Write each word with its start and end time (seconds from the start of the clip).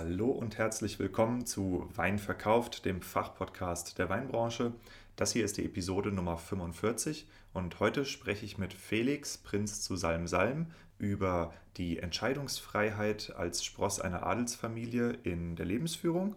Hallo 0.00 0.30
und 0.30 0.58
herzlich 0.58 1.00
willkommen 1.00 1.44
zu 1.44 1.90
Wein 1.92 2.20
verkauft, 2.20 2.84
dem 2.84 3.02
Fachpodcast 3.02 3.98
der 3.98 4.08
Weinbranche. 4.08 4.72
Das 5.16 5.32
hier 5.32 5.44
ist 5.44 5.56
die 5.56 5.64
Episode 5.64 6.12
Nummer 6.12 6.36
45 6.36 7.26
und 7.52 7.80
heute 7.80 8.04
spreche 8.04 8.44
ich 8.44 8.58
mit 8.58 8.72
Felix, 8.72 9.38
Prinz 9.38 9.82
zu 9.82 9.96
Salm 9.96 10.28
Salm, 10.28 10.66
über 11.00 11.52
die 11.78 11.98
Entscheidungsfreiheit 11.98 13.34
als 13.36 13.64
Spross 13.64 13.98
einer 13.98 14.24
Adelsfamilie 14.24 15.18
in 15.24 15.56
der 15.56 15.66
Lebensführung, 15.66 16.36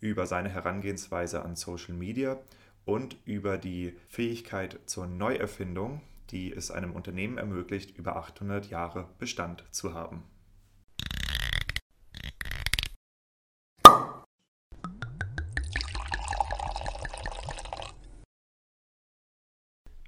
über 0.00 0.26
seine 0.26 0.48
Herangehensweise 0.48 1.44
an 1.44 1.54
Social 1.54 1.94
Media 1.94 2.40
und 2.84 3.16
über 3.24 3.56
die 3.56 3.96
Fähigkeit 4.08 4.80
zur 4.86 5.06
Neuerfindung, 5.06 6.00
die 6.30 6.52
es 6.52 6.72
einem 6.72 6.90
Unternehmen 6.90 7.38
ermöglicht, 7.38 7.96
über 7.96 8.16
800 8.16 8.68
Jahre 8.68 9.06
Bestand 9.20 9.62
zu 9.70 9.94
haben. 9.94 10.24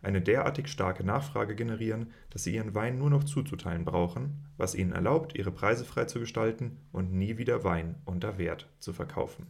eine 0.00 0.22
derartig 0.22 0.68
starke 0.68 1.04
Nachfrage 1.04 1.54
generieren, 1.54 2.12
dass 2.30 2.44
sie 2.44 2.54
ihren 2.54 2.74
Wein 2.74 2.98
nur 2.98 3.10
noch 3.10 3.24
zuzuteilen 3.24 3.84
brauchen, 3.84 4.46
was 4.56 4.74
ihnen 4.74 4.92
erlaubt, 4.92 5.36
ihre 5.36 5.50
Preise 5.50 5.84
frei 5.84 6.04
zu 6.04 6.20
gestalten 6.20 6.78
und 6.92 7.12
nie 7.12 7.38
wieder 7.38 7.64
Wein 7.64 7.96
unter 8.04 8.38
Wert 8.38 8.68
zu 8.78 8.92
verkaufen. 8.92 9.46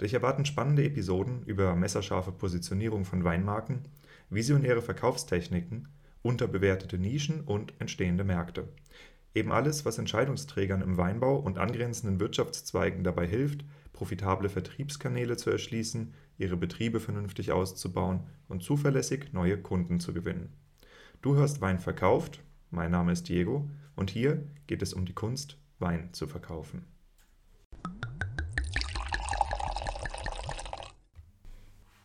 Dich 0.00 0.14
erwarten 0.14 0.44
spannende 0.44 0.84
Episoden 0.84 1.42
über 1.44 1.74
messerscharfe 1.74 2.30
Positionierung 2.30 3.04
von 3.04 3.24
Weinmarken, 3.24 3.88
visionäre 4.30 4.82
Verkaufstechniken, 4.82 5.88
unterbewertete 6.22 6.98
Nischen 6.98 7.40
und 7.40 7.72
entstehende 7.80 8.24
Märkte. 8.24 8.68
Eben 9.34 9.52
alles, 9.52 9.84
was 9.84 9.98
Entscheidungsträgern 9.98 10.82
im 10.82 10.96
Weinbau 10.96 11.36
und 11.36 11.58
angrenzenden 11.58 12.20
Wirtschaftszweigen 12.20 13.04
dabei 13.04 13.26
hilft, 13.26 13.64
profitable 13.92 14.48
Vertriebskanäle 14.48 15.36
zu 15.36 15.50
erschließen, 15.50 16.14
ihre 16.38 16.56
Betriebe 16.56 17.00
vernünftig 17.00 17.52
auszubauen 17.52 18.20
und 18.48 18.62
zuverlässig 18.62 19.32
neue 19.32 19.60
Kunden 19.60 20.00
zu 20.00 20.14
gewinnen. 20.14 20.52
Du 21.20 21.34
hörst 21.34 21.60
Wein 21.60 21.80
verkauft, 21.80 22.40
mein 22.70 22.90
Name 22.90 23.12
ist 23.12 23.28
Diego 23.28 23.68
und 23.96 24.10
hier 24.10 24.44
geht 24.66 24.82
es 24.82 24.94
um 24.94 25.04
die 25.04 25.14
Kunst, 25.14 25.58
Wein 25.78 26.12
zu 26.12 26.26
verkaufen. 26.26 26.86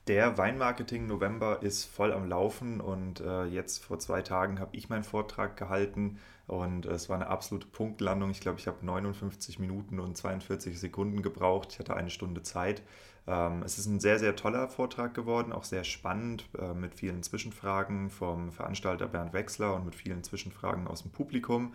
Der 0.08 0.38
Weinmarketing 0.38 1.08
November 1.08 1.64
ist 1.64 1.86
voll 1.86 2.12
am 2.12 2.28
Laufen 2.28 2.82
und 2.82 3.22
äh, 3.22 3.46
jetzt 3.46 3.86
vor 3.86 4.00
zwei 4.00 4.22
Tagen 4.22 4.60
habe 4.60 4.76
ich 4.76 4.90
meinen 4.90 5.06
Vortrag 5.06 5.56
gehalten 5.56 6.20
und 6.46 6.86
es 6.86 7.08
war 7.08 7.16
eine 7.16 7.28
absolute 7.28 7.68
Punktlandung. 7.68 8.30
Ich 8.30 8.42
glaube, 8.42 8.60
ich 8.60 8.68
habe 8.68 8.86
59 8.86 9.60
Minuten 9.60 10.02
und 10.02 10.18
42 10.18 10.78
Sekunden 10.78 11.22
gebraucht. 11.22 11.70
Ich 11.72 11.80
hatte 11.80 11.96
eine 11.96 12.10
Stunde 12.10 12.44
Zeit. 12.44 12.82
Ähm, 13.26 13.64
es 13.64 13.78
ist 13.78 13.86
ein 13.86 14.00
sehr, 14.00 14.20
sehr 14.20 14.36
toller 14.36 14.68
Vortrag 14.68 15.14
geworden, 15.14 15.54
auch 15.54 15.64
sehr 15.64 15.84
spannend 15.84 16.50
äh, 16.58 16.74
mit 16.74 16.94
vielen 16.94 17.24
Zwischenfragen 17.24 18.10
vom 18.10 18.52
Veranstalter 18.52 19.08
Bernd 19.08 19.34
Wechsler 19.34 19.76
und 19.76 19.86
mit 19.86 19.96
vielen 19.96 20.24
Zwischenfragen 20.24 20.88
aus 20.88 21.04
dem 21.04 21.12
Publikum. 21.12 21.74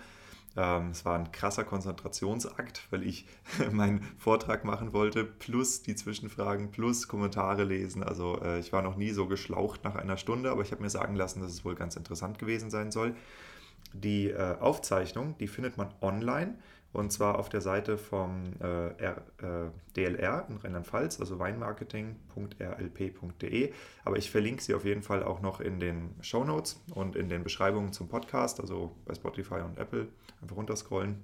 Ähm, 0.56 0.90
es 0.90 1.04
war 1.04 1.18
ein 1.18 1.32
krasser 1.32 1.64
Konzentrationsakt, 1.64 2.86
weil 2.90 3.02
ich 3.02 3.26
meinen 3.72 4.02
Vortrag 4.18 4.64
machen 4.64 4.92
wollte, 4.92 5.24
plus 5.24 5.82
die 5.82 5.94
Zwischenfragen, 5.94 6.70
plus 6.70 7.08
Kommentare 7.08 7.64
lesen. 7.64 8.02
Also 8.02 8.40
äh, 8.42 8.58
ich 8.58 8.72
war 8.72 8.82
noch 8.82 8.96
nie 8.96 9.10
so 9.10 9.26
geschlaucht 9.26 9.84
nach 9.84 9.94
einer 9.94 10.18
Stunde, 10.18 10.50
aber 10.50 10.62
ich 10.62 10.72
habe 10.72 10.82
mir 10.82 10.90
sagen 10.90 11.14
lassen, 11.14 11.40
dass 11.40 11.52
es 11.52 11.64
wohl 11.64 11.76
ganz 11.76 11.96
interessant 11.96 12.38
gewesen 12.38 12.70
sein 12.70 12.92
soll. 12.92 13.14
Die 13.94 14.28
äh, 14.28 14.56
Aufzeichnung, 14.60 15.36
die 15.38 15.48
findet 15.48 15.78
man 15.78 15.94
online 16.02 16.54
und 16.92 17.12
zwar 17.12 17.38
auf 17.38 17.48
der 17.48 17.60
Seite 17.60 17.96
vom 17.98 18.54
äh, 18.60 18.88
R, 18.96 19.22
äh, 19.42 19.70
DLR 19.94 20.46
in 20.48 20.56
Rheinland-Pfalz, 20.56 21.20
also 21.20 21.38
weinmarketing.rlp.de. 21.38 23.72
Aber 24.04 24.16
ich 24.16 24.30
verlinke 24.30 24.62
sie 24.62 24.74
auf 24.74 24.84
jeden 24.84 25.02
Fall 25.02 25.22
auch 25.22 25.40
noch 25.42 25.60
in 25.60 25.78
den 25.80 26.14
Show 26.22 26.44
Notes 26.44 26.82
und 26.94 27.14
in 27.14 27.28
den 27.28 27.44
Beschreibungen 27.44 27.92
zum 27.92 28.08
Podcast, 28.08 28.58
also 28.60 28.96
bei 29.04 29.14
Spotify 29.14 29.60
und 29.60 29.78
Apple. 29.78 30.08
Einfach 30.40 30.56
runterscrollen. 30.56 31.22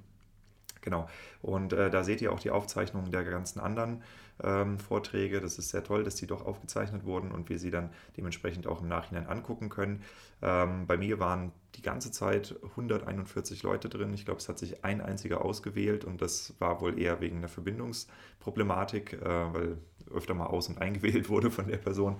Genau. 0.82 1.08
Und 1.40 1.72
äh, 1.72 1.88
da 1.90 2.04
seht 2.04 2.20
ihr 2.20 2.30
auch 2.30 2.40
die 2.40 2.50
Aufzeichnungen 2.50 3.10
der 3.10 3.24
ganzen 3.24 3.58
anderen 3.58 4.02
ähm, 4.42 4.78
Vorträge. 4.78 5.40
Das 5.40 5.58
ist 5.58 5.70
sehr 5.70 5.84
toll, 5.84 6.04
dass 6.04 6.16
die 6.16 6.26
doch 6.26 6.44
aufgezeichnet 6.44 7.04
wurden 7.04 7.30
und 7.30 7.48
wir 7.48 7.58
sie 7.58 7.70
dann 7.70 7.90
dementsprechend 8.16 8.66
auch 8.66 8.80
im 8.80 8.88
Nachhinein 8.88 9.26
angucken 9.26 9.68
können. 9.68 10.02
Ähm, 10.42 10.86
bei 10.86 10.96
mir 10.96 11.20
waren 11.20 11.52
die 11.76 11.82
ganze 11.82 12.10
Zeit 12.12 12.54
141 12.62 13.62
Leute 13.62 13.88
drin. 13.88 14.12
Ich 14.14 14.24
glaube, 14.24 14.40
es 14.40 14.48
hat 14.48 14.58
sich 14.58 14.84
ein 14.84 15.00
einziger 15.00 15.44
ausgewählt 15.44 16.04
und 16.04 16.22
das 16.22 16.54
war 16.58 16.80
wohl 16.80 16.98
eher 17.00 17.20
wegen 17.20 17.38
einer 17.38 17.48
Verbindungsproblematik, 17.48 19.14
äh, 19.14 19.24
weil 19.24 19.78
öfter 20.12 20.34
mal 20.34 20.46
aus- 20.46 20.68
und 20.68 20.78
eingewählt 20.78 21.28
wurde 21.30 21.50
von 21.50 21.66
der 21.66 21.78
Person. 21.78 22.16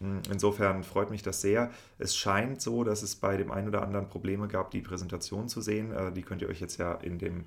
Hm, 0.00 0.22
insofern 0.30 0.84
freut 0.84 1.10
mich 1.10 1.22
das 1.22 1.40
sehr. 1.40 1.70
Es 1.98 2.16
scheint 2.16 2.60
so, 2.60 2.84
dass 2.84 3.02
es 3.02 3.16
bei 3.16 3.36
dem 3.36 3.50
einen 3.50 3.68
oder 3.68 3.82
anderen 3.82 4.08
Probleme 4.08 4.48
gab, 4.48 4.70
die 4.70 4.80
Präsentation 4.80 5.48
zu 5.48 5.60
sehen. 5.60 5.92
Äh, 5.92 6.12
die 6.12 6.22
könnt 6.22 6.42
ihr 6.42 6.48
euch 6.48 6.60
jetzt 6.60 6.78
ja 6.78 6.94
in 6.94 7.18
dem 7.18 7.46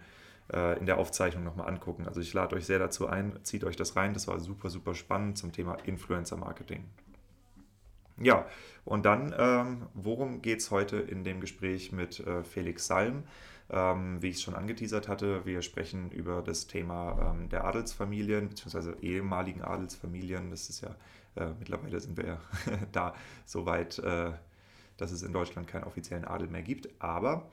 in 0.51 0.87
der 0.87 0.97
Aufzeichnung 0.97 1.43
nochmal 1.43 1.67
angucken. 1.67 2.07
Also 2.07 2.21
ich 2.21 2.33
lade 2.33 2.55
euch 2.55 2.65
sehr 2.65 2.79
dazu 2.79 3.05
ein, 3.05 3.37
zieht 3.43 3.63
euch 3.63 3.75
das 3.75 3.95
rein. 3.95 4.15
Das 4.15 4.27
war 4.27 4.39
super, 4.39 4.71
super 4.71 4.95
spannend 4.95 5.37
zum 5.37 5.51
Thema 5.51 5.75
Influencer 5.85 6.37
Marketing. 6.37 6.85
Ja, 8.21 8.45
und 8.83 9.05
dann, 9.05 9.33
ähm, 9.37 9.87
worum 9.93 10.41
geht 10.41 10.59
es 10.59 10.71
heute 10.71 10.97
in 10.97 11.23
dem 11.23 11.39
Gespräch 11.39 11.91
mit 11.91 12.19
äh, 12.19 12.43
Felix 12.43 12.87
Salm? 12.87 13.23
Ähm, 13.71 14.21
wie 14.21 14.29
ich 14.29 14.37
es 14.37 14.41
schon 14.41 14.55
angeteasert 14.55 15.07
hatte, 15.07 15.45
wir 15.45 15.61
sprechen 15.61 16.09
über 16.09 16.41
das 16.41 16.65
Thema 16.67 17.33
ähm, 17.33 17.49
der 17.49 17.65
Adelsfamilien 17.65 18.49
bzw. 18.49 18.93
ehemaligen 19.01 19.61
Adelsfamilien. 19.61 20.49
Das 20.49 20.69
ist 20.69 20.81
ja, 20.81 20.95
äh, 21.35 21.51
mittlerweile 21.59 21.99
sind 21.99 22.17
wir 22.17 22.25
ja 22.25 22.39
da 22.91 23.13
so 23.45 23.65
weit, 23.65 23.99
äh, 23.99 24.31
dass 24.97 25.11
es 25.11 25.21
in 25.21 25.31
Deutschland 25.31 25.67
keinen 25.67 25.83
offiziellen 25.83 26.25
Adel 26.25 26.47
mehr 26.47 26.63
gibt. 26.63 26.89
Aber 26.99 27.47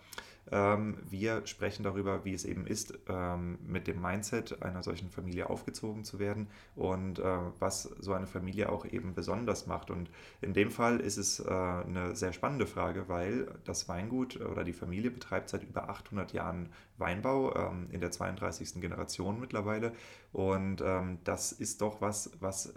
wir 0.51 1.45
sprechen 1.47 1.83
darüber, 1.83 2.25
wie 2.25 2.33
es 2.33 2.45
eben 2.45 2.67
ist, 2.67 2.97
ähm, 3.09 3.59
mit 3.67 3.89
dem 3.89 4.01
Mindset 4.01 4.62
einer 4.62 4.84
solchen 4.84 5.11
Familie 5.11 5.51
aufgezogen 5.51 6.05
zu 6.05 6.21
werden 6.21 6.47
und 6.77 7.19
äh, 7.19 7.39
was 7.59 7.83
so 7.83 8.12
eine 8.12 8.29
Familie 8.29 8.69
auch 8.69 8.84
eben 8.84 9.15
besonders 9.15 9.67
macht. 9.67 9.91
Und 9.91 10.09
in 10.41 10.53
dem 10.53 10.71
Fall 10.71 11.01
ist 11.01 11.17
es 11.17 11.41
äh, 11.41 11.49
eine 11.49 12.15
sehr 12.15 12.33
spannende 12.33 12.67
Frage, 12.67 13.09
weil 13.09 13.49
das 13.65 13.89
Weingut 13.89 14.41
oder 14.41 14.62
die 14.62 14.73
Familie 14.73 15.11
betreibt 15.11 15.49
seit 15.49 15.65
über 15.65 15.89
800 15.89 16.33
Jahren 16.33 16.69
Weinbau 16.97 17.55
ähm, 17.57 17.89
in 17.91 18.01
der 18.01 18.13
32. 18.13 18.81
Generation 18.81 19.41
mittlerweile. 19.41 19.93
Und 20.33 20.83
das 21.25 21.53
ist 21.53 21.81
doch 21.81 22.01
was, 22.01 22.31
was 22.41 22.75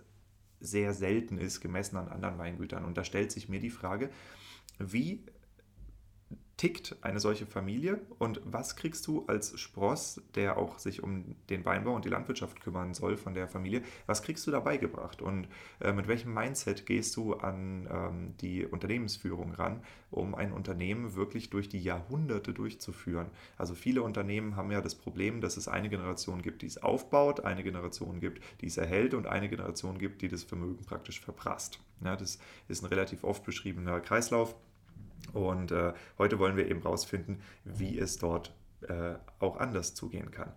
sehr 0.60 0.94
selten 0.94 1.38
ist, 1.38 1.62
gemessen 1.62 1.98
an 1.98 2.08
anderen 2.08 2.38
Weingütern. 2.38 2.86
Und 2.86 2.98
da 2.98 3.04
stellt 3.04 3.32
sich 3.32 3.50
mir 3.50 3.60
die 3.60 3.70
Frage, 3.70 4.10
wie 4.78 5.24
tickt 6.60 6.98
eine 7.04 7.22
solche 7.22 7.46
Familie 7.46 8.02
und 8.18 8.42
was 8.44 8.76
kriegst 8.76 9.08
du 9.08 9.24
als 9.28 9.58
Spross, 9.58 10.22
der 10.36 10.58
auch 10.58 10.78
sich 10.78 11.02
um 11.02 11.38
den 11.50 11.64
Weinbau 11.64 11.96
und 11.96 12.04
die 12.04 12.10
Landwirtschaft 12.10 12.60
kümmern 12.60 12.94
soll 12.94 13.16
von 13.16 13.34
der 13.34 13.48
Familie, 13.48 13.82
was 14.08 14.24
kriegst 14.24 14.46
du 14.46 14.52
dabei 14.52 14.76
gebracht 14.76 15.22
und 15.22 15.48
äh, 15.80 15.94
mit 15.94 16.10
welchem 16.10 16.34
Mindset 16.34 16.86
gehst 16.86 17.16
du 17.16 17.36
an 17.36 17.88
ähm, 17.90 18.34
die 18.42 18.66
Unternehmensführung 18.66 19.54
ran, 19.54 19.82
um 20.12 20.36
ein 20.36 20.52
Unternehmen 20.52 21.16
wirklich 21.16 21.50
durch 21.50 21.70
die 21.70 21.80
Jahrhunderte 21.80 22.54
durchzuführen? 22.54 23.28
Also 23.58 23.74
viele 23.74 24.02
Unternehmen 24.02 24.58
haben 24.58 24.70
ja 24.70 24.82
das 24.82 24.96
Problem, 24.96 25.40
dass 25.40 25.56
es 25.56 25.70
eine 25.70 25.88
Generation 25.88 26.42
gibt, 26.42 26.62
die 26.62 26.68
es 26.68 26.84
aufbaut, 26.84 27.46
eine 27.46 27.64
Generation 27.64 28.20
gibt, 28.20 28.44
die 28.60 28.68
es 28.68 28.76
erhält 28.76 29.14
und 29.14 29.28
eine 29.28 29.48
Generation 29.48 29.98
gibt, 29.98 30.22
die 30.22 30.28
das 30.28 30.44
Vermögen 30.44 30.84
praktisch 30.84 31.22
verprasst. 31.22 31.80
Ja, 32.04 32.18
das 32.18 32.38
ist 32.68 32.84
ein 32.84 32.88
relativ 32.88 33.24
oft 33.24 33.46
beschriebener 33.46 34.02
Kreislauf. 34.02 34.56
Und 35.34 35.72
äh, 35.72 35.94
heute 36.18 36.40
wollen 36.40 36.58
wir 36.58 36.70
eben 36.70 36.82
herausfinden, 36.82 37.42
wie 37.64 37.98
es 38.00 38.18
dort 38.18 38.54
äh, 38.88 39.16
auch 39.40 39.58
anders 39.58 39.94
zugehen 39.94 40.32
kann. 40.32 40.52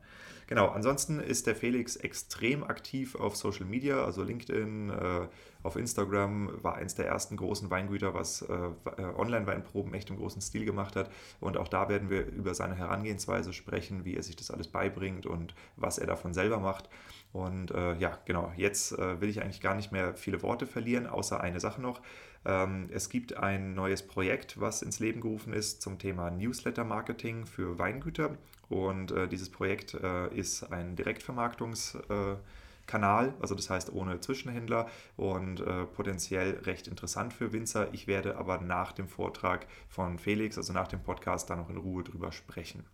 Genau, 0.47 0.69
ansonsten 0.69 1.19
ist 1.19 1.47
der 1.47 1.57
Felix 1.57 1.97
extrem 1.97 2.63
aktiv 2.63 3.15
auf 3.15 3.37
Social 3.37 3.65
Media, 3.65 4.05
also 4.05 4.23
LinkedIn, 4.23 4.91
äh, 4.91 5.27
auf 5.63 5.77
Instagram, 5.77 6.63
war 6.63 6.75
eins 6.75 6.95
der 6.95 7.07
ersten 7.07 7.37
großen 7.37 7.71
Weingüter, 7.71 8.13
was 8.13 8.43
äh, 8.43 8.55
äh, 8.55 9.03
Online-Weinproben 9.17 9.95
echt 9.95 10.11
im 10.11 10.17
großen 10.17 10.43
Stil 10.43 10.65
gemacht 10.65 10.95
hat. 10.95 11.11
Und 11.41 11.57
auch 11.57 11.69
da 11.69 11.89
werden 11.89 12.11
wir 12.11 12.27
über 12.27 12.55
seine 12.55 12.75
Herangehensweise 12.75 13.53
sprechen, 13.53 14.05
wie 14.05 14.15
er 14.15 14.23
sich 14.23 14.37
das 14.37 14.51
alles 14.51 14.69
beibringt 14.69 15.25
und 15.25 15.55
was 15.77 15.99
er 15.99 16.07
davon 16.07 16.35
selber 16.35 16.59
macht. 16.59 16.89
Und 17.33 17.71
äh, 17.71 17.95
ja, 17.95 18.19
genau, 18.27 18.53
jetzt 18.57 18.93
äh, 18.93 19.21
will 19.21 19.31
ich 19.31 19.41
eigentlich 19.41 19.63
gar 19.63 19.75
nicht 19.75 19.91
mehr 19.91 20.15
viele 20.15 20.43
Worte 20.43 20.67
verlieren, 20.67 21.07
außer 21.07 21.41
eine 21.41 21.61
Sache 21.61 21.81
noch. 21.81 22.03
Ähm, 22.45 22.89
es 22.93 23.09
gibt 23.09 23.37
ein 23.37 23.75
neues 23.75 24.03
Projekt, 24.03 24.61
was 24.61 24.83
ins 24.83 24.99
Leben 24.99 25.21
gerufen 25.21 25.53
ist 25.53 25.83
zum 25.83 25.99
Thema 25.99 26.31
Newsletter-Marketing 26.31 27.47
für 27.47 27.79
Weingüter. 27.79 28.37
Und 28.69 29.13
äh, 29.13 29.29
dieses 29.29 29.51
Projekt 29.51 29.95
äh, 29.95 30.35
ist 30.35 30.65
ein 30.73 30.97
Direktvermarktungskanal, 30.97 33.35
also 33.41 33.55
das 33.55 33.71
heißt 33.71 33.93
ohne 33.93 34.21
Zwischenhändler 34.21 34.89
und 35.17 35.61
äh, 35.61 35.85
potenziell 35.85 36.59
recht 36.65 36.89
interessant 36.89 37.33
für 37.33 37.53
Winzer. 37.53 37.93
Ich 37.93 38.07
werde 38.07 38.37
aber 38.39 38.61
nach 38.61 38.93
dem 38.93 39.09
Vortrag 39.09 39.67
von 39.89 40.19
Felix, 40.19 40.57
also 40.57 40.73
nach 40.73 40.89
dem 40.89 41.03
Podcast, 41.03 41.51
da 41.51 41.57
noch 41.57 41.71
in 41.71 41.77
Ruhe 41.77 42.03
drüber 42.03 42.33
sprechen. 42.33 42.85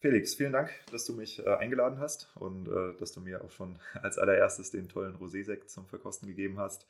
Felix, 0.00 0.36
vielen 0.36 0.52
Dank, 0.52 0.70
dass 0.92 1.04
du 1.06 1.12
mich 1.12 1.44
äh, 1.44 1.54
eingeladen 1.56 1.98
hast 1.98 2.30
und 2.36 2.68
äh, 2.68 2.96
dass 3.00 3.10
du 3.10 3.20
mir 3.20 3.42
auch 3.42 3.50
schon 3.50 3.80
als 4.02 4.16
allererstes 4.16 4.70
den 4.70 4.88
tollen 4.88 5.16
Rosé-Sekt 5.16 5.70
zum 5.70 5.86
Verkosten 5.86 6.28
gegeben 6.28 6.58
hast. 6.58 6.86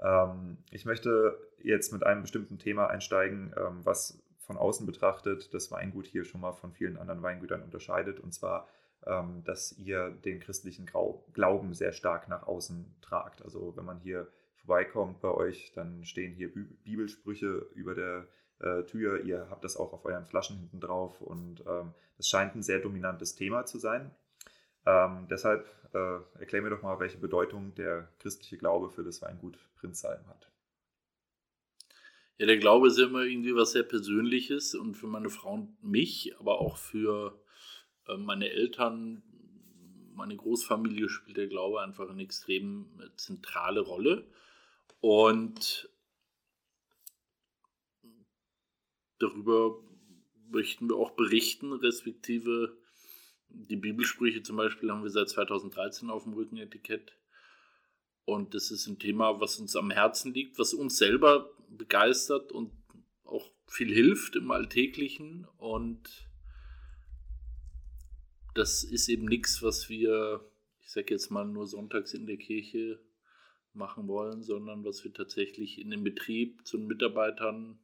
Ähm, 0.00 0.56
ich 0.70 0.86
möchte 0.86 1.38
jetzt 1.62 1.92
mit 1.92 2.04
einem 2.04 2.22
bestimmten 2.22 2.58
Thema 2.58 2.86
einsteigen, 2.86 3.52
ähm, 3.58 3.84
was 3.84 4.22
von 4.38 4.56
außen 4.56 4.86
betrachtet 4.86 5.52
das 5.52 5.70
Weingut 5.70 6.06
hier 6.06 6.24
schon 6.24 6.40
mal 6.40 6.52
von 6.52 6.72
vielen 6.72 6.96
anderen 6.96 7.22
Weingütern 7.22 7.62
unterscheidet, 7.62 8.20
und 8.20 8.32
zwar, 8.32 8.68
ähm, 9.04 9.42
dass 9.44 9.76
ihr 9.76 10.10
den 10.24 10.40
christlichen 10.40 10.86
Glauben 10.86 11.74
sehr 11.74 11.92
stark 11.92 12.26
nach 12.28 12.46
außen 12.46 12.86
tragt. 13.02 13.42
Also 13.42 13.76
wenn 13.76 13.84
man 13.84 13.98
hier 13.98 14.28
vorbeikommt 14.54 15.20
bei 15.20 15.30
euch, 15.30 15.72
dann 15.74 16.06
stehen 16.06 16.32
hier 16.32 16.50
Bibelsprüche 16.84 17.66
über 17.74 17.94
der 17.94 18.26
äh, 18.60 18.84
Tür. 18.84 19.24
Ihr 19.24 19.48
habt 19.50 19.64
das 19.64 19.76
auch 19.76 19.92
auf 19.92 20.04
euren 20.04 20.26
Flaschen 20.26 20.58
hinten 20.58 20.80
drauf 20.80 21.20
und 21.20 21.64
ähm, 21.66 21.92
es 22.18 22.28
scheint 22.28 22.54
ein 22.54 22.62
sehr 22.62 22.80
dominantes 22.80 23.34
Thema 23.34 23.66
zu 23.66 23.78
sein. 23.78 24.10
Ähm, 24.86 25.26
deshalb 25.28 25.66
äh, 25.92 26.38
erklär 26.38 26.62
mir 26.62 26.70
doch 26.70 26.82
mal, 26.82 27.00
welche 27.00 27.18
Bedeutung 27.18 27.74
der 27.74 28.08
christliche 28.18 28.56
Glaube 28.56 28.88
für 28.90 29.02
das 29.02 29.20
Weingut 29.22 29.58
Prinzheim 29.76 30.26
hat. 30.28 30.50
Ja, 32.38 32.46
der 32.46 32.58
Glaube 32.58 32.88
ist 32.88 32.98
ja 32.98 33.06
immer 33.06 33.22
irgendwie 33.22 33.54
was 33.54 33.72
sehr 33.72 33.82
Persönliches 33.82 34.74
und 34.74 34.94
für 34.94 35.06
meine 35.06 35.30
Frau 35.30 35.54
und 35.54 35.82
mich, 35.82 36.34
aber 36.38 36.60
auch 36.60 36.76
für 36.76 37.40
äh, 38.06 38.16
meine 38.16 38.50
Eltern, 38.50 39.22
meine 40.14 40.36
Großfamilie 40.36 41.08
spielt 41.08 41.38
der 41.38 41.46
Glaube 41.48 41.80
einfach 41.80 42.08
eine 42.08 42.22
extrem 42.22 43.00
äh, 43.00 43.08
zentrale 43.16 43.80
Rolle. 43.80 44.26
Und 45.00 45.88
darüber 49.18 49.78
möchten 50.50 50.88
wir 50.88 50.96
auch 50.96 51.12
berichten, 51.12 51.72
respektive 51.72 52.76
die 53.48 53.76
Bibelsprüche 53.76 54.42
zum 54.42 54.56
Beispiel 54.56 54.90
haben 54.90 55.02
wir 55.02 55.10
seit 55.10 55.28
2013 55.28 56.10
auf 56.10 56.24
dem 56.24 56.34
Rückenetikett. 56.34 57.16
Und 58.24 58.54
das 58.54 58.70
ist 58.70 58.86
ein 58.86 58.98
Thema, 58.98 59.40
was 59.40 59.58
uns 59.58 59.76
am 59.76 59.90
Herzen 59.90 60.34
liegt, 60.34 60.58
was 60.58 60.74
uns 60.74 60.98
selber 60.98 61.50
begeistert 61.68 62.52
und 62.52 62.72
auch 63.24 63.48
viel 63.66 63.92
hilft 63.92 64.36
im 64.36 64.50
Alltäglichen. 64.50 65.46
Und 65.58 66.28
das 68.54 68.82
ist 68.84 69.08
eben 69.08 69.26
nichts, 69.26 69.62
was 69.62 69.88
wir, 69.88 70.44
ich 70.82 70.90
sage 70.90 71.14
jetzt 71.14 71.30
mal, 71.30 71.44
nur 71.44 71.66
sonntags 71.66 72.14
in 72.14 72.26
der 72.26 72.36
Kirche 72.36 73.00
machen 73.74 74.08
wollen, 74.08 74.42
sondern 74.42 74.84
was 74.84 75.04
wir 75.04 75.12
tatsächlich 75.12 75.78
in 75.80 75.90
den 75.90 76.02
Betrieb 76.02 76.66
zu 76.66 76.78
den 76.78 76.86
Mitarbeitern 76.86 77.78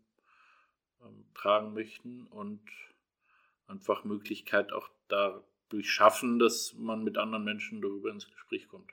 tragen 1.34 1.74
möchten 1.74 2.26
und 2.28 2.60
einfach 3.66 4.04
Möglichkeit 4.04 4.72
auch 4.72 4.88
dadurch 5.08 5.90
schaffen, 5.90 6.38
dass 6.38 6.74
man 6.74 7.04
mit 7.04 7.18
anderen 7.18 7.44
Menschen 7.44 7.80
darüber 7.82 8.10
ins 8.10 8.30
Gespräch 8.30 8.68
kommt. 8.68 8.92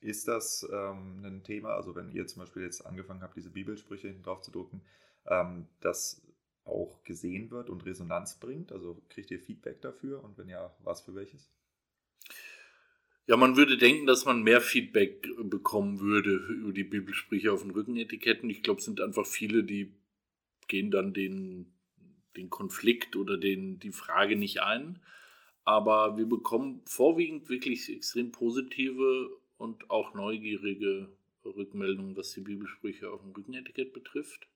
Ist 0.00 0.28
das 0.28 0.66
ähm, 0.70 1.24
ein 1.24 1.42
Thema, 1.42 1.70
also 1.70 1.94
wenn 1.94 2.10
ihr 2.10 2.26
zum 2.26 2.42
Beispiel 2.42 2.62
jetzt 2.62 2.84
angefangen 2.84 3.22
habt, 3.22 3.36
diese 3.36 3.50
Bibelsprüche 3.50 4.08
hinten 4.08 4.22
drauf 4.22 4.42
zu 4.42 4.50
drucken, 4.50 4.82
ähm, 5.26 5.66
das 5.80 6.22
auch 6.64 7.02
gesehen 7.04 7.50
wird 7.50 7.70
und 7.70 7.86
Resonanz 7.86 8.38
bringt? 8.38 8.72
Also 8.72 9.02
kriegt 9.08 9.30
ihr 9.30 9.40
Feedback 9.40 9.80
dafür 9.80 10.22
und 10.22 10.36
wenn 10.38 10.48
ja, 10.48 10.74
was 10.84 11.00
für 11.00 11.14
welches? 11.14 11.50
Ja, 13.26 13.36
man 13.36 13.56
würde 13.56 13.76
denken, 13.76 14.06
dass 14.06 14.24
man 14.24 14.42
mehr 14.42 14.60
Feedback 14.60 15.28
bekommen 15.42 15.98
würde 15.98 16.36
über 16.36 16.72
die 16.72 16.84
Bibelsprüche 16.84 17.52
auf 17.52 17.62
den 17.62 17.72
Rückenetiketten. 17.72 18.48
Ich 18.50 18.62
glaube, 18.62 18.78
es 18.78 18.84
sind 18.84 19.00
einfach 19.00 19.26
viele, 19.26 19.64
die 19.64 19.92
gehen 20.68 20.90
dann 20.90 21.12
den, 21.12 21.72
den 22.36 22.50
Konflikt 22.50 23.16
oder 23.16 23.36
den, 23.36 23.78
die 23.78 23.92
Frage 23.92 24.36
nicht 24.36 24.62
ein. 24.62 25.00
Aber 25.64 26.16
wir 26.16 26.26
bekommen 26.26 26.82
vorwiegend 26.86 27.48
wirklich 27.48 27.88
extrem 27.88 28.30
positive 28.30 29.30
und 29.58 29.90
auch 29.90 30.14
neugierige 30.14 31.08
Rückmeldungen, 31.44 32.16
was 32.16 32.32
die 32.32 32.40
Bibelsprüche 32.40 33.10
auf 33.10 33.22
dem 33.22 33.32
Rückenetikett 33.32 33.92
betrifft. 33.92 34.46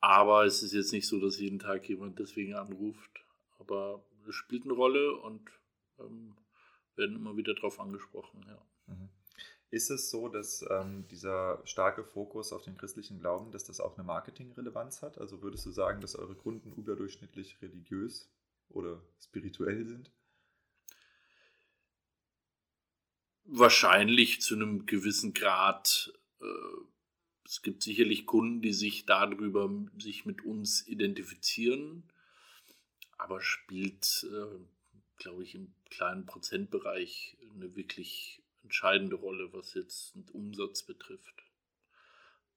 Aber 0.00 0.44
es 0.44 0.62
ist 0.62 0.72
jetzt 0.72 0.92
nicht 0.92 1.06
so, 1.06 1.20
dass 1.20 1.38
jeden 1.38 1.58
Tag 1.58 1.88
jemand 1.88 2.18
deswegen 2.18 2.54
anruft. 2.54 3.24
Aber 3.58 4.02
es 4.28 4.34
spielt 4.34 4.64
eine 4.64 4.72
Rolle 4.72 5.16
und 5.16 5.42
ähm, 5.98 6.34
werden 6.96 7.16
immer 7.16 7.36
wieder 7.36 7.54
darauf 7.54 7.80
angesprochen. 7.80 8.44
Ja. 8.48 8.60
Ist 9.70 9.90
es 9.90 10.10
so, 10.10 10.28
dass 10.28 10.64
ähm, 10.68 11.06
dieser 11.08 11.62
starke 11.64 12.02
Fokus 12.02 12.52
auf 12.52 12.62
den 12.62 12.76
christlichen 12.76 13.20
Glauben, 13.20 13.52
dass 13.52 13.62
das 13.62 13.78
auch 13.78 13.96
eine 13.96 14.04
Marketingrelevanz 14.04 15.00
hat? 15.00 15.18
Also 15.18 15.42
würdest 15.42 15.64
du 15.64 15.70
sagen, 15.70 16.00
dass 16.00 16.16
eure 16.16 16.34
Kunden 16.34 16.72
überdurchschnittlich 16.72 17.62
religiös 17.62 18.28
oder 18.68 19.00
spirituell 19.22 19.86
sind? 19.86 20.10
Wahrscheinlich 23.44 24.40
zu 24.40 24.56
einem 24.56 24.86
gewissen 24.86 25.34
Grad. 25.34 26.12
Äh, 26.40 26.44
es 27.44 27.62
gibt 27.62 27.84
sicherlich 27.84 28.26
Kunden, 28.26 28.62
die 28.62 28.72
sich 28.72 29.06
darüber 29.06 29.70
sich 29.98 30.24
mit 30.24 30.44
uns 30.44 30.86
identifizieren, 30.88 32.04
aber 33.18 33.40
spielt, 33.40 34.26
äh, 34.32 34.58
glaube 35.16 35.44
ich, 35.44 35.54
im 35.54 35.72
kleinen 35.90 36.26
Prozentbereich 36.26 37.36
eine 37.54 37.76
wirklich 37.76 38.39
entscheidende 38.62 39.16
Rolle, 39.16 39.52
was 39.52 39.74
jetzt 39.74 40.14
den 40.14 40.28
Umsatz 40.32 40.82
betrifft. 40.82 41.34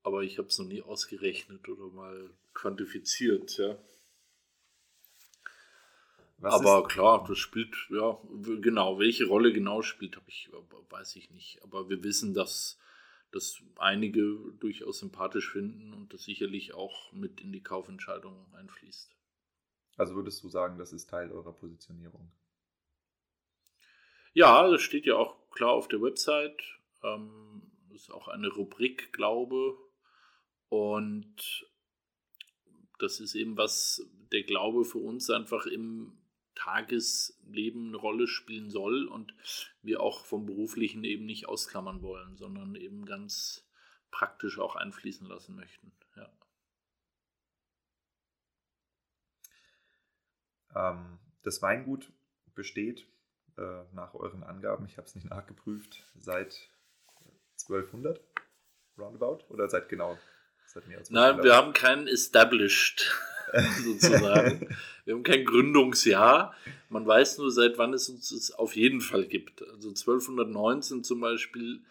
Aber 0.03 0.23
ich 0.23 0.37
habe 0.37 0.49
es 0.49 0.59
noch 0.59 0.65
nie 0.65 0.81
ausgerechnet 0.81 1.67
oder 1.69 1.87
mal 1.87 2.29
quantifiziert, 2.53 3.57
ja. 3.57 3.77
Was 6.37 6.55
aber 6.55 6.85
klar, 6.89 7.23
das 7.25 7.37
spielt, 7.37 7.73
ja, 7.89 8.19
genau, 8.59 8.99
welche 8.99 9.25
Rolle 9.27 9.53
genau 9.53 9.81
spielt, 9.81 10.17
habe 10.17 10.29
ich, 10.29 10.49
weiß 10.89 11.15
ich 11.15 11.29
nicht. 11.31 11.63
Aber 11.63 11.89
wir 11.89 12.03
wissen, 12.03 12.33
dass 12.33 12.77
das 13.31 13.61
einige 13.77 14.37
durchaus 14.59 14.99
sympathisch 14.99 15.51
finden 15.51 15.93
und 15.93 16.13
das 16.13 16.23
sicherlich 16.23 16.73
auch 16.73 17.13
mit 17.13 17.39
in 17.39 17.53
die 17.53 17.63
Kaufentscheidung 17.63 18.45
einfließt. 18.55 19.15
Also 19.95 20.15
würdest 20.15 20.43
du 20.43 20.49
sagen, 20.49 20.77
das 20.77 20.91
ist 20.91 21.09
Teil 21.09 21.31
eurer 21.31 21.53
Positionierung? 21.53 22.31
Ja, 24.33 24.67
das 24.69 24.81
steht 24.81 25.05
ja 25.05 25.15
auch 25.15 25.49
klar 25.51 25.71
auf 25.71 25.87
der 25.87 26.01
Website. 26.01 26.61
Ähm, 27.03 27.71
ist 27.93 28.11
auch 28.11 28.27
eine 28.27 28.49
Rubrik 28.49 29.13
Glaube. 29.13 29.77
Und 30.69 31.67
das 32.99 33.19
ist 33.19 33.35
eben, 33.35 33.57
was 33.57 34.01
der 34.31 34.43
Glaube 34.43 34.85
für 34.85 34.97
uns 34.97 35.29
einfach 35.29 35.67
im 35.67 36.17
Tagesleben 36.55 37.89
eine 37.89 37.97
Rolle 37.97 38.27
spielen 38.27 38.69
soll 38.69 39.07
und 39.07 39.35
wir 39.81 40.01
auch 40.01 40.25
vom 40.25 40.45
beruflichen 40.45 41.03
eben 41.03 41.25
nicht 41.25 41.47
ausklammern 41.47 42.01
wollen, 42.01 42.37
sondern 42.37 42.75
eben 42.75 43.05
ganz 43.05 43.67
praktisch 44.11 44.59
auch 44.59 44.75
einfließen 44.75 45.27
lassen 45.27 45.55
möchten. 45.55 45.91
Ja. 46.15 46.31
Ähm, 50.75 51.19
das 51.43 51.61
Weingut 51.61 52.11
besteht 52.55 53.07
äh, 53.57 53.83
nach 53.93 54.13
euren 54.13 54.43
Angaben, 54.43 54.85
ich 54.85 54.97
habe 54.97 55.07
es 55.07 55.15
nicht 55.15 55.29
nachgeprüft, 55.29 56.03
seit 56.15 56.69
1200 57.67 58.19
roundabout 58.97 59.39
oder 59.49 59.69
seit 59.69 59.89
genau? 59.89 60.17
Seit 60.65 60.87
mehr 60.87 60.97
als 60.97 61.09
Nein, 61.09 61.43
wir 61.43 61.55
haben 61.55 61.73
keinen 61.73 62.07
established 62.07 63.11
sozusagen. 63.83 64.67
wir 65.05 65.13
haben 65.13 65.23
kein 65.23 65.45
Gründungsjahr. 65.45 66.55
Man 66.89 67.05
weiß 67.05 67.37
nur, 67.37 67.51
seit 67.51 67.77
wann 67.77 67.93
es 67.93 68.09
uns 68.09 68.31
es 68.31 68.51
auf 68.51 68.75
jeden 68.75 69.01
Fall 69.01 69.25
gibt. 69.25 69.61
Also 69.61 69.89
1219 69.89 71.03
zum 71.03 71.21
Beispiel, 71.21 71.81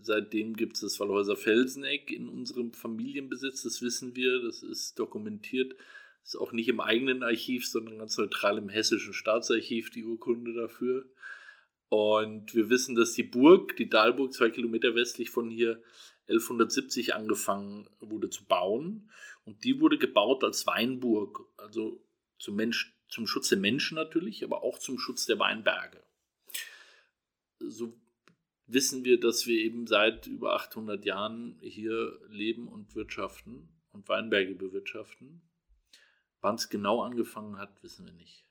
seitdem 0.00 0.56
gibt 0.56 0.76
es 0.76 0.80
das 0.80 1.00
Wallhäuser 1.00 1.36
Felseneck 1.36 2.10
in 2.10 2.28
unserem 2.28 2.72
Familienbesitz, 2.72 3.62
das 3.62 3.82
wissen 3.82 4.16
wir, 4.16 4.42
das 4.42 4.62
ist 4.62 4.98
dokumentiert. 4.98 5.74
Ist 6.24 6.36
auch 6.36 6.52
nicht 6.52 6.68
im 6.68 6.80
eigenen 6.80 7.22
Archiv, 7.22 7.66
sondern 7.66 7.98
ganz 7.98 8.16
neutral 8.16 8.58
im 8.58 8.68
Hessischen 8.68 9.14
Staatsarchiv 9.14 9.90
die 9.90 10.04
Urkunde 10.04 10.52
dafür. 10.52 11.06
Und 11.88 12.54
wir 12.54 12.70
wissen, 12.70 12.94
dass 12.94 13.14
die 13.14 13.24
Burg, 13.24 13.76
die 13.76 13.88
Dahlburg, 13.88 14.32
zwei 14.32 14.50
Kilometer 14.50 14.94
westlich 14.94 15.30
von 15.30 15.50
hier, 15.50 15.82
1170 16.28 17.14
angefangen 17.14 17.88
wurde 17.98 18.30
zu 18.30 18.44
bauen. 18.44 19.10
Und 19.44 19.64
die 19.64 19.80
wurde 19.80 19.98
gebaut 19.98 20.44
als 20.44 20.66
Weinburg, 20.66 21.48
also 21.56 22.00
zum, 22.38 22.54
Mensch, 22.54 22.96
zum 23.08 23.26
Schutz 23.26 23.48
der 23.48 23.58
Menschen 23.58 23.96
natürlich, 23.96 24.44
aber 24.44 24.62
auch 24.62 24.78
zum 24.78 24.98
Schutz 24.98 25.26
der 25.26 25.40
Weinberge. 25.40 26.00
So 27.58 27.92
wissen 28.66 29.04
wir, 29.04 29.18
dass 29.18 29.46
wir 29.46 29.58
eben 29.58 29.86
seit 29.86 30.26
über 30.26 30.54
800 30.54 31.04
Jahren 31.04 31.58
hier 31.60 32.20
leben 32.28 32.68
und 32.68 32.94
wirtschaften 32.94 33.68
und 33.92 34.08
Weinberge 34.08 34.54
bewirtschaften. 34.54 35.42
Wann 36.40 36.54
es 36.54 36.68
genau 36.68 37.02
angefangen 37.02 37.58
hat, 37.58 37.82
wissen 37.82 38.06
wir 38.06 38.14
nicht. 38.14 38.46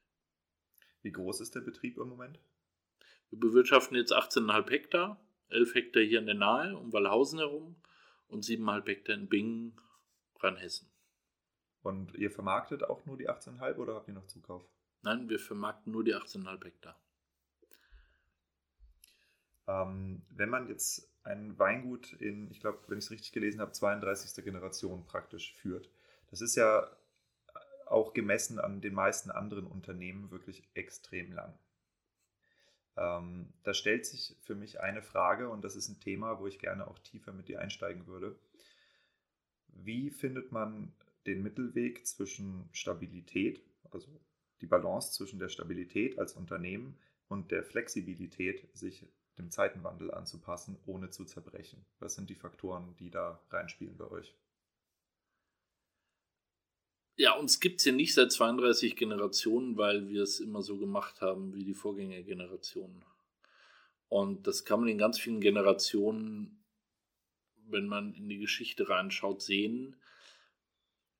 Wie 1.01 1.11
groß 1.11 1.41
ist 1.41 1.55
der 1.55 1.61
Betrieb 1.61 1.97
im 1.97 2.09
Moment? 2.09 2.39
Wir 3.29 3.39
bewirtschaften 3.39 3.95
jetzt 3.95 4.13
18,5 4.13 4.69
Hektar, 4.69 5.19
11 5.49 5.75
Hektar 5.75 6.03
hier 6.03 6.19
in 6.19 6.25
der 6.25 6.35
Nahe, 6.35 6.77
um 6.77 6.93
Wallhausen 6.93 7.39
herum 7.39 7.75
und 8.27 8.43
7,5 8.43 8.87
Hektar 8.87 9.15
in 9.15 9.29
Bingen, 9.29 9.79
Rheinhessen. 10.39 10.89
Und 11.81 12.13
ihr 12.15 12.31
vermarktet 12.31 12.83
auch 12.83 13.05
nur 13.05 13.17
die 13.17 13.29
18,5 13.29 13.77
oder 13.77 13.95
habt 13.95 14.07
ihr 14.07 14.13
noch 14.13 14.27
Zukauf? 14.27 14.63
Nein, 15.01 15.29
wir 15.29 15.39
vermarkten 15.39 15.91
nur 15.93 16.03
die 16.03 16.15
18,5 16.15 16.65
Hektar. 16.65 16.99
Ähm, 19.67 20.25
wenn 20.29 20.49
man 20.49 20.67
jetzt 20.67 21.09
ein 21.23 21.57
Weingut 21.57 22.13
in, 22.13 22.49
ich 22.51 22.59
glaube, 22.59 22.79
wenn 22.87 22.97
ich 22.97 23.05
es 23.05 23.11
richtig 23.11 23.31
gelesen 23.31 23.61
habe, 23.61 23.71
32. 23.71 24.43
Generation 24.43 25.05
praktisch 25.05 25.53
führt, 25.53 25.89
das 26.29 26.41
ist 26.41 26.55
ja 26.55 26.89
auch 27.91 28.13
gemessen 28.13 28.59
an 28.59 28.81
den 28.81 28.93
meisten 28.93 29.31
anderen 29.31 29.65
Unternehmen 29.65 30.31
wirklich 30.31 30.63
extrem 30.73 31.31
lang. 31.31 31.57
Ähm, 32.97 33.53
da 33.63 33.73
stellt 33.73 34.05
sich 34.05 34.35
für 34.41 34.55
mich 34.55 34.81
eine 34.81 35.01
Frage 35.01 35.49
und 35.49 35.63
das 35.63 35.75
ist 35.75 35.89
ein 35.89 35.99
Thema, 35.99 36.39
wo 36.39 36.47
ich 36.47 36.59
gerne 36.59 36.87
auch 36.87 36.99
tiefer 36.99 37.31
mit 37.31 37.47
dir 37.47 37.61
einsteigen 37.61 38.07
würde. 38.07 38.37
Wie 39.67 40.09
findet 40.09 40.51
man 40.51 40.93
den 41.25 41.41
Mittelweg 41.41 42.05
zwischen 42.05 42.67
Stabilität, 42.71 43.63
also 43.91 44.09
die 44.61 44.67
Balance 44.67 45.13
zwischen 45.13 45.39
der 45.39 45.49
Stabilität 45.49 46.19
als 46.19 46.33
Unternehmen 46.33 46.97
und 47.27 47.51
der 47.51 47.63
Flexibilität, 47.63 48.67
sich 48.73 49.07
dem 49.37 49.51
Zeitenwandel 49.51 50.13
anzupassen, 50.13 50.77
ohne 50.85 51.09
zu 51.09 51.23
zerbrechen? 51.23 51.85
Was 51.99 52.15
sind 52.15 52.29
die 52.29 52.35
Faktoren, 52.35 52.95
die 52.97 53.09
da 53.09 53.39
reinspielen 53.49 53.97
bei 53.97 54.05
euch? 54.11 54.35
Ja, 57.19 57.33
uns 57.33 57.59
gibt 57.59 57.79
es 57.81 57.85
ja 57.85 57.91
nicht 57.91 58.13
seit 58.13 58.31
32 58.31 58.95
Generationen, 58.95 59.75
weil 59.75 60.07
wir 60.07 60.23
es 60.23 60.39
immer 60.39 60.61
so 60.61 60.77
gemacht 60.77 61.19
haben 61.19 61.53
wie 61.53 61.65
die 61.65 61.73
Vorgängergenerationen. 61.73 63.03
Und 64.07 64.47
das 64.47 64.63
kann 64.63 64.79
man 64.79 64.87
in 64.87 64.97
ganz 64.97 65.19
vielen 65.19 65.41
Generationen, 65.41 66.63
wenn 67.67 67.87
man 67.87 68.13
in 68.13 68.29
die 68.29 68.37
Geschichte 68.37 68.87
reinschaut, 68.87 69.41
sehen, 69.41 69.97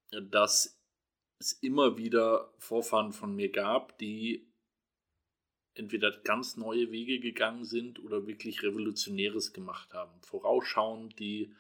dass 0.10 0.79
es 1.38 1.51
immer 1.51 1.98
wieder 1.98 2.53
Vorfahren 2.60 3.12
von 3.12 3.36
mir 3.36 3.51
gab, 3.51 3.98
die 3.98 4.48
entweder 5.74 6.18
ganz 6.24 6.56
neue 6.56 6.91
Wege 6.94 7.20
gegangen 7.20 7.65
sind 7.65 8.01
oder 8.01 8.25
wirklich 8.25 8.63
Revolutionäres 8.63 9.51
gemacht 9.51 9.94
haben. 9.94 10.22
Vorausschauend, 10.22 11.20
die 11.20 11.53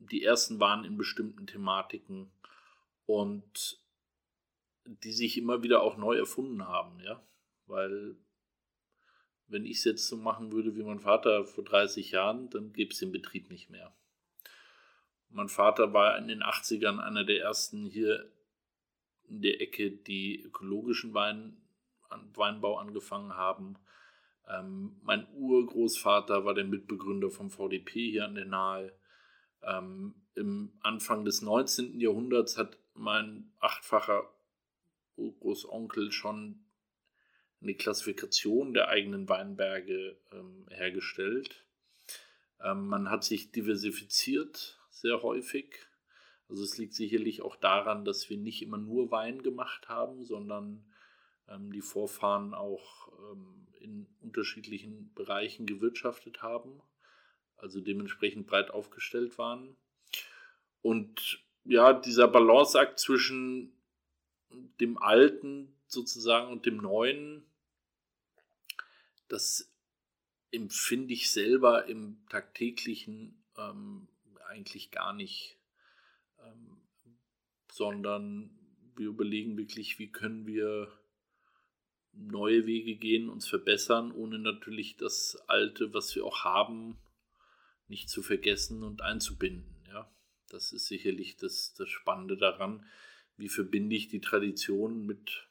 die 0.00 0.24
ersten 0.24 0.58
waren 0.58 0.84
in 0.84 0.96
bestimmten 0.96 1.46
Thematiken 1.46 2.32
und 3.08 3.82
die 4.84 5.12
sich 5.12 5.38
immer 5.38 5.62
wieder 5.62 5.82
auch 5.82 5.96
neu 5.96 6.18
erfunden 6.18 6.68
haben, 6.68 7.00
ja, 7.00 7.26
weil 7.66 8.16
wenn 9.46 9.64
ich 9.64 9.78
es 9.78 9.84
jetzt 9.84 10.06
so 10.06 10.16
machen 10.18 10.52
würde 10.52 10.76
wie 10.76 10.82
mein 10.82 11.00
Vater 11.00 11.46
vor 11.46 11.64
30 11.64 12.10
Jahren, 12.10 12.50
dann 12.50 12.74
gäbe 12.74 12.92
es 12.92 12.98
den 12.98 13.10
Betrieb 13.10 13.50
nicht 13.50 13.70
mehr. 13.70 13.96
Mein 15.30 15.48
Vater 15.48 15.94
war 15.94 16.18
in 16.18 16.28
den 16.28 16.42
80ern 16.42 16.98
einer 16.98 17.24
der 17.24 17.40
ersten 17.40 17.86
hier 17.86 18.30
in 19.26 19.40
der 19.40 19.62
Ecke, 19.62 19.90
die 19.90 20.42
ökologischen 20.42 21.14
Wein 21.14 21.56
Weinbau 22.34 22.76
angefangen 22.76 23.36
haben. 23.36 23.76
Ähm, 24.46 25.00
mein 25.02 25.26
Urgroßvater 25.32 26.44
war 26.44 26.52
der 26.52 26.64
Mitbegründer 26.64 27.30
vom 27.30 27.50
VDP 27.50 28.10
hier 28.10 28.26
an 28.26 28.34
der 28.34 28.46
Nahe. 28.46 28.92
Ähm, 29.62 30.14
Im 30.34 30.78
Anfang 30.82 31.24
des 31.24 31.40
19. 31.40 32.00
Jahrhunderts 32.00 32.58
hat 32.58 32.78
mein 32.98 33.52
achtfacher 33.58 34.28
Urgroßonkel 35.16 36.12
schon 36.12 36.64
eine 37.60 37.74
Klassifikation 37.74 38.72
der 38.72 38.88
eigenen 38.88 39.28
Weinberge 39.28 40.16
ähm, 40.32 40.66
hergestellt. 40.70 41.64
Ähm, 42.60 42.86
man 42.86 43.10
hat 43.10 43.24
sich 43.24 43.50
diversifiziert 43.50 44.80
sehr 44.90 45.22
häufig. 45.22 45.86
Also 46.48 46.62
es 46.62 46.78
liegt 46.78 46.94
sicherlich 46.94 47.42
auch 47.42 47.56
daran, 47.56 48.04
dass 48.04 48.30
wir 48.30 48.36
nicht 48.36 48.62
immer 48.62 48.78
nur 48.78 49.10
Wein 49.10 49.42
gemacht 49.42 49.88
haben, 49.88 50.24
sondern 50.24 50.84
ähm, 51.48 51.72
die 51.72 51.82
Vorfahren 51.82 52.54
auch 52.54 53.12
ähm, 53.32 53.66
in 53.80 54.06
unterschiedlichen 54.20 55.12
Bereichen 55.14 55.66
gewirtschaftet 55.66 56.42
haben, 56.42 56.80
also 57.56 57.80
dementsprechend 57.80 58.46
breit 58.46 58.70
aufgestellt 58.70 59.38
waren. 59.38 59.76
Und 60.80 61.44
ja, 61.64 61.92
dieser 61.92 62.28
Balanceakt 62.28 62.98
zwischen 62.98 63.72
dem 64.80 64.98
Alten 64.98 65.74
sozusagen 65.86 66.50
und 66.50 66.66
dem 66.66 66.78
Neuen, 66.78 67.44
das 69.28 69.72
empfinde 70.50 71.12
ich 71.12 71.30
selber 71.30 71.86
im 71.86 72.24
tagtäglichen 72.28 73.44
ähm, 73.56 74.08
eigentlich 74.48 74.90
gar 74.90 75.12
nicht, 75.12 75.58
ähm, 76.42 76.80
sondern 77.70 78.50
wir 78.96 79.08
überlegen 79.08 79.56
wirklich, 79.56 79.98
wie 79.98 80.10
können 80.10 80.46
wir 80.46 80.90
neue 82.12 82.66
Wege 82.66 82.96
gehen, 82.96 83.28
uns 83.28 83.46
verbessern, 83.46 84.10
ohne 84.12 84.38
natürlich 84.38 84.96
das 84.96 85.36
Alte, 85.46 85.92
was 85.94 86.14
wir 86.16 86.24
auch 86.24 86.44
haben, 86.44 86.98
nicht 87.86 88.08
zu 88.08 88.22
vergessen 88.22 88.82
und 88.82 89.02
einzubinden. 89.02 89.77
Das 90.48 90.72
ist 90.72 90.86
sicherlich 90.86 91.36
das, 91.36 91.74
das 91.74 91.88
Spannende 91.88 92.36
daran. 92.36 92.84
Wie 93.36 93.48
verbinde 93.48 93.96
ich 93.96 94.08
die 94.08 94.20
Tradition 94.20 95.06
mit 95.06 95.48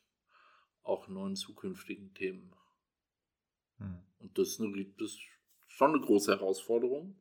auch 0.84 1.08
neuen 1.08 1.36
zukünftigen 1.36 2.14
Themen? 2.14 2.54
Hm. 3.78 4.00
Und 4.20 4.38
das 4.38 4.50
ist, 4.50 4.62
eine, 4.62 4.86
das 4.98 5.12
ist 5.12 5.22
schon 5.68 5.92
eine 5.92 6.02
große 6.02 6.32
Herausforderung, 6.32 7.16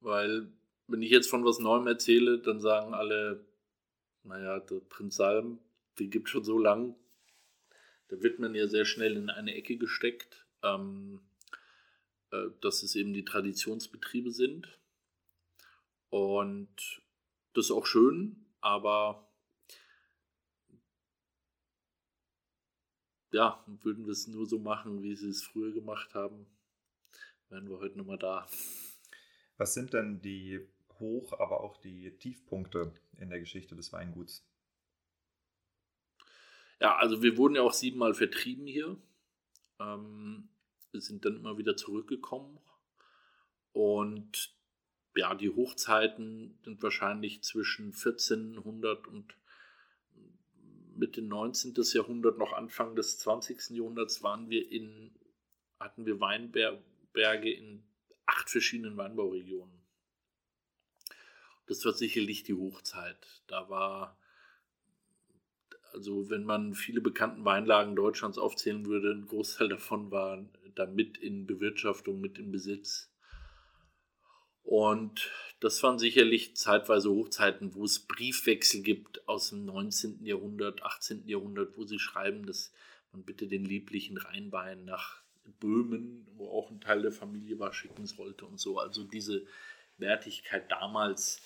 weil 0.00 0.52
wenn 0.86 1.02
ich 1.02 1.10
jetzt 1.10 1.28
von 1.28 1.44
was 1.44 1.58
Neuem 1.58 1.86
erzähle, 1.86 2.38
dann 2.38 2.60
sagen 2.60 2.94
alle, 2.94 3.44
naja, 4.22 4.60
der 4.60 4.80
Prinz 4.80 5.16
Salm, 5.16 5.58
den 5.98 6.10
gibt 6.10 6.28
es 6.28 6.32
schon 6.32 6.44
so 6.44 6.58
lang, 6.58 6.94
da 8.08 8.22
wird 8.22 8.38
man 8.38 8.54
ja 8.54 8.66
sehr 8.66 8.84
schnell 8.84 9.16
in 9.16 9.30
eine 9.30 9.54
Ecke 9.54 9.76
gesteckt, 9.76 10.46
ähm, 10.62 11.20
äh, 12.30 12.46
dass 12.60 12.82
es 12.82 12.94
eben 12.94 13.12
die 13.12 13.24
Traditionsbetriebe 13.24 14.30
sind. 14.30 14.77
Und 16.10 17.02
das 17.54 17.66
ist 17.66 17.70
auch 17.70 17.86
schön, 17.86 18.46
aber 18.60 19.28
ja, 23.30 23.62
würden 23.66 24.06
wir 24.06 24.12
es 24.12 24.26
nur 24.26 24.46
so 24.46 24.58
machen, 24.58 25.02
wie 25.02 25.14
sie 25.14 25.28
es 25.28 25.42
früher 25.42 25.72
gemacht 25.72 26.14
haben, 26.14 26.46
wären 27.50 27.68
wir 27.68 27.78
heute 27.78 27.98
nochmal 27.98 28.18
da. 28.18 28.46
Was 29.56 29.74
sind 29.74 29.92
denn 29.92 30.22
die 30.22 30.66
Hoch-, 30.98 31.38
aber 31.38 31.60
auch 31.60 31.76
die 31.78 32.16
Tiefpunkte 32.16 32.94
in 33.18 33.30
der 33.30 33.40
Geschichte 33.40 33.76
des 33.76 33.92
Weinguts? 33.92 34.46
Ja, 36.80 36.96
also 36.96 37.22
wir 37.22 37.36
wurden 37.36 37.56
ja 37.56 37.62
auch 37.62 37.72
siebenmal 37.72 38.14
vertrieben 38.14 38.66
hier. 38.66 38.96
Ähm, 39.80 40.48
sind 40.92 41.24
dann 41.24 41.36
immer 41.36 41.58
wieder 41.58 41.76
zurückgekommen. 41.76 42.58
Und 43.72 44.57
ja, 45.16 45.34
die 45.34 45.50
Hochzeiten 45.50 46.58
sind 46.64 46.82
wahrscheinlich 46.82 47.42
zwischen 47.42 47.86
1400 47.86 49.06
und 49.06 49.34
Mitte 50.94 51.22
19. 51.22 51.74
Jahrhundert, 51.92 52.38
noch 52.38 52.52
Anfang 52.52 52.96
des 52.96 53.18
20. 53.18 53.70
Jahrhunderts 53.70 54.22
waren 54.22 54.50
wir 54.50 54.70
in, 54.70 55.12
hatten 55.78 56.06
wir 56.06 56.20
Weinberge 56.20 57.52
in 57.52 57.84
acht 58.26 58.50
verschiedenen 58.50 58.96
Weinbauregionen. 58.96 59.78
Das 61.66 61.84
war 61.84 61.92
sicherlich 61.92 62.42
die 62.42 62.54
Hochzeit. 62.54 63.42
Da 63.46 63.68
war 63.68 64.16
also 65.92 66.30
wenn 66.30 66.44
man 66.44 66.74
viele 66.74 67.00
bekannten 67.00 67.44
Weinlagen 67.44 67.96
Deutschlands 67.96 68.38
aufzählen 68.38 68.86
würde, 68.86 69.12
ein 69.12 69.26
Großteil 69.26 69.68
davon 69.68 70.10
war 70.10 70.44
da 70.74 70.86
mit 70.86 71.18
in 71.18 71.46
Bewirtschaftung, 71.46 72.20
mit 72.20 72.38
in 72.38 72.52
Besitz. 72.52 73.07
Und 74.68 75.30
das 75.60 75.82
waren 75.82 75.98
sicherlich 75.98 76.54
zeitweise 76.54 77.08
Hochzeiten, 77.08 77.74
wo 77.74 77.86
es 77.86 78.00
Briefwechsel 78.00 78.82
gibt 78.82 79.26
aus 79.26 79.48
dem 79.48 79.64
19. 79.64 80.26
Jahrhundert, 80.26 80.82
18. 80.82 81.26
Jahrhundert, 81.26 81.78
wo 81.78 81.86
sie 81.86 81.98
schreiben, 81.98 82.44
dass 82.44 82.70
man 83.10 83.22
bitte 83.22 83.46
den 83.46 83.64
lieblichen 83.64 84.18
Rheinwein 84.18 84.84
nach 84.84 85.22
Böhmen, 85.58 86.26
wo 86.36 86.50
auch 86.50 86.70
ein 86.70 86.82
Teil 86.82 87.00
der 87.00 87.12
Familie 87.12 87.58
war, 87.58 87.72
schicken 87.72 88.04
sollte 88.04 88.44
und 88.44 88.60
so. 88.60 88.78
Also 88.78 89.04
diese 89.04 89.46
Wertigkeit 89.96 90.70
damals, 90.70 91.40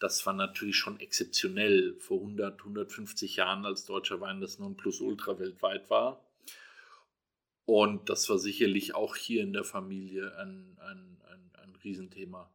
das 0.00 0.26
war 0.26 0.32
natürlich 0.32 0.76
schon 0.76 0.98
exzeptionell 0.98 1.94
vor 2.00 2.18
100, 2.18 2.58
150 2.58 3.36
Jahren, 3.36 3.64
als 3.64 3.84
deutscher 3.84 4.20
Wein 4.20 4.40
das 4.40 4.58
Nonplusultra 4.58 5.38
weltweit 5.38 5.88
war. 5.90 6.28
Und 7.66 8.10
das 8.10 8.28
war 8.28 8.38
sicherlich 8.38 8.94
auch 8.94 9.16
hier 9.16 9.42
in 9.42 9.52
der 9.52 9.64
Familie 9.64 10.36
ein, 10.36 10.78
ein, 10.80 11.16
ein, 11.30 11.50
ein 11.62 11.76
Riesenthema. 11.82 12.50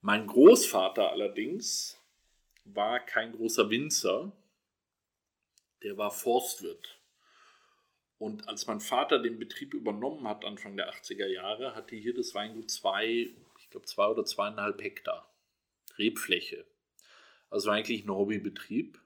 Mein 0.00 0.26
Großvater 0.26 1.10
allerdings 1.10 2.00
war 2.64 3.00
kein 3.00 3.32
großer 3.32 3.70
Winzer, 3.70 4.32
der 5.82 5.96
war 5.96 6.10
Forstwirt. 6.10 7.00
Und 8.18 8.48
als 8.48 8.66
mein 8.66 8.80
Vater 8.80 9.18
den 9.18 9.38
Betrieb 9.38 9.74
übernommen 9.74 10.26
hat, 10.26 10.44
Anfang 10.44 10.76
der 10.76 10.90
80er 10.90 11.26
Jahre, 11.26 11.74
hatte 11.74 11.96
hier 11.96 12.14
das 12.14 12.34
Weingut 12.34 12.70
zwei, 12.70 13.30
ich 13.58 13.70
glaube 13.70 13.86
zwei 13.86 14.06
oder 14.06 14.24
zweieinhalb 14.24 14.80
Hektar 14.82 15.30
Rebfläche. 15.98 16.64
Also 17.50 17.70
eigentlich 17.70 18.04
ein 18.04 18.10
Hobbybetrieb. 18.10 19.00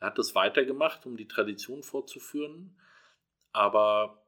Er 0.00 0.08
hat 0.08 0.18
das 0.18 0.34
weitergemacht, 0.34 1.06
um 1.06 1.16
die 1.16 1.28
Tradition 1.28 1.82
fortzuführen, 1.82 2.76
aber 3.52 4.21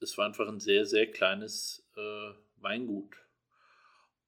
es 0.00 0.16
war 0.18 0.26
einfach 0.26 0.48
ein 0.48 0.60
sehr, 0.60 0.86
sehr 0.86 1.10
kleines 1.10 1.88
äh, 1.96 2.32
Weingut. 2.56 3.16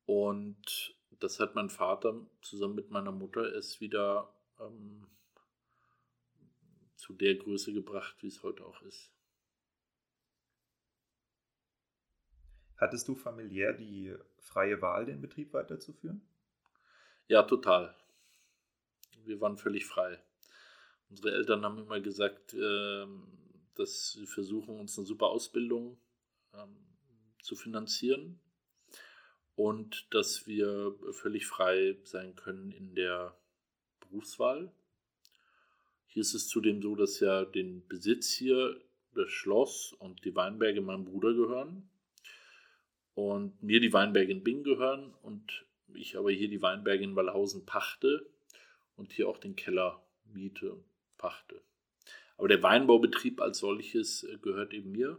Und 0.07 0.97
das 1.21 1.39
hat 1.39 1.55
mein 1.55 1.71
Vater 1.71 2.27
zusammen 2.43 2.75
mit 2.75 2.91
meiner 2.91 3.13
Mutter 3.13 3.53
erst 3.55 3.81
wieder 3.81 4.33
ähm, 4.59 5.07
zu 6.97 7.13
der 7.15 7.37
Größe 7.37 7.73
gebracht, 7.73 8.17
wie 8.21 8.29
es 8.29 8.43
heute 8.43 8.65
auch 8.65 8.83
ist. 8.83 9.13
Hattest 12.77 13.07
du 13.09 13.15
familiär 13.15 13.75
die 13.75 14.15
freie 14.39 14.81
Wahl, 14.81 15.05
den 15.05 15.21
Betrieb 15.21 15.53
weiterzuführen? 15.53 16.23
Ja, 17.29 17.43
total. 17.43 17.95
Wir 19.25 19.41
waren 19.41 19.59
völlig 19.59 19.87
frei. 19.87 20.19
Unsere 21.11 21.33
Eltern 21.33 21.65
haben 21.65 21.79
immer 21.79 22.01
gesagt, 22.01 22.55
ähm, 22.55 23.27
dass 23.81 24.13
sie 24.13 24.27
versuchen, 24.27 24.79
uns 24.79 24.97
eine 24.99 25.07
super 25.07 25.27
Ausbildung 25.27 25.99
ähm, 26.55 26.77
zu 27.43 27.57
finanzieren 27.57 28.39
und 29.57 30.07
dass 30.11 30.47
wir 30.47 30.95
völlig 31.13 31.47
frei 31.47 31.99
sein 32.05 32.37
können 32.37 32.71
in 32.71 32.95
der 32.95 33.37
Berufswahl. 34.01 34.73
Hier 36.07 36.21
ist 36.21 36.35
es 36.35 36.49
zudem 36.49 36.83
so, 36.83 36.95
dass 36.95 37.21
ja 37.21 37.45
den 37.45 37.87
Besitz 37.89 38.33
hier, 38.33 38.81
das 39.15 39.31
Schloss 39.31 39.93
und 39.95 40.25
die 40.25 40.37
Weinberge 40.37 40.81
meinem 40.81 41.05
Bruder 41.05 41.35
gehören 41.35 41.89
und 43.15 43.61
mir 43.63 43.81
die 43.81 43.93
Weinberge 43.93 44.31
in 44.31 44.45
Bing 44.45 44.63
gehören 44.63 45.15
und 45.23 45.67
ich 45.95 46.17
aber 46.17 46.31
hier 46.31 46.49
die 46.49 46.63
Weinberge 46.63 47.03
in 47.03 47.17
Wallhausen 47.17 47.67
pachte 47.67 48.31
und 48.97 49.13
hier 49.13 49.29
auch 49.29 49.39
den 49.39 49.57
Keller 49.57 50.01
miete 50.25 50.77
pachte. 51.19 51.61
Aber 52.41 52.49
der 52.49 52.63
Weinbaubetrieb 52.63 53.43
als 53.43 53.59
solches 53.59 54.25
äh, 54.25 54.39
gehört 54.39 54.73
eben 54.73 54.93
mir. 54.93 55.19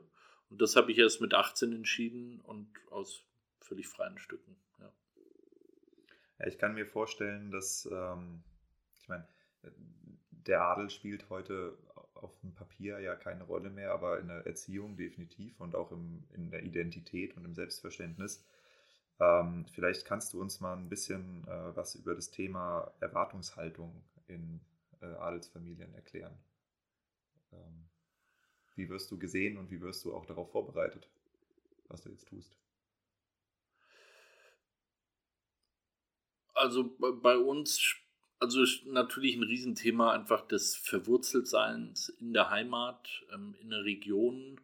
Und 0.50 0.60
das 0.60 0.76
habe 0.76 0.92
ich 0.92 0.98
erst 0.98 1.22
mit 1.22 1.36
18 1.36 1.72
entschieden 1.72 2.42
und 2.42 2.68
aus 2.90 3.24
völlig 3.60 3.88
freien 3.88 4.18
Stücken. 4.18 4.56
Ja. 4.80 4.92
ja 6.40 6.48
ich 6.48 6.58
kann 6.58 6.74
mir 6.74 6.88
vorstellen, 6.88 7.52
dass, 7.52 7.88
ähm, 7.92 8.42
ich 8.96 9.08
meine, 9.08 9.28
der 10.32 10.64
Adel 10.64 10.90
spielt 10.90 11.30
heute 11.30 11.78
auf 12.16 12.36
dem 12.40 12.56
Papier 12.56 13.00
ja 13.00 13.16
keine 13.16 13.44
Rolle 13.44 13.70
mehr, 13.70 13.92
aber 13.92 14.18
in 14.18 14.28
der 14.28 14.48
Erziehung 14.48 14.98
definitiv 14.98 15.62
und 15.62 15.76
auch 15.76 15.92
im, 15.92 16.24
in 16.34 16.50
der 16.50 16.64
Identität 16.64 17.38
und 17.38 17.46
im 17.46 17.54
Selbstverständnis. 17.54 18.44
Ähm, 19.20 19.68
vielleicht 19.72 20.06
kannst 20.06 20.34
du 20.34 20.42
uns 20.42 20.60
mal 20.60 20.76
ein 20.76 20.90
bisschen 20.90 21.48
äh, 21.48 21.76
was 21.76 21.94
über 21.94 22.16
das 22.16 22.32
Thema 22.32 22.92
Erwartungshaltung 23.00 24.04
in 24.26 24.60
äh, 25.02 25.06
Adelsfamilien 25.06 25.94
erklären. 25.94 26.36
Ähm, 27.52 27.90
wie 28.76 28.90
wirst 28.90 29.12
du 29.12 29.18
gesehen 29.18 29.58
und 29.58 29.72
wie 29.72 29.82
wirst 29.82 30.06
du 30.06 30.14
auch 30.14 30.26
darauf 30.26 30.52
vorbereitet, 30.52 31.10
was 31.88 32.02
du 32.02 32.10
jetzt 32.10 32.28
tust? 32.28 32.58
also 36.62 36.96
bei 37.00 37.38
uns, 37.38 37.96
also 38.40 38.64
natürlich 38.86 39.36
ein 39.36 39.44
Riesenthema 39.44 40.14
einfach 40.14 40.48
des 40.48 40.76
Verwurzeltseins 40.76 42.10
in 42.10 42.34
der 42.34 42.50
Heimat, 42.50 43.24
ähm, 43.34 43.56
in 43.62 43.72
der 43.72 43.84
Region, 43.84 44.62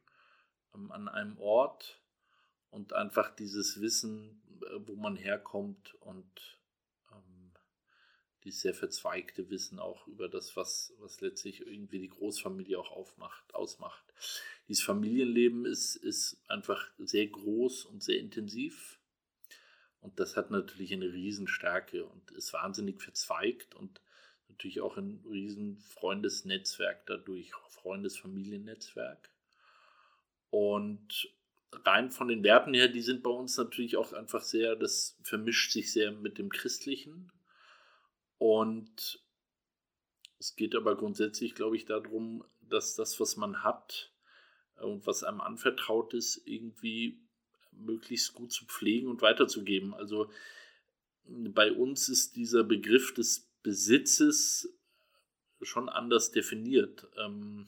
ähm, 0.75 0.91
an 0.91 1.07
einem 1.07 1.37
Ort 1.39 1.99
und 2.69 2.93
einfach 2.93 3.35
dieses 3.35 3.81
Wissen, 3.81 4.41
äh, 4.61 4.79
wo 4.85 4.95
man 4.95 5.15
herkommt 5.15 5.95
und 6.01 6.56
dieses 8.47 8.61
sehr 8.61 8.73
verzweigte 8.73 9.49
Wissen 9.49 9.77
auch 9.77 10.07
über 10.07 10.29
das, 10.29 10.55
was, 10.55 10.93
was 10.99 11.21
letztlich 11.21 11.61
irgendwie 11.67 11.99
die 11.99 12.09
Großfamilie 12.09 12.79
auch 12.79 12.91
aufmacht, 12.91 13.53
ausmacht. 13.53 14.03
Dieses 14.67 14.83
Familienleben 14.83 15.65
ist, 15.65 15.95
ist 15.97 16.41
einfach 16.47 16.89
sehr 16.97 17.27
groß 17.27 17.85
und 17.85 18.01
sehr 18.01 18.19
intensiv 18.19 18.97
und 20.07 20.19
das 20.19 20.37
hat 20.37 20.51
natürlich 20.51 20.93
eine 20.93 21.11
Riesenstärke 21.11 22.05
und 22.05 22.31
ist 22.31 22.53
wahnsinnig 22.53 23.01
verzweigt 23.01 23.75
und 23.75 23.99
natürlich 24.47 24.79
auch 24.81 24.97
ein 24.97 25.23
riesen 25.29 25.79
Freundesnetzwerk 25.79 27.05
dadurch, 27.07 27.51
Freundesfamiliennetzwerk. 27.69 29.29
Und 30.49 31.29
rein 31.73 32.11
von 32.11 32.29
den 32.29 32.43
Werten 32.43 32.73
her, 32.73 32.87
die 32.87 33.01
sind 33.01 33.23
bei 33.23 33.29
uns 33.29 33.57
natürlich 33.57 33.97
auch 33.97 34.13
einfach 34.13 34.43
sehr, 34.43 34.75
das 34.75 35.17
vermischt 35.23 35.71
sich 35.71 35.91
sehr 35.91 36.11
mit 36.11 36.37
dem 36.37 36.49
Christlichen. 36.49 37.29
Und 38.37 39.21
es 40.39 40.55
geht 40.55 40.75
aber 40.75 40.95
grundsätzlich, 40.95 41.55
glaube 41.55 41.75
ich, 41.75 41.85
darum, 41.85 42.43
dass 42.61 42.95
das, 42.95 43.19
was 43.19 43.37
man 43.37 43.63
hat 43.63 44.11
und 44.79 45.07
was 45.07 45.23
einem 45.23 45.41
anvertraut 45.41 46.13
ist, 46.13 46.41
irgendwie 46.45 47.19
möglichst 47.71 48.33
gut 48.33 48.51
zu 48.51 48.65
pflegen 48.65 49.07
und 49.07 49.21
weiterzugeben. 49.21 49.93
Also 49.93 50.31
bei 51.25 51.71
uns 51.71 52.09
ist 52.09 52.35
dieser 52.35 52.63
Begriff 52.63 53.13
des 53.13 53.49
Besitzes 53.63 54.73
schon 55.61 55.89
anders 55.89 56.31
definiert. 56.31 57.07
Ähm, 57.17 57.67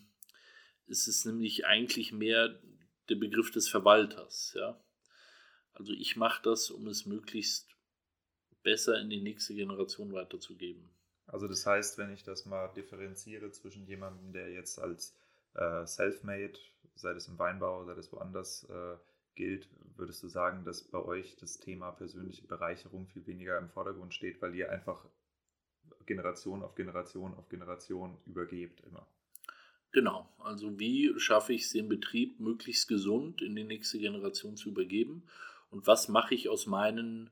es 0.87 1.07
ist 1.07 1.25
nämlich 1.25 1.65
eigentlich 1.65 2.11
mehr 2.11 2.59
der 3.09 3.15
Begriff 3.15 3.51
des 3.51 3.67
Verwalters. 3.67 4.53
Ja? 4.55 4.79
Also 5.73 5.93
ich 5.93 6.15
mache 6.15 6.41
das, 6.43 6.69
um 6.71 6.87
es 6.87 7.05
möglichst 7.05 7.67
besser 8.63 8.99
in 8.99 9.09
die 9.09 9.21
nächste 9.21 9.53
Generation 9.53 10.13
weiterzugeben. 10.13 10.89
Also 11.27 11.47
das 11.47 11.65
heißt, 11.65 11.97
wenn 11.97 12.11
ich 12.11 12.23
das 12.23 12.45
mal 12.45 12.67
differenziere 12.69 13.51
zwischen 13.51 13.85
jemandem, 13.85 14.33
der 14.33 14.51
jetzt 14.51 14.79
als 14.79 15.15
äh, 15.53 15.85
Selfmade, 15.85 16.53
sei 16.95 17.11
es 17.11 17.27
im 17.27 17.37
Weinbau, 17.37 17.85
sei 17.85 17.93
es 17.93 18.11
woanders, 18.11 18.63
äh, 18.69 18.97
gilt, 19.35 19.69
würdest 19.95 20.21
du 20.23 20.27
sagen, 20.27 20.65
dass 20.65 20.83
bei 20.83 20.99
euch 20.99 21.35
das 21.37 21.59
Thema 21.59 21.91
persönliche 21.91 22.45
Bereicherung 22.45 23.07
viel 23.07 23.25
weniger 23.27 23.57
im 23.57 23.69
Vordergrund 23.69 24.13
steht, 24.13 24.41
weil 24.41 24.55
ihr 24.55 24.71
einfach 24.71 25.05
Generation 26.05 26.63
auf 26.63 26.75
Generation 26.75 27.35
auf 27.35 27.47
Generation 27.49 28.17
übergebt 28.25 28.81
immer? 28.81 29.07
Genau, 29.91 30.27
also 30.39 30.79
wie 30.79 31.17
schaffe 31.19 31.53
ich 31.53 31.63
es, 31.63 31.71
den 31.71 31.87
Betrieb 31.87 32.39
möglichst 32.39 32.87
gesund 32.87 33.41
in 33.41 33.55
die 33.55 33.63
nächste 33.63 33.99
Generation 33.99 34.57
zu 34.57 34.69
übergeben 34.69 35.23
und 35.69 35.87
was 35.87 36.09
mache 36.09 36.35
ich 36.35 36.49
aus 36.49 36.65
meinen 36.67 37.29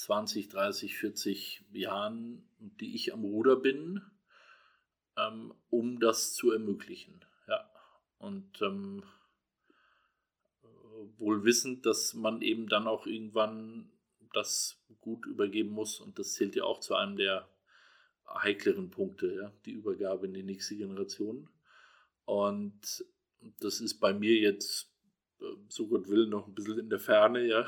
20, 0.00 0.48
30, 0.48 0.96
40 0.96 1.64
Jahren, 1.72 2.42
die 2.58 2.94
ich 2.94 3.12
am 3.12 3.24
Ruder 3.24 3.56
bin, 3.56 4.02
ähm, 5.16 5.54
um 5.68 6.00
das 6.00 6.34
zu 6.34 6.50
ermöglichen. 6.50 7.24
Ja, 7.46 7.70
und 8.18 8.60
ähm, 8.62 9.02
wohl 11.18 11.44
wissend, 11.44 11.86
dass 11.86 12.14
man 12.14 12.42
eben 12.42 12.68
dann 12.68 12.86
auch 12.86 13.06
irgendwann 13.06 13.90
das 14.32 14.82
gut 15.00 15.26
übergeben 15.26 15.70
muss. 15.70 16.00
Und 16.00 16.18
das 16.18 16.34
zählt 16.34 16.56
ja 16.56 16.64
auch 16.64 16.80
zu 16.80 16.94
einem 16.94 17.16
der 17.16 17.48
heikleren 18.28 18.90
Punkte, 18.90 19.34
ja, 19.34 19.52
die 19.64 19.72
Übergabe 19.72 20.26
in 20.26 20.34
die 20.34 20.42
nächste 20.42 20.76
Generation. 20.76 21.48
Und 22.24 23.04
das 23.60 23.80
ist 23.80 23.98
bei 23.98 24.12
mir 24.12 24.34
jetzt, 24.34 24.90
äh, 25.40 25.44
so 25.68 25.88
Gott 25.88 26.08
will, 26.08 26.26
noch 26.26 26.46
ein 26.46 26.54
bisschen 26.54 26.78
in 26.78 26.90
der 26.90 27.00
Ferne, 27.00 27.44
ja. 27.46 27.66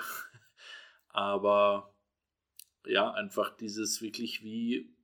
Aber 1.09 1.92
ja, 2.87 3.11
einfach 3.13 3.57
dieses 3.57 4.03
wirklich, 4.03 4.43
wie, 4.43 4.95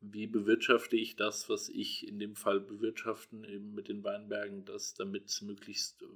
wie 0.00 0.26
bewirtschafte 0.26 0.96
ich 0.96 1.16
das, 1.16 1.48
was 1.48 1.68
ich 1.68 2.06
in 2.06 2.18
dem 2.18 2.34
Fall 2.34 2.60
bewirtschaften, 2.60 3.44
eben 3.44 3.74
mit 3.74 3.88
den 3.88 4.02
Weinbergen, 4.04 4.64
das 4.64 4.94
damit 4.94 5.26
es 5.26 5.42
möglichst 5.42 6.02
äh, 6.02 6.06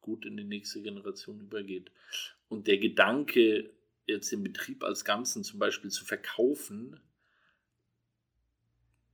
gut 0.00 0.24
in 0.26 0.36
die 0.36 0.44
nächste 0.44 0.82
Generation 0.82 1.40
übergeht. 1.40 1.90
Und 2.48 2.66
der 2.66 2.78
Gedanke, 2.78 3.70
jetzt 4.06 4.30
den 4.30 4.42
Betrieb 4.42 4.84
als 4.84 5.04
Ganzen 5.04 5.42
zum 5.44 5.58
Beispiel 5.58 5.90
zu 5.90 6.04
verkaufen, 6.04 7.00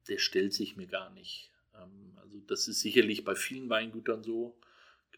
der 0.08 0.18
stellt 0.18 0.52
sich 0.52 0.76
mir 0.76 0.86
gar 0.86 1.10
nicht. 1.10 1.50
Ähm, 1.74 2.18
also 2.20 2.40
das 2.40 2.68
ist 2.68 2.80
sicherlich 2.80 3.24
bei 3.24 3.34
vielen 3.34 3.68
Weingütern 3.68 4.22
so. 4.22 4.58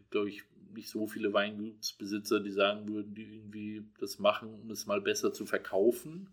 Gibt, 0.04 0.10
glaube 0.10 0.28
ich, 0.28 0.44
nicht 0.74 0.90
so 0.90 1.06
viele 1.06 1.32
Weingutsbesitzer, 1.32 2.40
die 2.40 2.50
sagen 2.50 2.88
würden, 2.88 3.14
die 3.14 3.36
irgendwie 3.36 3.86
das 3.98 4.18
machen, 4.18 4.60
um 4.60 4.70
es 4.70 4.86
mal 4.86 5.00
besser 5.00 5.32
zu 5.32 5.46
verkaufen. 5.46 6.32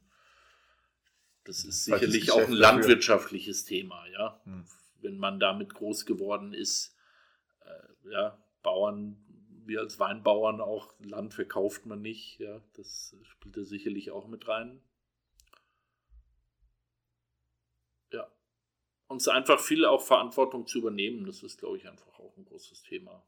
Das 1.44 1.64
ist 1.64 1.86
sicherlich 1.86 2.32
auch 2.32 2.48
ein 2.48 2.52
landwirtschaftliches 2.52 3.66
Thema, 3.66 4.06
ja. 4.10 4.42
Hm. 4.44 4.66
Wenn 5.02 5.18
man 5.18 5.40
damit 5.40 5.74
groß 5.74 6.06
geworden 6.06 6.54
ist, 6.54 6.96
äh, 7.66 8.12
ja, 8.12 8.38
Bauern, 8.62 9.18
wir 9.66 9.80
als 9.80 10.00
Weinbauern 10.00 10.62
auch, 10.62 10.94
Land 11.00 11.34
verkauft 11.34 11.86
man 11.86 12.02
nicht, 12.02 12.40
ja, 12.40 12.62
das 12.74 13.16
spielt 13.24 13.58
da 13.58 13.64
sicherlich 13.64 14.12
auch 14.12 14.28
mit 14.28 14.48
rein. 14.48 14.84
Ja. 18.12 18.28
Und 19.08 19.18
es 19.18 19.24
ist 19.24 19.34
einfach 19.34 19.60
viel 19.60 19.86
auch 19.86 20.02
Verantwortung 20.02 20.68
zu 20.68 20.80
übernehmen, 20.80 21.26
das 21.26 21.42
ist, 21.42 21.60
glaube 21.60 21.78
ich, 21.78 21.88
einfach 21.88 22.20
auch 22.20 22.38
ein 22.38 22.46
großes 22.46 22.84
Thema. 22.84 23.24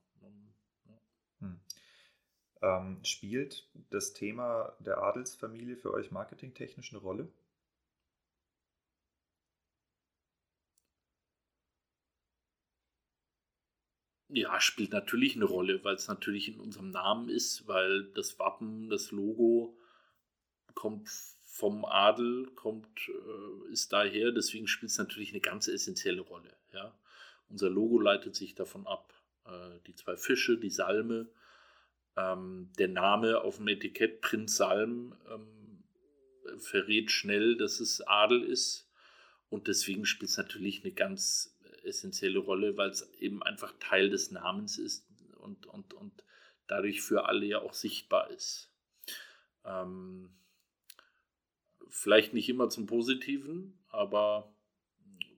Hm. 2.64 2.70
Ähm, 2.98 3.06
spielt 3.06 3.68
das 3.90 4.14
Thema 4.14 4.76
der 4.80 4.98
Adelsfamilie 5.00 5.76
für 5.78 5.94
euch 5.94 6.12
marketingtechnisch 6.12 6.92
eine 6.94 7.02
Rolle? 7.02 7.28
Ja, 14.30 14.60
spielt 14.60 14.92
natürlich 14.94 15.36
eine 15.36 15.46
Rolle, 15.46 15.84
weil 15.84 15.96
es 15.96 16.08
natürlich 16.08 16.48
in 16.48 16.60
unserem 16.60 16.90
Namen 16.90 17.30
ist, 17.30 17.68
weil 17.68 18.06
das 18.16 18.40
Wappen, 18.40 18.90
das 18.90 19.12
Logo 19.12 19.78
kommt 20.74 21.08
vom 21.46 21.86
Adel, 21.86 22.48
kommt, 22.56 23.10
äh, 23.10 23.72
ist 23.72 23.94
daher, 23.94 24.32
deswegen 24.32 24.68
spielt 24.68 24.92
es 24.92 24.98
natürlich 24.98 25.32
eine 25.32 25.42
ganz 25.42 25.68
essentielle 25.68 26.22
Rolle. 26.22 26.52
Ja? 26.72 26.98
Unser 27.50 27.70
Logo 27.70 28.00
leitet 28.00 28.36
sich 28.36 28.56
davon 28.56 28.88
ab. 28.88 29.14
Äh, 29.46 29.80
die 29.86 29.94
zwei 29.94 30.18
Fische, 30.18 30.58
die 30.58 30.72
Salme, 30.72 31.30
ähm, 32.16 32.70
der 32.78 32.90
Name 32.90 33.42
auf 33.42 33.58
dem 33.58 33.68
Etikett 33.68 34.22
Prinz 34.22 34.58
Salm 34.58 35.16
ähm, 35.30 35.84
verrät 36.60 37.12
schnell, 37.12 37.58
dass 37.58 37.80
es 37.80 38.02
Adel 38.02 38.44
ist. 38.44 38.90
Und 39.50 39.68
deswegen 39.68 40.06
spielt 40.06 40.32
es 40.32 40.38
natürlich 40.38 40.84
eine 40.84 40.94
ganz 40.94 41.58
essentielle 41.84 42.40
Rolle, 42.40 42.78
weil 42.78 42.90
es 42.90 43.12
eben 43.20 43.44
einfach 43.44 43.74
Teil 43.80 44.10
des 44.10 44.32
Namens 44.32 44.78
ist 44.78 45.06
und, 45.38 45.66
und, 45.66 45.94
und 45.94 46.24
dadurch 46.68 47.02
für 47.02 47.26
alle 47.26 47.46
ja 47.46 47.60
auch 47.60 47.74
sichtbar 47.74 48.30
ist. 48.32 48.72
Ähm, 49.66 50.30
vielleicht 51.90 52.34
nicht 52.34 52.50
immer 52.50 52.70
zum 52.70 52.88
Positiven, 52.88 53.78
aber 53.90 54.54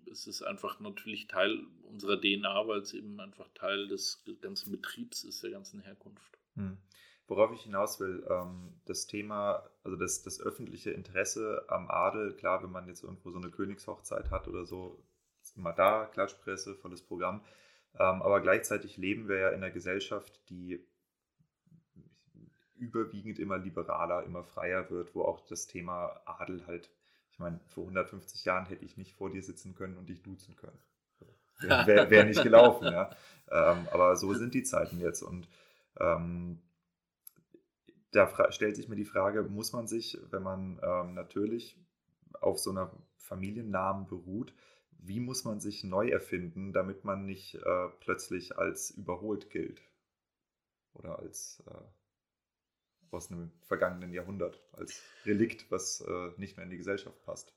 es 0.10 0.28
ist 0.28 0.44
einfach 0.44 0.80
natürlich 0.80 1.28
Teil 1.28 1.66
unserer 1.84 2.20
DNA, 2.20 2.68
weil 2.68 2.80
es 2.80 2.94
eben 2.94 3.20
einfach 3.20 3.50
Teil 3.54 3.88
des 3.88 4.24
ganzen 4.42 4.72
Betriebs 4.72 5.24
ist, 5.24 5.44
der 5.44 5.52
ganzen 5.52 5.82
Herkunft. 5.82 6.38
Hm. 6.56 6.78
Worauf 7.28 7.52
ich 7.54 7.62
hinaus 7.62 8.00
will, 8.00 8.26
ähm, 8.30 8.80
das 8.86 9.08
Thema, 9.08 9.68
also 9.84 9.98
das, 9.98 10.22
das 10.22 10.40
öffentliche 10.40 10.92
Interesse 10.92 11.66
am 11.68 11.90
Adel, 11.90 12.36
klar, 12.36 12.62
wenn 12.62 12.72
man 12.72 12.88
jetzt 12.88 13.04
irgendwo 13.04 13.32
so 13.32 13.40
eine 13.40 13.50
Königshochzeit 13.50 14.30
hat 14.30 14.48
oder 14.48 14.66
so, 14.66 15.04
ist 15.42 15.58
immer 15.58 15.74
da, 15.74 16.06
Klatschpresse, 16.06 16.76
volles 16.76 17.02
Programm. 17.02 17.42
Ähm, 17.96 18.22
aber 18.22 18.42
gleichzeitig 18.42 18.98
leben 18.98 19.28
wir 19.28 19.38
ja 19.38 19.50
in 19.50 19.64
einer 19.64 19.72
Gesellschaft, 19.72 20.40
die 20.50 20.86
überwiegend 22.76 23.40
immer 23.40 23.58
liberaler, 23.58 24.24
immer 24.24 24.44
freier 24.44 24.90
wird, 24.90 25.16
wo 25.16 25.24
auch 25.24 25.40
das 25.48 25.66
Thema 25.66 26.22
Adel 26.26 26.68
halt, 26.68 26.92
ich 27.32 27.40
meine, 27.40 27.60
vor 27.68 27.84
150 27.84 28.46
Jahren 28.46 28.66
hätte 28.66 28.86
ich 28.86 28.98
nicht 28.98 29.14
vor 29.14 29.30
dir 29.30 29.42
sitzen 29.42 29.76
können 29.76 29.98
und 29.98 30.10
dich 30.10 30.22
duzen 30.22 30.56
können. 30.56 30.78
Wäre 31.60 32.10
wär 32.10 32.26
nicht 32.26 32.44
gelaufen, 32.44 32.86
ja. 32.92 33.16
Ähm, 33.50 33.88
aber 33.92 34.16
so 34.18 34.34
sind 34.34 34.54
die 34.54 34.64
Zeiten 34.64 35.00
jetzt 35.00 35.22
und 35.22 35.48
ähm, 36.00 36.62
da 38.12 38.52
stellt 38.52 38.76
sich 38.76 38.88
mir 38.88 38.96
die 38.96 39.06
Frage, 39.06 39.44
muss 39.44 39.74
man 39.74 39.88
sich, 39.88 40.18
wenn 40.30 40.44
man 40.44 40.80
ähm, 40.82 41.14
natürlich 41.14 41.78
auf 42.40 42.60
so 42.60 42.72
einer 42.72 42.92
Familiennamen 43.18 44.08
beruht, 44.08 44.54
wie 44.92 45.20
muss 45.20 45.44
man 45.44 45.60
sich 45.60 45.84
neu 45.84 46.10
erfinden, 46.10 46.74
damit 46.74 47.04
man 47.04 47.26
nicht 47.26 47.56
äh, 47.56 47.90
plötzlich 48.00 48.58
als 48.58 48.92
überholt 48.92 49.50
gilt? 49.50 49.82
Oder 50.94 51.20
als 51.20 51.62
äh, 51.68 53.12
aus 53.12 53.32
einem 53.32 53.52
vergangenen 53.64 54.14
Jahrhundert, 54.14 54.62
als 54.74 55.02
Relikt, 55.26 55.70
was 55.70 56.02
äh, 56.02 56.32
nicht 56.38 56.58
mehr 56.58 56.64
in 56.64 56.72
die 56.72 56.78
Gesellschaft 56.78 57.22
passt? 57.24 57.54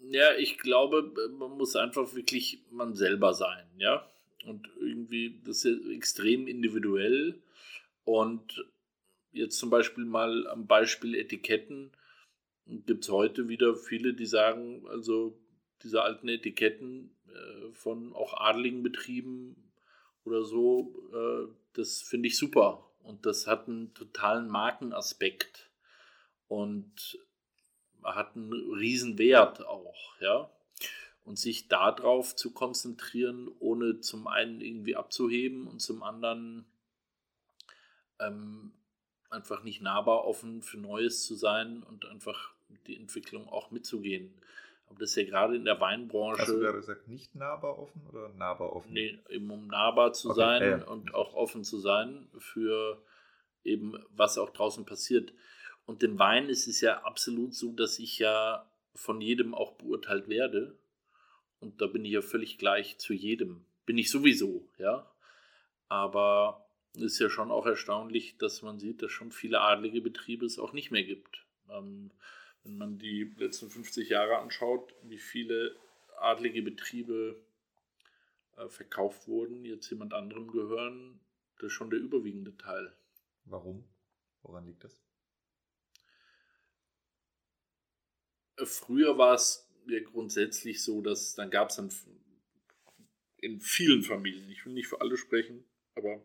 Ja, 0.00 0.34
ich 0.34 0.58
glaube, 0.58 1.14
man 1.38 1.56
muss 1.56 1.76
einfach 1.76 2.12
wirklich 2.14 2.64
man 2.70 2.94
selber 2.94 3.32
sein, 3.32 3.66
ja. 3.78 4.06
Und 4.46 4.68
irgendwie, 4.80 5.40
das 5.44 5.64
ist 5.64 5.86
extrem 5.90 6.46
individuell. 6.46 7.40
Und 8.04 8.64
jetzt 9.32 9.58
zum 9.58 9.70
Beispiel 9.70 10.04
mal 10.04 10.46
am 10.48 10.66
Beispiel 10.66 11.14
Etiketten 11.14 11.90
gibt 12.66 13.04
es 13.04 13.10
heute 13.10 13.48
wieder 13.48 13.74
viele, 13.74 14.14
die 14.14 14.26
sagen, 14.26 14.86
also 14.88 15.38
diese 15.82 16.02
alten 16.02 16.28
Etiketten 16.28 17.10
äh, 17.28 17.72
von 17.72 18.14
auch 18.14 18.34
adligen 18.34 18.82
Betrieben 18.82 19.56
oder 20.24 20.44
so, 20.44 20.94
äh, 21.12 21.52
das 21.74 22.02
finde 22.02 22.28
ich 22.28 22.38
super. 22.38 22.90
Und 23.02 23.26
das 23.26 23.46
hat 23.46 23.68
einen 23.68 23.92
totalen 23.92 24.48
Markenaspekt 24.48 25.70
und 26.48 27.18
hat 28.02 28.34
einen 28.34 28.52
riesen 28.52 29.18
Wert 29.18 29.66
auch, 29.66 30.18
ja. 30.20 30.50
Und 31.24 31.38
sich 31.38 31.68
darauf 31.68 32.36
zu 32.36 32.52
konzentrieren, 32.52 33.50
ohne 33.58 34.00
zum 34.00 34.26
einen 34.26 34.60
irgendwie 34.60 34.94
abzuheben 34.94 35.66
und 35.66 35.80
zum 35.80 36.02
anderen 36.02 36.66
ähm, 38.20 38.72
einfach 39.30 39.62
nicht 39.62 39.80
nahbar 39.80 40.24
offen 40.24 40.62
für 40.62 40.76
Neues 40.76 41.24
zu 41.24 41.34
sein 41.34 41.82
und 41.82 42.06
einfach 42.06 42.52
die 42.86 42.96
Entwicklung 42.96 43.48
auch 43.48 43.70
mitzugehen. 43.70 44.34
Aber 44.86 44.98
das 44.98 45.10
ist 45.10 45.16
ja 45.16 45.24
gerade 45.24 45.56
in 45.56 45.64
der 45.64 45.80
Weinbranche. 45.80 46.42
Hast 46.42 46.50
du 46.50 46.60
gerade 46.60 46.78
gesagt, 46.78 47.08
nicht 47.08 47.34
nahbar 47.34 47.78
offen 47.78 48.06
oder 48.08 48.28
nahbar 48.30 48.74
offen? 48.74 48.92
Nee, 48.92 49.18
eben 49.28 49.50
um 49.50 49.66
nahbar 49.66 50.12
zu 50.12 50.30
okay, 50.30 50.40
sein 50.40 50.62
ja. 50.62 50.86
und 50.86 51.14
auch 51.14 51.34
offen 51.34 51.64
zu 51.64 51.78
sein 51.78 52.28
für 52.38 53.02
eben, 53.64 53.96
was 54.10 54.38
auch 54.38 54.50
draußen 54.50 54.84
passiert. 54.84 55.32
Und 55.86 56.02
den 56.02 56.18
Wein 56.18 56.48
ist 56.48 56.66
es 56.66 56.80
ja 56.80 57.02
absolut 57.02 57.54
so, 57.54 57.72
dass 57.72 57.98
ich 57.98 58.18
ja 58.18 58.70
von 58.94 59.20
jedem 59.20 59.54
auch 59.54 59.72
beurteilt 59.72 60.28
werde. 60.28 60.78
Und 61.64 61.80
da 61.80 61.86
bin 61.86 62.04
ich 62.04 62.12
ja 62.12 62.20
völlig 62.20 62.58
gleich 62.58 62.98
zu 62.98 63.14
jedem. 63.14 63.64
Bin 63.86 63.96
ich 63.96 64.10
sowieso, 64.10 64.68
ja. 64.76 65.10
Aber 65.88 66.68
es 66.94 67.04
ist 67.04 67.18
ja 67.20 67.30
schon 67.30 67.50
auch 67.50 67.64
erstaunlich, 67.64 68.36
dass 68.36 68.60
man 68.60 68.78
sieht, 68.78 69.00
dass 69.00 69.10
schon 69.10 69.32
viele 69.32 69.62
adlige 69.62 70.02
Betriebe 70.02 70.44
es 70.44 70.58
auch 70.58 70.74
nicht 70.74 70.90
mehr 70.90 71.04
gibt. 71.04 71.46
Ähm, 71.70 72.10
wenn 72.64 72.76
man 72.76 72.98
die 72.98 73.34
letzten 73.38 73.70
50 73.70 74.10
Jahre 74.10 74.38
anschaut, 74.40 74.94
wie 75.04 75.18
viele 75.18 75.74
adlige 76.18 76.60
Betriebe 76.60 77.42
äh, 78.58 78.68
verkauft 78.68 79.26
wurden, 79.26 79.64
jetzt 79.64 79.88
jemand 79.88 80.12
anderem 80.12 80.50
gehören, 80.50 81.18
das 81.56 81.68
ist 81.68 81.72
schon 81.72 81.88
der 81.88 81.98
überwiegende 81.98 82.54
Teil. 82.58 82.94
Warum? 83.46 83.84
Woran 84.42 84.66
liegt 84.66 84.84
das? 84.84 85.02
Äh, 88.58 88.66
früher 88.66 89.16
war 89.16 89.32
es 89.32 89.63
ja 89.86 90.00
grundsätzlich 90.00 90.82
so, 90.82 91.00
dass 91.00 91.34
dann 91.34 91.50
gab 91.50 91.70
es 91.70 91.76
dann 91.76 91.90
in 93.38 93.60
vielen 93.60 94.02
Familien, 94.02 94.50
ich 94.50 94.64
will 94.64 94.72
nicht 94.72 94.88
für 94.88 95.00
alle 95.00 95.16
sprechen, 95.16 95.64
aber 95.94 96.22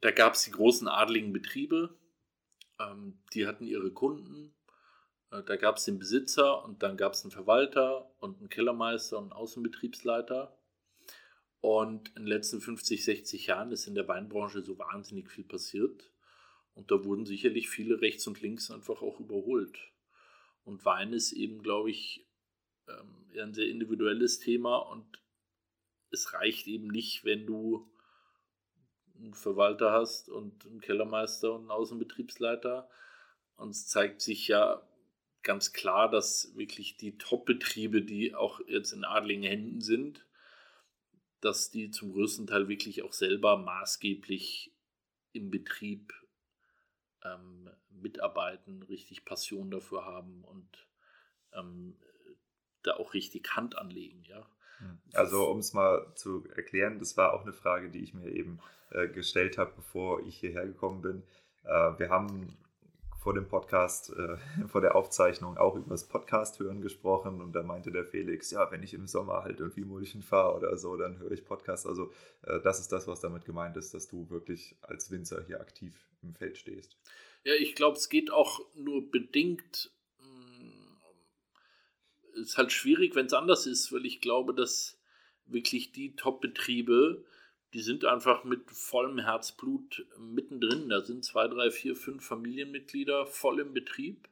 da 0.00 0.10
gab 0.10 0.34
es 0.34 0.44
die 0.44 0.50
großen 0.50 0.88
adligen 0.88 1.32
Betriebe, 1.32 1.96
ähm, 2.78 3.18
die 3.32 3.46
hatten 3.46 3.66
ihre 3.66 3.90
Kunden. 3.90 4.54
Äh, 5.30 5.42
da 5.42 5.56
gab 5.56 5.76
es 5.76 5.84
den 5.84 5.98
Besitzer 5.98 6.64
und 6.64 6.82
dann 6.82 6.96
gab 6.96 7.12
es 7.12 7.22
einen 7.22 7.30
Verwalter 7.30 8.10
und 8.18 8.38
einen 8.38 8.48
Kellermeister 8.48 9.18
und 9.18 9.24
einen 9.24 9.32
Außenbetriebsleiter. 9.32 10.56
Und 11.60 12.08
in 12.10 12.22
den 12.22 12.26
letzten 12.26 12.60
50, 12.60 13.04
60 13.04 13.46
Jahren 13.46 13.72
ist 13.72 13.86
in 13.86 13.94
der 13.94 14.06
Weinbranche 14.06 14.62
so 14.62 14.78
wahnsinnig 14.78 15.30
viel 15.30 15.44
passiert. 15.44 16.10
Und 16.74 16.90
da 16.90 17.02
wurden 17.04 17.24
sicherlich 17.24 17.70
viele 17.70 18.00
rechts 18.00 18.26
und 18.26 18.40
links 18.42 18.70
einfach 18.70 19.02
auch 19.02 19.18
überholt. 19.18 19.78
Und 20.66 20.84
Wein 20.84 21.12
ist 21.12 21.30
eben, 21.30 21.62
glaube 21.62 21.90
ich, 21.90 22.26
ähm, 22.88 23.30
ein 23.40 23.54
sehr 23.54 23.68
individuelles 23.68 24.40
Thema 24.40 24.76
und 24.78 25.22
es 26.10 26.32
reicht 26.32 26.66
eben 26.66 26.88
nicht, 26.88 27.24
wenn 27.24 27.46
du 27.46 27.88
einen 29.14 29.34
Verwalter 29.34 29.92
hast 29.92 30.28
und 30.28 30.66
einen 30.66 30.80
Kellermeister 30.80 31.52
und 31.52 31.62
einen 31.62 31.70
Außenbetriebsleiter. 31.70 32.88
Und 33.56 33.70
es 33.70 33.86
zeigt 33.86 34.20
sich 34.20 34.48
ja 34.48 34.82
ganz 35.42 35.72
klar, 35.72 36.10
dass 36.10 36.52
wirklich 36.56 36.96
die 36.96 37.16
Top-Betriebe, 37.16 38.02
die 38.02 38.34
auch 38.34 38.60
jetzt 38.66 38.92
in 38.92 39.04
adligen 39.04 39.44
Händen 39.44 39.80
sind, 39.80 40.26
dass 41.40 41.70
die 41.70 41.90
zum 41.90 42.12
größten 42.12 42.48
Teil 42.48 42.68
wirklich 42.68 43.02
auch 43.02 43.12
selber 43.12 43.56
maßgeblich 43.56 44.74
im 45.32 45.50
Betrieb 45.50 46.12
ähm, 47.22 47.70
mitarbeiten, 48.06 48.82
richtig 48.84 49.24
Passion 49.24 49.70
dafür 49.70 50.04
haben 50.04 50.44
und 50.44 50.68
ähm, 51.52 51.96
da 52.82 52.96
auch 52.96 53.14
richtig 53.14 53.48
Hand 53.56 53.76
anlegen, 53.76 54.22
ja. 54.24 54.46
Hm. 54.78 54.98
Also 55.14 55.50
um 55.50 55.58
es 55.58 55.72
mal 55.72 56.12
zu 56.14 56.46
erklären, 56.54 56.98
das 56.98 57.16
war 57.16 57.32
auch 57.32 57.42
eine 57.42 57.52
Frage, 57.52 57.90
die 57.90 58.02
ich 58.02 58.14
mir 58.14 58.30
eben 58.30 58.60
äh, 58.90 59.08
gestellt 59.08 59.58
habe, 59.58 59.72
bevor 59.74 60.20
ich 60.20 60.36
hierher 60.38 60.66
gekommen 60.66 61.02
bin. 61.02 61.22
Äh, 61.64 61.98
wir 61.98 62.10
haben 62.10 62.56
vor 63.26 63.34
dem 63.34 63.48
Podcast, 63.48 64.10
äh, 64.10 64.36
vor 64.68 64.80
der 64.80 64.94
Aufzeichnung 64.94 65.56
auch 65.58 65.74
über 65.74 65.90
das 65.90 66.06
Podcast 66.06 66.60
hören 66.60 66.80
gesprochen 66.80 67.40
und 67.40 67.56
da 67.56 67.64
meinte 67.64 67.90
der 67.90 68.04
Felix, 68.04 68.52
ja, 68.52 68.70
wenn 68.70 68.84
ich 68.84 68.94
im 68.94 69.08
Sommer 69.08 69.42
halt 69.42 69.58
irgendwie 69.58 69.84
Mulchen 69.84 70.22
fahre 70.22 70.56
oder 70.56 70.76
so, 70.76 70.96
dann 70.96 71.18
höre 71.18 71.32
ich 71.32 71.44
Podcast. 71.44 71.88
Also 71.88 72.12
äh, 72.42 72.60
das 72.60 72.78
ist 72.78 72.92
das, 72.92 73.08
was 73.08 73.18
damit 73.18 73.44
gemeint 73.44 73.76
ist, 73.76 73.92
dass 73.94 74.06
du 74.06 74.30
wirklich 74.30 74.76
als 74.80 75.10
Winzer 75.10 75.42
hier 75.44 75.60
aktiv 75.60 75.92
im 76.22 76.36
Feld 76.36 76.56
stehst. 76.56 76.96
Ja, 77.42 77.54
ich 77.54 77.74
glaube, 77.74 77.96
es 77.96 78.08
geht 78.08 78.30
auch 78.30 78.60
nur 78.76 79.10
bedingt. 79.10 79.90
Hm, 80.20 80.96
es 82.34 82.50
ist 82.50 82.58
halt 82.58 82.70
schwierig, 82.70 83.16
wenn 83.16 83.26
es 83.26 83.32
anders 83.32 83.66
ist, 83.66 83.90
weil 83.90 84.06
ich 84.06 84.20
glaube, 84.20 84.54
dass 84.54 85.00
wirklich 85.46 85.90
die 85.90 86.14
Top-Betriebe, 86.14 87.24
die 87.72 87.82
sind 87.82 88.04
einfach 88.04 88.44
mit 88.44 88.70
vollem 88.70 89.18
Herzblut 89.18 90.06
mittendrin. 90.18 90.88
Da 90.88 91.02
sind 91.02 91.24
zwei, 91.24 91.48
drei, 91.48 91.70
vier, 91.70 91.96
fünf 91.96 92.24
Familienmitglieder 92.24 93.26
voll 93.26 93.60
im 93.60 93.74
Betrieb 93.74 94.28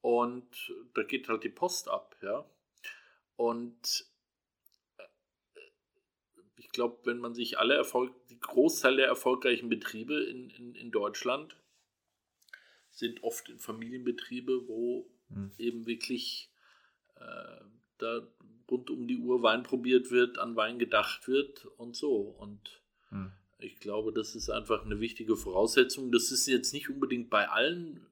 und 0.00 0.72
da 0.94 1.02
geht 1.04 1.28
halt 1.28 1.44
die 1.44 1.48
Post 1.48 1.88
ab, 1.88 2.16
ja. 2.22 2.44
Und 3.36 4.04
äh, 4.98 5.02
ich 6.56 6.68
glaube, 6.70 6.98
wenn 7.04 7.18
man 7.18 7.34
sich 7.34 7.58
alle 7.58 7.74
Erfolg, 7.74 8.12
die 8.28 8.38
Großteil 8.38 8.96
der 8.96 9.06
erfolgreichen 9.06 9.68
Betriebe 9.68 10.22
in, 10.24 10.50
in, 10.50 10.74
in 10.74 10.90
Deutschland 10.90 11.56
sind 12.90 13.22
oft 13.22 13.48
in 13.48 13.58
Familienbetriebe, 13.58 14.68
wo 14.68 15.10
mhm. 15.28 15.52
eben 15.56 15.86
wirklich 15.86 16.52
äh, 17.16 17.64
da 17.98 18.26
rund 18.70 18.90
um 18.90 19.06
die 19.06 19.18
Uhr 19.18 19.42
Wein 19.42 19.62
probiert 19.62 20.10
wird, 20.10 20.38
an 20.38 20.56
Wein 20.56 20.78
gedacht 20.78 21.28
wird 21.28 21.66
und 21.76 21.96
so. 21.96 22.16
Und 22.16 22.82
hm. 23.08 23.32
ich 23.58 23.80
glaube, 23.80 24.12
das 24.12 24.34
ist 24.34 24.50
einfach 24.50 24.84
eine 24.84 25.00
wichtige 25.00 25.36
Voraussetzung. 25.36 26.12
Das 26.12 26.30
ist 26.30 26.46
jetzt 26.46 26.72
nicht 26.72 26.88
unbedingt 26.88 27.30
bei 27.30 27.48
allen 27.48 28.06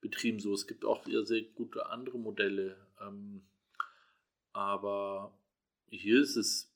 Betrieben 0.00 0.40
so. 0.40 0.52
Es 0.52 0.66
gibt 0.66 0.84
auch 0.84 1.04
sehr, 1.04 1.24
sehr 1.24 1.42
gute 1.42 1.90
andere 1.90 2.18
Modelle. 2.18 2.76
Ähm, 3.00 3.42
aber 4.52 5.32
hier 5.90 6.20
ist 6.20 6.36
es 6.36 6.72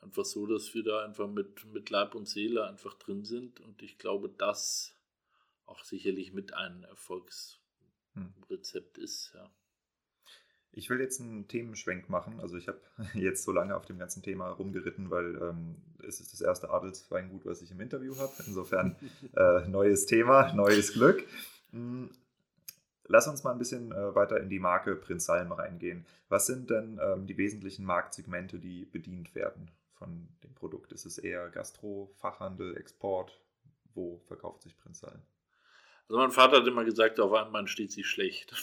einfach 0.00 0.24
so, 0.24 0.46
dass 0.46 0.74
wir 0.74 0.82
da 0.82 1.04
einfach 1.04 1.28
mit, 1.28 1.64
mit 1.72 1.90
Leib 1.90 2.14
und 2.14 2.28
Seele 2.28 2.66
einfach 2.66 2.94
drin 2.94 3.24
sind. 3.24 3.60
Und 3.60 3.82
ich 3.82 3.98
glaube, 3.98 4.28
das 4.28 4.96
auch 5.66 5.84
sicherlich 5.84 6.32
mit 6.32 6.54
einem 6.54 6.84
Erfolgsrezept 6.84 8.98
ist. 8.98 9.32
Ja. 9.34 9.50
Ich 10.76 10.90
will 10.90 11.00
jetzt 11.00 11.22
einen 11.22 11.48
Themenschwenk 11.48 12.10
machen. 12.10 12.38
Also 12.38 12.58
ich 12.58 12.68
habe 12.68 12.78
jetzt 13.14 13.44
so 13.44 13.50
lange 13.50 13.74
auf 13.74 13.86
dem 13.86 13.98
ganzen 13.98 14.22
Thema 14.22 14.50
rumgeritten, 14.50 15.10
weil 15.10 15.34
ähm, 15.36 15.76
es 16.06 16.20
ist 16.20 16.34
das 16.34 16.42
erste 16.42 16.70
Adelsweingut, 16.70 17.46
was 17.46 17.62
ich 17.62 17.70
im 17.70 17.80
Interview 17.80 18.16
habe. 18.18 18.32
Insofern 18.46 18.94
äh, 19.36 19.66
neues 19.66 20.04
Thema, 20.04 20.52
neues 20.52 20.92
Glück. 20.92 21.26
Hm, 21.72 22.10
lass 23.06 23.26
uns 23.26 23.42
mal 23.42 23.52
ein 23.52 23.58
bisschen 23.58 23.90
äh, 23.90 24.14
weiter 24.14 24.38
in 24.38 24.50
die 24.50 24.58
Marke 24.58 24.96
Prinz 24.96 25.24
Salm 25.24 25.50
reingehen. 25.50 26.04
Was 26.28 26.46
sind 26.46 26.68
denn 26.68 27.00
ähm, 27.02 27.26
die 27.26 27.38
wesentlichen 27.38 27.86
Marktsegmente, 27.86 28.58
die 28.58 28.84
bedient 28.84 29.34
werden 29.34 29.70
von 29.94 30.28
dem 30.44 30.54
Produkt? 30.54 30.92
Ist 30.92 31.06
es 31.06 31.16
eher 31.16 31.48
Gastro, 31.48 32.10
Fachhandel, 32.16 32.76
Export? 32.76 33.40
Wo 33.94 34.20
verkauft 34.26 34.62
sich 34.62 34.76
Prinz 34.76 35.00
Salm? 35.00 35.22
Also 36.08 36.18
mein 36.18 36.32
Vater 36.32 36.58
hat 36.58 36.66
immer 36.66 36.84
gesagt, 36.84 37.18
auf 37.18 37.32
einmal 37.32 37.66
steht 37.66 37.92
sie 37.92 38.04
schlecht. 38.04 38.54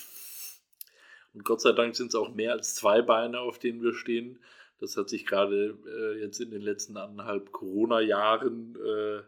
Und 1.34 1.44
Gott 1.44 1.62
sei 1.62 1.72
Dank 1.72 1.96
sind 1.96 2.08
es 2.08 2.16
auch 2.16 2.34
mehr 2.34 2.54
als 2.54 2.76
zwei 2.76 3.02
Beine, 3.02 3.40
auf 3.40 3.60
denen 3.60 3.82
wir 3.82 3.94
stehen. 3.94 4.40
Das 4.80 4.98
hat 4.98 5.10
sich 5.10 5.26
gerade 5.26 5.78
äh, 5.88 6.20
jetzt 6.20 6.40
in 6.40 6.52
den 6.52 6.62
letzten 6.62 6.98
anderthalb 6.98 7.52
Corona-Jahren 7.52 8.76
äh, 8.76 9.22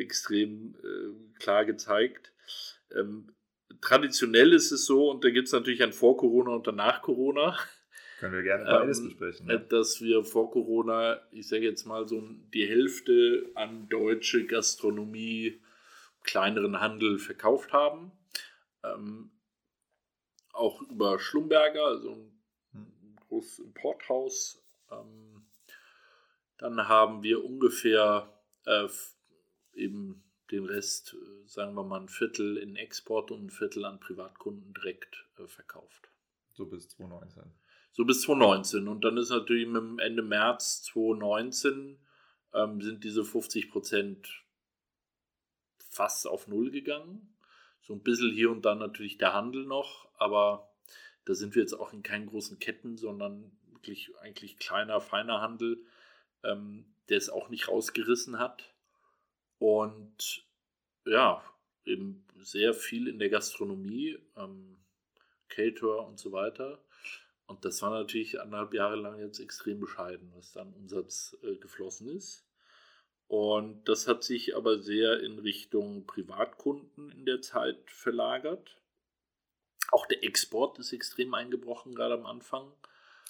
extrem 0.00 0.74
äh, 0.82 1.38
klar 1.38 1.64
gezeigt. 1.64 2.32
Ähm, 2.94 3.34
traditionell 3.80 4.52
ist 4.52 4.72
es 4.72 4.86
so, 4.86 5.10
und 5.10 5.24
da 5.24 5.30
gibt 5.30 5.48
es 5.48 5.52
natürlich 5.52 5.82
ein 5.82 5.92
Vor-Corona 5.92 6.52
und 6.52 6.68
ein 6.68 6.76
Nach-Corona. 6.76 7.58
Können 8.20 8.34
wir 8.34 8.42
gerne 8.42 8.64
beides 8.64 9.00
ähm, 9.00 9.06
besprechen. 9.06 9.50
Ja. 9.50 9.58
Dass 9.58 10.00
wir 10.00 10.24
vor 10.24 10.50
Corona, 10.50 11.20
ich 11.30 11.48
sage 11.48 11.64
jetzt 11.64 11.84
mal 11.84 12.08
so 12.08 12.22
die 12.54 12.66
Hälfte 12.66 13.50
an 13.54 13.88
deutsche 13.88 14.46
Gastronomie, 14.46 15.60
kleineren 16.22 16.80
Handel 16.80 17.18
verkauft 17.18 17.72
haben. 17.72 18.12
Ähm, 18.82 19.30
auch 20.54 20.80
über 20.82 21.18
Schlumberger, 21.18 21.84
also 21.84 22.12
ein, 22.12 22.40
ein 22.74 23.16
großes 23.28 23.58
Importhaus. 23.60 24.62
Ähm, 24.90 25.46
dann 26.58 26.88
haben 26.88 27.22
wir 27.22 27.44
ungefähr 27.44 28.32
äh, 28.64 28.88
eben 29.74 30.24
den 30.50 30.64
Rest, 30.64 31.14
äh, 31.14 31.48
sagen 31.48 31.74
wir 31.74 31.84
mal 31.84 32.00
ein 32.00 32.08
Viertel 32.08 32.56
in 32.56 32.76
Export 32.76 33.30
und 33.30 33.46
ein 33.46 33.50
Viertel 33.50 33.84
an 33.84 34.00
Privatkunden 34.00 34.72
direkt 34.74 35.26
äh, 35.38 35.46
verkauft. 35.46 36.08
So 36.52 36.66
bis 36.66 36.88
2019. 36.88 37.52
So 37.92 38.04
bis 38.04 38.22
2019. 38.22 38.88
Und 38.88 39.04
dann 39.04 39.16
ist 39.16 39.30
natürlich 39.30 39.68
mit 39.68 40.00
Ende 40.00 40.22
März 40.22 40.82
2019 40.84 41.98
ähm, 42.52 42.80
sind 42.80 43.04
diese 43.04 43.24
50 43.24 43.70
Prozent 43.70 44.44
fast 45.90 46.26
auf 46.26 46.48
Null 46.48 46.70
gegangen. 46.70 47.33
So 47.86 47.92
ein 47.92 48.02
bisschen 48.02 48.32
hier 48.32 48.50
und 48.50 48.64
da 48.64 48.74
natürlich 48.74 49.18
der 49.18 49.34
Handel 49.34 49.66
noch, 49.66 50.08
aber 50.16 50.70
da 51.26 51.34
sind 51.34 51.54
wir 51.54 51.62
jetzt 51.62 51.74
auch 51.74 51.92
in 51.92 52.02
keinen 52.02 52.26
großen 52.26 52.58
Ketten, 52.58 52.96
sondern 52.96 53.52
wirklich 53.72 54.10
eigentlich 54.20 54.58
kleiner, 54.58 55.00
feiner 55.00 55.42
Handel, 55.42 55.84
ähm, 56.42 56.86
der 57.10 57.18
es 57.18 57.28
auch 57.28 57.50
nicht 57.50 57.68
rausgerissen 57.68 58.38
hat. 58.38 58.74
Und 59.58 60.46
ja, 61.04 61.44
eben 61.84 62.26
sehr 62.36 62.72
viel 62.72 63.06
in 63.06 63.18
der 63.18 63.28
Gastronomie, 63.28 64.18
ähm, 64.36 64.78
Caterer 65.48 66.06
und 66.06 66.18
so 66.18 66.32
weiter. 66.32 66.82
Und 67.46 67.64
das 67.66 67.82
war 67.82 67.90
natürlich 67.90 68.40
anderthalb 68.40 68.72
Jahre 68.72 68.96
lang 68.96 69.18
jetzt 69.20 69.40
extrem 69.40 69.80
bescheiden, 69.80 70.32
was 70.34 70.52
dann 70.52 70.72
Umsatz 70.72 71.36
äh, 71.42 71.56
geflossen 71.56 72.08
ist. 72.08 72.43
Und 73.28 73.88
das 73.88 74.06
hat 74.06 74.22
sich 74.22 74.56
aber 74.56 74.78
sehr 74.78 75.20
in 75.20 75.38
Richtung 75.38 76.06
Privatkunden 76.06 77.10
in 77.10 77.24
der 77.24 77.40
Zeit 77.40 77.78
verlagert. 77.90 78.76
Auch 79.90 80.06
der 80.06 80.24
Export 80.24 80.78
ist 80.78 80.92
extrem 80.92 81.34
eingebrochen, 81.34 81.94
gerade 81.94 82.14
am 82.14 82.26
Anfang. 82.26 82.70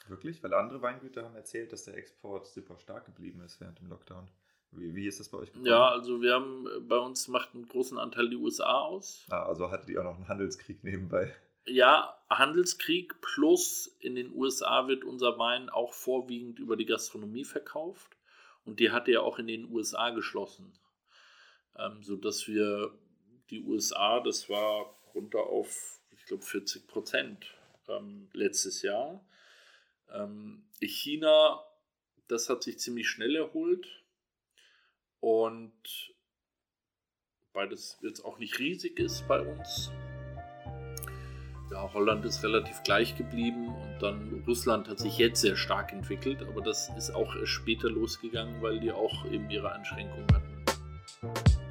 Wirklich? 0.08 0.42
Weil 0.42 0.54
andere 0.54 0.82
Weingüter 0.82 1.24
haben 1.24 1.36
erzählt, 1.36 1.72
dass 1.72 1.84
der 1.84 1.96
Export 1.96 2.46
super 2.46 2.78
stark 2.78 3.06
geblieben 3.06 3.40
ist 3.40 3.60
während 3.60 3.78
dem 3.78 3.88
Lockdown. 3.88 4.28
Wie, 4.72 4.94
wie 4.94 5.06
ist 5.06 5.20
das 5.20 5.28
bei 5.28 5.38
euch 5.38 5.48
gekommen? 5.48 5.66
Ja, 5.66 5.88
also 5.88 6.20
wir 6.20 6.34
haben 6.34 6.66
äh, 6.66 6.80
bei 6.80 6.98
uns 6.98 7.28
macht 7.28 7.54
einen 7.54 7.68
großen 7.68 7.98
Anteil 7.98 8.28
die 8.28 8.36
USA 8.36 8.80
aus. 8.80 9.24
Ah, 9.30 9.44
also 9.44 9.70
hattet 9.70 9.88
ihr 9.90 10.00
auch 10.00 10.04
noch 10.04 10.16
einen 10.16 10.28
Handelskrieg 10.28 10.82
nebenbei. 10.82 11.34
Ja, 11.66 12.18
Handelskrieg 12.28 13.20
plus 13.20 13.86
in 14.00 14.16
den 14.16 14.34
USA 14.34 14.86
wird 14.86 15.04
unser 15.04 15.38
Wein 15.38 15.70
auch 15.70 15.94
vorwiegend 15.94 16.58
über 16.58 16.76
die 16.76 16.84
Gastronomie 16.84 17.44
verkauft. 17.44 18.16
Und 18.64 18.80
die 18.80 18.90
hat 18.90 19.08
er 19.08 19.22
auch 19.22 19.38
in 19.38 19.46
den 19.46 19.70
USA 19.70 20.10
geschlossen. 20.10 20.72
Ähm, 21.76 22.02
sodass 22.02 22.46
wir 22.46 22.96
die 23.50 23.62
USA, 23.62 24.20
das 24.20 24.48
war 24.48 24.98
runter 25.14 25.40
auf, 25.40 26.00
ich 26.10 26.24
glaube, 26.26 26.42
40 26.42 26.86
Prozent 26.86 27.54
ähm, 27.88 28.28
letztes 28.32 28.82
Jahr. 28.82 29.24
Ähm, 30.10 30.68
China, 30.80 31.62
das 32.28 32.48
hat 32.48 32.62
sich 32.62 32.78
ziemlich 32.78 33.08
schnell 33.08 33.36
erholt. 33.36 34.04
Und 35.20 36.14
weil 37.52 37.68
das 37.68 37.98
jetzt 38.02 38.20
auch 38.24 38.38
nicht 38.38 38.58
riesig 38.58 38.98
ist 38.98 39.26
bei 39.28 39.40
uns, 39.40 39.90
ja, 41.70 41.92
Holland 41.92 42.24
ist 42.24 42.42
relativ 42.42 42.82
gleich 42.82 43.16
geblieben 43.16 43.74
dann 44.00 44.42
Russland 44.46 44.88
hat 44.88 44.98
sich 44.98 45.18
jetzt 45.18 45.40
sehr 45.40 45.56
stark 45.56 45.92
entwickelt, 45.92 46.42
aber 46.42 46.60
das 46.60 46.90
ist 46.96 47.14
auch 47.14 47.34
erst 47.36 47.52
später 47.52 47.88
losgegangen, 47.88 48.60
weil 48.62 48.80
die 48.80 48.92
auch 48.92 49.24
eben 49.30 49.48
ihre 49.50 49.72
Einschränkungen 49.72 50.26
hatten. 50.32 51.63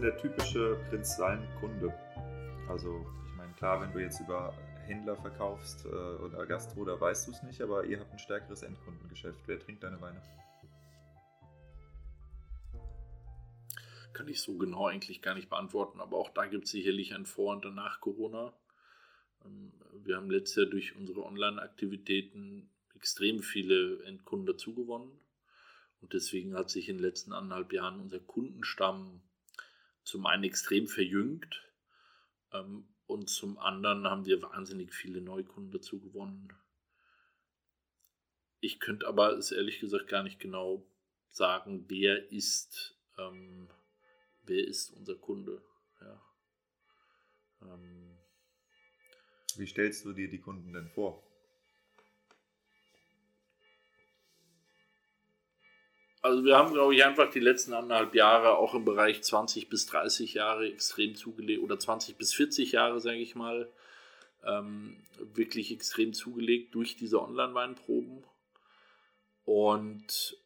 Denn 0.00 0.06
der 0.06 0.16
typische 0.16 0.78
Prinz 0.88 1.14
Salm-Kunde? 1.18 1.92
Also, 2.70 3.04
ich 3.26 3.36
meine, 3.36 3.52
klar, 3.52 3.82
wenn 3.82 3.92
du 3.92 3.98
jetzt 3.98 4.18
über 4.18 4.54
Händler 4.86 5.14
verkaufst 5.14 5.84
äh, 5.84 5.88
oder 5.88 6.46
Gastro, 6.46 6.86
da 6.86 6.98
weißt 6.98 7.28
du 7.28 7.32
es 7.32 7.42
nicht, 7.42 7.60
aber 7.60 7.84
ihr 7.84 8.00
habt 8.00 8.10
ein 8.10 8.18
stärkeres 8.18 8.62
Endkundengeschäft. 8.62 9.40
Wer 9.44 9.60
trinkt 9.60 9.82
deine 9.82 10.00
Weine? 10.00 10.22
Kann 14.14 14.26
ich 14.26 14.40
so 14.40 14.56
genau 14.56 14.86
eigentlich 14.86 15.20
gar 15.20 15.34
nicht 15.34 15.50
beantworten, 15.50 16.00
aber 16.00 16.16
auch 16.16 16.30
da 16.30 16.46
gibt 16.46 16.64
es 16.64 16.70
sicherlich 16.70 17.14
ein 17.14 17.26
Vor- 17.26 17.52
und 17.52 17.66
Danach 17.66 18.00
Corona. 18.00 18.54
Ähm, 19.44 19.70
wir 20.02 20.16
haben 20.16 20.30
letztes 20.30 20.56
Jahr 20.56 20.66
durch 20.66 20.96
unsere 20.96 21.26
Online-Aktivitäten 21.26 22.70
extrem 22.94 23.42
viele 23.42 24.02
Endkunden 24.04 24.46
dazugewonnen. 24.46 25.10
Und 26.00 26.14
deswegen 26.14 26.54
hat 26.54 26.70
sich 26.70 26.88
in 26.88 26.96
den 26.96 27.04
letzten 27.04 27.34
anderthalb 27.34 27.74
Jahren 27.74 28.00
unser 28.00 28.20
Kundenstamm 28.20 29.20
zum 30.02 30.26
einen 30.26 30.44
extrem 30.44 30.86
verjüngt 30.86 31.62
ähm, 32.52 32.88
und 33.06 33.28
zum 33.28 33.58
anderen 33.58 34.06
haben 34.06 34.26
wir 34.26 34.42
wahnsinnig 34.42 34.94
viele 34.94 35.20
Neukunden 35.20 35.72
dazu 35.72 36.00
gewonnen. 36.00 36.52
Ich 38.60 38.78
könnte 38.78 39.06
aber 39.06 39.32
es 39.36 39.52
ehrlich 39.52 39.80
gesagt 39.80 40.08
gar 40.08 40.22
nicht 40.22 40.38
genau 40.38 40.86
sagen, 41.30 41.86
wer 41.88 42.30
ist, 42.30 42.98
ähm, 43.18 43.68
wer 44.42 44.66
ist 44.66 44.90
unser 44.90 45.16
Kunde. 45.16 45.62
Ja. 46.00 46.22
Ähm. 47.62 48.18
Wie 49.56 49.66
stellst 49.66 50.04
du 50.04 50.12
dir 50.12 50.28
die 50.28 50.40
Kunden 50.40 50.72
denn 50.72 50.88
vor? 50.90 51.29
Also 56.22 56.44
wir 56.44 56.56
haben, 56.56 56.74
glaube 56.74 56.94
ich, 56.94 57.02
einfach 57.04 57.30
die 57.30 57.40
letzten 57.40 57.72
anderthalb 57.72 58.14
Jahre 58.14 58.58
auch 58.58 58.74
im 58.74 58.84
Bereich 58.84 59.22
20 59.22 59.70
bis 59.70 59.86
30 59.86 60.34
Jahre 60.34 60.68
extrem 60.68 61.14
zugelegt 61.14 61.62
oder 61.62 61.78
20 61.78 62.16
bis 62.16 62.34
40 62.34 62.72
Jahre, 62.72 63.00
sage 63.00 63.18
ich 63.18 63.34
mal, 63.34 63.72
ähm, 64.44 65.02
wirklich 65.18 65.72
extrem 65.72 66.12
zugelegt 66.12 66.74
durch 66.74 66.96
diese 66.96 67.22
Online-Weinproben. 67.22 68.22
Und 69.44 70.36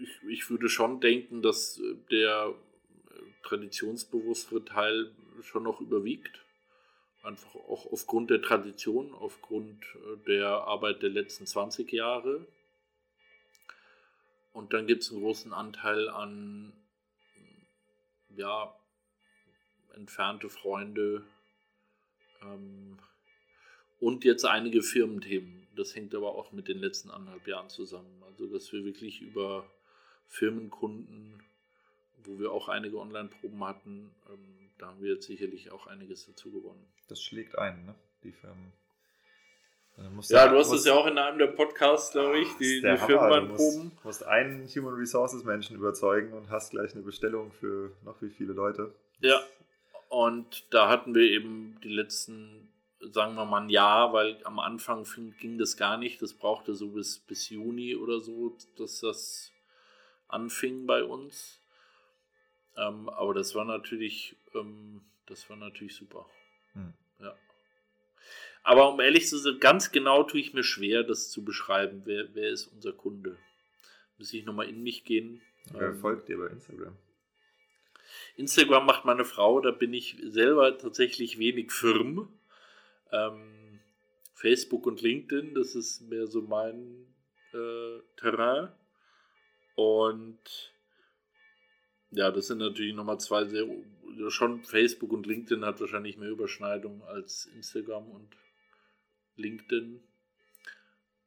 ich, 0.00 0.28
ich 0.28 0.50
würde 0.50 0.68
schon 0.68 1.00
denken, 1.00 1.42
dass 1.42 1.80
der 2.12 2.54
traditionsbewusstere 3.42 4.64
Teil 4.64 5.10
schon 5.42 5.64
noch 5.64 5.80
überwiegt. 5.80 6.44
Einfach 7.22 7.54
auch 7.54 7.92
aufgrund 7.92 8.30
der 8.30 8.40
Tradition, 8.40 9.12
aufgrund 9.12 9.84
äh, 9.94 10.24
der 10.26 10.48
Arbeit 10.48 11.02
der 11.02 11.10
letzten 11.10 11.46
20 11.46 11.92
Jahre. 11.92 12.46
Und 14.52 14.72
dann 14.72 14.86
gibt 14.86 15.02
es 15.02 15.10
einen 15.10 15.20
großen 15.20 15.52
Anteil 15.52 16.08
an 16.08 16.72
ja, 18.36 18.74
entfernte 19.94 20.48
Freunde 20.48 21.24
ähm, 22.42 22.98
und 23.98 24.24
jetzt 24.24 24.44
einige 24.44 24.82
Firmenthemen. 24.82 25.68
Das 25.76 25.94
hängt 25.94 26.14
aber 26.14 26.34
auch 26.34 26.52
mit 26.52 26.68
den 26.68 26.78
letzten 26.78 27.10
anderthalb 27.10 27.46
Jahren 27.46 27.68
zusammen. 27.68 28.22
Also, 28.26 28.46
dass 28.46 28.72
wir 28.72 28.84
wirklich 28.84 29.20
über 29.20 29.70
Firmenkunden, 30.26 31.42
wo 32.24 32.38
wir 32.38 32.52
auch 32.52 32.68
einige 32.68 32.98
Online-Proben 32.98 33.64
hatten, 33.64 34.10
ähm, 34.28 34.70
da 34.78 34.86
haben 34.86 35.02
wir 35.02 35.14
jetzt 35.14 35.26
sicherlich 35.26 35.70
auch 35.72 35.86
einiges 35.86 36.26
dazu 36.26 36.50
gewonnen. 36.50 36.86
Das 37.08 37.22
schlägt 37.22 37.58
ein, 37.58 37.84
ne? 37.84 37.94
Die 38.22 38.32
Firmen. 38.32 38.72
Ja, 40.28 40.48
du 40.48 40.56
hast 40.56 40.72
es 40.72 40.86
ja 40.86 40.94
auch 40.94 41.06
in 41.06 41.18
einem 41.18 41.38
der 41.38 41.48
Podcasts, 41.48 42.12
glaube 42.12 42.38
ich, 42.38 42.48
die, 42.56 42.80
die 42.80 42.96
Firmenproben. 42.96 43.92
Du 43.94 44.08
musst, 44.08 44.24
einen 44.24 44.66
Human 44.68 44.94
Resources 44.94 45.44
Menschen 45.44 45.76
überzeugen 45.76 46.32
und 46.32 46.48
hast 46.48 46.70
gleich 46.70 46.94
eine 46.94 47.02
Bestellung 47.02 47.52
für 47.52 47.92
noch 48.02 48.20
wie 48.22 48.30
viele 48.30 48.54
Leute. 48.54 48.94
Ja, 49.20 49.42
und 50.08 50.64
da 50.72 50.88
hatten 50.88 51.14
wir 51.14 51.30
eben 51.30 51.78
die 51.84 51.90
letzten, 51.90 52.72
sagen 53.00 53.34
wir 53.34 53.44
mal 53.44 53.62
ein 53.62 53.68
Jahr, 53.68 54.12
weil 54.12 54.38
am 54.44 54.58
Anfang 54.58 55.06
ging 55.38 55.58
das 55.58 55.76
gar 55.76 55.98
nicht. 55.98 56.22
Das 56.22 56.32
brauchte 56.32 56.74
so 56.74 56.88
bis, 56.88 57.18
bis 57.18 57.50
Juni 57.50 57.94
oder 57.94 58.20
so, 58.20 58.56
dass 58.78 59.00
das 59.00 59.52
anfing 60.28 60.86
bei 60.86 61.04
uns. 61.04 61.59
Ähm, 62.80 63.08
aber 63.10 63.34
das 63.34 63.54
war 63.54 63.64
natürlich, 63.64 64.36
ähm, 64.54 65.02
das 65.26 65.48
war 65.50 65.56
natürlich 65.56 65.94
super. 65.94 66.26
Hm. 66.72 66.94
Ja. 67.20 67.36
Aber 68.62 68.92
um 68.92 69.00
ehrlich 69.00 69.28
zu 69.28 69.36
sein, 69.38 69.60
ganz 69.60 69.92
genau 69.92 70.22
tue 70.22 70.40
ich 70.40 70.54
mir 70.54 70.62
schwer, 70.62 71.02
das 71.02 71.30
zu 71.30 71.44
beschreiben. 71.44 72.02
Wer, 72.04 72.34
wer 72.34 72.48
ist 72.50 72.66
unser 72.68 72.92
Kunde? 72.92 73.36
Muss 74.18 74.32
ich 74.32 74.44
nochmal 74.44 74.68
in 74.68 74.82
mich 74.82 75.04
gehen. 75.04 75.42
Wer 75.72 75.88
ähm, 75.88 75.98
folgt 75.98 76.28
dir 76.28 76.38
bei 76.38 76.46
Instagram? 76.46 76.96
Instagram 78.36 78.86
macht 78.86 79.04
meine 79.04 79.24
Frau, 79.24 79.60
da 79.60 79.70
bin 79.70 79.92
ich 79.92 80.16
selber 80.22 80.76
tatsächlich 80.78 81.38
wenig 81.38 81.72
firm. 81.72 82.32
Ähm, 83.12 83.80
Facebook 84.34 84.86
und 84.86 85.02
LinkedIn, 85.02 85.54
das 85.54 85.74
ist 85.74 86.00
mehr 86.02 86.26
so 86.26 86.42
mein 86.42 87.06
äh, 87.52 88.00
Terrain. 88.16 88.72
Und 89.74 90.72
ja, 92.10 92.30
das 92.30 92.48
sind 92.48 92.58
natürlich 92.58 92.94
nochmal 92.94 93.20
zwei 93.20 93.44
sehr, 93.44 93.66
schon 94.28 94.64
Facebook 94.64 95.12
und 95.12 95.26
LinkedIn 95.26 95.64
hat 95.64 95.80
wahrscheinlich 95.80 96.16
mehr 96.16 96.30
Überschneidung 96.30 97.02
als 97.04 97.46
Instagram 97.46 98.08
und 98.08 98.28
LinkedIn. 99.36 100.00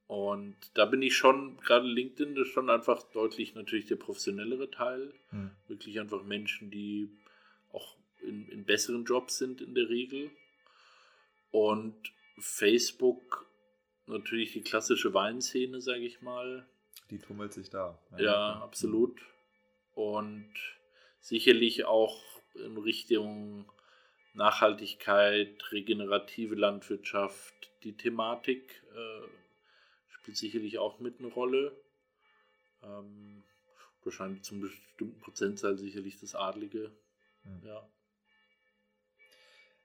Und 0.07 0.55
da 0.73 0.85
bin 0.85 1.01
ich 1.01 1.15
schon, 1.15 1.57
gerade 1.57 1.87
LinkedIn 1.87 2.35
ist 2.35 2.49
schon 2.49 2.69
einfach 2.69 3.01
deutlich 3.13 3.55
natürlich 3.55 3.85
der 3.85 3.95
professionellere 3.95 4.69
Teil. 4.69 5.13
Hm. 5.29 5.51
Wirklich 5.67 5.99
einfach 5.99 6.23
Menschen, 6.23 6.69
die 6.69 7.09
auch 7.71 7.95
in, 8.21 8.47
in 8.49 8.65
besseren 8.65 9.05
Jobs 9.05 9.37
sind 9.37 9.61
in 9.61 9.73
der 9.73 9.89
Regel. 9.89 10.29
Und 11.51 11.95
Facebook 12.37 13.47
natürlich 14.05 14.51
die 14.51 14.61
klassische 14.61 15.13
Weinszene, 15.13 15.79
sage 15.79 16.01
ich 16.01 16.21
mal. 16.21 16.67
Die 17.09 17.19
tummelt 17.19 17.53
sich 17.53 17.69
da. 17.69 17.97
Ja, 18.11 18.23
ja 18.23 18.53
absolut 18.61 19.19
und 19.95 20.53
sicherlich 21.19 21.85
auch 21.85 22.21
in 22.55 22.77
Richtung 22.77 23.71
Nachhaltigkeit, 24.33 25.71
regenerative 25.71 26.55
Landwirtschaft, 26.55 27.53
die 27.83 27.95
Thematik 27.95 28.83
äh, 28.95 29.27
spielt 30.09 30.37
sicherlich 30.37 30.79
auch 30.79 30.99
mit 30.99 31.19
eine 31.19 31.27
Rolle. 31.27 31.75
Ähm, 32.81 33.43
wahrscheinlich 34.03 34.43
zum 34.43 34.61
bestimmten 34.61 35.19
Prozentzahl 35.19 35.77
sicherlich 35.77 36.19
das 36.19 36.35
Adlige. 36.35 36.91
Mhm. 37.43 37.67
Ja. 37.67 37.87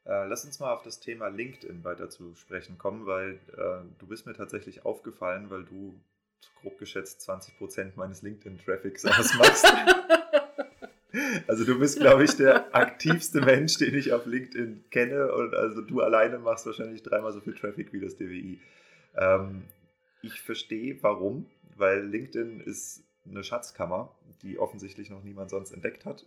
Äh, 0.04 0.26
lass 0.26 0.44
uns 0.44 0.58
mal 0.58 0.72
auf 0.72 0.82
das 0.82 1.00
Thema 1.00 1.28
LinkedIn 1.28 1.84
weiter 1.84 2.08
zu 2.08 2.34
sprechen 2.34 2.78
kommen, 2.78 3.06
weil 3.06 3.34
äh, 3.52 3.98
du 3.98 4.06
bist 4.06 4.26
mir 4.26 4.34
tatsächlich 4.34 4.84
aufgefallen, 4.84 5.50
weil 5.50 5.64
du 5.64 6.00
grob 6.60 6.78
geschätzt 6.78 7.28
20% 7.28 7.92
meines 7.96 8.22
LinkedIn-Traffics 8.22 9.04
ausmachst. 9.06 9.66
also 11.46 11.64
du 11.64 11.78
bist, 11.78 12.00
glaube 12.00 12.24
ich, 12.24 12.36
der 12.36 12.74
aktivste 12.74 13.40
Mensch, 13.40 13.78
den 13.78 13.94
ich 13.94 14.12
auf 14.12 14.26
LinkedIn 14.26 14.84
kenne. 14.90 15.32
Und 15.32 15.54
also 15.54 15.82
du 15.82 16.00
alleine 16.00 16.38
machst 16.38 16.66
wahrscheinlich 16.66 17.02
dreimal 17.02 17.32
so 17.32 17.40
viel 17.40 17.54
Traffic 17.54 17.92
wie 17.92 18.00
das 18.00 18.16
DWI. 18.16 18.60
Ähm, 19.16 19.64
ich 20.22 20.40
verstehe 20.40 20.98
warum, 21.02 21.46
weil 21.76 22.04
LinkedIn 22.04 22.60
ist 22.60 23.04
eine 23.28 23.44
Schatzkammer, 23.44 24.14
die 24.42 24.58
offensichtlich 24.58 25.10
noch 25.10 25.22
niemand 25.22 25.50
sonst 25.50 25.72
entdeckt 25.72 26.04
hat. 26.04 26.26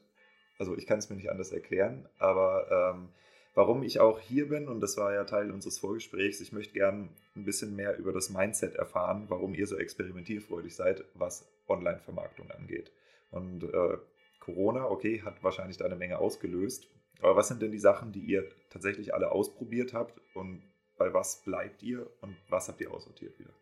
Also 0.58 0.78
ich 0.78 0.86
kann 0.86 1.00
es 1.00 1.10
mir 1.10 1.16
nicht 1.16 1.32
anders 1.32 1.52
erklären, 1.52 2.08
aber 2.20 2.94
ähm, 2.96 3.10
warum 3.54 3.84
ich 3.84 4.00
auch 4.00 4.20
hier 4.20 4.50
bin, 4.50 4.68
und 4.68 4.82
das 4.82 4.98
war 4.98 5.14
ja 5.14 5.24
Teil 5.24 5.52
unseres 5.52 5.80
Vorgesprächs, 5.80 6.42
ich 6.42 6.52
möchte 6.52 6.74
gern 6.74 7.10
ein 7.36 7.46
bisschen 7.46 7.76
mehr 7.76 7.98
über 7.98 8.14
das 8.14 8.30
Mindset 8.30 8.76
erfahren, 8.76 9.26
warum 9.28 9.54
ihr 9.54 9.68
so 9.68 9.78
experimentierfreudig 9.78 10.76
seid, 10.76 11.04
was 11.14 11.50
Online-Vermarktung 11.68 12.50
angeht. 12.52 12.92
Und 13.32 13.64
äh, 13.64 13.98
Corona, 14.40 14.86
okay, 14.86 15.22
hat 15.22 15.44
wahrscheinlich 15.44 15.78
da 15.78 15.86
eine 15.86 15.96
Menge 15.96 16.20
ausgelöst. 16.20 16.88
Aber 17.22 17.36
was 17.36 17.48
sind 17.48 17.62
denn 17.62 17.72
die 17.72 17.80
Sachen, 17.80 18.12
die 18.12 18.22
ihr 18.22 18.50
tatsächlich 18.70 19.14
alle 19.14 19.32
ausprobiert 19.32 19.94
habt 19.94 20.20
und 20.34 20.64
bei 20.98 21.14
was 21.14 21.44
bleibt 21.44 21.84
ihr 21.84 22.10
und 22.22 22.36
was 22.50 22.68
habt 22.68 22.82
ihr 22.82 22.92
aussortiert 22.92 23.38
wieder? 23.40 23.54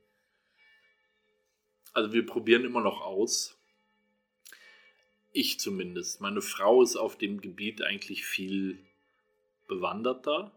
Also 1.94 2.14
wir 2.14 2.26
probieren 2.26 2.66
immer 2.66 2.82
noch 2.82 3.02
aus. 3.02 3.58
Ich 5.32 5.60
zumindest. 5.60 6.22
Meine 6.22 6.42
Frau 6.42 6.82
ist 6.82 6.96
auf 6.96 7.18
dem 7.18 7.42
Gebiet 7.42 7.82
eigentlich 7.82 8.26
viel 8.26 8.80
bewanderter. 9.70 10.52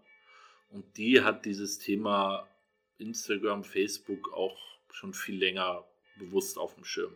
Und 0.71 0.97
die 0.97 1.21
hat 1.21 1.45
dieses 1.45 1.79
Thema 1.79 2.49
Instagram, 2.99 3.63
Facebook 3.63 4.33
auch 4.33 4.59
schon 4.91 5.15
viel 5.15 5.39
länger 5.39 5.85
bewusst 6.17 6.59
auf 6.59 6.75
dem 6.75 6.85
Schirm. 6.85 7.15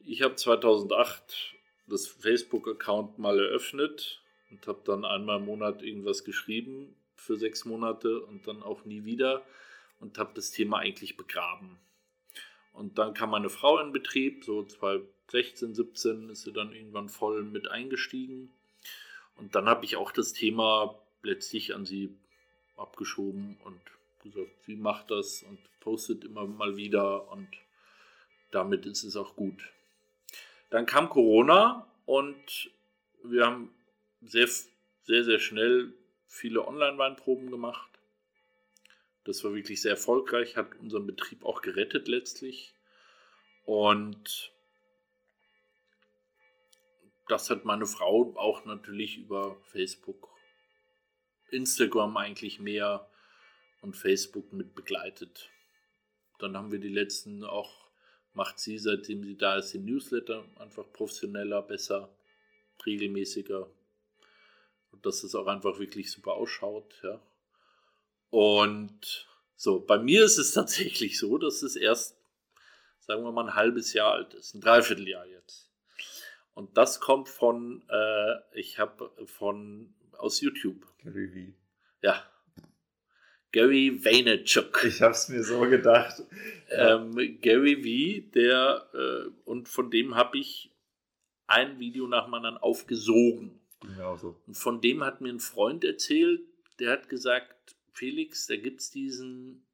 Ich 0.00 0.22
habe 0.22 0.34
2008 0.34 1.54
das 1.86 2.08
Facebook-Account 2.08 3.18
mal 3.18 3.38
eröffnet 3.38 4.22
und 4.50 4.66
habe 4.66 4.82
dann 4.84 5.04
einmal 5.04 5.38
im 5.38 5.46
Monat 5.46 5.82
irgendwas 5.82 6.24
geschrieben 6.24 6.96
für 7.16 7.36
sechs 7.36 7.64
Monate 7.64 8.20
und 8.20 8.46
dann 8.48 8.62
auch 8.62 8.84
nie 8.84 9.04
wieder 9.04 9.44
und 10.00 10.18
habe 10.18 10.32
das 10.34 10.50
Thema 10.50 10.78
eigentlich 10.78 11.16
begraben. 11.16 11.78
Und 12.72 12.98
dann 12.98 13.14
kam 13.14 13.30
meine 13.30 13.50
Frau 13.50 13.78
in 13.78 13.92
Betrieb, 13.92 14.44
so 14.44 14.64
2016, 14.64 15.74
17 15.74 16.30
ist 16.30 16.42
sie 16.42 16.52
dann 16.52 16.72
irgendwann 16.72 17.08
voll 17.08 17.42
mit 17.44 17.68
eingestiegen. 17.68 18.50
Und 19.36 19.54
dann 19.54 19.66
habe 19.66 19.84
ich 19.84 19.96
auch 19.96 20.12
das 20.12 20.32
Thema 20.32 20.98
letztlich 21.22 21.74
an 21.74 21.84
sie 21.84 22.14
abgeschoben 22.76 23.56
und 23.64 23.80
gesagt, 24.22 24.62
sie 24.64 24.76
macht 24.76 25.10
das 25.10 25.42
und 25.42 25.58
postet 25.80 26.24
immer 26.24 26.46
mal 26.46 26.76
wieder 26.76 27.30
und 27.30 27.48
damit 28.50 28.86
ist 28.86 29.02
es 29.02 29.16
auch 29.16 29.34
gut. 29.34 29.72
Dann 30.70 30.86
kam 30.86 31.08
Corona 31.08 31.86
und 32.06 32.70
wir 33.24 33.46
haben 33.46 33.74
sehr, 34.20 34.48
sehr, 35.02 35.24
sehr 35.24 35.38
schnell 35.38 35.92
viele 36.26 36.66
Online-Weinproben 36.66 37.50
gemacht. 37.50 37.90
Das 39.24 39.44
war 39.44 39.54
wirklich 39.54 39.80
sehr 39.80 39.92
erfolgreich, 39.92 40.56
hat 40.56 40.74
unseren 40.80 41.06
Betrieb 41.06 41.44
auch 41.44 41.62
gerettet 41.62 42.08
letztlich. 42.08 42.74
Und 43.64 44.51
das 47.28 47.50
hat 47.50 47.64
meine 47.64 47.86
Frau 47.86 48.34
auch 48.36 48.64
natürlich 48.64 49.18
über 49.18 49.56
Facebook, 49.62 50.28
Instagram 51.50 52.16
eigentlich 52.16 52.60
mehr 52.60 53.08
und 53.82 53.96
Facebook 53.96 54.52
mit 54.52 54.74
begleitet. 54.74 55.50
Dann 56.38 56.56
haben 56.56 56.72
wir 56.72 56.80
die 56.80 56.88
letzten 56.88 57.44
auch, 57.44 57.88
macht 58.32 58.58
sie, 58.58 58.78
seitdem 58.78 59.22
sie 59.24 59.36
da 59.36 59.56
ist, 59.56 59.74
den 59.74 59.84
Newsletter 59.84 60.44
einfach 60.56 60.90
professioneller, 60.92 61.62
besser, 61.62 62.14
regelmäßiger. 62.84 63.68
Und 64.90 65.06
dass 65.06 65.22
es 65.22 65.34
auch 65.34 65.46
einfach 65.46 65.78
wirklich 65.78 66.10
super 66.10 66.34
ausschaut, 66.34 67.00
ja. 67.02 67.20
Und 68.30 69.28
so, 69.56 69.80
bei 69.80 69.98
mir 69.98 70.24
ist 70.24 70.38
es 70.38 70.52
tatsächlich 70.54 71.18
so, 71.18 71.38
dass 71.38 71.62
es 71.62 71.76
erst, 71.76 72.16
sagen 73.00 73.22
wir 73.22 73.32
mal, 73.32 73.48
ein 73.48 73.54
halbes 73.54 73.92
Jahr 73.92 74.12
alt 74.12 74.34
ist, 74.34 74.54
ein 74.54 74.60
Dreivierteljahr 74.60 75.26
jetzt. 75.26 75.71
Und 76.54 76.76
das 76.76 77.00
kommt 77.00 77.28
von, 77.28 77.82
äh, 77.88 78.58
ich 78.58 78.78
habe 78.78 79.10
von, 79.26 79.94
aus 80.18 80.40
YouTube. 80.40 80.86
Gary 81.02 81.28
V. 81.28 81.58
Ja. 82.02 82.22
Gary 83.52 84.02
Vaynerchuk. 84.04 84.84
Ich 84.84 85.02
habe 85.02 85.12
es 85.12 85.28
mir 85.28 85.44
so 85.44 85.60
gedacht. 85.60 86.22
Ähm, 86.70 87.38
Gary 87.40 88.22
V, 88.22 88.30
der, 88.34 88.86
äh, 88.94 89.30
und 89.44 89.68
von 89.68 89.90
dem 89.90 90.14
habe 90.14 90.38
ich 90.38 90.70
ein 91.46 91.78
Video 91.78 92.06
nach 92.06 92.24
dem 92.24 92.34
anderen 92.34 92.56
aufgesogen. 92.56 93.60
Genau 93.80 94.16
so. 94.16 94.40
Und 94.46 94.54
von 94.56 94.80
dem 94.80 95.04
hat 95.04 95.20
mir 95.20 95.30
ein 95.30 95.40
Freund 95.40 95.84
erzählt, 95.84 96.40
der 96.78 96.92
hat 96.92 97.08
gesagt, 97.08 97.76
Felix, 97.92 98.46
da 98.46 98.56
gibt 98.56 98.80
es 98.80 98.90
diesen 98.90 99.66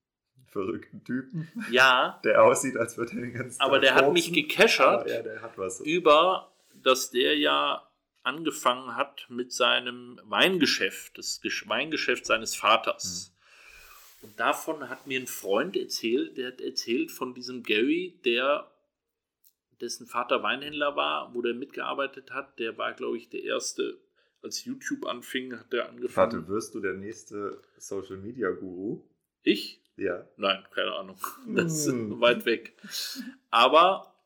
verrückten 0.47 1.05
Typen. 1.05 1.49
Ja. 1.71 2.21
Der 2.25 2.43
aussieht, 2.43 2.77
als 2.77 2.97
würde 2.97 3.13
er 3.13 3.21
den 3.21 3.33
ganzen 3.35 3.61
Aber 3.61 3.75
Tag 3.75 3.83
der 3.83 3.95
hat 3.95 4.13
mich 4.13 4.33
gekeschert 4.33 5.09
Ja, 5.09 5.23
der 5.23 5.43
hat 5.43 5.57
was. 5.57 5.81
über, 5.81 6.51
dass 6.83 7.11
der 7.11 7.37
ja 7.39 7.85
angefangen 8.23 8.97
hat 8.97 9.27
mit 9.29 9.53
seinem 9.53 10.21
Weingeschäft, 10.25 11.17
das 11.19 11.41
Gesch- 11.43 11.69
Weingeschäft 11.69 12.27
seines 12.27 12.55
Vaters. 12.55 13.35
Und 14.21 14.39
davon 14.39 14.89
hat 14.89 15.07
mir 15.07 15.19
ein 15.21 15.27
Freund 15.29 15.77
erzählt, 15.77 16.37
der 16.37 16.49
hat 16.49 16.61
erzählt 16.61 17.11
von 17.13 17.35
diesem 17.35 17.63
Gary, 17.63 18.21
der 18.25 18.71
dessen 19.81 20.07
Vater 20.07 20.43
Weinhändler 20.43 20.97
war, 20.97 21.33
wo 21.35 21.41
der 21.41 21.55
mitgearbeitet 21.55 22.33
hat. 22.33 22.59
Der 22.59 22.77
war, 22.79 22.93
glaube 22.95 23.17
ich, 23.17 23.29
der 23.29 23.45
erste, 23.45 23.97
als 24.43 24.65
YouTube 24.65 25.07
anfing, 25.07 25.57
hat 25.57 25.73
der 25.73 25.89
angefangen. 25.89 26.33
Warte, 26.33 26.49
wirst 26.49 26.75
du 26.75 26.81
der 26.81 26.95
nächste 26.95 27.63
Social 27.77 28.17
Media 28.17 28.51
Guru? 28.51 29.05
Ich? 29.43 29.81
Ja. 29.97 30.27
Nein, 30.37 30.65
keine 30.75 30.93
Ahnung. 30.97 31.19
Das 31.47 31.73
ist 31.73 31.87
Hm. 31.93 32.21
weit 32.21 32.45
weg. 32.45 32.77
Aber 33.51 34.18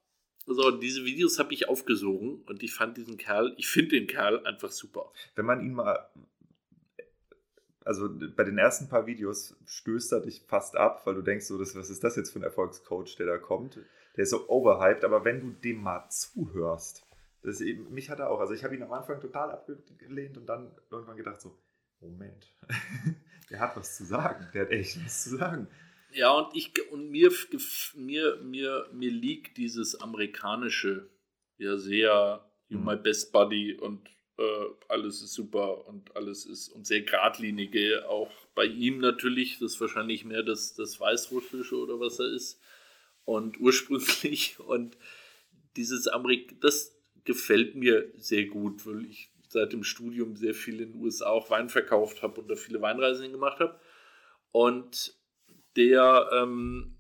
so, 0.47 0.71
diese 0.71 1.05
Videos 1.05 1.39
habe 1.39 1.53
ich 1.55 1.69
aufgesogen 1.69 2.43
und 2.47 2.63
ich 2.63 2.75
fand 2.75 2.97
diesen 2.97 3.17
Kerl, 3.17 3.55
ich 3.57 3.69
finde 3.69 3.91
den 3.91 4.07
Kerl 4.07 4.45
einfach 4.47 4.71
super. 4.71 5.13
Wenn 5.35 5.47
man 5.47 5.61
ihn 5.61 5.75
mal. 5.75 6.09
Also 7.85 8.09
bei 8.37 8.45
den 8.45 8.59
ersten 8.59 8.89
paar 8.89 9.07
Videos 9.07 9.57
stößt 9.67 10.13
er 10.13 10.21
dich 10.21 10.43
fast 10.47 10.77
ab, 10.77 11.05
weil 11.05 11.17
du 11.17 11.23
denkst 11.23 11.47
so, 11.47 11.59
das, 11.59 11.75
was 11.75 11.91
ist 11.91 12.05
das 12.05 12.15
jetzt 12.15 12.31
für 12.31 12.39
ein 12.39 12.45
Erfolgscoach, 12.45 13.17
der 13.17 13.27
da 13.27 13.39
kommt? 13.39 13.77
Der 14.17 14.23
ist 14.23 14.31
so 14.31 14.49
overhyped, 14.49 15.05
aber 15.05 15.25
wenn 15.25 15.41
du 15.41 15.51
dem 15.51 15.83
mal 15.83 16.09
zuhörst, 16.09 17.05
das 17.43 17.61
eben, 17.61 17.93
mich 17.93 18.09
hat 18.09 18.21
er 18.21 18.31
auch, 18.31 18.39
also 18.39 18.55
ich 18.55 18.63
habe 18.63 18.77
ihn 18.77 18.85
am 18.85 18.93
Anfang 18.93 19.21
total 19.21 19.51
abgelehnt 19.51 20.39
und 20.39 20.47
dann 20.47 20.71
irgendwann 20.91 21.17
gedacht 21.17 21.41
so, 21.41 21.59
Moment, 22.01 22.53
der 23.51 23.59
hat 23.59 23.77
was 23.77 23.97
zu 23.97 24.05
sagen, 24.05 24.47
der 24.55 24.63
hat 24.63 24.71
echt 24.71 25.05
was 25.05 25.25
zu 25.25 25.37
sagen. 25.37 25.67
Ja, 26.15 26.33
und 26.33 26.57
ich 26.57 26.73
und 26.91 27.11
mir, 27.11 27.31
mir, 27.95 28.37
mir, 28.43 28.89
mir 28.93 29.11
liegt 29.11 29.57
dieses 29.57 30.01
amerikanische 30.01 31.09
ja 31.59 31.77
sehr 31.77 32.45
You 32.69 32.79
Mhm. 32.79 32.85
my 32.85 32.97
best 32.97 33.33
buddy 33.33 33.75
und 33.75 34.09
äh, 34.39 34.67
alles 34.89 35.23
ist 35.23 35.35
super 35.35 35.87
und 35.87 36.17
alles 36.17 36.47
ist 36.47 36.69
und 36.71 36.87
sehr 36.87 37.03
geradlinige, 37.03 38.09
auch 38.09 38.31
bei 38.55 38.65
ihm 38.65 38.99
natürlich, 38.99 39.59
das 39.59 39.75
ist 39.75 39.81
wahrscheinlich 39.81 40.25
mehr 40.25 40.43
das, 40.43 40.75
das 40.75 40.99
Weißrussische 40.99 41.77
oder 41.77 42.01
was 42.01 42.19
er 42.19 42.33
ist. 42.33 42.61
Und 43.25 43.61
ursprünglich 43.61 44.59
und 44.67 44.97
dieses 45.77 46.09
Amerik 46.09 46.61
das 46.61 46.97
gefällt 47.25 47.75
mir 47.77 48.11
sehr 48.17 48.47
gut, 48.47 48.87
weil 48.87 49.05
ich 49.07 49.31
seit 49.49 49.73
dem 49.73 49.85
Studium 49.85 50.35
sehr 50.37 50.55
viel 50.55 50.81
in 50.81 50.93
den 50.93 51.03
USA 51.03 51.27
auch 51.27 51.51
Wein 51.51 51.69
verkauft 51.69 52.23
habe 52.23 52.41
und 52.41 52.49
da 52.49 52.57
viele 52.57 52.81
Weinreisen 52.81 53.31
gemacht 53.33 53.61
habe. 53.61 53.79
Und 54.51 55.15
der, 55.77 56.29
ähm, 56.33 56.97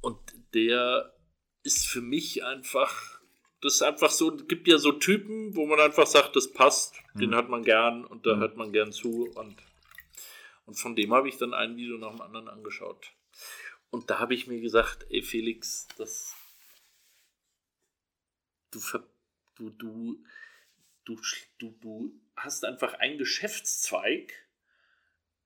und 0.00 0.18
der 0.54 1.14
ist 1.62 1.86
für 1.86 2.00
mich 2.00 2.44
einfach, 2.44 3.20
das 3.60 3.74
ist 3.74 3.82
einfach 3.82 4.10
so, 4.10 4.36
gibt 4.36 4.68
ja 4.68 4.78
so 4.78 4.92
Typen, 4.92 5.54
wo 5.56 5.66
man 5.66 5.80
einfach 5.80 6.06
sagt, 6.06 6.36
das 6.36 6.52
passt, 6.52 6.94
den 7.14 7.30
Mhm. 7.30 7.34
hat 7.34 7.48
man 7.48 7.64
gern 7.64 8.04
und 8.04 8.26
da 8.26 8.34
Mhm. 8.36 8.40
hört 8.40 8.56
man 8.56 8.72
gern 8.72 8.92
zu 8.92 9.30
und, 9.30 9.56
und 10.66 10.74
von 10.74 10.94
dem 10.96 11.12
habe 11.12 11.28
ich 11.28 11.36
dann 11.38 11.54
ein 11.54 11.76
Video 11.76 11.96
nach 11.98 12.10
dem 12.10 12.20
anderen 12.20 12.48
angeschaut. 12.48 13.12
Und 13.90 14.10
da 14.10 14.18
habe 14.18 14.34
ich 14.34 14.46
mir 14.46 14.60
gesagt, 14.60 15.06
ey 15.08 15.22
Felix, 15.22 15.86
das, 15.96 16.34
du, 18.70 18.80
du, 19.56 19.70
du, 19.70 20.24
du, 21.04 21.20
du, 21.58 21.70
du 21.80 22.20
hast 22.36 22.64
einfach 22.64 22.94
einen 22.94 23.18
Geschäftszweig, 23.18 24.32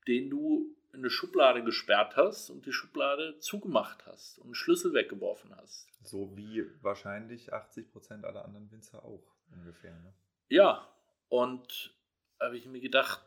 den 0.07 0.31
du 0.31 0.75
eine 0.93 1.11
Schublade 1.11 1.63
gesperrt 1.63 2.17
hast 2.17 2.51
und 2.51 2.67
die 2.67 2.73
Schublade 2.73 3.39
zugemacht 3.39 4.07
hast 4.07 4.39
und 4.39 4.47
einen 4.47 4.55
Schlüssel 4.55 4.95
weggeworfen 4.95 5.55
hast. 5.57 5.87
So 6.03 6.37
wie 6.37 6.65
wahrscheinlich 6.83 7.53
80% 7.53 8.25
aller 8.25 8.45
anderen 8.45 8.71
Winzer 8.71 9.05
auch 9.05 9.23
ungefähr. 9.53 9.93
Ne? 9.93 10.15
Ja, 10.49 10.89
und 11.29 11.95
habe 12.41 12.57
ich 12.57 12.67
mir 12.67 12.81
gedacht, 12.81 13.23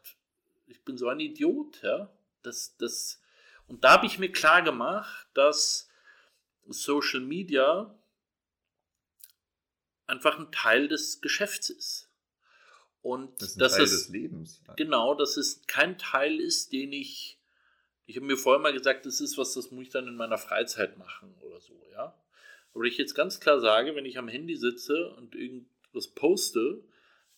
ich 0.68 0.84
bin 0.84 0.98
so 0.98 1.08
ein 1.08 1.20
Idiot, 1.20 1.82
ja. 1.84 2.10
Das, 2.44 2.76
das, 2.78 3.22
und 3.68 3.84
da 3.84 3.92
habe 3.94 4.08
ich 4.08 4.18
mir 4.18 4.32
klar 4.32 4.64
gemacht, 4.64 5.28
dass 5.34 5.90
Social 6.68 7.20
Media 7.22 7.94
einfach 10.08 10.40
ein 10.40 10.52
Teil 10.52 10.88
des 10.88 11.22
Geschäfts 11.22 11.70
ist. 11.70 12.10
Und 13.02 13.42
Das 13.42 13.50
ist 13.50 13.56
ein 13.56 13.60
dass 13.60 13.74
Teil 13.74 13.84
es, 13.84 13.92
des 13.92 14.10
Lebens. 14.10 14.62
Genau, 14.76 15.16
dass 15.16 15.38
es 15.38 15.66
kein 15.68 15.98
Teil 15.98 16.40
ist, 16.40 16.72
den 16.72 16.94
ich. 16.94 17.40
Ich 18.12 18.18
habe 18.18 18.26
mir 18.26 18.36
vorher 18.36 18.62
mal 18.62 18.74
gesagt, 18.74 19.06
das 19.06 19.22
ist 19.22 19.38
was, 19.38 19.54
das 19.54 19.72
muss 19.72 19.86
ich 19.86 19.90
dann 19.90 20.06
in 20.06 20.18
meiner 20.18 20.38
Freizeit 20.38 20.98
machen 20.98 21.34
oder 21.40 21.62
so, 21.62 21.82
ja. 21.94 22.14
Aber 22.74 22.84
ich 22.84 22.98
jetzt 22.98 23.16
ganz 23.16 23.40
klar 23.40 23.62
sage, 23.62 23.96
wenn 23.96 24.06
ich 24.06 24.18
am 24.18 24.28
Handy 24.28 24.58
sitze 24.58 25.12
und 25.12 25.34
irgendwas 25.34 26.10
poste, 26.10 26.84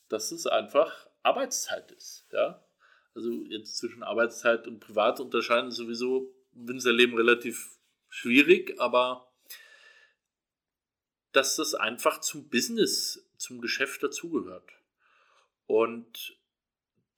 dass 0.09 0.31
es 0.31 0.47
einfach 0.47 1.07
Arbeitszeit 1.21 1.91
ist, 1.91 2.25
ja. 2.31 2.65
Also 3.13 3.29
jetzt 3.29 3.77
zwischen 3.77 4.01
Arbeitszeit 4.01 4.65
und 4.65 4.79
Privat 4.79 5.19
unterscheiden 5.19 5.69
ist 5.69 5.75
sowieso 5.75 6.33
im 6.55 6.67
Winzerleben 6.67 7.15
relativ 7.15 7.77
schwierig, 8.09 8.73
aber 8.79 9.31
dass 11.33 11.55
das 11.55 11.75
einfach 11.75 12.19
zum 12.19 12.49
Business, 12.49 13.29
zum 13.37 13.61
Geschäft 13.61 14.01
dazugehört. 14.01 14.71
Und 15.67 16.35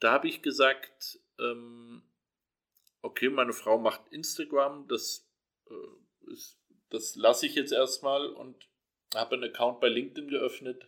da 0.01 0.12
habe 0.12 0.28
ich 0.28 0.41
gesagt, 0.41 1.22
ähm, 1.39 2.01
okay, 3.06 3.30
meine 3.30 3.53
Frau 3.53 3.78
macht 3.78 4.08
Instagram, 4.10 4.88
das, 4.88 5.28
äh, 5.70 6.32
ist, 6.32 6.60
das 6.89 7.16
lasse 7.16 7.45
ich 7.45 7.56
jetzt 7.56 7.72
erstmal 7.72 8.28
und 8.28 8.68
habe 9.14 9.36
einen 9.36 9.45
Account 9.45 9.80
bei 9.80 9.88
LinkedIn 9.88 10.30
geöffnet 10.30 10.88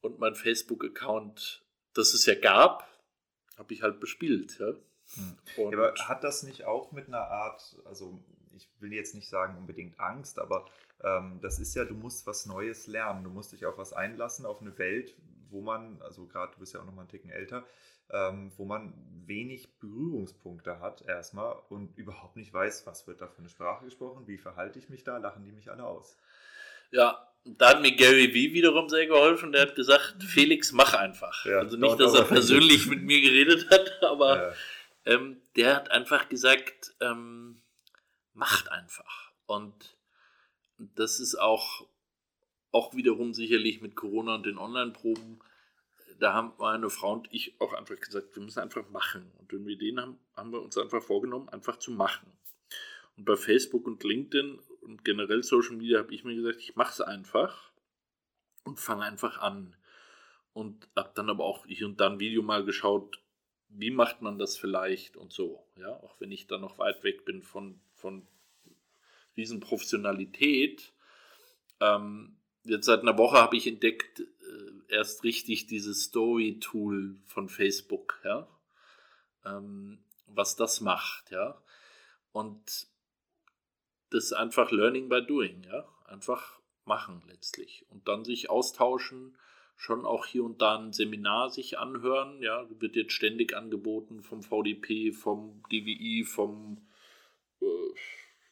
und 0.00 0.18
mein 0.18 0.34
Facebook-Account, 0.34 1.64
das 1.94 2.14
es 2.14 2.26
ja 2.26 2.34
gab, 2.34 2.88
habe 3.56 3.72
ich 3.72 3.82
halt 3.82 4.00
bespielt. 4.00 4.58
Ja? 4.58 4.74
Hm. 5.14 5.72
Aber 5.72 5.94
hat 5.94 6.24
das 6.24 6.42
nicht 6.42 6.64
auch 6.64 6.92
mit 6.92 7.06
einer 7.08 7.28
Art, 7.28 7.76
also 7.84 8.24
ich 8.54 8.68
will 8.80 8.92
jetzt 8.92 9.14
nicht 9.14 9.28
sagen 9.28 9.56
unbedingt 9.58 10.00
Angst, 10.00 10.38
aber 10.38 10.66
ähm, 11.02 11.38
das 11.42 11.58
ist 11.58 11.74
ja, 11.74 11.84
du 11.84 11.94
musst 11.94 12.26
was 12.26 12.46
Neues 12.46 12.86
lernen. 12.86 13.24
Du 13.24 13.30
musst 13.30 13.52
dich 13.52 13.66
auf 13.66 13.78
was 13.78 13.92
einlassen, 13.92 14.46
auf 14.46 14.60
eine 14.60 14.78
Welt, 14.78 15.14
wo 15.50 15.60
man, 15.60 16.00
also 16.02 16.26
gerade 16.26 16.52
du 16.54 16.60
bist 16.60 16.74
ja 16.74 16.80
auch 16.80 16.84
noch 16.84 16.94
mal 16.94 17.02
einen 17.02 17.10
Ticken 17.10 17.30
älter, 17.30 17.66
ähm, 18.10 18.52
wo 18.56 18.64
man 18.64 18.94
wenig 19.26 19.78
Berührungspunkte 19.78 20.80
hat 20.80 21.02
erstmal 21.02 21.56
und 21.68 21.96
überhaupt 21.98 22.36
nicht 22.36 22.52
weiß, 22.52 22.86
was 22.86 23.06
wird 23.06 23.20
da 23.20 23.26
für 23.26 23.38
eine 23.38 23.48
Sprache 23.48 23.84
gesprochen, 23.84 24.26
wie 24.26 24.38
verhalte 24.38 24.78
ich 24.78 24.88
mich 24.88 25.04
da, 25.04 25.18
lachen 25.18 25.44
die 25.44 25.52
mich 25.52 25.70
alle 25.70 25.84
aus. 25.84 26.16
Ja, 26.90 27.26
da 27.44 27.70
hat 27.70 27.82
mir 27.82 27.94
Gary 27.94 28.32
Vee 28.34 28.52
wiederum 28.52 28.88
sehr 28.88 29.06
geholfen. 29.06 29.52
Der 29.52 29.62
hat 29.62 29.74
gesagt, 29.74 30.22
Felix, 30.22 30.72
mach 30.72 30.94
einfach. 30.94 31.44
Ja, 31.44 31.58
also 31.58 31.76
nicht, 31.76 32.00
dass 32.00 32.14
er 32.14 32.24
persönlich 32.24 32.86
mit 32.86 33.02
mir 33.02 33.20
geredet 33.20 33.70
hat, 33.70 33.90
aber 34.02 34.36
ja. 34.36 34.54
ähm, 35.04 35.40
der 35.56 35.76
hat 35.76 35.90
einfach 35.90 36.28
gesagt, 36.28 36.94
ähm, 37.00 37.60
macht 38.34 38.70
einfach. 38.70 39.32
Und 39.46 39.96
das 40.78 41.20
ist 41.20 41.36
auch, 41.36 41.86
auch 42.72 42.94
wiederum 42.94 43.32
sicherlich 43.32 43.80
mit 43.80 43.96
Corona 43.96 44.34
und 44.34 44.46
den 44.46 44.58
Online-Proben. 44.58 45.40
Da 46.18 46.32
haben 46.32 46.52
meine 46.58 46.88
Frau 46.90 47.12
und 47.12 47.28
ich 47.30 47.60
auch 47.60 47.72
einfach 47.72 47.98
gesagt, 47.98 48.34
wir 48.34 48.42
müssen 48.42 48.60
einfach 48.60 48.88
machen. 48.90 49.30
Und 49.38 49.52
wenn 49.52 49.66
wir 49.66 49.76
den 49.76 50.00
haben, 50.00 50.18
haben 50.34 50.52
wir 50.52 50.62
uns 50.62 50.78
einfach 50.78 51.02
vorgenommen, 51.02 51.48
einfach 51.48 51.78
zu 51.78 51.90
machen. 51.90 52.32
Und 53.16 53.24
bei 53.24 53.36
Facebook 53.36 53.86
und 53.86 54.02
LinkedIn 54.02 54.58
und 54.82 55.04
generell 55.04 55.42
Social 55.42 55.76
Media 55.76 55.98
habe 55.98 56.14
ich 56.14 56.24
mir 56.24 56.34
gesagt, 56.34 56.60
ich 56.60 56.76
mache 56.76 56.92
es 56.92 57.00
einfach 57.00 57.70
und 58.64 58.80
fange 58.80 59.04
einfach 59.04 59.38
an. 59.38 59.76
Und 60.52 60.88
habe 60.96 61.12
dann 61.14 61.28
aber 61.28 61.44
auch 61.44 61.66
hier 61.66 61.86
und 61.86 62.00
da 62.00 62.08
ein 62.08 62.20
Video 62.20 62.42
mal 62.42 62.64
geschaut, 62.64 63.20
wie 63.68 63.90
macht 63.90 64.22
man 64.22 64.38
das 64.38 64.56
vielleicht 64.56 65.16
und 65.16 65.32
so. 65.32 65.66
Ja, 65.76 65.90
auch 66.02 66.18
wenn 66.20 66.32
ich 66.32 66.46
da 66.46 66.56
noch 66.56 66.78
weit 66.78 67.04
weg 67.04 67.24
bin 67.24 67.42
von, 67.42 67.80
von 67.94 68.26
Riesenprofessionalität. 69.36 70.92
Ähm, 71.80 72.36
jetzt 72.66 72.86
seit 72.86 73.00
einer 73.00 73.18
Woche 73.18 73.36
habe 73.36 73.56
ich 73.56 73.66
entdeckt, 73.66 74.20
äh, 74.20 74.94
erst 74.94 75.24
richtig 75.24 75.66
dieses 75.66 76.04
Story-Tool 76.04 77.16
von 77.26 77.48
Facebook, 77.48 78.20
ja. 78.24 78.48
Ähm, 79.44 79.98
was 80.26 80.56
das 80.56 80.80
macht, 80.80 81.30
ja. 81.30 81.60
Und 82.32 82.88
das 84.10 84.24
ist 84.24 84.32
einfach 84.32 84.70
Learning 84.70 85.08
by 85.08 85.24
Doing, 85.24 85.64
ja. 85.64 85.88
Einfach 86.06 86.58
machen 86.84 87.22
letztlich. 87.28 87.84
Und 87.90 88.08
dann 88.08 88.24
sich 88.24 88.50
austauschen, 88.50 89.36
schon 89.76 90.06
auch 90.06 90.26
hier 90.26 90.44
und 90.44 90.62
da 90.62 90.78
ein 90.78 90.92
Seminar 90.92 91.50
sich 91.50 91.78
anhören, 91.78 92.42
ja. 92.42 92.66
Wird 92.80 92.96
jetzt 92.96 93.12
ständig 93.12 93.56
angeboten 93.56 94.22
vom 94.22 94.42
VDP, 94.42 95.12
vom 95.12 95.62
DWI, 95.70 96.24
vom 96.24 96.86
äh, 97.60 97.66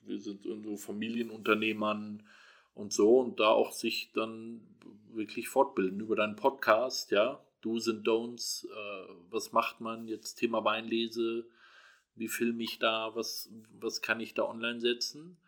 wir 0.07 0.21
sind 0.21 0.45
so 0.45 0.77
Familienunternehmern 0.77 2.23
und 2.75 2.93
so 2.93 3.19
und 3.21 3.41
da 3.41 3.49
auch 3.49 3.73
sich 3.73 4.11
dann 4.13 4.61
wirklich 5.13 5.49
fortbilden 5.49 6.01
über 6.01 6.17
deinen 6.17 6.37
Podcast, 6.37 7.11
ja, 7.11 7.41
Do's 7.61 7.89
and 7.89 8.07
Don'ts, 8.07 8.67
äh, 8.67 9.15
was 9.31 9.53
macht 9.53 9.81
man 9.81 10.07
jetzt? 10.07 10.35
Thema 10.35 10.65
Weinlese, 10.65 11.47
wie 12.15 12.29
filme 12.29 12.63
ich 12.63 12.79
da, 12.79 13.15
was, 13.15 13.51
was 13.81 14.03
kann 14.03 14.21
ich 14.21 14.35
da 14.35 14.45
online 14.45 14.81
setzen? 14.81 15.39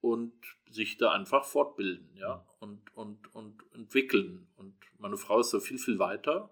Und 0.00 0.32
sich 0.68 0.96
da 0.96 1.12
einfach 1.12 1.44
fortbilden, 1.44 2.16
ja, 2.16 2.44
und, 2.58 2.80
und, 2.96 3.34
und 3.34 3.62
entwickeln. 3.72 4.48
Und 4.56 4.74
meine 4.98 5.16
Frau 5.16 5.40
ist 5.40 5.54
da 5.54 5.60
viel, 5.60 5.78
viel 5.78 5.98
weiter, 5.98 6.50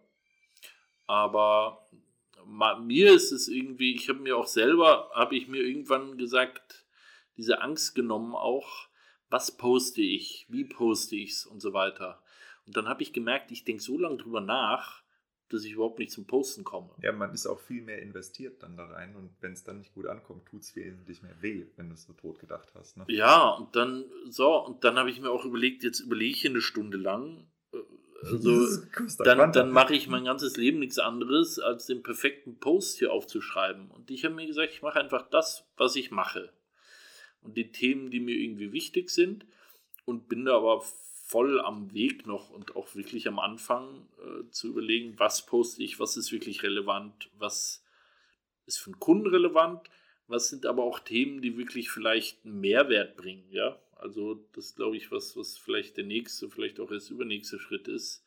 aber 1.06 1.88
mir 2.46 3.12
ist 3.12 3.32
es 3.32 3.48
irgendwie, 3.48 3.94
ich 3.94 4.08
habe 4.08 4.20
mir 4.20 4.36
auch 4.36 4.46
selber, 4.46 5.10
habe 5.14 5.36
ich 5.36 5.48
mir 5.48 5.62
irgendwann 5.62 6.16
gesagt, 6.16 6.84
diese 7.36 7.60
Angst 7.60 7.94
genommen 7.94 8.34
auch, 8.34 8.88
was 9.30 9.56
poste 9.56 10.02
ich, 10.02 10.46
wie 10.48 10.64
poste 10.64 11.16
ich 11.16 11.30
es 11.30 11.46
und 11.46 11.60
so 11.60 11.72
weiter. 11.72 12.20
Und 12.66 12.76
dann 12.76 12.88
habe 12.88 13.02
ich 13.02 13.12
gemerkt, 13.12 13.50
ich 13.52 13.64
denke 13.64 13.82
so 13.82 13.96
lange 13.96 14.18
drüber 14.18 14.40
nach, 14.40 15.02
dass 15.48 15.64
ich 15.64 15.72
überhaupt 15.72 15.98
nicht 15.98 16.12
zum 16.12 16.26
Posten 16.26 16.62
komme. 16.62 16.90
Ja, 17.02 17.12
man 17.12 17.32
ist 17.32 17.46
auch 17.46 17.60
viel 17.60 17.82
mehr 17.82 18.00
investiert 18.00 18.62
dann 18.62 18.76
da 18.76 18.86
rein 18.86 19.16
und 19.16 19.30
wenn 19.40 19.52
es 19.52 19.64
dann 19.64 19.78
nicht 19.78 19.94
gut 19.94 20.06
ankommt, 20.06 20.46
tut 20.46 20.62
es 20.62 20.76
wesentlich 20.76 21.22
mehr 21.22 21.34
weh, 21.40 21.66
wenn 21.76 21.88
du 21.88 21.94
es 21.94 22.04
so 22.04 22.12
tot 22.12 22.38
gedacht 22.38 22.72
hast. 22.74 22.96
Ne? 22.96 23.04
Ja, 23.08 23.50
und 23.50 23.74
dann, 23.74 24.04
so, 24.28 24.54
und 24.64 24.84
dann 24.84 24.96
habe 24.96 25.10
ich 25.10 25.20
mir 25.20 25.30
auch 25.30 25.44
überlegt, 25.44 25.82
jetzt 25.82 26.00
überlege 26.00 26.36
ich 26.36 26.46
eine 26.46 26.60
Stunde 26.60 26.98
lang. 26.98 27.48
Äh, 27.72 27.78
also, 28.22 28.82
dann, 29.24 29.52
dann 29.52 29.70
mache 29.70 29.94
ich 29.94 30.06
mein 30.06 30.24
ganzes 30.24 30.56
Leben 30.56 30.78
nichts 30.78 30.98
anderes, 30.98 31.58
als 31.58 31.86
den 31.86 32.02
perfekten 32.02 32.58
Post 32.58 32.98
hier 32.98 33.12
aufzuschreiben. 33.12 33.90
Und 33.90 34.10
ich 34.10 34.24
habe 34.24 34.34
mir 34.34 34.46
gesagt, 34.46 34.72
ich 34.72 34.82
mache 34.82 35.00
einfach 35.00 35.28
das, 35.30 35.66
was 35.76 35.96
ich 35.96 36.10
mache 36.10 36.52
und 37.42 37.56
die 37.56 37.72
Themen, 37.72 38.10
die 38.10 38.20
mir 38.20 38.36
irgendwie 38.36 38.72
wichtig 38.72 39.10
sind 39.10 39.46
und 40.04 40.28
bin 40.28 40.44
da 40.44 40.56
aber 40.56 40.82
voll 41.30 41.60
am 41.60 41.94
Weg 41.94 42.26
noch 42.26 42.50
und 42.50 42.74
auch 42.74 42.94
wirklich 42.94 43.28
am 43.28 43.38
Anfang 43.38 44.08
äh, 44.18 44.50
zu 44.50 44.68
überlegen, 44.68 45.18
was 45.18 45.46
poste 45.46 45.82
ich, 45.82 46.00
was 46.00 46.16
ist 46.16 46.32
wirklich 46.32 46.62
relevant, 46.62 47.30
was 47.38 47.84
ist 48.66 48.78
für 48.78 48.90
einen 48.90 48.98
Kunden 48.98 49.28
relevant, 49.28 49.88
was 50.26 50.48
sind 50.48 50.66
aber 50.66 50.82
auch 50.82 50.98
Themen, 50.98 51.40
die 51.40 51.56
wirklich 51.56 51.90
vielleicht 51.90 52.44
einen 52.44 52.60
Mehrwert 52.60 53.16
bringen, 53.16 53.46
ja. 53.50 53.80
Also 53.94 54.44
das 54.54 54.74
glaube 54.74 54.96
ich, 54.96 55.12
was, 55.12 55.36
was 55.36 55.58
vielleicht 55.58 55.96
der 55.98 56.04
nächste, 56.04 56.48
vielleicht 56.48 56.80
auch 56.80 56.90
erst 56.90 57.10
übernächste 57.10 57.58
Schritt 57.58 57.86
ist, 57.86 58.24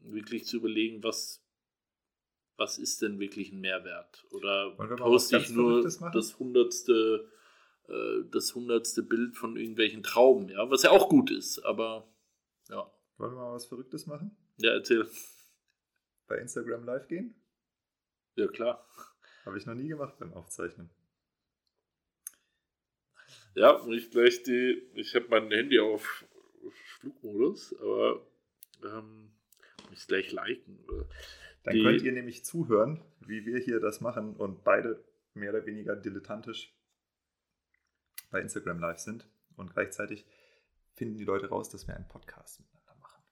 wirklich 0.00 0.44
zu 0.44 0.56
überlegen, 0.56 1.02
was, 1.04 1.44
was 2.56 2.78
ist 2.78 3.02
denn 3.02 3.20
wirklich 3.20 3.52
ein 3.52 3.60
Mehrwert? 3.60 4.24
Oder 4.30 4.70
poste 4.96 5.38
ich 5.38 5.50
nur 5.50 5.82
das 5.82 6.38
hundertste 6.38 7.30
äh, 7.88 8.24
das 8.30 8.54
hundertste 8.54 9.02
Bild 9.02 9.36
von 9.36 9.56
irgendwelchen 9.56 10.02
Trauben, 10.02 10.48
ja, 10.48 10.70
was 10.70 10.82
ja 10.82 10.90
auch 10.90 11.08
gut 11.08 11.30
ist, 11.30 11.60
aber 11.60 12.08
ja. 12.68 12.90
Wollen 13.18 13.34
wir 13.34 13.40
mal 13.40 13.52
was 13.52 13.66
Verrücktes 13.66 14.06
machen? 14.06 14.36
Ja, 14.56 14.72
erzähl. 14.72 15.06
Bei 16.26 16.38
Instagram 16.38 16.84
live 16.84 17.06
gehen? 17.08 17.34
Ja, 18.36 18.48
klar. 18.48 18.88
Habe 19.44 19.58
ich 19.58 19.66
noch 19.66 19.74
nie 19.74 19.88
gemacht 19.88 20.18
beim 20.18 20.32
Aufzeichnen. 20.32 20.90
Ja, 23.54 23.86
ich 23.88 24.10
gleich 24.10 24.42
die, 24.44 24.90
ich 24.94 25.14
habe 25.14 25.26
mein 25.28 25.50
Handy 25.50 25.78
auf 25.78 26.24
Flugmodus, 26.70 27.78
aber 27.78 28.26
ähm, 28.82 29.32
ich 29.92 30.06
gleich 30.06 30.32
liken. 30.32 30.78
Dann 31.64 31.74
die, 31.74 31.82
könnt 31.82 32.02
ihr 32.02 32.12
nämlich 32.12 32.44
zuhören, 32.44 33.04
wie 33.20 33.44
wir 33.44 33.58
hier 33.58 33.78
das 33.78 34.00
machen 34.00 34.36
und 34.36 34.64
beide 34.64 35.04
mehr 35.34 35.50
oder 35.50 35.66
weniger 35.66 35.96
dilettantisch 35.96 36.74
bei 38.32 38.40
Instagram 38.40 38.80
live 38.80 38.98
sind. 38.98 39.28
Und 39.56 39.72
gleichzeitig 39.74 40.26
finden 40.94 41.16
die 41.16 41.24
Leute 41.24 41.48
raus, 41.48 41.70
dass 41.70 41.86
wir 41.86 41.94
einen 41.94 42.08
Podcast 42.08 42.58
miteinander 42.60 42.96
machen. 43.00 43.22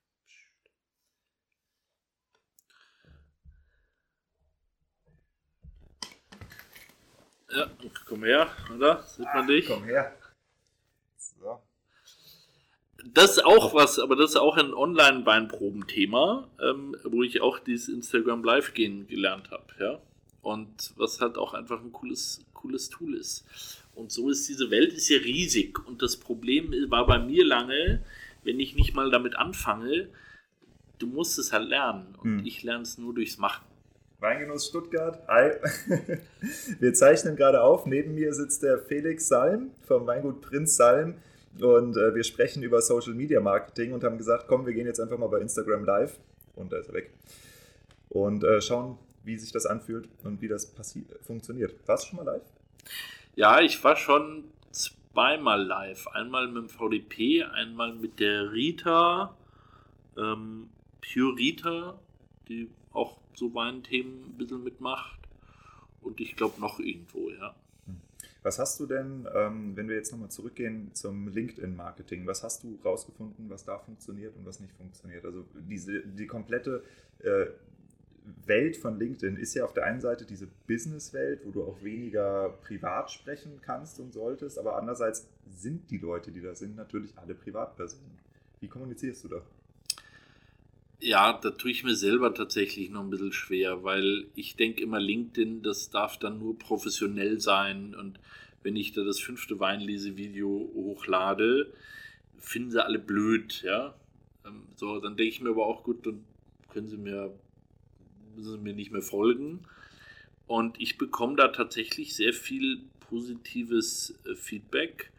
Ja, 7.51 7.71
komm 8.07 8.23
her, 8.23 8.49
oder? 8.73 9.03
Sieht 9.03 9.27
man 9.35 9.47
dich? 9.49 9.67
Komm 9.67 9.85
her. 9.85 10.15
So. 11.17 11.63
Das 13.05 13.33
ist 13.33 13.45
auch 13.45 13.75
was, 13.75 13.99
aber 13.99 14.15
das 14.15 14.31
ist 14.31 14.37
auch 14.37 14.59
ein 14.59 14.75
Online-Weinprobenthema, 14.75 16.51
ähm, 16.61 16.95
wo 17.05 17.23
ich 17.23 17.41
auch 17.41 17.59
dieses 17.59 17.89
Instagram 17.89 18.45
Live 18.45 18.75
gehen 18.75 19.07
gelernt 19.07 19.51
habe, 19.51 19.67
ja. 19.79 20.03
Und 20.43 20.93
was 20.97 21.21
halt 21.21 21.39
auch 21.39 21.55
einfach 21.55 21.81
ein 21.81 21.93
cooles, 21.93 22.45
cooles 22.53 22.89
Tool 22.91 23.15
ist. 23.15 23.80
Und 24.01 24.11
so 24.11 24.31
ist 24.31 24.49
diese 24.49 24.71
Welt 24.71 24.95
ist 24.95 25.11
ja 25.11 25.19
riesig. 25.19 25.87
Und 25.87 26.01
das 26.01 26.17
Problem 26.17 26.73
war 26.89 27.07
bei 27.07 27.19
mir 27.19 27.45
lange, 27.45 28.03
wenn 28.43 28.59
ich 28.59 28.75
nicht 28.75 28.95
mal 28.95 29.11
damit 29.11 29.37
anfange, 29.37 30.09
du 30.99 31.07
musst 31.07 31.39
es 31.39 31.53
halt 31.53 31.69
lernen. 31.69 32.15
Und 32.17 32.39
hm. 32.39 32.47
ich 32.47 32.63
lerne 32.63 32.83
es 32.83 32.97
nur 32.97 33.15
durchs 33.15 33.37
Machen. 33.37 33.67
Weingenuss 34.19 34.69
Stuttgart, 34.69 35.23
hi. 35.29 35.51
Wir 36.81 36.95
zeichnen 36.95 37.37
gerade 37.37 37.63
auf. 37.63 37.85
Neben 37.85 38.15
mir 38.15 38.33
sitzt 38.33 38.63
der 38.63 38.79
Felix 38.79 39.29
Salm 39.29 39.71
vom 39.83 40.07
Weingut 40.07 40.41
Prinz 40.41 40.77
Salm. 40.77 41.17
Und 41.61 41.97
äh, 41.97 42.15
wir 42.15 42.25
sprechen 42.25 42.63
über 42.63 42.81
Social 42.81 43.13
Media 43.13 43.41
Marketing 43.41 43.93
und 43.93 44.03
haben 44.05 44.17
gesagt, 44.17 44.47
komm, 44.49 44.65
wir 44.65 44.73
gehen 44.73 44.87
jetzt 44.87 45.01
einfach 45.01 45.19
mal 45.19 45.27
bei 45.27 45.41
Instagram 45.41 45.85
live. 45.85 46.19
Und 46.55 46.73
da 46.73 46.79
ist 46.79 46.89
er 46.89 46.95
weg. 46.95 47.11
Und 48.09 48.45
äh, 48.45 48.63
schauen, 48.63 48.97
wie 49.25 49.37
sich 49.37 49.53
das 49.53 49.67
anfühlt 49.67 50.09
und 50.25 50.41
wie 50.41 50.49
das 50.49 50.73
funktioniert. 51.23 51.75
Warst 51.87 52.05
du 52.05 52.09
schon 52.09 52.25
mal 52.25 52.33
live? 52.33 52.43
Ja, 53.37 53.61
ich 53.61 53.83
war 53.85 53.97
schon 53.97 54.45
zweimal 54.71 55.63
live. 55.63 56.09
Einmal 56.09 56.49
mit 56.49 56.57
dem 56.57 56.69
VDP, 56.69 57.45
einmal 57.45 57.95
mit 57.95 58.21
der 58.21 58.53
Rita, 58.53 59.37
ähm, 60.17 60.69
Pure 61.01 61.37
Rita, 61.37 61.99
die 62.49 62.71
auch 62.93 63.19
so 63.35 63.55
Weinthemen 63.55 64.25
ein 64.31 64.37
bisschen 64.37 64.65
mitmacht. 64.65 65.19
Und 66.03 66.21
ich 66.21 66.37
glaube 66.37 66.61
noch 66.61 66.81
irgendwo, 66.81 67.31
ja. 67.31 67.55
Was 68.43 68.59
hast 68.59 68.81
du 68.81 68.87
denn, 68.87 69.29
ähm, 69.35 69.77
wenn 69.77 69.89
wir 69.89 69.97
jetzt 69.97 70.13
nochmal 70.13 70.31
zurückgehen 70.31 70.95
zum 70.95 71.29
LinkedIn-Marketing, 71.29 72.27
was 72.27 72.43
hast 72.43 72.65
du 72.65 72.79
rausgefunden, 72.83 73.51
was 73.51 73.65
da 73.65 73.79
funktioniert 73.79 74.35
und 74.35 74.47
was 74.47 74.61
nicht 74.61 74.73
funktioniert? 74.73 75.27
Also 75.27 75.45
diese, 75.55 76.01
die 76.01 76.27
komplette 76.27 76.83
äh, 77.19 77.47
Welt 78.47 78.77
von 78.77 78.99
LinkedIn 78.99 79.37
ist 79.37 79.55
ja 79.55 79.65
auf 79.65 79.73
der 79.73 79.85
einen 79.85 80.01
Seite 80.01 80.25
diese 80.25 80.49
Business-Welt, 80.67 81.41
wo 81.45 81.51
du 81.51 81.65
auch 81.65 81.83
weniger 81.83 82.51
privat 82.63 83.11
sprechen 83.11 83.61
kannst 83.63 83.99
und 84.01 84.13
solltest, 84.13 84.59
aber 84.59 84.77
andererseits 84.77 85.29
sind 85.49 85.91
die 85.91 85.99
Leute, 85.99 86.31
die 86.31 86.41
da 86.41 86.55
sind, 86.55 86.77
natürlich 86.77 87.17
alle 87.17 87.35
Privatpersonen. 87.35 88.19
Wie 88.61 88.69
kommunizierst 88.69 89.25
du 89.25 89.29
da? 89.29 89.43
Ja, 91.03 91.33
da 91.33 91.51
tue 91.51 91.71
ich 91.71 91.83
mir 91.83 91.95
selber 91.95 92.35
tatsächlich 92.35 92.91
noch 92.91 93.01
ein 93.01 93.09
bisschen 93.09 93.33
schwer, 93.33 93.83
weil 93.85 94.27
ich 94.35 94.57
denke 94.57 94.83
immer, 94.83 95.01
LinkedIn, 95.01 95.63
das 95.63 95.89
darf 95.89 96.19
dann 96.19 96.39
nur 96.39 96.59
professionell 96.59 97.41
sein. 97.41 97.95
Und 97.95 98.21
wenn 98.63 98.77
ich 98.77 98.93
da 98.93 99.03
das 99.03 99.19
fünfte 99.19 99.59
Weinlese-Video 99.59 100.71
hochlade, 100.75 101.73
finden 102.39 102.71
sie 102.71 102.85
alle 102.85 102.99
blöd, 102.99 103.63
ja. 103.63 103.95
Ähm, 104.45 104.65
so, 104.77 105.01
dann 105.01 105.17
denke 105.17 105.33
ich 105.33 105.41
mir 105.41 105.51
aber 105.51 105.65
auch, 105.65 105.85
gut, 105.85 106.05
dann 106.07 106.23
können 106.69 106.89
sie 106.89 106.99
mir, 106.99 107.33
müssen 108.41 108.53
sie 108.53 108.59
mir 108.59 108.75
nicht 108.75 108.91
mehr 108.91 109.03
folgen. 109.03 109.61
Und 110.47 110.81
ich 110.81 110.99
bekomme 110.99 111.37
da 111.37 111.49
tatsächlich 111.49 112.15
sehr 112.15 112.33
viel 112.33 112.83
positives 113.01 114.19
äh, 114.27 114.35
Feedback, 114.35 115.13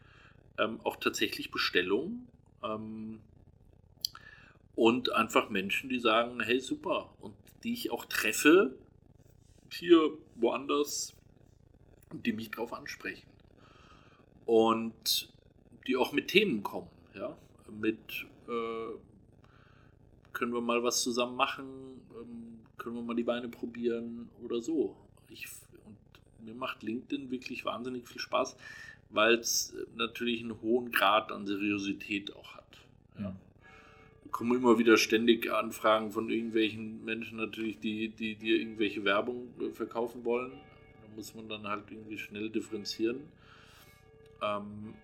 ähm, 0.58 0.80
auch 0.84 0.96
tatsächlich 0.96 1.50
Bestellungen. 1.50 2.26
Ähm, 2.62 3.20
und 4.74 5.12
einfach 5.12 5.50
Menschen, 5.50 5.88
die 5.88 5.98
sagen, 5.98 6.40
hey 6.40 6.60
super, 6.60 7.10
und 7.20 7.34
die 7.62 7.74
ich 7.74 7.90
auch 7.90 8.06
treffe, 8.06 8.74
hier 9.70 10.10
woanders, 10.36 11.14
die 12.12 12.32
mich 12.32 12.50
drauf 12.50 12.72
ansprechen. 12.72 13.26
Und 14.44 15.32
die 15.86 15.96
auch 15.96 16.12
mit 16.12 16.28
Themen 16.28 16.62
kommen, 16.62 16.88
ja, 17.14 17.36
mit 17.70 18.26
äh, 18.48 19.11
können 20.32 20.52
wir 20.52 20.60
mal 20.60 20.82
was 20.82 21.02
zusammen 21.02 21.36
machen, 21.36 21.66
ähm, 22.20 22.60
können 22.78 22.96
wir 22.96 23.02
mal 23.02 23.16
die 23.16 23.26
Weine 23.26 23.48
probieren 23.48 24.30
oder 24.42 24.60
so. 24.60 24.96
Ich, 25.28 25.46
und 25.84 26.44
mir 26.44 26.54
macht 26.54 26.82
LinkedIn 26.82 27.30
wirklich 27.30 27.64
wahnsinnig 27.64 28.08
viel 28.08 28.20
Spaß, 28.20 28.56
weil 29.10 29.34
es 29.34 29.74
natürlich 29.94 30.42
einen 30.42 30.60
hohen 30.60 30.90
Grad 30.90 31.32
an 31.32 31.46
Seriosität 31.46 32.34
auch 32.34 32.54
hat. 32.54 32.78
Ja 33.18 33.34
kommen 34.32 34.56
immer 34.56 34.78
wieder 34.78 34.96
ständig 34.96 35.52
Anfragen 35.52 36.10
von 36.10 36.28
irgendwelchen 36.28 37.04
Menschen 37.04 37.36
natürlich, 37.36 37.78
die, 37.78 38.08
die 38.08 38.34
dir 38.34 38.58
irgendwelche 38.58 39.04
Werbung 39.04 39.54
äh, 39.60 39.70
verkaufen 39.70 40.24
wollen. 40.24 40.50
Da 40.50 41.14
muss 41.14 41.34
man 41.34 41.48
dann 41.48 41.68
halt 41.68 41.84
irgendwie 41.90 42.18
schnell 42.18 42.50
differenzieren. 42.50 43.20
Ähm, 44.42 44.94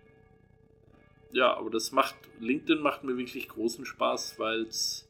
ja, 1.31 1.55
aber 1.55 1.71
das 1.71 1.93
macht, 1.93 2.17
LinkedIn 2.41 2.83
macht 2.83 3.05
mir 3.05 3.17
wirklich 3.19 3.49
großen 3.49 3.85
Spaß, 3.85 4.39
weil 4.39 4.63
es 4.63 5.08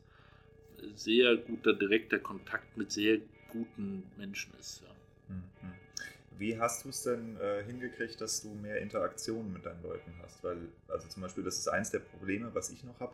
sehr 0.95 1.37
guter 1.37 1.73
direkter 1.73 2.19
Kontakt 2.19 2.77
mit 2.77 2.93
sehr 2.93 3.19
guten 3.51 4.05
Menschen 4.17 4.53
ist. 4.61 4.83
Ja. 4.83 5.35
Mhm. 5.35 5.73
Wie 6.39 6.59
hast 6.59 6.85
du 6.85 6.91
es 6.91 7.03
denn 7.03 7.37
äh, 7.41 7.65
hingekriegt, 7.65 8.21
dass 8.21 8.43
du 8.43 8.49
mehr 8.51 8.81
Interaktionen 8.81 9.53
mit 9.53 9.67
deinen 9.67 9.83
Leuten 9.83 10.13
hast? 10.23 10.43
Weil, 10.45 10.59
also 10.87 11.09
zum 11.09 11.23
Beispiel, 11.23 11.43
das 11.43 11.59
ist 11.59 11.69
eins 11.69 11.91
der 11.91 11.99
Probleme, 11.99 12.51
was 12.55 12.71
ich 12.71 12.85
noch 12.85 13.01
habe 13.01 13.13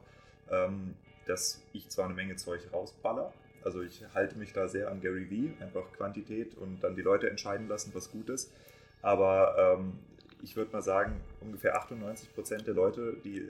ähm, 0.50 0.94
dass 1.26 1.62
ich 1.72 1.88
zwar 1.88 2.06
eine 2.06 2.14
Menge 2.14 2.36
Zeug 2.36 2.60
rausballer, 2.72 3.32
also 3.62 3.82
ich 3.82 4.04
halte 4.14 4.36
mich 4.36 4.52
da 4.52 4.68
sehr 4.68 4.90
an 4.90 5.00
Gary 5.00 5.30
Vee, 5.30 5.54
einfach 5.60 5.90
Quantität 5.92 6.54
und 6.56 6.84
dann 6.84 6.96
die 6.96 7.02
Leute 7.02 7.30
entscheiden 7.30 7.66
lassen, 7.66 7.92
was 7.94 8.10
gut 8.10 8.28
ist. 8.28 8.52
Aber 9.00 9.78
ähm, 9.78 9.98
ich 10.42 10.54
würde 10.54 10.72
mal 10.72 10.82
sagen, 10.82 11.18
ungefähr 11.40 11.76
98 11.76 12.34
Prozent 12.34 12.66
der 12.66 12.74
Leute, 12.74 13.16
die 13.24 13.48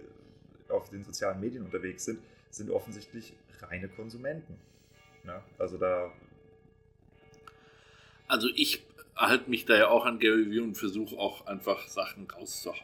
auf 0.69 0.89
den 0.91 1.03
sozialen 1.03 1.41
Medien 1.41 1.65
unterwegs 1.65 2.05
sind, 2.05 2.21
sind 2.55 2.70
offensichtlich 2.70 3.32
reine 3.61 3.88
Konsumenten. 3.88 4.57
Ja, 5.26 5.42
also 5.59 5.78
da. 5.78 6.12
Also 8.28 8.48
ich 8.55 8.82
halte 9.16 9.50
mich 9.50 9.64
da 9.64 9.76
ja 9.76 9.88
auch 9.88 10.07
an 10.07 10.18
Gary 10.18 10.50
Vee 10.50 10.61
und 10.61 10.76
versuche 10.76 11.16
auch 11.16 11.46
einfach 11.46 11.88
Sachen 11.88 12.28
rauszuhauen. 12.30 12.80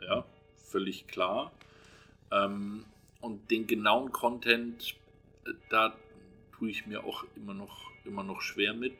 Ja, 0.00 0.24
völlig 0.56 1.06
klar. 1.06 1.52
Ähm, 2.30 2.84
und 3.20 3.50
den 3.50 3.66
genauen 3.66 4.12
Content, 4.12 4.94
äh, 5.46 5.52
da 5.70 5.96
tue 6.56 6.70
ich 6.70 6.86
mir 6.86 7.04
auch 7.04 7.24
immer 7.36 7.54
noch, 7.54 7.90
immer 8.04 8.22
noch 8.22 8.40
schwer 8.40 8.74
mit. 8.74 8.96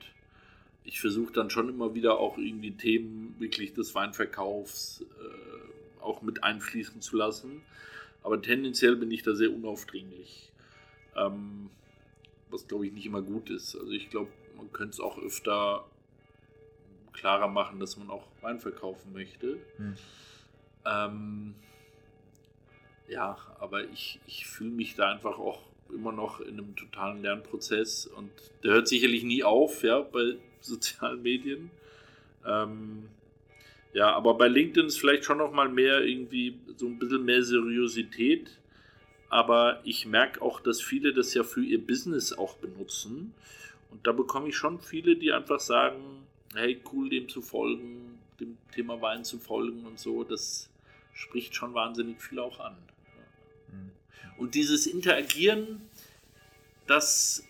Ich 0.84 1.00
versuche 1.00 1.32
dann 1.32 1.50
schon 1.50 1.68
immer 1.68 1.94
wieder 1.94 2.18
auch 2.18 2.38
irgendwie 2.38 2.72
Themen 2.72 3.34
wirklich 3.38 3.72
des 3.72 3.94
Weinverkaufs 3.94 5.02
äh, 5.02 6.02
auch 6.02 6.22
mit 6.22 6.44
einfließen 6.44 7.00
zu 7.00 7.16
lassen. 7.16 7.62
Aber 8.24 8.42
tendenziell 8.42 8.96
bin 8.96 9.10
ich 9.12 9.22
da 9.22 9.34
sehr 9.34 9.52
unaufdringlich. 9.52 10.50
Ähm, 11.14 11.70
was 12.50 12.66
glaube 12.66 12.86
ich 12.86 12.92
nicht 12.92 13.06
immer 13.06 13.22
gut 13.22 13.50
ist. 13.50 13.76
Also 13.76 13.92
ich 13.92 14.10
glaube, 14.10 14.30
man 14.56 14.72
könnte 14.72 14.94
es 14.94 15.00
auch 15.00 15.18
öfter 15.18 15.84
klarer 17.12 17.48
machen, 17.48 17.78
dass 17.78 17.96
man 17.96 18.10
auch 18.10 18.26
Wein 18.40 18.58
verkaufen 18.58 19.12
möchte. 19.12 19.58
Hm. 19.76 19.94
Ähm, 20.86 21.54
ja, 23.08 23.36
aber 23.60 23.84
ich, 23.90 24.20
ich 24.26 24.46
fühle 24.46 24.70
mich 24.70 24.94
da 24.96 25.10
einfach 25.10 25.38
auch 25.38 25.60
immer 25.92 26.12
noch 26.12 26.40
in 26.40 26.54
einem 26.54 26.74
totalen 26.76 27.22
Lernprozess 27.22 28.06
und 28.06 28.30
der 28.62 28.72
hört 28.72 28.88
sicherlich 28.88 29.22
nie 29.22 29.44
auf, 29.44 29.82
ja, 29.82 30.00
bei 30.00 30.36
sozialen 30.60 31.22
Medien. 31.22 31.70
Ähm, 32.46 33.08
ja, 33.94 34.12
aber 34.12 34.34
bei 34.34 34.48
LinkedIn 34.48 34.86
ist 34.86 34.98
vielleicht 34.98 35.24
schon 35.24 35.38
noch 35.38 35.52
mal 35.52 35.68
mehr 35.68 36.02
irgendwie 36.02 36.58
so 36.76 36.86
ein 36.86 36.98
bisschen 36.98 37.24
mehr 37.24 37.42
Seriosität. 37.42 38.50
Aber 39.30 39.80
ich 39.84 40.04
merke 40.04 40.42
auch, 40.42 40.60
dass 40.60 40.82
viele 40.82 41.14
das 41.14 41.32
ja 41.32 41.44
für 41.44 41.64
ihr 41.64 41.84
Business 41.84 42.32
auch 42.32 42.56
benutzen. 42.56 43.32
Und 43.90 44.06
da 44.06 44.12
bekomme 44.12 44.48
ich 44.48 44.56
schon 44.56 44.80
viele, 44.80 45.16
die 45.16 45.32
einfach 45.32 45.60
sagen, 45.60 46.26
hey, 46.54 46.80
cool, 46.92 47.08
dem 47.08 47.28
zu 47.28 47.40
folgen, 47.40 48.18
dem 48.40 48.58
Thema 48.74 49.00
Wein 49.00 49.24
zu 49.24 49.38
folgen 49.38 49.86
und 49.86 49.98
so. 49.98 50.24
Das 50.24 50.68
spricht 51.12 51.54
schon 51.54 51.72
wahnsinnig 51.74 52.20
viel 52.20 52.40
auch 52.40 52.58
an. 52.58 52.76
Und 54.36 54.56
dieses 54.56 54.86
Interagieren, 54.86 55.82
das, 56.88 57.46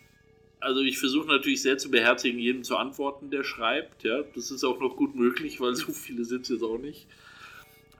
also 0.59 0.81
ich 0.81 0.97
versuche 0.97 1.27
natürlich 1.27 1.61
sehr 1.61 1.77
zu 1.77 1.91
beherzigen, 1.91 2.39
jedem 2.39 2.63
zu 2.63 2.77
antworten, 2.77 3.29
der 3.29 3.43
schreibt. 3.43 4.03
Ja, 4.03 4.23
das 4.33 4.51
ist 4.51 4.63
auch 4.63 4.79
noch 4.79 4.95
gut 4.95 5.15
möglich, 5.15 5.59
weil 5.61 5.75
so 5.75 5.91
viele 5.91 6.25
sind 6.25 6.43
es 6.43 6.49
jetzt 6.49 6.63
auch 6.63 6.77
nicht. 6.77 7.07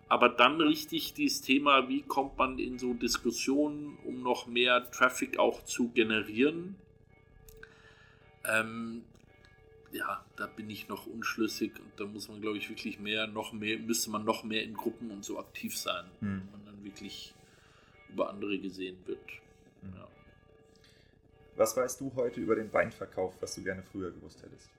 Aber 0.07 0.29
dann 0.29 0.61
richtig 0.61 1.13
dieses 1.13 1.41
Thema, 1.41 1.89
wie 1.89 2.03
kommt 2.03 2.37
man 2.37 2.59
in 2.59 2.77
so 2.77 2.93
Diskussionen, 2.93 3.97
um 4.03 4.21
noch 4.21 4.45
mehr 4.45 4.89
Traffic 4.91 5.39
auch 5.39 5.63
zu 5.63 5.89
generieren. 5.89 6.75
Ähm, 8.47 9.01
ja, 9.91 10.23
da 10.35 10.45
bin 10.45 10.69
ich 10.69 10.87
noch 10.87 11.07
unschlüssig 11.07 11.71
und 11.79 11.91
da 11.99 12.05
muss 12.05 12.27
man, 12.27 12.41
glaube 12.41 12.57
ich, 12.57 12.69
wirklich 12.69 12.99
mehr, 12.99 13.27
noch 13.27 13.53
mehr, 13.53 13.79
müsste 13.79 14.11
man 14.11 14.25
noch 14.25 14.43
mehr 14.43 14.63
in 14.63 14.75
Gruppen 14.75 15.09
und 15.09 15.25
so 15.25 15.39
aktiv 15.39 15.75
sein, 15.75 16.05
hm. 16.19 16.41
wenn 16.43 16.51
man 16.51 16.65
dann 16.65 16.83
wirklich 16.83 17.33
über 18.09 18.29
andere 18.29 18.57
gesehen 18.59 18.97
wird. 19.05 19.19
Mhm. 19.81 19.93
Ja. 19.95 20.07
Was 21.57 21.77
weißt 21.77 22.01
du 22.01 22.11
heute 22.15 22.41
über 22.41 22.55
den 22.55 22.71
Weinverkauf, 22.73 23.33
was 23.39 23.55
du 23.55 23.63
gerne 23.63 23.81
früher 23.81 24.11
gewusst 24.11 24.43
hättest? 24.43 24.69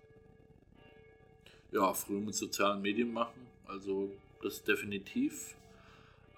Ja, 1.72 1.94
früher 1.94 2.20
mit 2.20 2.34
sozialen 2.34 2.82
Medien 2.82 3.12
machen, 3.12 3.46
also 3.66 4.10
das 4.42 4.62
definitiv. 4.62 5.54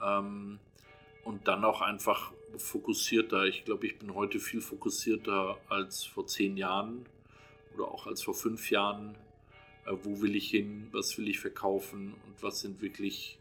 Ähm, 0.00 0.60
und 1.24 1.48
dann 1.48 1.64
auch 1.64 1.80
einfach 1.80 2.32
fokussierter. 2.56 3.44
Ich 3.44 3.64
glaube, 3.64 3.86
ich 3.86 3.98
bin 3.98 4.14
heute 4.14 4.38
viel 4.38 4.60
fokussierter 4.60 5.58
als 5.68 6.04
vor 6.04 6.26
zehn 6.26 6.56
Jahren 6.56 7.04
oder 7.74 7.88
auch 7.88 8.06
als 8.06 8.22
vor 8.22 8.34
fünf 8.34 8.70
Jahren. 8.70 9.16
Äh, 9.86 9.92
wo 10.04 10.20
will 10.20 10.36
ich 10.36 10.50
hin? 10.50 10.86
Was 10.92 11.18
will 11.18 11.28
ich 11.28 11.40
verkaufen? 11.40 12.14
Und 12.26 12.42
was 12.42 12.60
sind 12.60 12.80
wirklich 12.80 13.38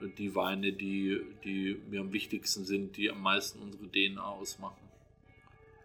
die 0.00 0.34
Weine, 0.34 0.72
die, 0.72 1.20
die 1.44 1.76
mir 1.90 2.00
am 2.00 2.12
wichtigsten 2.12 2.64
sind, 2.64 2.96
die 2.96 3.10
am 3.10 3.20
meisten 3.20 3.58
unsere 3.58 3.90
DNA 3.90 4.24
ausmachen. 4.24 4.89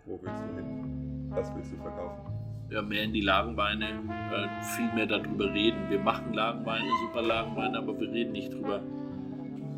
Wo 0.05 0.19
willst 0.21 0.39
du 0.39 0.55
hin? 0.55 1.31
Was 1.31 1.51
willst 1.55 1.71
du 1.71 1.77
verkaufen? 1.77 2.21
Ja, 2.69 2.83
mehr 2.83 3.03
in 3.03 3.13
die 3.13 3.21
Lagenweine, 3.21 3.85
äh, 3.85 4.63
viel 4.75 4.93
mehr 4.93 5.07
darüber 5.07 5.51
reden. 5.51 5.89
Wir 5.89 5.99
machen 5.99 6.33
Lagenweine, 6.33 6.85
super 7.01 7.23
Lagenweine, 7.23 7.79
aber 7.79 7.99
wir 7.99 8.11
reden 8.11 8.31
nicht 8.31 8.53
drüber. 8.53 8.81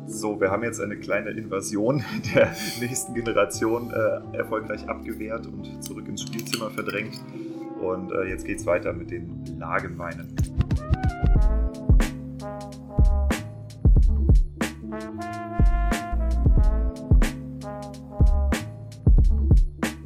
So, 0.06 0.38
wir 0.38 0.50
haben 0.50 0.64
jetzt 0.64 0.80
eine 0.80 0.98
kleine 0.98 1.30
Invasion 1.30 2.04
der 2.34 2.54
nächsten 2.78 3.14
Generation 3.14 3.90
äh, 3.90 4.36
erfolgreich 4.36 4.86
abgewehrt 4.86 5.46
und 5.46 5.82
zurück 5.82 6.06
ins 6.08 6.22
Spielzimmer 6.22 6.70
verdrängt. 6.70 7.22
Und 7.80 8.12
äh, 8.12 8.24
jetzt 8.24 8.44
geht's 8.44 8.66
weiter 8.66 8.92
mit 8.92 9.10
den 9.10 9.58
Lagenweinen. 9.58 10.34
Musik 14.82 15.47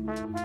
Bye. 0.07 0.42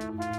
Wir 0.00 0.29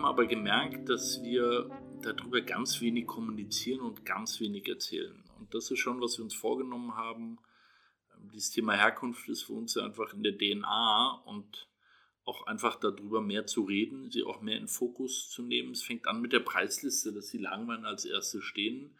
haben 0.00 0.06
aber 0.06 0.24
gemerkt, 0.24 0.88
dass 0.88 1.22
wir 1.22 1.68
darüber 2.00 2.40
ganz 2.40 2.80
wenig 2.80 3.06
kommunizieren 3.06 3.80
und 3.80 4.06
ganz 4.06 4.40
wenig 4.40 4.66
erzählen. 4.66 5.22
Und 5.38 5.54
das 5.54 5.70
ist 5.70 5.78
schon, 5.78 6.00
was 6.00 6.16
wir 6.16 6.24
uns 6.24 6.34
vorgenommen 6.34 6.96
haben. 6.96 7.38
Ähm, 8.14 8.30
dieses 8.32 8.50
Thema 8.50 8.72
Herkunft 8.72 9.28
ist 9.28 9.42
für 9.42 9.52
uns 9.52 9.76
einfach 9.76 10.14
in 10.14 10.22
der 10.22 10.38
DNA 10.38 11.22
und 11.26 11.68
auch 12.24 12.46
einfach 12.46 12.76
darüber 12.76 13.20
mehr 13.20 13.46
zu 13.46 13.64
reden, 13.64 14.10
sie 14.10 14.22
auch 14.22 14.40
mehr 14.40 14.56
in 14.56 14.68
Fokus 14.68 15.28
zu 15.28 15.42
nehmen. 15.42 15.72
Es 15.72 15.82
fängt 15.82 16.06
an 16.06 16.22
mit 16.22 16.32
der 16.32 16.40
Preisliste, 16.40 17.12
dass 17.12 17.28
die 17.28 17.38
Lagenweine 17.38 17.86
als 17.86 18.06
erste 18.06 18.40
stehen 18.40 18.96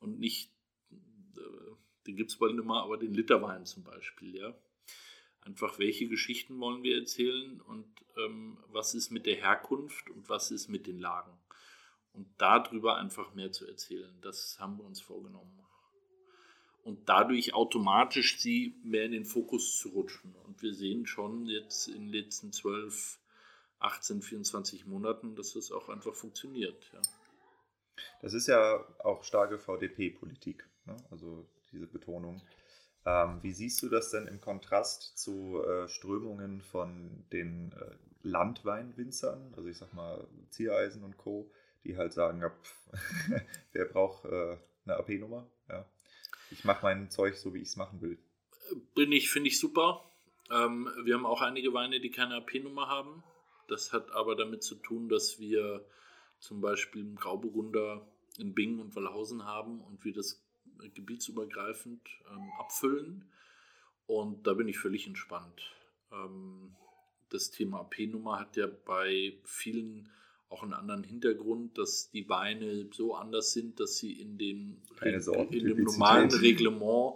und 0.00 0.18
nicht, 0.18 0.50
äh, 0.90 1.74
den 2.08 2.16
gibt 2.16 2.30
es 2.30 2.38
bald 2.38 2.56
nicht 2.56 2.66
mehr, 2.66 2.82
aber 2.82 2.96
den 2.96 3.14
Literwein 3.14 3.66
zum 3.66 3.84
Beispiel, 3.84 4.34
ja. 4.34 4.52
Einfach, 5.42 5.78
welche 5.78 6.08
Geschichten 6.08 6.58
wollen 6.58 6.82
wir 6.82 6.98
erzählen 6.98 7.60
und 7.60 7.86
was 8.68 8.94
ist 8.94 9.10
mit 9.10 9.26
der 9.26 9.36
Herkunft 9.36 10.10
und 10.10 10.28
was 10.28 10.50
ist 10.50 10.68
mit 10.68 10.86
den 10.86 10.98
Lagen. 10.98 11.32
Und 12.12 12.28
darüber 12.38 12.96
einfach 12.96 13.34
mehr 13.34 13.52
zu 13.52 13.66
erzählen, 13.66 14.12
das 14.20 14.58
haben 14.58 14.78
wir 14.78 14.84
uns 14.84 15.00
vorgenommen. 15.00 15.56
Und 16.82 17.08
dadurch 17.08 17.54
automatisch 17.54 18.40
sie 18.40 18.74
mehr 18.82 19.04
in 19.04 19.12
den 19.12 19.24
Fokus 19.24 19.78
zu 19.78 19.90
rutschen. 19.90 20.34
Und 20.46 20.62
wir 20.62 20.74
sehen 20.74 21.06
schon 21.06 21.46
jetzt 21.46 21.88
in 21.88 22.06
den 22.06 22.12
letzten 22.12 22.52
12, 22.52 23.18
18, 23.80 24.22
24 24.22 24.86
Monaten, 24.86 25.36
dass 25.36 25.52
das 25.52 25.72
auch 25.72 25.88
einfach 25.88 26.14
funktioniert. 26.14 26.90
Ja. 26.92 27.00
Das 28.22 28.34
ist 28.34 28.48
ja 28.48 28.84
auch 28.98 29.24
starke 29.24 29.58
VDP-Politik, 29.58 30.66
ne? 30.86 30.96
also 31.10 31.46
diese 31.72 31.86
Betonung. 31.86 32.42
Ähm, 33.06 33.38
wie 33.42 33.52
siehst 33.52 33.82
du 33.82 33.88
das 33.88 34.10
denn 34.10 34.26
im 34.26 34.40
Kontrast 34.40 35.18
zu 35.18 35.62
äh, 35.62 35.88
Strömungen 35.88 36.60
von 36.60 37.24
den 37.32 37.72
äh, 37.72 37.94
Landweinwinzern, 38.22 39.54
also 39.56 39.68
ich 39.68 39.78
sag 39.78 39.92
mal 39.94 40.26
Ziereisen 40.50 41.02
und 41.04 41.16
Co., 41.16 41.50
die 41.84 41.96
halt 41.96 42.12
sagen, 42.12 42.40
ja, 42.40 42.52
wer 43.72 43.84
braucht 43.86 44.24
äh, 44.26 44.56
eine 44.84 44.96
AP-Nummer? 44.96 45.46
Ja. 45.68 45.86
Ich 46.50 46.64
mache 46.64 46.82
mein 46.82 47.10
Zeug 47.10 47.36
so, 47.36 47.54
wie 47.54 47.60
ich 47.60 47.68
es 47.68 47.76
machen 47.76 48.00
will. 48.00 48.18
Bin 48.94 49.12
ich, 49.12 49.30
finde 49.30 49.48
ich 49.48 49.58
super. 49.58 50.04
Ähm, 50.50 50.90
wir 51.04 51.14
haben 51.14 51.26
auch 51.26 51.42
einige 51.42 51.72
Weine, 51.72 52.00
die 52.00 52.10
keine 52.10 52.36
AP-Nummer 52.36 52.88
haben. 52.88 53.22
Das 53.68 53.92
hat 53.92 54.10
aber 54.12 54.36
damit 54.36 54.62
zu 54.62 54.74
tun, 54.74 55.08
dass 55.08 55.38
wir 55.38 55.84
zum 56.40 56.60
Beispiel 56.60 57.02
im 57.02 57.16
Grauburgunder 57.16 58.06
in 58.38 58.54
Bingen 58.54 58.80
und 58.80 58.96
Wallhausen 58.96 59.44
haben 59.44 59.80
und 59.80 60.04
wir 60.04 60.12
das 60.12 60.42
gebietsübergreifend 60.94 62.00
ähm, 62.30 62.50
abfüllen. 62.58 63.30
Und 64.06 64.46
da 64.46 64.54
bin 64.54 64.66
ich 64.66 64.78
völlig 64.78 65.06
entspannt. 65.06 65.72
Ähm, 66.10 66.74
das 67.30 67.50
Thema 67.50 67.80
AP-Nummer 67.80 68.38
hat 68.38 68.56
ja 68.56 68.66
bei 68.66 69.34
vielen 69.44 70.08
auch 70.50 70.64
einen 70.64 70.74
anderen 70.74 71.04
Hintergrund, 71.04 71.78
dass 71.78 72.10
die 72.10 72.28
Weine 72.28 72.88
so 72.92 73.14
anders 73.14 73.52
sind, 73.52 73.78
dass 73.78 73.96
sie 73.98 74.20
in 74.20 74.36
dem, 74.36 74.82
in 75.50 75.66
dem 75.66 75.84
normalen 75.84 76.30
Reglement 76.30 77.14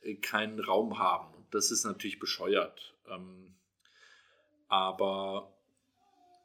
äh, 0.00 0.14
keinen 0.14 0.58
Raum 0.60 0.98
haben. 0.98 1.34
Und 1.34 1.54
das 1.54 1.70
ist 1.70 1.84
natürlich 1.84 2.18
bescheuert. 2.18 2.94
Ähm, 3.06 3.54
aber 4.68 5.52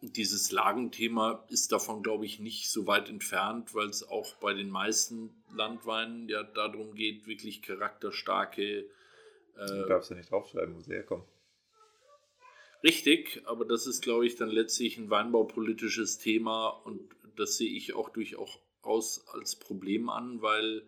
dieses 0.02 0.52
Lagenthema 0.52 1.46
ist 1.48 1.72
davon, 1.72 2.04
glaube 2.04 2.26
ich, 2.26 2.40
nicht 2.40 2.70
so 2.70 2.86
weit 2.86 3.10
entfernt, 3.10 3.74
weil 3.74 3.88
es 3.88 4.08
auch 4.08 4.36
bei 4.36 4.54
den 4.54 4.70
meisten 4.70 5.30
Landweinen 5.54 6.28
ja 6.28 6.44
darum 6.44 6.96
geht, 6.96 7.28
wirklich 7.28 7.62
charakterstarke. 7.62 8.80
Äh, 8.82 8.86
du 9.56 9.86
darfst 9.88 10.10
ja 10.10 10.18
nicht 10.18 10.30
draufschreiben, 10.30 10.76
wo 10.76 10.82
sie 10.82 10.92
herkommen. 10.92 11.26
Richtig, 12.86 13.42
aber 13.46 13.66
das 13.66 13.88
ist, 13.88 14.04
glaube 14.04 14.28
ich, 14.28 14.36
dann 14.36 14.52
letztlich 14.52 15.00
ein 15.00 15.10
weinbaupolitisches 15.10 16.20
Thema 16.20 16.68
und 16.68 17.16
das 17.36 17.58
sehe 17.58 17.76
ich 17.76 17.96
auch 17.96 18.10
durchaus 18.10 19.28
als 19.34 19.56
Problem 19.56 20.08
an, 20.08 20.44
weil 20.44 20.88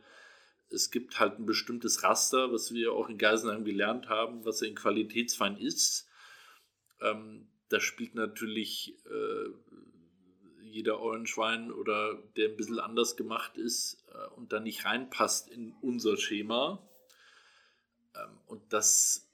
es 0.69 0.91
gibt 0.91 1.19
halt 1.19 1.39
ein 1.39 1.47
bestimmtes 1.47 2.03
Raster, 2.03 2.53
was 2.53 2.71
wir 2.71 2.93
auch 2.93 3.09
in 3.09 3.17
Geisenheim 3.17 3.65
gelernt 3.65 4.09
haben, 4.09 4.45
was 4.45 4.61
ein 4.61 4.75
Qualitätswein 4.75 5.57
ist. 5.57 6.07
Ähm, 7.01 7.47
da 7.69 7.79
spielt 7.79 8.13
natürlich 8.13 8.93
äh, 9.07 9.49
jeder 10.61 10.99
Orangewein 10.99 11.71
oder 11.71 12.21
der 12.35 12.49
ein 12.49 12.57
bisschen 12.57 12.79
anders 12.79 13.17
gemacht 13.17 13.57
ist 13.57 14.05
äh, 14.13 14.35
und 14.35 14.53
da 14.53 14.59
nicht 14.59 14.85
reinpasst 14.85 15.49
in 15.49 15.73
unser 15.81 16.15
Schema. 16.17 16.87
Ähm, 18.15 18.37
und 18.45 18.71
das 18.71 19.26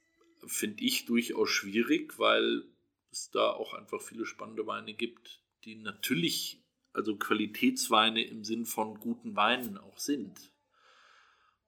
finde 0.48 0.84
ich 0.84 1.06
durchaus 1.06 1.50
schwierig, 1.50 2.20
weil 2.20 2.64
es 3.12 3.30
da 3.32 3.52
auch 3.52 3.74
einfach 3.74 4.02
viele 4.02 4.26
spannende 4.26 4.66
Weine 4.68 4.94
gibt, 4.94 5.42
die 5.64 5.76
natürlich, 5.76 6.62
also 6.94 7.16
Qualitätsweine 7.16 8.24
im 8.24 8.44
Sinn 8.44 8.66
von 8.66 9.00
guten 9.00 9.36
Weinen 9.36 9.78
auch 9.78 9.98
sind. 9.98 10.52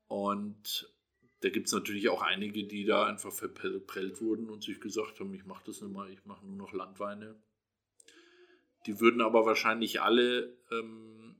Und 0.07 0.91
da 1.41 1.49
gibt 1.49 1.67
es 1.67 1.73
natürlich 1.73 2.09
auch 2.09 2.21
einige, 2.21 2.63
die 2.63 2.85
da 2.85 3.05
einfach 3.05 3.31
verprellt 3.31 4.21
wurden 4.21 4.49
und 4.49 4.63
sich 4.63 4.79
gesagt 4.79 5.19
haben, 5.19 5.33
ich 5.33 5.45
mache 5.45 5.63
das 5.65 5.81
nicht 5.81 5.93
mal, 5.93 6.09
ich 6.09 6.25
mache 6.25 6.45
nur 6.45 6.55
noch 6.55 6.73
Landweine. 6.73 7.35
Die 8.85 8.99
würden 8.99 9.21
aber 9.21 9.45
wahrscheinlich 9.45 10.01
alle, 10.01 10.57
ähm, 10.71 11.35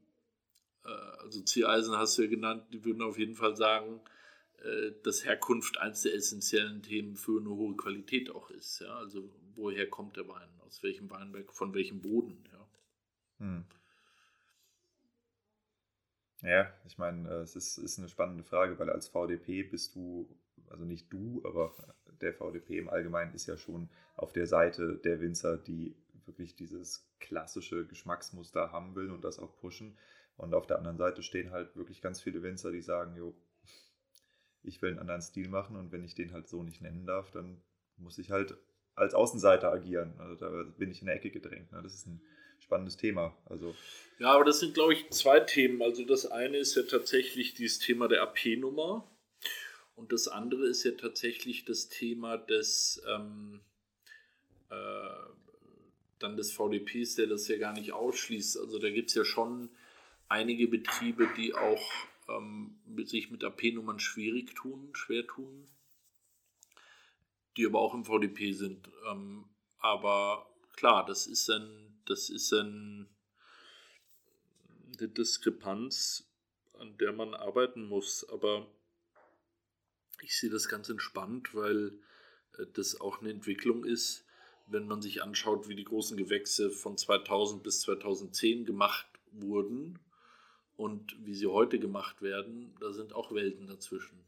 äh, 0.84 0.90
also 0.90 1.42
Ziereisen 1.42 1.96
hast 1.96 2.18
du 2.18 2.24
ja 2.24 2.30
genannt, 2.30 2.66
die 2.74 2.84
würden 2.84 3.02
auf 3.02 3.18
jeden 3.18 3.36
Fall 3.36 3.56
sagen, 3.56 4.02
dass 5.04 5.26
Herkunft 5.26 5.78
eines 5.80 6.02
der 6.02 6.16
essentiellen 6.16 6.82
Themen 6.82 7.16
für 7.16 7.40
eine 7.40 7.50
hohe 7.50 7.76
Qualität 7.76 8.30
auch 8.32 8.50
ist. 8.50 8.80
Ja? 8.80 8.98
Also 8.98 9.30
woher 9.56 9.90
kommt 9.90 10.18
der 10.18 10.28
Wein, 10.28 10.50
aus 10.66 10.84
welchem 10.84 11.10
Weinberg, 11.10 11.54
von 11.54 11.74
welchem 11.74 12.02
Boden. 12.02 12.44
Ja, 12.52 12.68
hm. 13.40 13.66
ja 16.42 16.74
ich 16.86 16.98
meine, 16.98 17.30
äh, 17.30 17.42
es 17.42 17.56
ist, 17.56 17.78
ist 17.78 18.00
eine 18.00 18.10
spannende 18.10 18.44
Frage, 18.44 18.78
weil 18.80 18.90
als 18.90 19.08
VDP 19.08 19.64
bist 19.64 19.96
du, 19.96 20.28
also 20.70 20.86
nicht 20.86 21.12
du, 21.12 21.42
aber 21.46 21.76
der 22.22 22.34
VDP 22.34 22.80
im 22.80 22.90
Allgemeinen 22.90 23.34
ist 23.34 23.48
ja 23.48 23.58
schon 23.58 23.90
auf 24.16 24.34
der 24.34 24.48
Seite 24.48 24.98
der 24.98 25.20
Winzer, 25.20 25.58
die 25.58 25.96
wirklich 26.26 26.56
dieses 26.56 27.08
klassische 27.20 27.86
Geschmacksmuster 27.86 28.72
haben 28.72 28.96
will 28.96 29.12
und 29.12 29.24
das 29.24 29.40
auch 29.40 29.56
pushen. 29.58 29.98
Und 30.38 30.54
auf 30.54 30.68
der 30.68 30.78
anderen 30.78 30.98
Seite 30.98 31.24
stehen 31.24 31.52
halt 31.52 31.76
wirklich 31.76 32.02
ganz 32.02 32.22
viele 32.22 32.44
Winzer, 32.44 32.72
die 32.72 32.82
sagen, 32.82 33.16
jo, 33.16 33.36
ich 34.66 34.82
will 34.82 34.92
einen 34.92 35.00
anderen 35.00 35.22
Stil 35.22 35.50
machen 35.50 35.76
und 35.76 35.92
wenn 35.92 36.04
ich 36.04 36.16
den 36.16 36.34
halt 36.34 36.48
so 36.48 36.64
nicht 36.64 36.82
nennen 36.82 37.06
darf, 37.06 37.32
dann 37.32 37.62
muss 37.98 38.18
ich 38.18 38.32
halt 38.32 38.56
als 38.96 39.14
Außenseiter 39.14 39.72
agieren. 39.72 40.14
Also 40.20 40.36
da 40.36 40.64
bin 40.78 40.92
ich 40.92 41.02
in 41.02 41.08
der 41.08 41.16
Ecke 41.16 41.30
gedrängt. 41.30 41.72
Ne? 41.72 41.82
Das 41.84 41.94
ist 41.94 42.08
ein 42.08 42.22
spannendes 42.60 42.98
Thema. 42.98 43.36
Also 43.46 43.76
ja, 44.20 44.32
aber 44.32 44.46
das 44.46 44.60
sind, 44.60 44.74
glaube 44.74 44.94
ich, 44.94 45.10
zwei 45.10 45.40
Themen. 45.40 45.82
Also 45.82 46.06
das 46.06 46.26
eine 46.26 46.58
ist 46.58 46.76
ja 46.76 46.84
tatsächlich 46.84 47.54
dieses 47.54 47.80
Thema 47.80 48.08
der 48.08 48.22
AP-Nummer 48.22 49.10
und 49.96 50.12
das 50.12 50.28
andere 50.28 50.68
ist 50.68 50.84
ja 50.84 50.92
tatsächlich 50.92 51.66
das 51.66 51.90
Thema 51.90 52.38
des 52.38 53.02
ähm, 53.08 53.62
äh, 54.70 54.76
dann 56.20 56.38
des 56.38 56.52
VDPs, 56.54 57.16
der 57.16 57.28
das 57.28 57.48
ja 57.48 57.58
gar 57.58 57.74
nicht 57.74 57.92
ausschließt. 57.92 58.58
Also 58.58 58.80
da 58.80 58.90
gibt 58.90 59.10
es 59.10 59.16
ja 59.16 59.26
schon 59.26 59.70
einige 60.30 60.68
Betriebe, 60.68 61.28
die 61.36 61.54
auch 61.54 61.92
ähm, 62.28 62.80
sich 63.06 63.30
mit 63.32 63.44
AP-Nummern 63.44 64.00
schwierig 64.00 64.56
tun, 64.56 64.90
schwer 64.94 65.26
tun, 65.28 65.68
die 67.58 67.66
aber 67.66 67.80
auch 67.80 67.94
im 67.94 68.06
VDP 68.06 68.54
sind. 68.54 68.90
Ähm, 69.10 69.46
aber 69.80 70.50
klar, 70.74 71.06
das 71.06 71.28
ist 71.28 71.50
ein, 71.50 72.02
das 72.06 72.30
ist 72.30 72.52
ein, 72.54 73.08
eine 74.98 75.08
Diskrepanz, 75.08 76.30
an 76.74 76.98
der 76.98 77.14
man 77.14 77.34
arbeiten 77.34 77.86
muss. 77.86 78.28
Aber 78.30 78.68
ich 80.22 80.38
sehe 80.38 80.50
das 80.50 80.68
ganz 80.68 80.90
entspannt, 80.90 81.54
weil 81.54 82.00
äh, 82.58 82.66
das 82.74 83.00
auch 83.00 83.22
eine 83.22 83.32
Entwicklung 83.32 83.86
ist, 83.86 84.26
wenn 84.68 84.88
man 84.88 85.02
sich 85.02 85.22
anschaut, 85.22 85.70
wie 85.70 85.76
die 85.76 85.84
großen 85.84 86.18
Gewächse 86.18 86.72
von 86.72 86.98
2000 86.98 87.62
bis 87.62 87.82
2010 87.82 88.66
gemacht 88.66 89.06
wurden 89.32 90.00
und 90.78 91.16
wie 91.26 91.34
sie 91.34 91.48
heute 91.48 91.80
gemacht 91.80 92.22
werden, 92.22 92.76
da 92.80 92.92
sind 92.92 93.14
auch 93.14 93.34
Welten 93.34 93.68
dazwischen. 93.68 94.20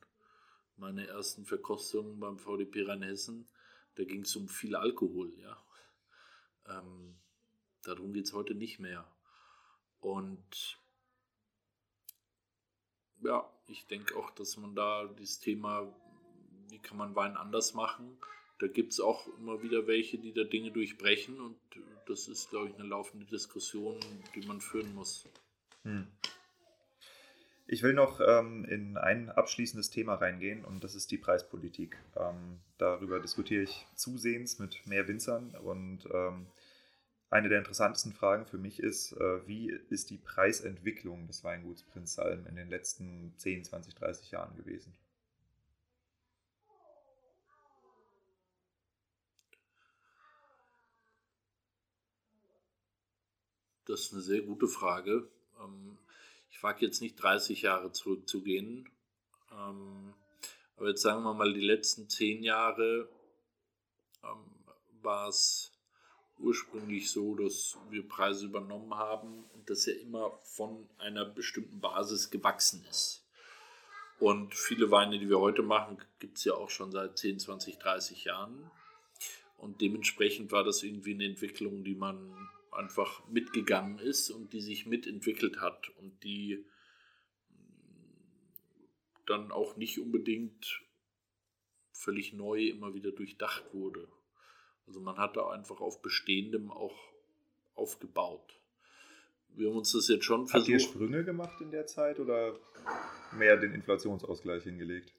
Meine 0.77 1.07
ersten 1.07 1.45
Verkostungen 1.45 2.19
beim 2.19 2.37
VDP 2.37 2.83
Rheinhessen, 2.83 3.47
da 3.95 4.03
ging 4.03 4.21
es 4.21 4.35
um 4.35 4.47
viel 4.47 4.75
Alkohol, 4.75 5.33
ja. 5.39 5.57
Ähm, 6.67 7.15
darum 7.83 8.13
geht 8.13 8.25
es 8.25 8.33
heute 8.33 8.53
nicht 8.53 8.79
mehr. 8.79 9.09
Und 9.99 10.79
ja, 13.21 13.51
ich 13.67 13.87
denke 13.87 14.15
auch, 14.15 14.31
dass 14.31 14.57
man 14.57 14.75
da 14.75 15.07
dieses 15.07 15.39
Thema, 15.39 15.91
wie 16.69 16.79
kann 16.79 16.97
man 16.97 17.15
Wein 17.15 17.35
anders 17.35 17.73
machen, 17.73 18.17
da 18.59 18.67
gibt 18.67 18.93
es 18.93 18.99
auch 18.99 19.27
immer 19.37 19.61
wieder 19.61 19.87
welche, 19.87 20.17
die 20.17 20.33
da 20.33 20.43
Dinge 20.43 20.71
durchbrechen 20.71 21.39
und 21.39 21.59
das 22.07 22.27
ist, 22.27 22.49
glaube 22.49 22.69
ich, 22.69 22.75
eine 22.75 22.87
laufende 22.87 23.25
Diskussion, 23.25 23.99
die 24.33 24.45
man 24.47 24.61
führen 24.61 24.95
muss. 24.95 25.25
Hm. 25.88 26.05
Ich 27.65 27.81
will 27.81 27.93
noch 27.93 28.19
ähm, 28.19 28.65
in 28.65 28.97
ein 28.97 29.29
abschließendes 29.29 29.89
Thema 29.89 30.15
reingehen 30.15 30.65
und 30.65 30.83
das 30.83 30.95
ist 30.95 31.11
die 31.11 31.17
Preispolitik. 31.17 31.97
Ähm, 32.17 32.59
darüber 32.77 33.21
diskutiere 33.21 33.63
ich 33.63 33.88
zusehends 33.95 34.59
mit 34.59 34.85
mehr 34.85 35.07
Winzern 35.07 35.55
und 35.55 36.05
ähm, 36.13 36.47
eine 37.29 37.47
der 37.47 37.59
interessantesten 37.59 38.11
Fragen 38.11 38.45
für 38.45 38.57
mich 38.57 38.79
ist, 38.81 39.13
äh, 39.13 39.47
wie 39.47 39.69
ist 39.89 40.09
die 40.09 40.17
Preisentwicklung 40.17 41.25
des 41.27 41.45
Weinguts 41.45 41.83
Prinz 41.83 42.15
Salm 42.15 42.45
in 42.47 42.55
den 42.55 42.69
letzten 42.69 43.33
10, 43.38 43.63
20, 43.63 43.95
30 43.95 44.31
Jahren 44.31 44.57
gewesen? 44.57 44.93
Das 53.85 54.01
ist 54.01 54.11
eine 54.13 54.21
sehr 54.21 54.41
gute 54.41 54.67
Frage. 54.67 55.29
Ähm, 55.62 55.97
ich 56.49 56.62
wage 56.64 56.86
jetzt 56.86 57.01
nicht 57.01 57.16
30 57.16 57.62
Jahre 57.64 57.91
zurückzugehen, 57.91 58.89
ähm, 59.51 60.14
aber 60.78 60.89
jetzt 60.89 61.01
sagen 61.01 61.24
wir 61.24 61.34
mal, 61.34 61.53
die 61.53 61.62
letzten 61.62 62.10
10 62.10 62.43
Jahre 62.43 63.10
ähm, 64.24 64.66
war 65.01 65.28
es 65.28 65.72
ursprünglich 66.39 67.10
so, 67.10 67.36
dass 67.36 67.78
wir 67.89 68.08
Preise 68.08 68.45
übernommen 68.45 68.93
haben 68.93 69.45
und 69.53 69.70
das 69.70 69.86
ja 69.86 69.93
immer 69.93 70.38
von 70.43 70.88
einer 70.97 71.26
bestimmten 71.26 71.80
Basis 71.80 72.30
gewachsen 72.30 72.86
ist. 72.89 73.24
Und 74.20 74.55
viele 74.55 74.89
Weine, 74.89 75.20
die 75.20 75.30
wir 75.30 75.39
heute 75.39 75.62
machen, 75.62 75.97
gibt 76.20 76.38
es 76.38 76.43
ja 76.43 76.53
auch 76.53 76.70
schon 76.70 76.91
seit 76.91 77.18
10, 77.18 77.39
20, 77.39 77.78
30 77.78 78.24
Jahren. 78.24 78.72
Und 79.58 79.82
dementsprechend 79.82 80.51
war 80.51 80.64
das 80.64 80.84
irgendwie 80.84 81.14
eine 81.14 81.26
Entwicklung, 81.26 81.84
die 81.84 81.95
man 81.95 82.49
einfach 82.72 83.28
mitgegangen 83.28 83.99
ist 83.99 84.30
und 84.30 84.53
die 84.53 84.61
sich 84.61 84.86
mitentwickelt 84.86 85.61
hat 85.61 85.89
und 85.97 86.24
die 86.24 86.65
dann 89.26 89.51
auch 89.51 89.76
nicht 89.76 89.99
unbedingt 89.99 90.82
völlig 91.91 92.34
neu 92.34 92.68
immer 92.68 92.93
wieder 92.93 93.11
durchdacht 93.11 93.74
wurde. 93.74 94.07
Also 94.86 95.01
man 95.01 95.18
hat 95.18 95.36
da 95.36 95.49
einfach 95.49 95.82
auf 95.82 96.01
Bestehendem 96.01 96.72
auch 96.72 96.95
aufgebaut. 97.76 98.59
Wir 99.49 99.70
haben 99.70 99.78
uns 99.78 99.91
das 99.91 100.07
jetzt 100.07 100.24
schon 100.24 100.47
versucht. 100.47 100.70
Habt 100.70 100.70
ihr 100.70 100.80
Sprünge 100.80 101.24
gemacht 101.24 101.59
in 101.61 101.72
der 101.72 101.88
Zeit 101.88 102.20
oder 102.20 102.57
mehr 103.32 103.57
den 103.57 103.74
Inflationsausgleich 103.74 104.63
hingelegt? 104.63 105.13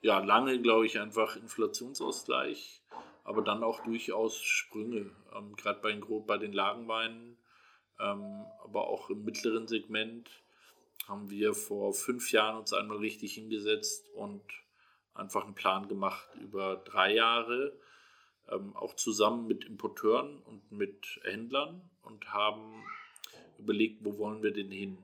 Ja, 0.00 0.18
lange 0.18 0.60
glaube 0.60 0.86
ich 0.86 0.98
einfach 0.98 1.36
Inflationsausgleich 1.36 2.82
aber 3.24 3.42
dann 3.42 3.62
auch 3.62 3.82
durchaus 3.84 4.40
Sprünge, 4.42 5.10
ähm, 5.34 5.54
gerade 5.56 5.80
bei, 5.80 5.92
den, 5.92 6.04
bei 6.26 6.38
den 6.38 6.52
Lagenweinen, 6.52 7.36
ähm, 8.00 8.44
aber 8.64 8.88
auch 8.88 9.10
im 9.10 9.24
mittleren 9.24 9.68
Segment 9.68 10.28
haben 11.08 11.30
wir 11.30 11.54
vor 11.54 11.94
fünf 11.94 12.32
Jahren 12.32 12.56
uns 12.58 12.72
einmal 12.72 12.98
richtig 12.98 13.34
hingesetzt 13.34 14.08
und 14.14 14.42
einfach 15.14 15.44
einen 15.44 15.54
Plan 15.54 15.88
gemacht 15.88 16.28
über 16.40 16.76
drei 16.76 17.14
Jahre, 17.14 17.76
ähm, 18.48 18.74
auch 18.76 18.94
zusammen 18.94 19.46
mit 19.46 19.64
Importeuren 19.64 20.38
und 20.42 20.72
mit 20.72 21.20
Händlern 21.22 21.88
und 22.02 22.32
haben 22.32 22.84
überlegt, 23.58 24.04
wo 24.04 24.18
wollen 24.18 24.42
wir 24.42 24.52
denn 24.52 24.70
hin 24.70 24.98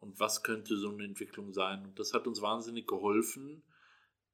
und 0.00 0.18
was 0.20 0.42
könnte 0.42 0.76
so 0.76 0.90
eine 0.90 1.04
Entwicklung 1.04 1.52
sein. 1.52 1.84
Und 1.84 1.98
das 1.98 2.14
hat 2.14 2.26
uns 2.26 2.42
wahnsinnig 2.42 2.86
geholfen, 2.86 3.62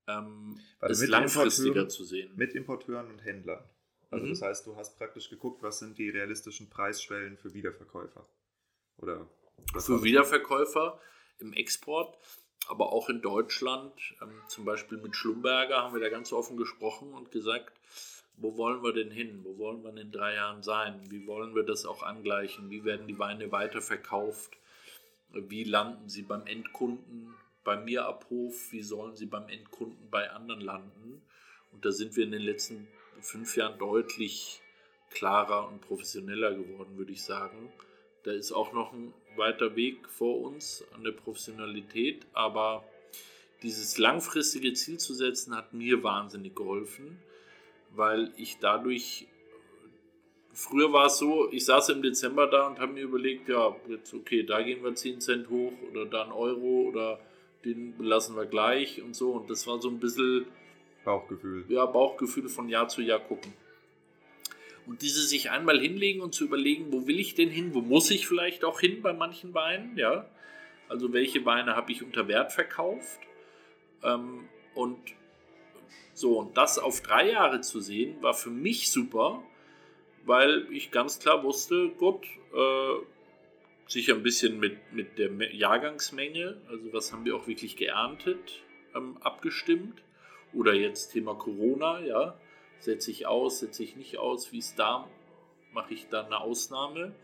ähm, 0.08 0.60
ist 0.82 1.06
langfristiger 1.06 1.88
zu 1.88 2.04
sehen. 2.04 2.32
Mit 2.36 2.54
Importeuren 2.54 3.10
und 3.10 3.24
Händlern. 3.24 3.62
Also 4.10 4.26
mhm. 4.26 4.30
das 4.30 4.42
heißt, 4.42 4.66
du 4.66 4.76
hast 4.76 4.96
praktisch 4.96 5.28
geguckt, 5.28 5.62
was 5.62 5.78
sind 5.78 5.98
die 5.98 6.08
realistischen 6.08 6.70
Preisschwellen 6.70 7.36
für 7.36 7.52
Wiederverkäufer? 7.52 8.26
Oder 8.96 9.28
für 9.78 10.02
Wiederverkäufer 10.02 10.98
im 11.38 11.52
Export, 11.52 12.16
aber 12.68 12.92
auch 12.92 13.08
in 13.08 13.20
Deutschland. 13.20 13.92
Ähm, 14.22 14.32
zum 14.48 14.64
Beispiel 14.64 14.98
mit 14.98 15.14
Schlumberger 15.14 15.82
haben 15.82 15.94
wir 15.94 16.00
da 16.00 16.08
ganz 16.08 16.32
offen 16.32 16.56
gesprochen 16.56 17.12
und 17.12 17.30
gesagt, 17.30 17.72
wo 18.36 18.56
wollen 18.56 18.82
wir 18.82 18.92
denn 18.92 19.10
hin? 19.10 19.40
Wo 19.42 19.58
wollen 19.58 19.82
wir 19.82 19.96
in 19.96 20.12
drei 20.12 20.34
Jahren 20.34 20.62
sein? 20.62 21.00
Wie 21.10 21.26
wollen 21.26 21.54
wir 21.54 21.64
das 21.64 21.84
auch 21.84 22.02
angleichen? 22.02 22.70
Wie 22.70 22.84
werden 22.84 23.06
die 23.06 23.18
Weine 23.18 23.50
weiterverkauft? 23.50 24.56
Wie 25.30 25.64
landen 25.64 26.08
sie 26.08 26.22
beim 26.22 26.46
Endkunden? 26.46 27.34
Bei 27.68 27.76
mir 27.76 28.06
ab 28.06 28.24
Hof, 28.30 28.72
wie 28.72 28.80
sollen 28.80 29.14
sie 29.14 29.26
beim 29.26 29.46
Endkunden 29.46 30.08
bei 30.10 30.30
anderen 30.30 30.62
landen? 30.62 31.20
Und 31.70 31.84
da 31.84 31.92
sind 31.92 32.16
wir 32.16 32.24
in 32.24 32.30
den 32.30 32.40
letzten 32.40 32.88
fünf 33.20 33.58
Jahren 33.58 33.78
deutlich 33.78 34.62
klarer 35.10 35.68
und 35.68 35.82
professioneller 35.82 36.54
geworden, 36.54 36.96
würde 36.96 37.12
ich 37.12 37.22
sagen. 37.22 37.70
Da 38.22 38.32
ist 38.32 38.52
auch 38.52 38.72
noch 38.72 38.94
ein 38.94 39.12
weiter 39.36 39.76
Weg 39.76 40.08
vor 40.08 40.40
uns 40.40 40.82
an 40.94 41.04
der 41.04 41.12
Professionalität, 41.12 42.26
aber 42.32 42.84
dieses 43.62 43.98
langfristige 43.98 44.72
Ziel 44.72 44.96
zu 44.96 45.12
setzen 45.12 45.54
hat 45.54 45.74
mir 45.74 46.02
wahnsinnig 46.02 46.56
geholfen, 46.56 47.22
weil 47.90 48.32
ich 48.38 48.60
dadurch 48.60 49.26
früher 50.54 50.90
war 50.90 51.08
es 51.08 51.18
so, 51.18 51.52
ich 51.52 51.66
saß 51.66 51.90
im 51.90 52.00
Dezember 52.00 52.46
da 52.46 52.68
und 52.68 52.78
habe 52.78 52.94
mir 52.94 53.02
überlegt, 53.02 53.46
ja, 53.50 53.76
jetzt 53.90 54.14
okay, 54.14 54.42
da 54.42 54.62
gehen 54.62 54.82
wir 54.82 54.94
10 54.94 55.20
Cent 55.20 55.50
hoch 55.50 55.74
oder 55.90 56.06
da 56.06 56.24
ein 56.24 56.32
Euro 56.32 56.88
oder 56.88 57.20
den 57.64 57.94
lassen 57.98 58.36
wir 58.36 58.46
gleich 58.46 59.02
und 59.02 59.14
so. 59.14 59.32
Und 59.32 59.50
das 59.50 59.66
war 59.66 59.80
so 59.80 59.88
ein 59.88 59.98
bisschen 59.98 60.46
Bauchgefühl. 61.04 61.64
Ja, 61.68 61.86
Bauchgefühl 61.86 62.48
von 62.48 62.68
Jahr 62.68 62.88
zu 62.88 63.02
Jahr 63.02 63.20
gucken. 63.20 63.52
Und 64.86 65.02
diese 65.02 65.20
sich 65.20 65.50
einmal 65.50 65.78
hinlegen 65.78 66.20
und 66.20 66.34
zu 66.34 66.44
überlegen, 66.44 66.92
wo 66.92 67.06
will 67.06 67.20
ich 67.20 67.34
denn 67.34 67.50
hin, 67.50 67.74
wo 67.74 67.80
muss 67.80 68.10
ich 68.10 68.26
vielleicht 68.26 68.64
auch 68.64 68.80
hin 68.80 69.02
bei 69.02 69.12
manchen 69.12 69.52
Weinen, 69.52 69.96
ja. 69.98 70.26
Also 70.88 71.12
welche 71.12 71.44
Weine 71.44 71.76
habe 71.76 71.92
ich 71.92 72.02
unter 72.02 72.26
Wert 72.28 72.52
verkauft. 72.52 73.20
Ähm, 74.02 74.48
und 74.74 74.98
so, 76.14 76.38
und 76.38 76.56
das 76.56 76.78
auf 76.78 77.00
drei 77.02 77.30
Jahre 77.30 77.60
zu 77.60 77.80
sehen, 77.80 78.20
war 78.22 78.34
für 78.34 78.50
mich 78.50 78.90
super, 78.90 79.42
weil 80.24 80.66
ich 80.72 80.90
ganz 80.90 81.18
klar 81.18 81.42
wusste, 81.44 81.90
gut, 81.90 82.26
äh, 82.54 82.94
sicher 83.88 84.14
ein 84.14 84.22
bisschen 84.22 84.60
mit, 84.60 84.92
mit 84.92 85.18
der 85.18 85.32
Jahrgangsmenge, 85.52 86.60
also 86.68 86.92
was 86.92 87.12
haben 87.12 87.24
wir 87.24 87.34
auch 87.34 87.48
wirklich 87.48 87.76
geerntet, 87.76 88.62
ähm, 88.94 89.16
abgestimmt. 89.20 90.02
Oder 90.52 90.74
jetzt 90.74 91.12
Thema 91.12 91.34
Corona, 91.34 92.00
ja, 92.00 92.38
setze 92.78 93.10
ich 93.10 93.26
aus, 93.26 93.60
setze 93.60 93.82
ich 93.82 93.96
nicht 93.96 94.18
aus, 94.18 94.52
wie 94.52 94.58
es 94.58 94.74
da, 94.74 95.08
mache 95.72 95.94
ich 95.94 96.08
da 96.08 96.24
eine 96.24 96.38
Ausnahme. 96.38 97.14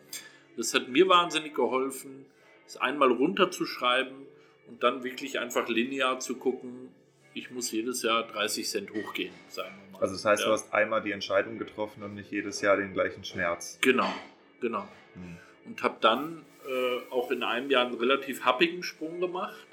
Das 0.56 0.74
hat 0.74 0.88
mir 0.88 1.08
wahnsinnig 1.08 1.54
geholfen, 1.54 2.26
es 2.66 2.76
einmal 2.76 3.12
runterzuschreiben 3.12 4.26
und 4.68 4.82
dann 4.82 5.04
wirklich 5.04 5.38
einfach 5.38 5.68
linear 5.68 6.18
zu 6.20 6.36
gucken, 6.36 6.90
ich 7.34 7.50
muss 7.50 7.72
jedes 7.72 8.02
Jahr 8.02 8.26
30 8.26 8.68
Cent 8.68 8.90
hochgehen, 8.94 9.34
sagen 9.48 9.74
wir 9.84 9.92
mal. 9.92 10.02
Also 10.02 10.14
das 10.14 10.24
heißt, 10.24 10.42
ja. 10.42 10.48
du 10.48 10.52
hast 10.52 10.72
einmal 10.72 11.02
die 11.02 11.12
Entscheidung 11.12 11.58
getroffen 11.58 12.02
und 12.02 12.14
nicht 12.14 12.30
jedes 12.30 12.60
Jahr 12.60 12.76
den 12.76 12.92
gleichen 12.92 13.24
Schmerz. 13.24 13.78
Genau, 13.80 14.12
genau. 14.60 14.86
Hm. 15.14 15.38
Und 15.66 15.82
habe 15.82 15.96
dann 16.00 16.44
äh, 16.66 17.12
auch 17.12 17.30
in 17.30 17.42
einem 17.42 17.70
Jahr 17.70 17.86
einen 17.86 17.94
relativ 17.94 18.44
happigen 18.44 18.82
Sprung 18.82 19.20
gemacht. 19.20 19.66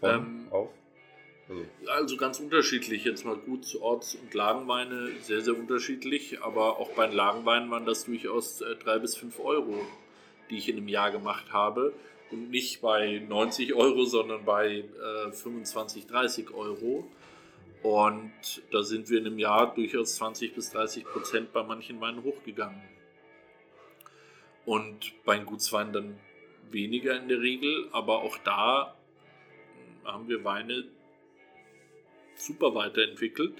Von 0.00 0.10
ähm, 0.10 0.46
auf? 0.50 0.68
Also. 1.48 1.66
also. 1.90 2.16
ganz 2.16 2.40
unterschiedlich. 2.40 3.04
Jetzt 3.04 3.24
mal 3.24 3.36
gut, 3.36 3.76
Orts- 3.80 4.14
und 4.14 4.32
Lagenweine 4.34 5.10
sehr, 5.22 5.40
sehr 5.40 5.56
unterschiedlich. 5.56 6.42
Aber 6.42 6.78
auch 6.78 6.90
bei 6.90 7.06
den 7.06 7.16
Lagenweinen 7.16 7.70
waren 7.70 7.86
das 7.86 8.04
durchaus 8.04 8.60
äh, 8.60 8.76
drei 8.76 8.98
bis 8.98 9.16
fünf 9.16 9.38
Euro, 9.40 9.80
die 10.48 10.58
ich 10.58 10.68
in 10.68 10.76
einem 10.76 10.88
Jahr 10.88 11.10
gemacht 11.10 11.52
habe. 11.52 11.92
Und 12.30 12.50
nicht 12.50 12.80
bei 12.80 13.22
90 13.28 13.74
Euro, 13.74 14.04
sondern 14.04 14.44
bei 14.44 14.84
äh, 15.26 15.32
25, 15.32 16.06
30 16.06 16.52
Euro. 16.54 17.04
Und 17.82 18.62
da 18.70 18.82
sind 18.82 19.08
wir 19.08 19.18
in 19.18 19.26
einem 19.26 19.38
Jahr 19.38 19.74
durchaus 19.74 20.16
20 20.16 20.54
bis 20.54 20.70
30 20.70 21.04
Prozent 21.04 21.52
bei 21.52 21.62
manchen 21.62 22.00
Weinen 22.00 22.22
hochgegangen. 22.22 22.80
Und 24.64 25.12
bei 25.24 25.36
den 25.36 25.46
Gutsweinen 25.46 25.92
dann 25.92 26.20
weniger 26.70 27.16
in 27.16 27.28
der 27.28 27.40
Regel, 27.40 27.88
aber 27.92 28.22
auch 28.22 28.38
da 28.38 28.96
haben 30.04 30.28
wir 30.28 30.44
Weine 30.44 30.84
super 32.34 32.74
weiterentwickelt. 32.74 33.54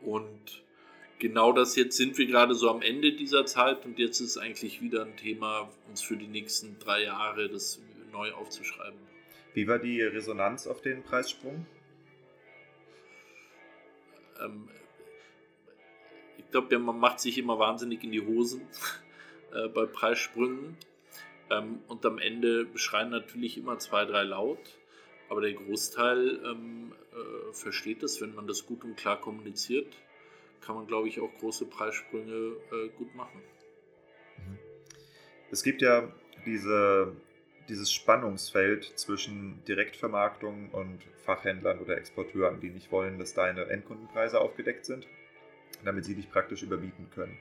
Und 0.00 0.62
genau 1.18 1.52
das 1.52 1.76
jetzt 1.76 1.96
sind 1.96 2.18
wir 2.18 2.26
gerade 2.26 2.54
so 2.54 2.68
am 2.70 2.82
Ende 2.82 3.12
dieser 3.12 3.46
Zeit 3.46 3.84
und 3.84 3.98
jetzt 3.98 4.20
ist 4.20 4.38
eigentlich 4.38 4.80
wieder 4.80 5.04
ein 5.04 5.16
Thema, 5.16 5.70
uns 5.88 6.02
für 6.02 6.16
die 6.16 6.26
nächsten 6.26 6.78
drei 6.78 7.04
Jahre 7.04 7.48
das 7.48 7.80
neu 8.10 8.32
aufzuschreiben. 8.32 8.98
Wie 9.54 9.68
war 9.68 9.78
die 9.78 10.02
Resonanz 10.02 10.66
auf 10.66 10.80
den 10.80 11.02
Preissprung? 11.02 11.66
Ähm, 14.40 14.68
ich 16.38 16.50
glaube, 16.50 16.78
man 16.78 16.98
macht 16.98 17.20
sich 17.20 17.38
immer 17.38 17.58
wahnsinnig 17.58 18.02
in 18.02 18.12
die 18.12 18.20
Hosen 18.20 18.62
äh, 19.54 19.68
bei 19.68 19.86
Preissprüngen. 19.86 20.76
Ähm, 21.50 21.80
und 21.88 22.04
am 22.06 22.18
Ende 22.18 22.66
schreien 22.74 23.10
natürlich 23.10 23.58
immer 23.58 23.78
zwei, 23.78 24.04
drei 24.04 24.22
laut. 24.22 24.60
Aber 25.28 25.40
der 25.40 25.54
Großteil 25.54 26.40
ähm, 26.44 26.92
äh, 27.12 27.52
versteht 27.52 28.02
das, 28.02 28.20
wenn 28.20 28.34
man 28.34 28.46
das 28.46 28.66
gut 28.66 28.84
und 28.84 28.96
klar 28.96 29.20
kommuniziert, 29.20 29.86
kann 30.60 30.74
man, 30.74 30.86
glaube 30.86 31.08
ich, 31.08 31.20
auch 31.20 31.30
große 31.38 31.66
Preissprünge 31.66 32.56
äh, 32.70 32.88
gut 32.98 33.14
machen. 33.14 33.40
Es 35.50 35.62
gibt 35.62 35.82
ja 35.82 36.12
diese, 36.46 37.14
dieses 37.68 37.92
Spannungsfeld 37.92 38.84
zwischen 38.98 39.62
Direktvermarktung 39.66 40.70
und 40.70 41.00
Fachhändlern 41.24 41.78
oder 41.78 41.96
Exporteuren, 41.96 42.60
die 42.60 42.70
nicht 42.70 42.90
wollen, 42.90 43.18
dass 43.18 43.34
deine 43.34 43.66
Endkundenpreise 43.66 44.40
aufgedeckt 44.40 44.84
sind, 44.84 45.06
damit 45.84 46.04
sie 46.04 46.14
dich 46.14 46.30
praktisch 46.30 46.62
überbieten 46.62 47.08
können. 47.14 47.38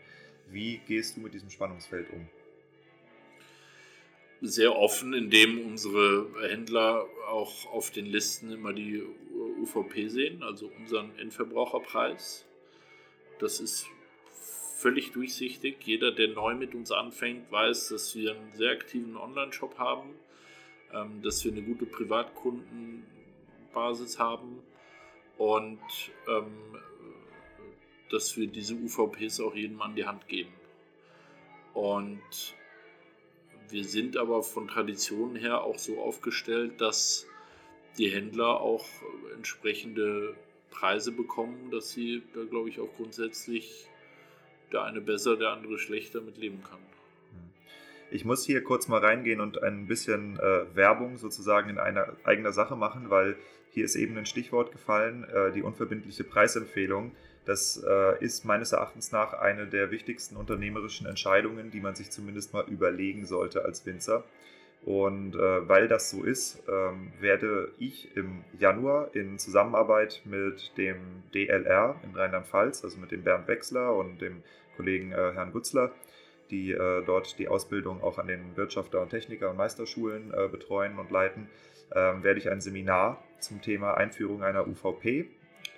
Wie 0.50 0.80
gehst 0.88 1.18
du 1.18 1.22
mit 1.22 1.34
diesem 1.34 1.50
Spannungsfeld 1.50 2.10
um? 2.12 2.28
Sehr 4.42 4.76
offen, 4.76 5.14
indem 5.14 5.68
unsere 5.68 6.28
Händler 6.50 7.06
auch 7.30 7.72
auf 7.72 7.92
den 7.92 8.08
Listen 8.08 8.52
immer 8.52 8.74
die 8.74 9.04
UVP 9.62 10.08
sehen, 10.08 10.42
also 10.42 10.72
unseren 10.80 11.12
Endverbraucherpreis. 11.20 12.46
Das 13.40 13.60
ist 13.60 13.88
völlig 14.82 15.12
durchsichtig. 15.12 15.78
Jeder, 15.84 16.12
der 16.12 16.30
neu 16.30 16.56
mit 16.56 16.74
uns 16.74 16.92
anfängt, 16.92 17.52
weiß, 17.52 17.90
dass 17.90 18.16
wir 18.16 18.32
einen 18.32 18.56
sehr 18.56 18.72
aktiven 18.72 19.16
Online-Shop 19.16 19.78
haben, 19.78 20.16
ähm, 20.92 21.22
dass 21.22 21.46
wir 21.46 21.52
eine 21.52 21.62
gute 21.62 21.86
Privatkundenbasis 21.86 24.18
haben 24.18 24.64
und 25.38 25.80
ähm, 26.28 26.48
dass 28.14 28.38
wir 28.38 28.48
diese 28.48 28.76
UVPs 28.76 29.40
auch 29.40 29.56
jedem 29.56 29.82
an 29.82 29.96
die 29.96 30.06
Hand 30.06 30.28
geben. 30.28 30.52
Und 31.74 32.22
wir 33.70 33.84
sind 33.86 34.18
aber 34.18 34.44
von 34.44 34.68
Tradition 34.68 35.36
her 35.36 35.64
auch 35.64 35.80
so 35.80 36.02
aufgestellt, 36.02 36.82
dass 36.82 37.26
die 37.98 38.10
Händler 38.10 38.60
auch 38.60 38.86
entsprechende 39.36 40.36
Preise 40.70 41.12
bekommen, 41.12 41.72
dass 41.72 41.92
sie 41.92 42.24
da, 42.34 42.44
glaube 42.44 42.70
ich, 42.70 42.80
auch 42.80 42.90
grundsätzlich 42.96 43.88
der 44.72 44.84
eine 44.84 45.02
besser, 45.02 45.38
der 45.38 45.50
andere 45.52 45.78
schlechter 45.78 46.22
mit 46.22 46.38
leben 46.38 46.64
kann. 46.64 46.80
Ich 48.10 48.26
muss 48.26 48.46
hier 48.46 48.62
kurz 48.64 48.90
mal 48.90 49.00
reingehen 49.00 49.40
und 49.40 49.64
ein 49.64 49.88
bisschen 49.88 50.38
äh, 50.38 50.76
Werbung 50.76 51.18
sozusagen 51.18 51.70
in 51.70 51.78
einer 51.78 52.14
eigener 52.24 52.52
Sache 52.52 52.76
machen, 52.76 53.10
weil 53.10 53.38
hier 53.70 53.86
ist 53.86 53.96
eben 53.96 54.18
ein 54.18 54.26
Stichwort 54.26 54.74
gefallen, 54.74 55.24
äh, 55.24 55.54
die 55.54 55.62
unverbindliche 55.62 56.26
Preisempfehlung. 56.26 57.16
Das 57.46 57.84
äh, 57.88 58.24
ist 58.24 58.46
meines 58.46 58.72
Erachtens 58.72 59.12
nach 59.12 59.34
eine 59.34 59.66
der 59.66 59.90
wichtigsten 59.92 60.36
unternehmerischen 60.36 61.08
Entscheidungen, 61.08 61.72
die 61.72 61.80
man 61.80 61.96
sich 61.96 62.12
zumindest 62.12 62.54
mal 62.54 62.66
überlegen 62.68 63.26
sollte 63.26 63.66
als 63.66 63.86
Winzer. 63.86 64.24
Und 64.84 65.36
äh, 65.36 65.70
weil 65.70 65.88
das 65.88 66.10
so 66.10 66.24
ist, 66.24 66.64
ähm, 66.68 67.12
werde 67.20 67.72
ich 67.78 68.16
im 68.16 68.44
Januar 68.58 69.14
in 69.14 69.38
Zusammenarbeit 69.38 70.22
mit 70.26 70.76
dem 70.78 71.24
DLR 71.34 71.96
in 72.04 72.16
Rheinland-Pfalz, 72.16 72.84
also 72.84 72.98
mit 72.98 73.12
dem 73.12 73.24
Bernd 73.24 73.48
Wechsler 73.48 73.96
und 73.96 74.22
dem 74.22 74.44
Kollegen 74.78 75.12
äh, 75.12 75.34
Herrn 75.34 75.52
Gutzler, 75.52 75.92
die 76.50 76.72
äh, 76.72 77.04
dort 77.06 77.38
die 77.38 77.48
Ausbildung 77.48 78.02
auch 78.02 78.18
an 78.18 78.28
den 78.28 78.56
Wirtschafter- 78.56 79.02
und 79.02 79.10
Techniker- 79.10 79.52
und 79.52 79.58
Meisterschulen 79.58 80.34
äh, 80.34 80.48
betreuen 80.48 80.98
und 80.98 81.12
leiten, 81.12 81.48
ähm, 81.94 82.24
werde 82.24 82.40
ich 82.40 82.50
ein 82.50 82.62
Seminar 82.62 83.24
zum 83.40 83.62
Thema 83.62 83.96
Einführung 83.96 84.44
einer 84.44 84.68
UVP 84.68 85.30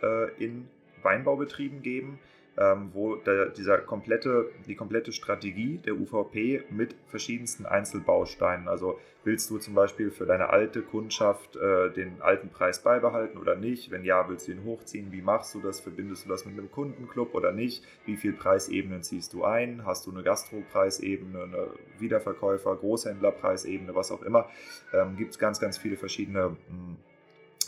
äh, 0.02 0.44
in 0.44 0.70
Weinbaubetrieben 1.04 1.82
geben, 1.82 2.20
ähm, 2.58 2.92
wo 2.94 3.16
der, 3.16 3.48
dieser 3.48 3.80
komplette, 3.80 4.52
die 4.68 4.76
komplette 4.76 5.12
Strategie 5.12 5.80
der 5.80 5.96
UVP 5.96 6.64
mit 6.70 6.96
verschiedensten 7.08 7.66
Einzelbausteinen, 7.66 8.68
also 8.68 9.00
willst 9.24 9.50
du 9.50 9.58
zum 9.58 9.74
Beispiel 9.74 10.12
für 10.12 10.26
deine 10.26 10.50
alte 10.50 10.82
Kundschaft 10.82 11.56
äh, 11.56 11.92
den 11.92 12.22
alten 12.22 12.50
Preis 12.50 12.84
beibehalten 12.84 13.38
oder 13.38 13.56
nicht? 13.56 13.90
Wenn 13.90 14.04
ja, 14.04 14.28
willst 14.30 14.48
du 14.48 14.52
ihn 14.52 14.66
hochziehen? 14.66 15.12
Wie 15.12 15.22
machst 15.22 15.56
du 15.56 15.62
das? 15.62 15.80
Verbindest 15.80 16.26
du 16.26 16.30
das 16.30 16.46
mit 16.46 16.58
einem 16.58 16.70
Kundenclub 16.72 17.34
oder 17.34 17.52
nicht? 17.52 17.84
Wie 18.06 18.18
viele 18.18 18.34
Preisebenen 18.34 19.02
ziehst 19.02 19.34
du 19.34 19.46
ein? 19.46 19.86
Hast 19.86 20.06
du 20.06 20.12
eine 20.12 20.24
Gastropreisebene, 20.24 21.44
eine 21.44 21.68
Wiederverkäufer, 22.00 22.76
Großhändlerpreisebene, 22.76 23.96
was 23.96 24.12
auch 24.12 24.22
immer? 24.22 24.50
Ähm, 24.94 25.16
Gibt 25.16 25.32
es 25.32 25.40
ganz, 25.40 25.60
ganz 25.60 25.78
viele 25.78 25.98
verschiedene 25.98 26.50
mh, 26.50 26.58
hm, 26.68 26.98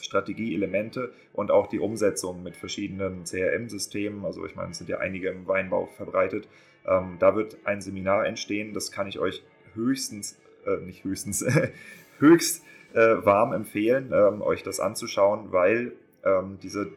Strategieelemente 0.06 1.12
und 1.34 1.52
auch 1.52 1.68
die 1.68 1.80
Umsetzung 1.80 2.44
mit 2.44 2.56
verschiedenen 2.56 3.26
CRM-Systemen. 3.26 4.24
Also 4.26 4.46
ich 4.46 4.56
meine, 4.56 4.72
es 4.72 4.78
sind 4.78 4.90
ja 4.90 5.00
einige 5.00 5.30
im 5.30 5.48
Weinbau 5.48 5.88
verbreitet. 5.98 6.48
Ähm, 6.88 7.18
da 7.20 7.36
wird 7.36 7.58
ein 7.66 7.82
Seminar 7.82 8.26
entstehen, 8.26 8.74
das 8.74 8.92
kann 8.92 9.08
ich 9.08 9.20
euch 9.20 9.44
höchstens, 9.74 10.38
äh, 10.66 10.78
nicht 10.78 11.04
höchstens, 11.04 11.46
höchst 12.20 12.64
äh, 12.94 13.26
warm 13.26 13.54
empfehlen, 13.54 14.12
ähm, 14.14 14.42
euch 14.42 14.64
das 14.64 14.80
anzuschauen, 14.80 15.52
weil 15.52 15.94
ähm, 16.24 16.58
diese, 16.62 16.92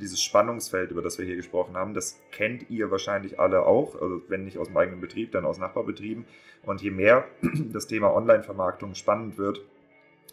dieses 0.00 0.22
Spannungsfeld, 0.22 0.90
über 0.90 1.02
das 1.02 1.18
wir 1.18 1.24
hier 1.24 1.36
gesprochen 1.36 1.76
haben, 1.76 1.94
das 1.94 2.20
kennt 2.30 2.68
ihr 2.70 2.90
wahrscheinlich 2.90 3.38
alle 3.40 3.64
auch, 3.64 4.00
also 4.00 4.22
wenn 4.28 4.44
nicht 4.44 4.58
aus 4.58 4.68
dem 4.68 4.76
eigenen 4.76 5.00
Betrieb, 5.00 5.32
dann 5.32 5.44
aus 5.44 5.58
Nachbarbetrieben. 5.58 6.26
Und 6.64 6.82
je 6.82 6.90
mehr 6.90 7.24
das 7.72 7.86
Thema 7.86 8.14
Online-Vermarktung 8.14 8.94
spannend 8.94 9.38
wird, 9.38 9.62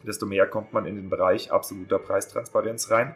desto 0.06 0.26
mehr 0.26 0.47
kommt 0.47 0.74
man 0.74 0.86
in 0.86 0.95
den 0.95 1.10
Bereich 1.10 1.52
absoluter 1.52 2.00
Preistransparenz 2.00 2.91
rein. 2.91 3.16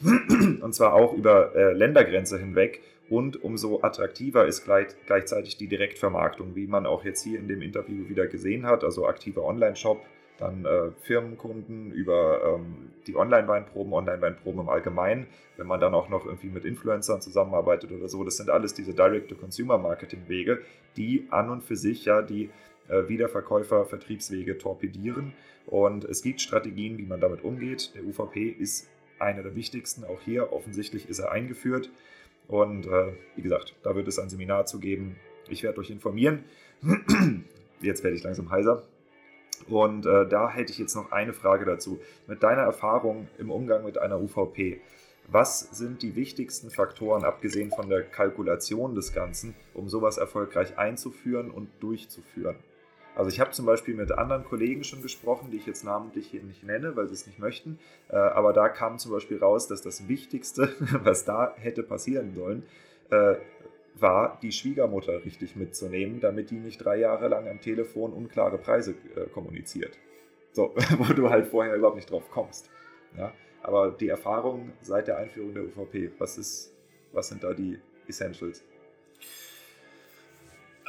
Und 0.00 0.74
zwar 0.74 0.94
auch 0.94 1.12
über 1.12 1.54
äh, 1.54 1.72
Ländergrenze 1.72 2.38
hinweg. 2.38 2.82
Und 3.08 3.42
umso 3.42 3.82
attraktiver 3.82 4.46
ist 4.46 4.64
gleich, 4.64 4.88
gleichzeitig 5.06 5.56
die 5.56 5.66
Direktvermarktung, 5.66 6.54
wie 6.54 6.66
man 6.66 6.84
auch 6.86 7.04
jetzt 7.04 7.22
hier 7.22 7.38
in 7.38 7.48
dem 7.48 7.62
Interview 7.62 8.08
wieder 8.08 8.26
gesehen 8.26 8.66
hat. 8.66 8.84
Also 8.84 9.06
aktiver 9.06 9.44
Online-Shop, 9.44 10.04
dann 10.38 10.64
äh, 10.66 10.90
Firmenkunden, 11.00 11.90
über 11.90 12.56
ähm, 12.58 12.90
die 13.06 13.16
Online-Weinproben, 13.16 13.92
Online-Weinproben 13.92 14.60
im 14.60 14.68
Allgemeinen. 14.68 15.26
Wenn 15.56 15.66
man 15.66 15.80
dann 15.80 15.94
auch 15.94 16.10
noch 16.10 16.26
irgendwie 16.26 16.48
mit 16.48 16.64
Influencern 16.64 17.22
zusammenarbeitet 17.22 17.90
oder 17.92 18.08
so, 18.08 18.24
das 18.24 18.36
sind 18.36 18.50
alles 18.50 18.74
diese 18.74 18.92
Direct-to-Consumer-Marketing-Wege, 18.94 20.60
die 20.96 21.26
an 21.30 21.48
und 21.50 21.64
für 21.64 21.76
sich 21.76 22.04
ja 22.04 22.20
die 22.20 22.50
äh, 22.88 23.08
Wiederverkäufer-Vertriebswege 23.08 24.58
torpedieren. 24.58 25.32
Und 25.68 26.04
es 26.04 26.22
gibt 26.22 26.40
Strategien, 26.40 26.96
wie 26.96 27.04
man 27.04 27.20
damit 27.20 27.44
umgeht. 27.44 27.92
Der 27.94 28.02
UVP 28.02 28.48
ist 28.48 28.88
einer 29.18 29.42
der 29.42 29.54
wichtigsten. 29.54 30.04
Auch 30.04 30.20
hier 30.22 30.52
offensichtlich 30.52 31.08
ist 31.08 31.18
er 31.18 31.30
eingeführt. 31.30 31.90
Und 32.48 32.86
äh, 32.86 33.12
wie 33.36 33.42
gesagt, 33.42 33.74
da 33.82 33.94
wird 33.94 34.08
es 34.08 34.18
ein 34.18 34.30
Seminar 34.30 34.64
zu 34.64 34.80
geben. 34.80 35.16
Ich 35.50 35.62
werde 35.62 35.78
euch 35.80 35.90
informieren. 35.90 36.44
Jetzt 37.82 38.02
werde 38.02 38.16
ich 38.16 38.22
langsam 38.22 38.50
heiser. 38.50 38.82
Und 39.68 40.06
äh, 40.06 40.26
da 40.26 40.48
hätte 40.50 40.72
ich 40.72 40.78
jetzt 40.78 40.94
noch 40.94 41.12
eine 41.12 41.32
Frage 41.32 41.64
dazu. 41.64 41.98
Mit 42.26 42.42
deiner 42.42 42.62
Erfahrung 42.62 43.28
im 43.38 43.50
Umgang 43.50 43.84
mit 43.84 43.98
einer 43.98 44.18
UVP, 44.20 44.80
was 45.26 45.60
sind 45.60 46.02
die 46.02 46.16
wichtigsten 46.16 46.70
Faktoren, 46.70 47.24
abgesehen 47.24 47.70
von 47.70 47.88
der 47.88 48.02
Kalkulation 48.02 48.94
des 48.94 49.12
Ganzen, 49.12 49.54
um 49.74 49.88
sowas 49.88 50.16
erfolgreich 50.16 50.78
einzuführen 50.78 51.50
und 51.50 51.68
durchzuführen? 51.80 52.56
Also 53.18 53.32
ich 53.32 53.40
habe 53.40 53.50
zum 53.50 53.66
Beispiel 53.66 53.96
mit 53.96 54.12
anderen 54.12 54.44
Kollegen 54.44 54.84
schon 54.84 55.02
gesprochen, 55.02 55.50
die 55.50 55.56
ich 55.56 55.66
jetzt 55.66 55.82
namentlich 55.82 56.28
hier 56.28 56.40
nicht 56.40 56.62
nenne, 56.62 56.94
weil 56.94 57.08
sie 57.08 57.14
es 57.14 57.26
nicht 57.26 57.40
möchten. 57.40 57.80
Äh, 58.08 58.14
aber 58.14 58.52
da 58.52 58.68
kam 58.68 58.96
zum 59.00 59.10
Beispiel 59.10 59.38
raus, 59.38 59.66
dass 59.66 59.82
das 59.82 60.06
Wichtigste, 60.06 60.72
was 61.02 61.24
da 61.24 61.52
hätte 61.56 61.82
passieren 61.82 62.32
sollen, 62.32 62.62
äh, 63.10 63.34
war, 63.96 64.38
die 64.40 64.52
Schwiegermutter 64.52 65.24
richtig 65.24 65.56
mitzunehmen, 65.56 66.20
damit 66.20 66.50
die 66.50 66.60
nicht 66.60 66.78
drei 66.78 66.98
Jahre 66.98 67.26
lang 67.26 67.48
am 67.48 67.60
Telefon 67.60 68.12
unklare 68.12 68.56
Preise 68.56 68.94
äh, 69.16 69.26
kommuniziert. 69.34 69.98
So, 70.52 70.76
wo 70.98 71.12
du 71.12 71.28
halt 71.28 71.48
vorher 71.48 71.74
überhaupt 71.74 71.96
nicht 71.96 72.12
drauf 72.12 72.30
kommst. 72.30 72.70
Ja? 73.16 73.32
Aber 73.62 73.90
die 73.90 74.10
Erfahrung 74.10 74.70
seit 74.80 75.08
der 75.08 75.16
Einführung 75.16 75.54
der 75.54 75.64
UVP, 75.64 76.12
was, 76.18 76.38
ist, 76.38 76.72
was 77.12 77.30
sind 77.30 77.42
da 77.42 77.52
die 77.52 77.80
Essentials? 78.06 78.62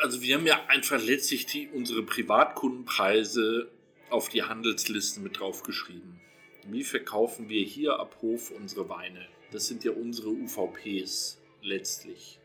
Also 0.01 0.21
wir 0.21 0.37
haben 0.37 0.47
ja 0.47 0.65
einfach 0.67 1.01
letztlich 1.01 1.45
die, 1.45 1.67
unsere 1.67 2.03
Privatkundenpreise 2.03 3.69
auf 4.09 4.29
die 4.29 4.43
Handelslisten 4.43 5.23
mit 5.23 5.39
draufgeschrieben. 5.39 6.21
Wie 6.67 6.85
verkaufen 6.85 7.49
wir 7.49 7.65
hier 7.65 7.99
ab 7.99 8.15
Hof 8.21 8.49
unsere 8.51 8.87
Weine? 8.87 9.27
Das 9.51 9.67
sind 9.67 9.83
ja 9.83 9.91
unsere 9.91 10.29
UVPs 10.29 11.41
letztlich. 11.61 12.39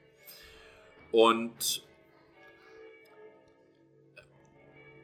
Und 1.12 1.86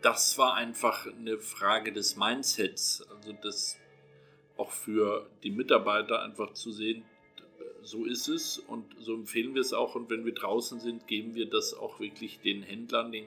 das 0.02 0.36
war 0.36 0.54
einfach 0.54 1.06
eine 1.06 1.38
Frage 1.38 1.92
des 1.92 2.16
Mindsets, 2.16 3.06
also 3.10 3.32
das 3.32 3.78
auch 4.56 4.72
für 4.72 5.30
die 5.44 5.52
Mitarbeiter 5.52 6.22
einfach 6.22 6.52
zu 6.54 6.72
sehen, 6.72 7.04
so 7.82 8.04
ist 8.04 8.28
es 8.28 8.58
und 8.58 8.84
so 8.98 9.14
empfehlen 9.14 9.54
wir 9.54 9.60
es 9.60 9.72
auch. 9.72 9.94
Und 9.94 10.10
wenn 10.10 10.24
wir 10.24 10.34
draußen 10.34 10.80
sind, 10.80 11.06
geben 11.06 11.34
wir 11.34 11.48
das 11.48 11.74
auch 11.74 12.00
wirklich 12.00 12.40
den 12.40 12.62
Händlern 12.62 13.12
den 13.12 13.26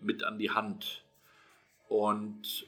mit 0.00 0.24
an 0.24 0.38
die 0.38 0.50
Hand. 0.50 1.02
Und 1.88 2.66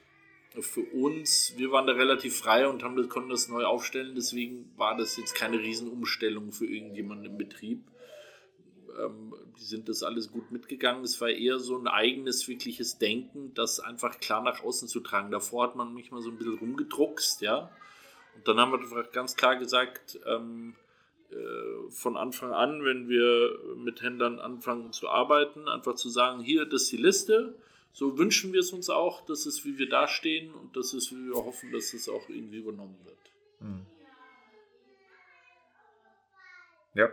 für 0.59 0.83
uns, 0.83 1.55
wir 1.57 1.71
waren 1.71 1.87
da 1.87 1.93
relativ 1.93 2.37
frei 2.37 2.67
und 2.67 2.83
haben 2.83 2.97
das, 2.97 3.09
konnten 3.09 3.31
das 3.31 3.49
neu 3.49 3.65
aufstellen, 3.65 4.15
deswegen 4.17 4.73
war 4.77 4.97
das 4.97 5.17
jetzt 5.17 5.35
keine 5.35 5.61
Riesenumstellung 5.61 6.51
für 6.51 6.67
irgendjemanden 6.67 7.27
im 7.27 7.39
Betrieb. 7.39 7.85
Ähm, 8.99 9.33
die 9.59 9.65
sind 9.65 9.89
das 9.89 10.03
alles 10.03 10.33
gut 10.33 10.51
mitgegangen. 10.51 11.05
Es 11.05 11.21
war 11.21 11.29
eher 11.29 11.61
so 11.61 11.79
ein 11.79 11.87
eigenes, 11.87 12.49
wirkliches 12.49 12.99
Denken, 12.99 13.55
das 13.55 13.79
einfach 13.79 14.19
klar 14.19 14.43
nach 14.43 14.65
außen 14.65 14.89
zu 14.89 15.01
tragen. 15.01 15.31
Davor 15.31 15.65
hat 15.65 15.77
man 15.77 15.95
mich 15.95 16.11
mal 16.11 16.23
so 16.23 16.31
ein 16.31 16.37
bisschen 16.37 16.59
rumgedruckst, 16.59 17.43
ja. 17.43 17.71
Und 18.35 18.49
dann 18.49 18.59
haben 18.59 18.73
wir 18.73 19.03
ganz 19.05 19.37
klar 19.37 19.57
gesagt, 19.57 20.19
ähm, 20.27 20.75
äh, 20.75 20.90
von 21.91 22.17
Anfang 22.17 22.53
an, 22.53 22.85
wenn 22.85 23.09
wir 23.09 23.59
mit 23.77 24.03
Händlern 24.03 24.39
anfangen 24.39 24.93
zu 24.93 25.09
arbeiten, 25.09 25.69
einfach 25.69 25.95
zu 25.95 26.09
sagen, 26.09 26.41
hier, 26.41 26.65
das 26.65 26.83
ist 26.83 26.93
die 26.93 26.97
Liste. 26.97 27.55
So 27.93 28.19
wünschen 28.19 28.53
wir 28.53 28.61
es 28.61 28.73
uns 28.73 28.89
auch, 28.89 29.25
das 29.27 29.47
ist, 29.47 29.65
wie 29.65 29.79
wir 29.79 29.89
da 29.89 30.07
stehen 30.07 30.55
und 30.55 30.77
das 30.77 30.95
ist, 30.95 31.13
wie 31.13 31.27
wir 31.27 31.35
hoffen, 31.35 31.73
dass 31.73 31.93
es 31.93 32.09
auch 32.09 32.29
irgendwie 32.29 32.59
übernommen 32.59 32.97
wird. 33.05 33.19
Hm. 33.59 33.87
Ja, 36.95 37.11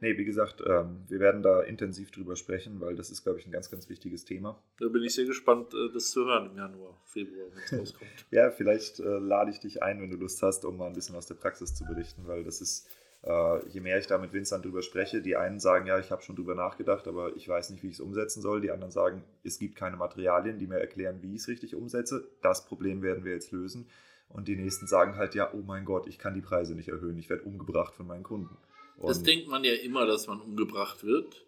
nee, 0.00 0.16
wie 0.16 0.24
gesagt, 0.24 0.62
ähm, 0.66 1.04
wir 1.08 1.20
werden 1.20 1.42
da 1.42 1.62
intensiv 1.62 2.10
drüber 2.10 2.36
sprechen, 2.36 2.80
weil 2.80 2.96
das 2.96 3.10
ist, 3.10 3.22
glaube 3.22 3.38
ich, 3.38 3.46
ein 3.46 3.52
ganz, 3.52 3.70
ganz 3.70 3.88
wichtiges 3.88 4.24
Thema. 4.24 4.62
Da 4.78 4.88
bin 4.88 5.02
ich 5.02 5.14
sehr 5.14 5.26
gespannt, 5.26 5.74
äh, 5.74 5.92
das 5.92 6.10
zu 6.10 6.24
hören 6.26 6.50
im 6.50 6.56
Januar, 6.56 6.98
Februar, 7.06 7.48
wenn 7.52 7.62
es 7.62 7.72
rauskommt. 7.72 8.10
ja, 8.30 8.50
vielleicht 8.50 9.00
äh, 9.00 9.18
lade 9.18 9.50
ich 9.50 9.60
dich 9.60 9.82
ein, 9.82 10.00
wenn 10.00 10.10
du 10.10 10.16
Lust 10.16 10.42
hast, 10.42 10.64
um 10.64 10.76
mal 10.76 10.86
ein 10.86 10.94
bisschen 10.94 11.16
aus 11.16 11.26
der 11.26 11.34
Praxis 11.34 11.74
zu 11.74 11.84
berichten, 11.84 12.26
weil 12.26 12.44
das 12.44 12.60
ist 12.60 12.88
äh, 13.22 13.68
je 13.68 13.80
mehr 13.80 13.98
ich 13.98 14.06
da 14.06 14.18
mit 14.18 14.32
Winzern 14.32 14.62
drüber 14.62 14.82
spreche, 14.82 15.20
die 15.20 15.36
einen 15.36 15.60
sagen, 15.60 15.86
ja, 15.86 15.98
ich 15.98 16.10
habe 16.10 16.22
schon 16.22 16.36
drüber 16.36 16.54
nachgedacht, 16.54 17.06
aber 17.06 17.36
ich 17.36 17.48
weiß 17.48 17.70
nicht, 17.70 17.82
wie 17.82 17.88
ich 17.88 17.94
es 17.94 18.00
umsetzen 18.00 18.40
soll. 18.40 18.60
Die 18.60 18.70
anderen 18.70 18.92
sagen, 18.92 19.24
es 19.44 19.58
gibt 19.58 19.76
keine 19.76 19.96
Materialien, 19.96 20.58
die 20.58 20.66
mir 20.66 20.80
erklären, 20.80 21.22
wie 21.22 21.34
ich 21.34 21.42
es 21.42 21.48
richtig 21.48 21.74
umsetze. 21.74 22.28
Das 22.42 22.64
Problem 22.64 23.02
werden 23.02 23.24
wir 23.24 23.32
jetzt 23.32 23.52
lösen. 23.52 23.88
Und 24.28 24.48
die 24.48 24.56
nächsten 24.56 24.86
sagen 24.86 25.16
halt, 25.16 25.34
ja, 25.34 25.52
oh 25.52 25.62
mein 25.66 25.84
Gott, 25.84 26.06
ich 26.06 26.18
kann 26.18 26.34
die 26.34 26.40
Preise 26.40 26.74
nicht 26.74 26.88
erhöhen, 26.88 27.18
ich 27.18 27.28
werde 27.28 27.42
umgebracht 27.42 27.94
von 27.94 28.06
meinen 28.06 28.22
Kunden. 28.22 28.56
Und 28.96 29.08
das 29.08 29.22
denkt 29.22 29.48
man 29.48 29.64
ja 29.64 29.74
immer, 29.74 30.06
dass 30.06 30.26
man 30.26 30.40
umgebracht 30.40 31.04
wird. 31.04 31.44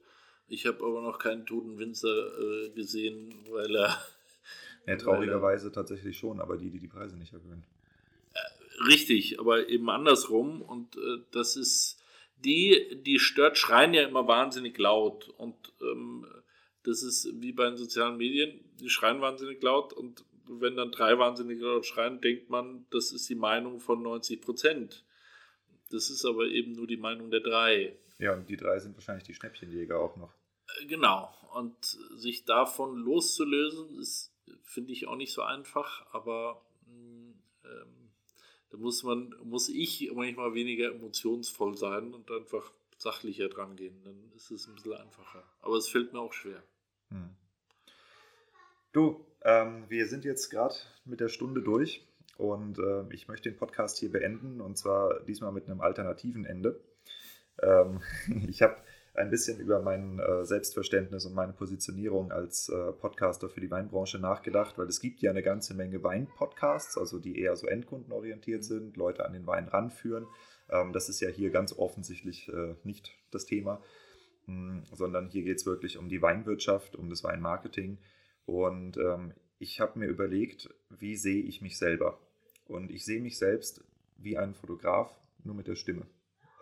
Ich 0.48 0.66
habe 0.66 0.84
aber 0.84 1.00
noch 1.00 1.18
keinen 1.18 1.46
toten 1.46 1.78
Winzer 1.78 2.08
äh, 2.08 2.70
gesehen, 2.70 3.34
weil 3.50 3.74
er. 3.76 3.96
Ja, 4.86 4.96
traurigerweise 4.98 5.70
tatsächlich 5.70 6.18
schon, 6.18 6.40
aber 6.40 6.56
die, 6.56 6.70
die 6.70 6.80
die 6.80 6.88
Preise 6.88 7.16
nicht 7.16 7.32
erhöhen. 7.32 7.64
Richtig, 8.86 9.38
aber 9.38 9.68
eben 9.68 9.90
andersrum. 9.90 10.62
Und 10.62 10.96
äh, 10.96 11.18
das 11.30 11.56
ist 11.56 12.02
die, 12.36 13.00
die 13.04 13.18
stört, 13.18 13.58
schreien 13.58 13.94
ja 13.94 14.02
immer 14.02 14.26
wahnsinnig 14.26 14.76
laut. 14.78 15.28
Und 15.28 15.72
ähm, 15.80 16.26
das 16.82 17.02
ist 17.02 17.28
wie 17.40 17.52
bei 17.52 17.66
den 17.66 17.76
sozialen 17.76 18.16
Medien, 18.16 18.60
die 18.80 18.88
schreien 18.88 19.20
wahnsinnig 19.20 19.62
laut. 19.62 19.92
Und 19.92 20.24
wenn 20.46 20.76
dann 20.76 20.90
drei 20.90 21.18
wahnsinnig 21.18 21.60
laut 21.60 21.86
schreien, 21.86 22.20
denkt 22.20 22.50
man, 22.50 22.86
das 22.90 23.12
ist 23.12 23.28
die 23.28 23.34
Meinung 23.34 23.80
von 23.80 24.02
90 24.02 24.40
Prozent. 24.40 25.04
Das 25.90 26.10
ist 26.10 26.24
aber 26.24 26.46
eben 26.46 26.72
nur 26.72 26.86
die 26.86 26.96
Meinung 26.96 27.30
der 27.30 27.40
drei. 27.40 27.96
Ja, 28.18 28.34
und 28.34 28.48
die 28.48 28.56
drei 28.56 28.78
sind 28.78 28.94
wahrscheinlich 28.94 29.24
die 29.24 29.34
Schnäppchenjäger 29.34 29.98
auch 29.98 30.16
noch. 30.16 30.32
Äh, 30.80 30.86
genau. 30.86 31.32
Und 31.54 31.84
sich 32.16 32.44
davon 32.44 32.96
loszulösen, 32.96 33.98
ist, 33.98 34.34
finde 34.62 34.92
ich, 34.92 35.06
auch 35.06 35.16
nicht 35.16 35.32
so 35.32 35.42
einfach. 35.42 36.06
Aber 36.12 36.64
mm, 36.86 37.32
ähm, 37.64 38.01
da 38.72 38.78
muss 38.78 39.02
man, 39.02 39.34
muss 39.44 39.68
ich 39.68 40.10
manchmal 40.14 40.54
weniger 40.54 40.90
emotionsvoll 40.92 41.76
sein 41.76 42.14
und 42.14 42.30
einfach 42.30 42.72
sachlicher 42.96 43.48
dran 43.48 43.76
gehen. 43.76 44.00
Dann 44.02 44.32
ist 44.34 44.50
es 44.50 44.66
ein 44.66 44.74
bisschen 44.74 44.94
einfacher. 44.94 45.44
Aber 45.60 45.76
es 45.76 45.88
fällt 45.88 46.14
mir 46.14 46.20
auch 46.20 46.32
schwer. 46.32 46.62
Hm. 47.10 47.36
Du, 48.92 49.26
ähm, 49.42 49.84
wir 49.88 50.06
sind 50.06 50.24
jetzt 50.24 50.48
gerade 50.48 50.74
mit 51.04 51.20
der 51.20 51.28
Stunde 51.28 51.60
durch 51.60 52.06
und 52.38 52.78
äh, 52.78 53.04
ich 53.12 53.28
möchte 53.28 53.50
den 53.50 53.58
Podcast 53.58 53.98
hier 53.98 54.10
beenden 54.10 54.62
und 54.62 54.78
zwar 54.78 55.20
diesmal 55.20 55.52
mit 55.52 55.66
einem 55.66 55.82
alternativen 55.82 56.46
Ende. 56.46 56.80
Ähm, 57.62 58.00
ich 58.48 58.62
habe 58.62 58.76
ein 59.14 59.30
bisschen 59.30 59.58
über 59.58 59.82
mein 59.82 60.18
äh, 60.18 60.44
Selbstverständnis 60.44 61.26
und 61.26 61.34
meine 61.34 61.52
Positionierung 61.52 62.32
als 62.32 62.68
äh, 62.70 62.92
Podcaster 62.92 63.50
für 63.50 63.60
die 63.60 63.70
Weinbranche 63.70 64.18
nachgedacht, 64.18 64.78
weil 64.78 64.86
es 64.86 65.00
gibt 65.00 65.20
ja 65.20 65.30
eine 65.30 65.42
ganze 65.42 65.74
Menge 65.74 66.02
Wein-Podcasts, 66.02 66.96
also 66.96 67.18
die 67.18 67.38
eher 67.38 67.54
so 67.56 67.66
endkundenorientiert 67.66 68.64
sind, 68.64 68.96
Leute 68.96 69.26
an 69.26 69.34
den 69.34 69.46
Wein 69.46 69.68
ranführen. 69.68 70.26
Ähm, 70.70 70.92
das 70.94 71.10
ist 71.10 71.20
ja 71.20 71.28
hier 71.28 71.50
ganz 71.50 71.74
offensichtlich 71.76 72.48
äh, 72.48 72.74
nicht 72.84 73.12
das 73.30 73.44
Thema, 73.44 73.82
mh, 74.46 74.54
hm, 74.54 74.84
sondern 74.92 75.28
hier 75.28 75.42
geht 75.42 75.58
es 75.58 75.66
wirklich 75.66 75.98
um 75.98 76.08
die 76.08 76.22
Weinwirtschaft, 76.22 76.96
um 76.96 77.10
das 77.10 77.22
Weinmarketing. 77.22 77.98
Und 78.46 78.96
ähm, 78.96 79.34
ich 79.58 79.80
habe 79.80 79.98
mir 79.98 80.06
überlegt, 80.06 80.70
wie 80.88 81.16
sehe 81.16 81.42
ich 81.42 81.60
mich 81.60 81.76
selber? 81.76 82.18
Und 82.66 82.90
ich 82.90 83.04
sehe 83.04 83.20
mich 83.20 83.36
selbst 83.36 83.84
wie 84.16 84.38
ein 84.38 84.54
Fotograf, 84.54 85.14
nur 85.44 85.54
mit 85.54 85.68
der 85.68 85.76
Stimme. 85.76 86.06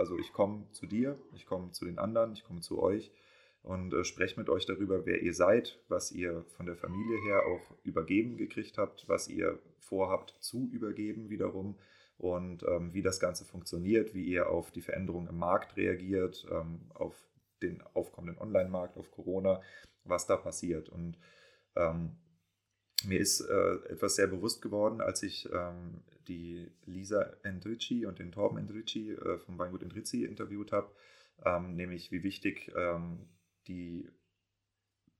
Also 0.01 0.19
ich 0.19 0.33
komme 0.33 0.67
zu 0.73 0.87
dir, 0.87 1.19
ich 1.35 1.45
komme 1.45 1.73
zu 1.73 1.85
den 1.85 1.99
anderen, 1.99 2.33
ich 2.33 2.43
komme 2.43 2.61
zu 2.61 2.83
euch 2.83 3.13
und 3.63 3.93
äh, 3.93 4.03
spreche 4.05 4.41
mit 4.41 4.49
euch 4.49 4.65
darüber, 4.65 5.05
wer 5.05 5.21
ihr 5.21 5.35
seid, 5.35 5.79
was 5.89 6.11
ihr 6.11 6.43
von 6.57 6.65
der 6.65 6.77
Familie 6.77 7.21
her 7.23 7.43
auch 7.45 7.77
übergeben 7.85 8.39
gekriegt 8.39 8.79
habt, 8.79 9.09
was 9.09 9.29
ihr 9.29 9.59
vorhabt 9.79 10.35
zu 10.41 10.71
übergeben 10.73 11.29
wiederum 11.29 11.77
und 12.17 12.63
ähm, 12.63 12.95
wie 12.95 13.03
das 13.03 13.21
Ganze 13.21 13.45
funktioniert, 13.45 14.15
wie 14.15 14.25
ihr 14.25 14.49
auf 14.49 14.71
die 14.71 14.81
Veränderungen 14.81 15.29
im 15.29 15.39
Markt 15.39 15.77
reagiert, 15.77 16.47
ähm, 16.51 16.81
auf 16.95 17.15
den 17.61 17.83
aufkommenden 17.93 18.41
Online-Markt, 18.41 18.97
auf 18.97 19.11
Corona, 19.11 19.61
was 20.05 20.27
da 20.27 20.39
passiert. 20.39 20.89
Und 20.89 21.19
ähm, 21.77 22.17
mir 23.05 23.21
ist 23.21 23.43
äh, 23.43 23.75
etwas 23.91 24.17
sehr 24.17 24.29
bewusst 24.29 24.63
geworden, 24.63 25.03
als 25.03 25.23
ich 25.23 25.47
ähm, 25.53 26.03
die 26.29 26.71
Lisa 26.87 27.23
Endrici 27.43 28.07
und 28.07 28.19
den 28.19 28.33
Torben 28.33 28.59
Endrici 28.59 29.13
äh, 29.13 29.39
vom 29.39 29.59
Weingut 29.59 29.83
Endrici 29.83 30.25
interviewt 30.25 30.73
habe, 30.73 30.91
ähm, 31.45 31.75
nämlich 31.75 32.13
wie 32.13 32.23
wichtig 32.23 32.73
ähm, 32.77 33.29
die, 33.67 34.09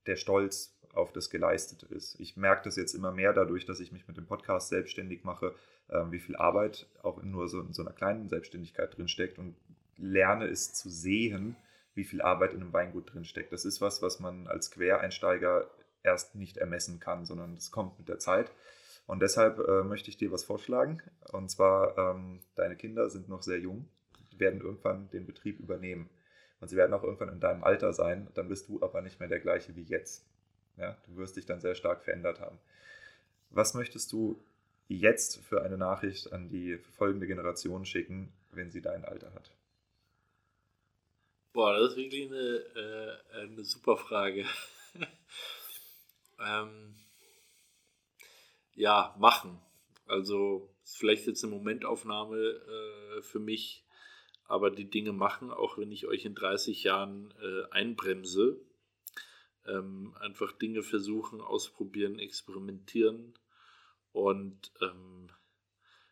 der 0.07 0.17
Stolz 0.17 0.79
auf 0.93 1.13
das 1.13 1.31
Geleistete 1.31 1.87
ist. 1.87 2.19
Ich 2.19 2.37
merke 2.37 2.65
das 2.65 2.77
jetzt 2.77 2.95
immer 2.95 3.13
mehr 3.13 3.33
dadurch, 3.33 3.65
dass 3.65 3.81
ich 3.81 3.93
mich 3.93 4.09
mit 4.09 4.17
dem 4.17 4.27
Podcast 4.27 4.69
selbstständig 4.69 5.25
mache, 5.25 5.55
äh, 5.89 6.05
wie 6.11 6.21
viel 6.21 6.37
Arbeit 6.37 6.87
auch 7.03 7.19
in 7.23 7.31
nur 7.31 7.49
so, 7.49 7.61
in 7.61 7.73
so 7.73 7.83
einer 7.83 7.93
kleinen 7.93 8.29
Selbstständigkeit 8.29 8.97
drin 8.97 9.09
steckt 9.09 9.39
und 9.39 9.55
lerne 9.97 10.47
es 10.47 10.73
zu 10.73 10.89
sehen, 10.89 11.57
wie 11.95 12.05
viel 12.05 12.23
Arbeit 12.23 12.53
in 12.53 12.63
einem 12.63 12.73
Weingut 12.73 13.13
drin 13.13 13.25
steckt. 13.25 13.53
Das 13.53 13.65
ist 13.65 13.81
was, 13.81 14.03
was 14.03 14.21
man 14.21 14.47
als 14.47 14.71
Quereinsteiger 14.71 15.71
erst 16.03 16.35
nicht 16.35 16.57
ermessen 16.57 17.01
kann, 17.01 17.25
sondern 17.27 17.55
das 17.55 17.71
kommt 17.71 17.99
mit 17.99 18.09
der 18.09 18.19
Zeit. 18.19 18.51
Und 19.11 19.19
deshalb 19.19 19.59
äh, 19.59 19.83
möchte 19.83 20.09
ich 20.09 20.19
dir 20.19 20.31
was 20.31 20.45
vorschlagen. 20.45 21.03
Und 21.33 21.51
zwar, 21.51 21.99
ähm, 21.99 22.39
deine 22.55 22.77
Kinder 22.77 23.11
sind 23.11 23.29
noch 23.29 23.43
sehr 23.43 23.59
jung, 23.59 23.89
werden 24.39 24.61
irgendwann 24.61 25.11
den 25.11 25.27
Betrieb 25.27 25.59
übernehmen. 25.59 26.09
Und 26.61 26.69
sie 26.69 26.77
werden 26.77 26.95
auch 26.95 27.03
irgendwann 27.03 27.31
in 27.31 27.41
deinem 27.41 27.65
Alter 27.65 27.93
sein. 27.93 28.29
Dann 28.35 28.47
bist 28.47 28.69
du 28.69 28.81
aber 28.83 29.03
nicht 29.03 29.19
mehr 29.19 29.29
der 29.29 29.41
gleiche 29.41 29.75
wie 29.75 29.83
jetzt. 29.83 30.25
Ja, 30.77 30.97
du 31.09 31.17
wirst 31.17 31.37
dich 31.37 31.45
dann 31.45 31.61
sehr 31.61 31.75
stark 31.75 32.05
verändert 32.05 32.39
haben. 32.39 32.57
Was 33.51 33.75
möchtest 33.75 34.13
du 34.13 34.41
jetzt 34.87 35.39
für 35.39 35.65
eine 35.65 35.77
Nachricht 35.77 36.33
an 36.33 36.49
die 36.49 36.79
folgende 36.79 37.27
Generation 37.27 37.85
schicken, 37.87 38.33
wenn 38.53 38.71
sie 38.71 38.81
dein 38.81 39.05
Alter 39.05 39.35
hat? 39.35 39.51
Boah, 41.53 41.77
das 41.77 41.91
ist 41.91 41.97
wirklich 41.97 42.31
eine, 42.31 43.19
äh, 43.35 43.41
eine 43.41 43.65
super 43.65 43.97
Frage. 43.97 44.47
ähm, 46.39 46.95
ja, 48.75 49.15
machen. 49.19 49.61
Also 50.07 50.69
vielleicht 50.83 51.27
jetzt 51.27 51.45
eine 51.45 51.55
Momentaufnahme 51.55 52.37
äh, 52.39 53.23
für 53.23 53.39
mich, 53.39 53.85
aber 54.45 54.71
die 54.71 54.91
Dinge 54.91 55.13
machen, 55.13 55.51
auch 55.51 55.79
wenn 55.79 55.93
ich 55.93 56.07
euch 56.07 56.25
in 56.25 56.35
30 56.35 56.83
Jahren 56.83 57.33
äh, 57.41 57.71
einbremse. 57.71 58.61
Ähm, 59.67 60.17
einfach 60.19 60.53
Dinge 60.53 60.83
versuchen, 60.83 61.41
ausprobieren, 61.41 62.19
experimentieren 62.19 63.35
und 64.13 64.73
ähm, 64.81 65.29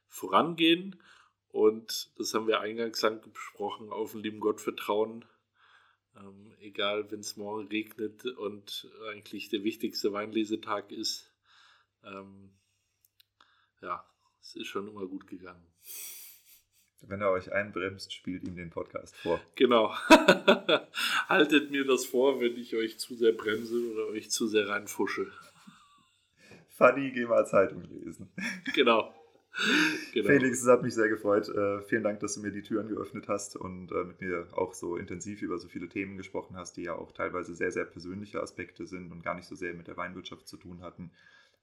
vorangehen. 0.06 1.02
Und 1.48 2.10
das 2.18 2.35
haben 2.35 2.47
wir 2.47 2.60
eingangs 2.60 3.05
besprochen, 3.32 3.90
auf 3.90 4.12
den 4.12 4.22
lieben 4.22 4.40
Gott 4.40 4.60
vertrauen. 4.60 5.24
Ähm, 6.16 6.55
egal, 6.60 7.10
wenn 7.10 7.20
es 7.20 7.36
morgen 7.36 7.68
regnet 7.68 8.24
und 8.24 8.89
eigentlich 9.10 9.48
der 9.48 9.64
wichtigste 9.64 10.12
Weinlesetag 10.12 10.93
ist. 10.93 11.27
Ähm, 12.04 12.50
ja, 13.80 14.04
es 14.40 14.56
ist 14.56 14.66
schon 14.66 14.88
immer 14.88 15.06
gut 15.06 15.26
gegangen. 15.26 15.66
Wenn 17.00 17.20
er 17.20 17.30
euch 17.30 17.52
einbremst, 17.52 18.12
spielt 18.12 18.42
ihm 18.44 18.56
den 18.56 18.70
Podcast 18.70 19.16
vor. 19.16 19.40
Genau. 19.54 19.94
Haltet 21.28 21.70
mir 21.70 21.84
das 21.84 22.06
vor, 22.06 22.40
wenn 22.40 22.56
ich 22.56 22.74
euch 22.74 22.98
zu 22.98 23.14
sehr 23.14 23.32
bremse 23.32 23.92
oder 23.92 24.06
euch 24.08 24.30
zu 24.30 24.48
sehr 24.48 24.68
reinfusche. 24.68 25.30
Funny, 26.70 27.12
geh 27.12 27.24
mal 27.26 27.46
Zeitung 27.46 27.82
lesen. 27.82 28.30
Genau. 28.74 29.14
genau. 30.12 30.26
Felix, 30.26 30.62
es 30.62 30.68
hat 30.68 30.82
mich 30.82 30.94
sehr 30.94 31.08
gefreut. 31.08 31.48
Äh, 31.48 31.82
vielen 31.82 32.02
Dank, 32.02 32.20
dass 32.20 32.34
du 32.34 32.40
mir 32.40 32.50
die 32.50 32.62
Türen 32.62 32.88
geöffnet 32.88 33.28
hast 33.28 33.56
und 33.56 33.92
äh, 33.92 34.04
mit 34.04 34.20
mir 34.20 34.48
auch 34.52 34.74
so 34.74 34.96
intensiv 34.96 35.42
über 35.42 35.58
so 35.58 35.68
viele 35.68 35.88
Themen 35.88 36.16
gesprochen 36.16 36.56
hast, 36.56 36.76
die 36.76 36.82
ja 36.82 36.94
auch 36.94 37.12
teilweise 37.12 37.54
sehr, 37.54 37.70
sehr 37.70 37.84
persönliche 37.84 38.40
Aspekte 38.40 38.86
sind 38.86 39.12
und 39.12 39.22
gar 39.22 39.34
nicht 39.34 39.46
so 39.46 39.54
sehr 39.54 39.74
mit 39.74 39.86
der 39.86 39.96
Weinwirtschaft 39.96 40.48
zu 40.48 40.56
tun 40.56 40.82
hatten. 40.82 41.12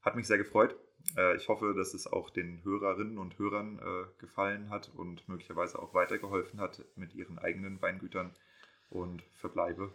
Hat 0.06 0.14
mich 0.14 0.28
sehr 0.28 0.38
gefreut. 0.38 0.76
Äh, 1.16 1.36
ich 1.36 1.48
hoffe, 1.48 1.74
dass 1.76 1.92
es 1.92 2.06
auch 2.06 2.30
den 2.30 2.62
Hörerinnen 2.62 3.18
und 3.18 3.36
Hörern 3.40 3.80
äh, 3.80 4.20
gefallen 4.20 4.70
hat 4.70 4.88
und 4.94 5.28
möglicherweise 5.28 5.80
auch 5.80 5.94
weitergeholfen 5.94 6.60
hat 6.60 6.84
mit 6.94 7.12
ihren 7.16 7.40
eigenen 7.40 7.82
Weingütern 7.82 8.30
und 8.88 9.24
verbleibe 9.34 9.92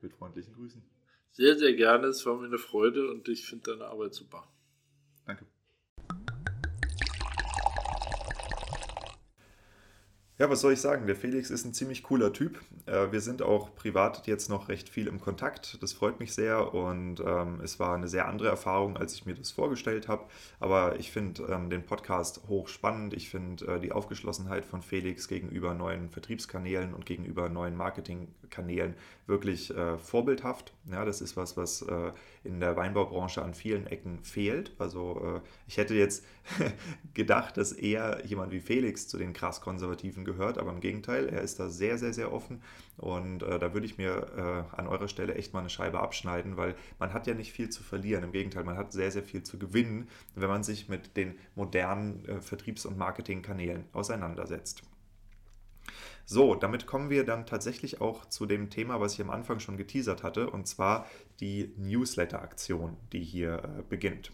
mit 0.00 0.12
freundlichen 0.12 0.52
Grüßen. 0.54 0.82
Sehr, 1.30 1.56
sehr 1.56 1.74
gerne. 1.74 2.08
Es 2.08 2.26
war 2.26 2.36
mir 2.36 2.46
eine 2.46 2.58
Freude 2.58 3.08
und 3.08 3.28
ich 3.28 3.46
finde 3.46 3.70
deine 3.70 3.86
Arbeit 3.86 4.14
super. 4.14 4.48
Danke. 5.26 5.46
Ja, 10.38 10.50
was 10.50 10.60
soll 10.60 10.74
ich 10.74 10.82
sagen? 10.82 11.06
Der 11.06 11.16
Felix 11.16 11.48
ist 11.48 11.64
ein 11.64 11.72
ziemlich 11.72 12.02
cooler 12.02 12.30
Typ. 12.30 12.60
Äh, 12.84 13.10
wir 13.10 13.22
sind 13.22 13.40
auch 13.40 13.74
privat 13.74 14.26
jetzt 14.26 14.50
noch 14.50 14.68
recht 14.68 14.90
viel 14.90 15.06
im 15.06 15.18
Kontakt. 15.18 15.82
Das 15.82 15.94
freut 15.94 16.20
mich 16.20 16.34
sehr 16.34 16.74
und 16.74 17.20
ähm, 17.20 17.62
es 17.64 17.80
war 17.80 17.94
eine 17.94 18.06
sehr 18.06 18.28
andere 18.28 18.48
Erfahrung, 18.48 18.98
als 18.98 19.14
ich 19.14 19.24
mir 19.24 19.34
das 19.34 19.50
vorgestellt 19.50 20.08
habe. 20.08 20.26
Aber 20.60 21.00
ich 21.00 21.10
finde 21.10 21.44
ähm, 21.44 21.70
den 21.70 21.86
Podcast 21.86 22.42
hochspannend. 22.48 23.14
Ich 23.14 23.30
finde 23.30 23.76
äh, 23.76 23.80
die 23.80 23.92
Aufgeschlossenheit 23.92 24.66
von 24.66 24.82
Felix 24.82 25.26
gegenüber 25.26 25.72
neuen 25.72 26.10
Vertriebskanälen 26.10 26.92
und 26.92 27.06
gegenüber 27.06 27.48
neuen 27.48 27.74
Marketingkanälen 27.74 28.94
wirklich 29.26 29.74
äh, 29.74 29.96
vorbildhaft. 29.96 30.74
Ja, 30.92 31.06
das 31.06 31.22
ist 31.22 31.38
was, 31.38 31.56
was 31.56 31.80
äh, 31.80 32.12
in 32.44 32.60
der 32.60 32.76
Weinbaubranche 32.76 33.42
an 33.42 33.54
vielen 33.54 33.86
Ecken 33.86 34.22
fehlt. 34.22 34.72
Also 34.78 35.40
äh, 35.42 35.48
ich 35.66 35.78
hätte 35.78 35.94
jetzt 35.94 36.26
gedacht, 37.14 37.56
dass 37.56 37.72
eher 37.72 38.22
jemand 38.26 38.52
wie 38.52 38.60
Felix 38.60 39.08
zu 39.08 39.16
den 39.16 39.32
krass 39.32 39.62
konservativen 39.62 40.25
gehört, 40.26 40.58
aber 40.58 40.70
im 40.70 40.80
Gegenteil, 40.80 41.30
er 41.30 41.40
ist 41.40 41.58
da 41.58 41.70
sehr, 41.70 41.96
sehr, 41.96 42.12
sehr 42.12 42.30
offen 42.30 42.62
und 42.98 43.42
äh, 43.42 43.58
da 43.58 43.72
würde 43.72 43.86
ich 43.86 43.96
mir 43.96 44.26
äh, 44.36 44.76
an 44.76 44.86
eurer 44.86 45.08
Stelle 45.08 45.34
echt 45.34 45.54
mal 45.54 45.60
eine 45.60 45.70
Scheibe 45.70 46.00
abschneiden, 46.00 46.58
weil 46.58 46.74
man 46.98 47.14
hat 47.14 47.26
ja 47.26 47.32
nicht 47.32 47.52
viel 47.52 47.70
zu 47.70 47.82
verlieren, 47.82 48.24
im 48.24 48.32
Gegenteil, 48.32 48.64
man 48.64 48.76
hat 48.76 48.92
sehr, 48.92 49.10
sehr 49.10 49.22
viel 49.22 49.42
zu 49.42 49.58
gewinnen, 49.58 50.08
wenn 50.34 50.50
man 50.50 50.62
sich 50.62 50.90
mit 50.90 51.16
den 51.16 51.38
modernen 51.54 52.26
äh, 52.26 52.42
Vertriebs- 52.42 52.84
und 52.84 52.98
Marketingkanälen 52.98 53.84
auseinandersetzt. 53.94 54.82
So, 56.28 56.56
damit 56.56 56.86
kommen 56.86 57.08
wir 57.08 57.24
dann 57.24 57.46
tatsächlich 57.46 58.00
auch 58.00 58.26
zu 58.26 58.46
dem 58.46 58.68
Thema, 58.68 59.00
was 59.00 59.14
ich 59.14 59.20
am 59.20 59.30
Anfang 59.30 59.60
schon 59.60 59.76
geteasert 59.76 60.24
hatte, 60.24 60.50
und 60.50 60.66
zwar 60.66 61.06
die 61.38 61.72
Newsletter-Aktion, 61.76 62.96
die 63.12 63.22
hier 63.22 63.62
äh, 63.62 63.82
beginnt. 63.88 64.32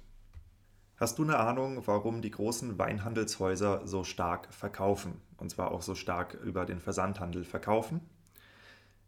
Hast 0.96 1.18
du 1.18 1.24
eine 1.24 1.36
Ahnung, 1.36 1.82
warum 1.86 2.22
die 2.22 2.30
großen 2.30 2.78
Weinhandelshäuser 2.78 3.86
so 3.86 4.04
stark 4.04 4.54
verkaufen? 4.54 5.20
Und 5.42 5.50
zwar 5.50 5.72
auch 5.72 5.82
so 5.82 5.96
stark 5.96 6.34
über 6.34 6.64
den 6.64 6.78
Versandhandel 6.78 7.42
verkaufen? 7.42 8.00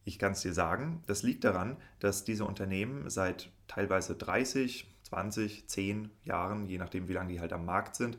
Ich 0.05 0.19
kann 0.19 0.33
es 0.33 0.41
dir 0.41 0.53
sagen, 0.53 1.01
das 1.07 1.23
liegt 1.23 1.45
daran, 1.45 1.77
dass 2.01 2.25
diese 2.25 2.45
Unternehmen 2.45 3.09
seit 3.09 3.53
teilweise 3.69 4.17
30, 4.17 4.93
20, 5.05 5.69
10 5.69 6.11
Jahren, 6.25 6.67
je 6.67 6.79
nachdem 6.79 7.07
wie 7.07 7.13
lange 7.13 7.33
die 7.33 7.41
halt 7.41 7.53
am 7.53 7.65
Markt 7.65 7.95
sind, 7.95 8.19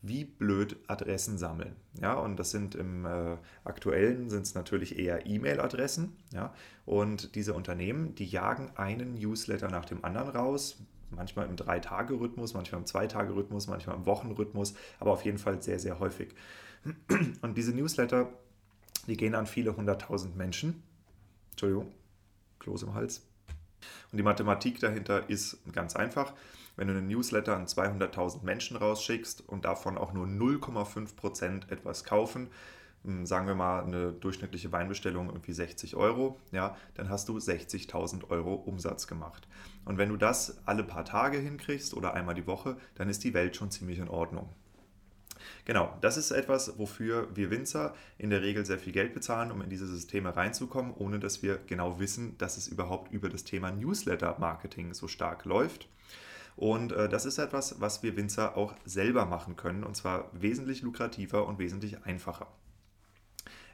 wie 0.00 0.24
blöd 0.24 0.76
Adressen 0.86 1.38
sammeln. 1.38 1.74
Ja, 2.00 2.14
und 2.14 2.36
das 2.36 2.52
sind 2.52 2.76
im 2.76 3.04
äh, 3.04 3.36
aktuellen 3.64 4.30
sind 4.30 4.42
es 4.42 4.54
natürlich 4.54 4.96
eher 4.96 5.26
E-Mail-Adressen. 5.26 6.16
Ja, 6.32 6.54
und 6.84 7.34
diese 7.34 7.52
Unternehmen, 7.52 8.14
die 8.14 8.26
jagen 8.26 8.70
einen 8.76 9.14
Newsletter 9.14 9.68
nach 9.68 9.86
dem 9.86 10.04
anderen 10.04 10.28
raus, 10.28 10.78
manchmal 11.10 11.46
im 11.48 11.56
Drei-Tage-Rhythmus, 11.56 12.54
manchmal 12.54 12.82
im 12.82 12.86
Zwei-Tage-Rhythmus, 12.86 13.66
manchmal 13.66 13.96
im 13.96 14.06
Wochenrhythmus, 14.06 14.74
aber 15.00 15.10
auf 15.10 15.24
jeden 15.24 15.38
Fall 15.38 15.60
sehr, 15.60 15.80
sehr 15.80 15.98
häufig. 15.98 16.28
Und 17.42 17.56
diese 17.56 17.72
Newsletter, 17.72 18.32
die 19.06 19.16
gehen 19.16 19.34
an 19.34 19.46
viele 19.46 19.76
hunderttausend 19.76 20.36
Menschen. 20.36 20.82
Entschuldigung, 21.50 21.92
Kloß 22.58 22.82
im 22.82 22.94
Hals. 22.94 23.26
Und 24.10 24.18
die 24.18 24.22
Mathematik 24.22 24.80
dahinter 24.80 25.28
ist 25.28 25.58
ganz 25.72 25.96
einfach. 25.96 26.32
Wenn 26.76 26.88
du 26.88 26.94
einen 26.94 27.06
Newsletter 27.06 27.56
an 27.56 27.66
200.000 27.66 28.44
Menschen 28.44 28.76
rausschickst 28.76 29.48
und 29.48 29.64
davon 29.64 29.96
auch 29.96 30.12
nur 30.12 30.26
0,5% 30.26 31.70
etwas 31.70 32.04
kaufen, 32.04 32.48
hm, 33.04 33.24
sagen 33.24 33.46
wir 33.46 33.54
mal 33.54 33.84
eine 33.84 34.12
durchschnittliche 34.12 34.72
Weinbestellung 34.72 35.28
irgendwie 35.28 35.52
60 35.52 35.96
Euro, 35.96 36.38
ja, 36.52 36.76
dann 36.94 37.08
hast 37.08 37.28
du 37.28 37.38
60.000 37.38 38.30
Euro 38.30 38.54
Umsatz 38.54 39.06
gemacht. 39.06 39.48
Und 39.84 39.96
wenn 39.96 40.10
du 40.10 40.16
das 40.16 40.58
alle 40.66 40.84
paar 40.84 41.04
Tage 41.04 41.38
hinkriegst 41.38 41.94
oder 41.94 42.14
einmal 42.14 42.34
die 42.34 42.46
Woche, 42.46 42.76
dann 42.96 43.08
ist 43.08 43.24
die 43.24 43.32
Welt 43.32 43.56
schon 43.56 43.70
ziemlich 43.70 43.98
in 43.98 44.08
Ordnung. 44.08 44.48
Genau, 45.64 45.96
das 46.00 46.16
ist 46.16 46.30
etwas, 46.30 46.78
wofür 46.78 47.28
wir 47.34 47.50
Winzer 47.50 47.94
in 48.18 48.30
der 48.30 48.42
Regel 48.42 48.64
sehr 48.64 48.78
viel 48.78 48.92
Geld 48.92 49.14
bezahlen, 49.14 49.50
um 49.50 49.62
in 49.62 49.70
diese 49.70 49.86
Systeme 49.86 50.36
reinzukommen, 50.36 50.94
ohne 50.94 51.18
dass 51.18 51.42
wir 51.42 51.58
genau 51.66 51.98
wissen, 51.98 52.36
dass 52.38 52.56
es 52.56 52.68
überhaupt 52.68 53.12
über 53.12 53.28
das 53.28 53.44
Thema 53.44 53.70
Newsletter-Marketing 53.70 54.94
so 54.94 55.08
stark 55.08 55.44
läuft. 55.44 55.88
Und 56.56 56.92
äh, 56.92 57.08
das 57.08 57.26
ist 57.26 57.38
etwas, 57.38 57.80
was 57.80 58.02
wir 58.02 58.16
Winzer 58.16 58.56
auch 58.56 58.74
selber 58.84 59.26
machen 59.26 59.56
können, 59.56 59.84
und 59.84 59.94
zwar 59.94 60.30
wesentlich 60.32 60.82
lukrativer 60.82 61.46
und 61.46 61.58
wesentlich 61.58 62.04
einfacher. 62.04 62.46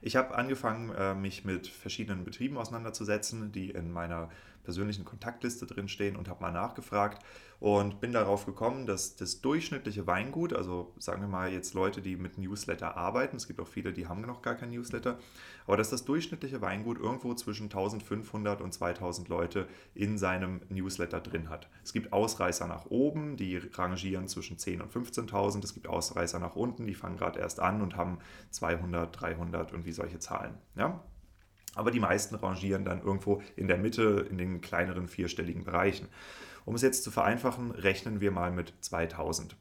Ich 0.04 0.16
habe 0.16 0.34
angefangen, 0.34 0.90
äh, 0.90 1.14
mich 1.14 1.44
mit 1.44 1.68
verschiedenen 1.68 2.24
Betrieben 2.24 2.58
auseinanderzusetzen, 2.58 3.52
die 3.52 3.70
in 3.70 3.92
meiner 3.92 4.30
persönlichen 4.62 5.04
Kontaktliste 5.04 5.66
drinstehen 5.66 6.16
und 6.16 6.28
habe 6.28 6.42
mal 6.42 6.52
nachgefragt 6.52 7.24
und 7.62 8.00
bin 8.00 8.12
darauf 8.12 8.44
gekommen, 8.44 8.86
dass 8.86 9.14
das 9.14 9.40
durchschnittliche 9.40 10.06
Weingut, 10.08 10.52
also 10.52 10.92
sagen 10.98 11.20
wir 11.20 11.28
mal 11.28 11.52
jetzt 11.52 11.74
Leute, 11.74 12.02
die 12.02 12.16
mit 12.16 12.36
Newsletter 12.36 12.96
arbeiten, 12.96 13.36
es 13.36 13.46
gibt 13.46 13.60
auch 13.60 13.68
viele, 13.68 13.92
die 13.92 14.08
haben 14.08 14.22
noch 14.22 14.42
gar 14.42 14.56
kein 14.56 14.70
Newsletter, 14.70 15.18
aber 15.66 15.76
dass 15.76 15.90
das 15.90 16.04
durchschnittliche 16.04 16.60
Weingut 16.60 16.98
irgendwo 16.98 17.34
zwischen 17.34 17.64
1500 17.64 18.60
und 18.60 18.72
2000 18.72 19.28
Leute 19.28 19.68
in 19.94 20.18
seinem 20.18 20.60
Newsletter 20.70 21.20
drin 21.20 21.50
hat. 21.50 21.68
Es 21.84 21.92
gibt 21.92 22.12
Ausreißer 22.12 22.66
nach 22.66 22.86
oben, 22.86 23.36
die 23.36 23.58
rangieren 23.58 24.26
zwischen 24.26 24.58
10 24.58 24.82
und 24.82 24.92
15.000, 24.92 25.62
es 25.62 25.72
gibt 25.74 25.86
Ausreißer 25.86 26.40
nach 26.40 26.56
unten, 26.56 26.88
die 26.88 26.94
fangen 26.94 27.16
gerade 27.16 27.38
erst 27.38 27.60
an 27.60 27.80
und 27.80 27.96
haben 27.96 28.18
200, 28.50 29.20
300 29.20 29.72
und 29.72 29.84
wie 29.84 29.92
solche 29.92 30.18
Zahlen. 30.18 30.58
Ja? 30.74 31.00
Aber 31.74 31.90
die 31.90 32.00
meisten 32.00 32.34
rangieren 32.34 32.84
dann 32.84 33.02
irgendwo 33.02 33.42
in 33.56 33.68
der 33.68 33.78
Mitte, 33.78 34.26
in 34.30 34.38
den 34.38 34.60
kleineren 34.60 35.08
vierstelligen 35.08 35.64
Bereichen. 35.64 36.08
Um 36.64 36.74
es 36.74 36.82
jetzt 36.82 37.02
zu 37.02 37.10
vereinfachen, 37.10 37.70
rechnen 37.70 38.20
wir 38.20 38.30
mal 38.30 38.52
mit 38.52 38.74
2000. 38.80 39.56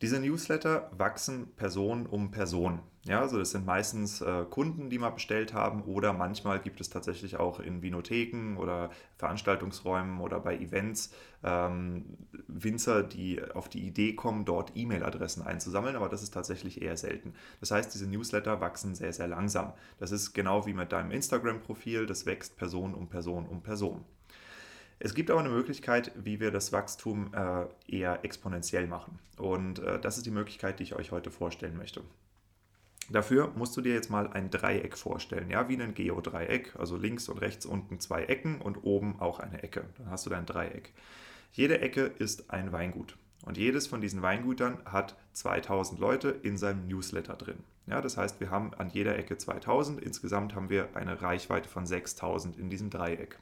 Diese 0.00 0.20
Newsletter 0.20 0.92
wachsen 0.96 1.56
Person 1.56 2.06
um 2.06 2.30
Person. 2.30 2.80
Ja, 3.02 3.20
also 3.20 3.36
das 3.38 3.50
sind 3.50 3.66
meistens 3.66 4.20
äh, 4.20 4.44
Kunden, 4.48 4.90
die 4.90 4.98
mal 4.98 5.10
bestellt 5.10 5.54
haben 5.54 5.82
oder 5.82 6.12
manchmal 6.12 6.60
gibt 6.60 6.80
es 6.80 6.88
tatsächlich 6.88 7.36
auch 7.36 7.58
in 7.58 7.82
Vinotheken 7.82 8.58
oder 8.58 8.90
Veranstaltungsräumen 9.16 10.20
oder 10.20 10.38
bei 10.38 10.56
Events 10.56 11.12
ähm, 11.42 12.16
Winzer, 12.46 13.02
die 13.02 13.42
auf 13.54 13.68
die 13.68 13.84
Idee 13.86 14.14
kommen, 14.14 14.44
dort 14.44 14.72
E-Mail-Adressen 14.76 15.42
einzusammeln, 15.42 15.96
aber 15.96 16.08
das 16.08 16.22
ist 16.22 16.34
tatsächlich 16.34 16.80
eher 16.80 16.96
selten. 16.96 17.34
Das 17.58 17.72
heißt, 17.72 17.92
diese 17.92 18.06
Newsletter 18.06 18.60
wachsen 18.60 18.94
sehr, 18.94 19.12
sehr 19.12 19.26
langsam. 19.26 19.72
Das 19.98 20.12
ist 20.12 20.32
genau 20.32 20.66
wie 20.66 20.74
mit 20.74 20.92
deinem 20.92 21.10
Instagram-Profil, 21.10 22.06
das 22.06 22.24
wächst 22.24 22.56
Person 22.56 22.94
um 22.94 23.08
Person 23.08 23.46
um 23.46 23.62
Person. 23.62 24.04
Es 25.00 25.14
gibt 25.14 25.30
aber 25.30 25.40
eine 25.40 25.48
Möglichkeit, 25.48 26.12
wie 26.16 26.40
wir 26.40 26.50
das 26.50 26.72
Wachstum 26.72 27.32
äh, 27.32 27.66
eher 27.86 28.24
exponentiell 28.24 28.86
machen. 28.86 29.18
Und 29.36 29.78
äh, 29.78 30.00
das 30.00 30.16
ist 30.16 30.26
die 30.26 30.32
Möglichkeit, 30.32 30.80
die 30.80 30.82
ich 30.82 30.94
euch 30.94 31.12
heute 31.12 31.30
vorstellen 31.30 31.76
möchte. 31.76 32.02
Dafür 33.10 33.52
musst 33.54 33.76
du 33.76 33.80
dir 33.80 33.94
jetzt 33.94 34.10
mal 34.10 34.28
ein 34.28 34.50
Dreieck 34.50 34.98
vorstellen, 34.98 35.48
ja, 35.50 35.68
wie 35.68 35.80
ein 35.80 35.94
Geodreieck, 35.94 36.74
also 36.76 36.96
links 36.96 37.28
und 37.28 37.38
rechts 37.38 37.64
unten 37.64 38.00
zwei 38.00 38.24
Ecken 38.24 38.60
und 38.60 38.84
oben 38.84 39.18
auch 39.20 39.38
eine 39.38 39.62
Ecke. 39.62 39.84
Dann 39.96 40.10
hast 40.10 40.26
du 40.26 40.30
dein 40.30 40.44
Dreieck. 40.44 40.92
Jede 41.52 41.80
Ecke 41.80 42.02
ist 42.02 42.50
ein 42.50 42.72
Weingut 42.72 43.16
und 43.46 43.56
jedes 43.56 43.86
von 43.86 44.02
diesen 44.02 44.20
Weingütern 44.20 44.78
hat 44.84 45.16
2000 45.32 45.98
Leute 45.98 46.28
in 46.28 46.58
seinem 46.58 46.86
Newsletter 46.86 47.34
drin. 47.34 47.64
Ja, 47.86 48.02
das 48.02 48.18
heißt, 48.18 48.40
wir 48.40 48.50
haben 48.50 48.74
an 48.74 48.90
jeder 48.90 49.16
Ecke 49.16 49.38
2000, 49.38 50.02
insgesamt 50.02 50.54
haben 50.54 50.68
wir 50.68 50.94
eine 50.94 51.22
Reichweite 51.22 51.68
von 51.68 51.86
6000 51.86 52.58
in 52.58 52.68
diesem 52.68 52.90
Dreieck. 52.90 53.38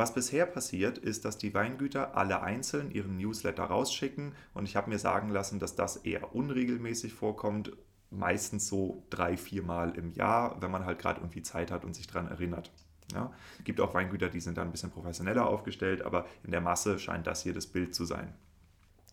Was 0.00 0.14
bisher 0.14 0.46
passiert, 0.46 0.96
ist, 0.96 1.26
dass 1.26 1.36
die 1.36 1.52
Weingüter 1.52 2.16
alle 2.16 2.40
einzeln 2.40 2.90
ihren 2.90 3.18
Newsletter 3.18 3.64
rausschicken 3.64 4.32
und 4.54 4.64
ich 4.64 4.74
habe 4.74 4.88
mir 4.88 4.98
sagen 4.98 5.28
lassen, 5.28 5.58
dass 5.58 5.74
das 5.74 5.96
eher 5.96 6.34
unregelmäßig 6.34 7.12
vorkommt, 7.12 7.76
meistens 8.08 8.66
so 8.66 9.02
drei, 9.10 9.36
vier 9.36 9.62
Mal 9.62 9.94
im 9.98 10.10
Jahr, 10.12 10.56
wenn 10.62 10.70
man 10.70 10.86
halt 10.86 11.00
gerade 11.00 11.20
irgendwie 11.20 11.42
Zeit 11.42 11.70
hat 11.70 11.84
und 11.84 11.94
sich 11.94 12.06
daran 12.06 12.28
erinnert. 12.28 12.72
Ja, 13.12 13.30
es 13.58 13.64
gibt 13.64 13.78
auch 13.78 13.92
Weingüter, 13.92 14.30
die 14.30 14.40
sind 14.40 14.56
da 14.56 14.62
ein 14.62 14.70
bisschen 14.72 14.90
professioneller 14.90 15.46
aufgestellt, 15.46 16.00
aber 16.00 16.24
in 16.44 16.50
der 16.50 16.62
Masse 16.62 16.98
scheint 16.98 17.26
das 17.26 17.42
hier 17.42 17.52
das 17.52 17.66
Bild 17.66 17.94
zu 17.94 18.06
sein. 18.06 18.32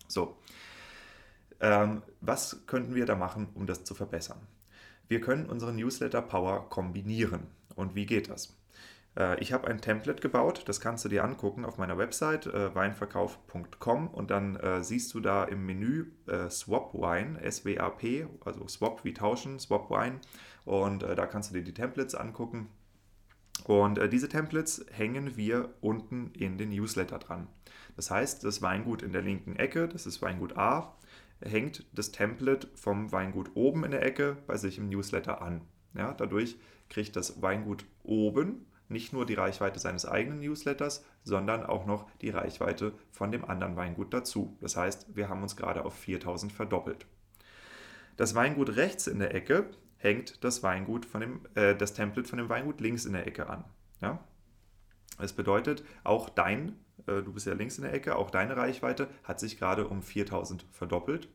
So, 0.06 0.38
ähm, 1.60 2.00
was 2.22 2.64
könnten 2.66 2.94
wir 2.94 3.04
da 3.04 3.14
machen, 3.14 3.48
um 3.52 3.66
das 3.66 3.84
zu 3.84 3.94
verbessern? 3.94 4.40
Wir 5.06 5.20
können 5.20 5.50
unsere 5.50 5.74
Newsletter 5.74 6.22
Power 6.22 6.70
kombinieren. 6.70 7.46
Und 7.74 7.94
wie 7.94 8.06
geht 8.06 8.30
das? 8.30 8.57
Äh, 9.18 9.40
ich 9.40 9.52
habe 9.52 9.68
ein 9.68 9.80
Template 9.80 10.20
gebaut, 10.20 10.62
das 10.66 10.80
kannst 10.80 11.04
du 11.04 11.08
dir 11.08 11.24
angucken 11.24 11.64
auf 11.64 11.76
meiner 11.76 11.98
Website 11.98 12.46
äh, 12.46 12.74
weinverkauf.com 12.74 14.08
und 14.08 14.30
dann 14.30 14.56
äh, 14.56 14.82
siehst 14.82 15.12
du 15.14 15.20
da 15.20 15.44
im 15.44 15.66
Menü 15.66 16.06
äh, 16.26 16.48
Swap 16.48 16.94
Wine, 16.94 17.40
S-W-A-P, 17.42 18.26
also 18.44 18.66
Swap 18.68 19.04
wie 19.04 19.14
tauschen, 19.14 19.58
Swap 19.58 19.90
Wine 19.90 20.20
und 20.64 21.02
äh, 21.02 21.14
da 21.14 21.26
kannst 21.26 21.50
du 21.50 21.54
dir 21.54 21.64
die 21.64 21.74
Templates 21.74 22.14
angucken. 22.14 22.68
Und 23.64 23.98
äh, 23.98 24.08
diese 24.08 24.28
Templates 24.28 24.86
hängen 24.92 25.36
wir 25.36 25.74
unten 25.80 26.30
in 26.32 26.58
den 26.58 26.70
Newsletter 26.70 27.18
dran. 27.18 27.48
Das 27.96 28.10
heißt, 28.10 28.44
das 28.44 28.62
Weingut 28.62 29.02
in 29.02 29.12
der 29.12 29.22
linken 29.22 29.56
Ecke, 29.56 29.88
das 29.88 30.06
ist 30.06 30.22
Weingut 30.22 30.56
A, 30.56 30.96
hängt 31.40 31.84
das 31.92 32.12
Template 32.12 32.68
vom 32.76 33.10
Weingut 33.10 33.50
oben 33.54 33.84
in 33.84 33.90
der 33.90 34.04
Ecke 34.04 34.36
bei 34.46 34.56
sich 34.56 34.78
im 34.78 34.88
Newsletter 34.88 35.42
an. 35.42 35.62
Ja, 35.94 36.14
dadurch 36.14 36.56
kriegt 36.88 37.16
das 37.16 37.42
Weingut 37.42 37.84
oben 38.04 38.66
nicht 38.88 39.12
nur 39.12 39.26
die 39.26 39.34
Reichweite 39.34 39.78
seines 39.78 40.06
eigenen 40.06 40.40
Newsletters, 40.40 41.04
sondern 41.24 41.64
auch 41.64 41.86
noch 41.86 42.08
die 42.20 42.30
Reichweite 42.30 42.92
von 43.10 43.30
dem 43.30 43.44
anderen 43.44 43.76
Weingut 43.76 44.12
dazu. 44.12 44.56
Das 44.60 44.76
heißt, 44.76 45.14
wir 45.14 45.28
haben 45.28 45.42
uns 45.42 45.56
gerade 45.56 45.84
auf 45.84 45.94
4000 45.94 46.52
verdoppelt. 46.52 47.06
Das 48.16 48.34
Weingut 48.34 48.76
rechts 48.76 49.06
in 49.06 49.18
der 49.18 49.34
Ecke 49.34 49.70
hängt 49.96 50.42
das, 50.44 50.62
Weingut 50.62 51.06
von 51.06 51.20
dem, 51.20 51.40
äh, 51.54 51.74
das 51.74 51.94
Template 51.94 52.28
von 52.28 52.38
dem 52.38 52.48
Weingut 52.48 52.80
links 52.80 53.04
in 53.04 53.12
der 53.12 53.26
Ecke 53.26 53.48
an. 53.48 53.64
Ja? 54.00 54.20
Das 55.18 55.32
bedeutet, 55.32 55.84
auch 56.04 56.28
dein, 56.28 56.76
äh, 57.06 57.22
du 57.22 57.32
bist 57.32 57.46
ja 57.46 57.54
links 57.54 57.78
in 57.78 57.84
der 57.84 57.92
Ecke, 57.92 58.16
auch 58.16 58.30
deine 58.30 58.56
Reichweite 58.56 59.08
hat 59.24 59.40
sich 59.40 59.58
gerade 59.58 59.88
um 59.88 60.02
4000 60.02 60.64
verdoppelt. 60.70 61.28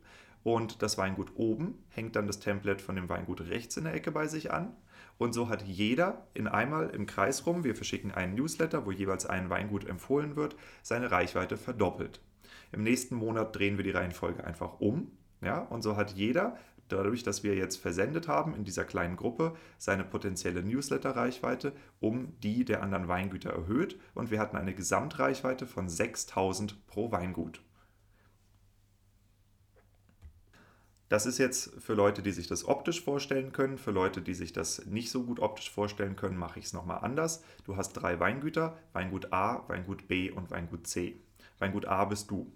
Und 0.44 0.82
das 0.82 0.98
Weingut 0.98 1.32
oben 1.36 1.84
hängt 1.90 2.16
dann 2.16 2.28
das 2.28 2.40
Template 2.40 2.84
von 2.84 2.96
dem 2.96 3.08
Weingut 3.08 3.42
rechts 3.42 3.78
in 3.78 3.86
der 3.86 3.94
Ecke 3.94 4.12
bei 4.12 4.28
sich 4.28 4.52
an. 4.52 4.76
Und 5.18 5.34
so 5.34 5.50
hat 5.50 5.64
jeder 5.64 6.28
in 6.34 6.48
einmal 6.48 6.90
im 6.90 7.06
Kreis 7.06 7.46
rum, 7.46 7.64
wir 7.64 7.76
verschicken 7.76 8.12
einen 8.12 8.36
Newsletter, 8.36 8.86
wo 8.86 8.92
jeweils 8.92 9.26
ein 9.26 9.50
Weingut 9.50 9.88
empfohlen 9.88 10.36
wird, 10.36 10.56
seine 10.82 11.12
Reichweite 11.12 11.58
verdoppelt. 11.58 12.22
Im 12.72 12.84
nächsten 12.84 13.16
Monat 13.16 13.56
drehen 13.56 13.78
wir 13.78 13.84
die 13.84 13.92
Reihenfolge 13.92 14.44
einfach 14.44 14.80
um. 14.80 15.12
Ja, 15.42 15.60
und 15.60 15.82
so 15.84 15.96
hat 15.96 16.14
jeder, 16.14 16.58
dadurch, 16.88 17.24
dass 17.24 17.44
wir 17.44 17.56
jetzt 17.56 17.78
versendet 17.78 18.28
haben 18.28 18.56
in 18.56 18.64
dieser 18.64 18.86
kleinen 18.86 19.16
Gruppe, 19.16 19.56
seine 19.78 20.04
potenzielle 20.04 20.64
Newsletter-Reichweite 20.64 21.74
um 22.00 22.34
die 22.42 22.66
der 22.66 22.82
anderen 22.82 23.08
Weingüter 23.08 23.52
erhöht 23.52 24.00
und 24.14 24.32
wir 24.32 24.40
hatten 24.40 24.58
eine 24.58 24.74
Gesamtreichweite 24.74 25.68
von 25.68 25.90
6000 25.90 26.88
pro 26.88 27.12
Weingut. 27.12 27.62
Das 31.14 31.28
ist 31.28 31.38
jetzt 31.38 31.80
für 31.80 31.94
Leute, 31.94 32.24
die 32.24 32.32
sich 32.32 32.48
das 32.48 32.68
optisch 32.68 33.04
vorstellen 33.04 33.52
können. 33.52 33.78
Für 33.78 33.92
Leute, 33.92 34.20
die 34.20 34.34
sich 34.34 34.52
das 34.52 34.88
nicht 34.88 35.12
so 35.12 35.22
gut 35.22 35.40
optisch 35.40 35.70
vorstellen 35.70 36.16
können, 36.16 36.36
mache 36.36 36.58
ich 36.58 36.66
es 36.66 36.74
nochmal 36.74 37.02
anders. 37.04 37.44
Du 37.66 37.78
hast 37.78 37.94
drei 37.94 38.20
Weingüter, 38.20 38.80
Weingut 38.94 39.32
A, 39.32 39.64
Weingut 39.70 40.08
B 40.08 40.32
und 40.32 40.50
Weingut 40.50 40.88
C. 40.88 41.18
Weingut 41.60 41.86
A 41.86 42.06
bist 42.06 42.32
du. 42.32 42.52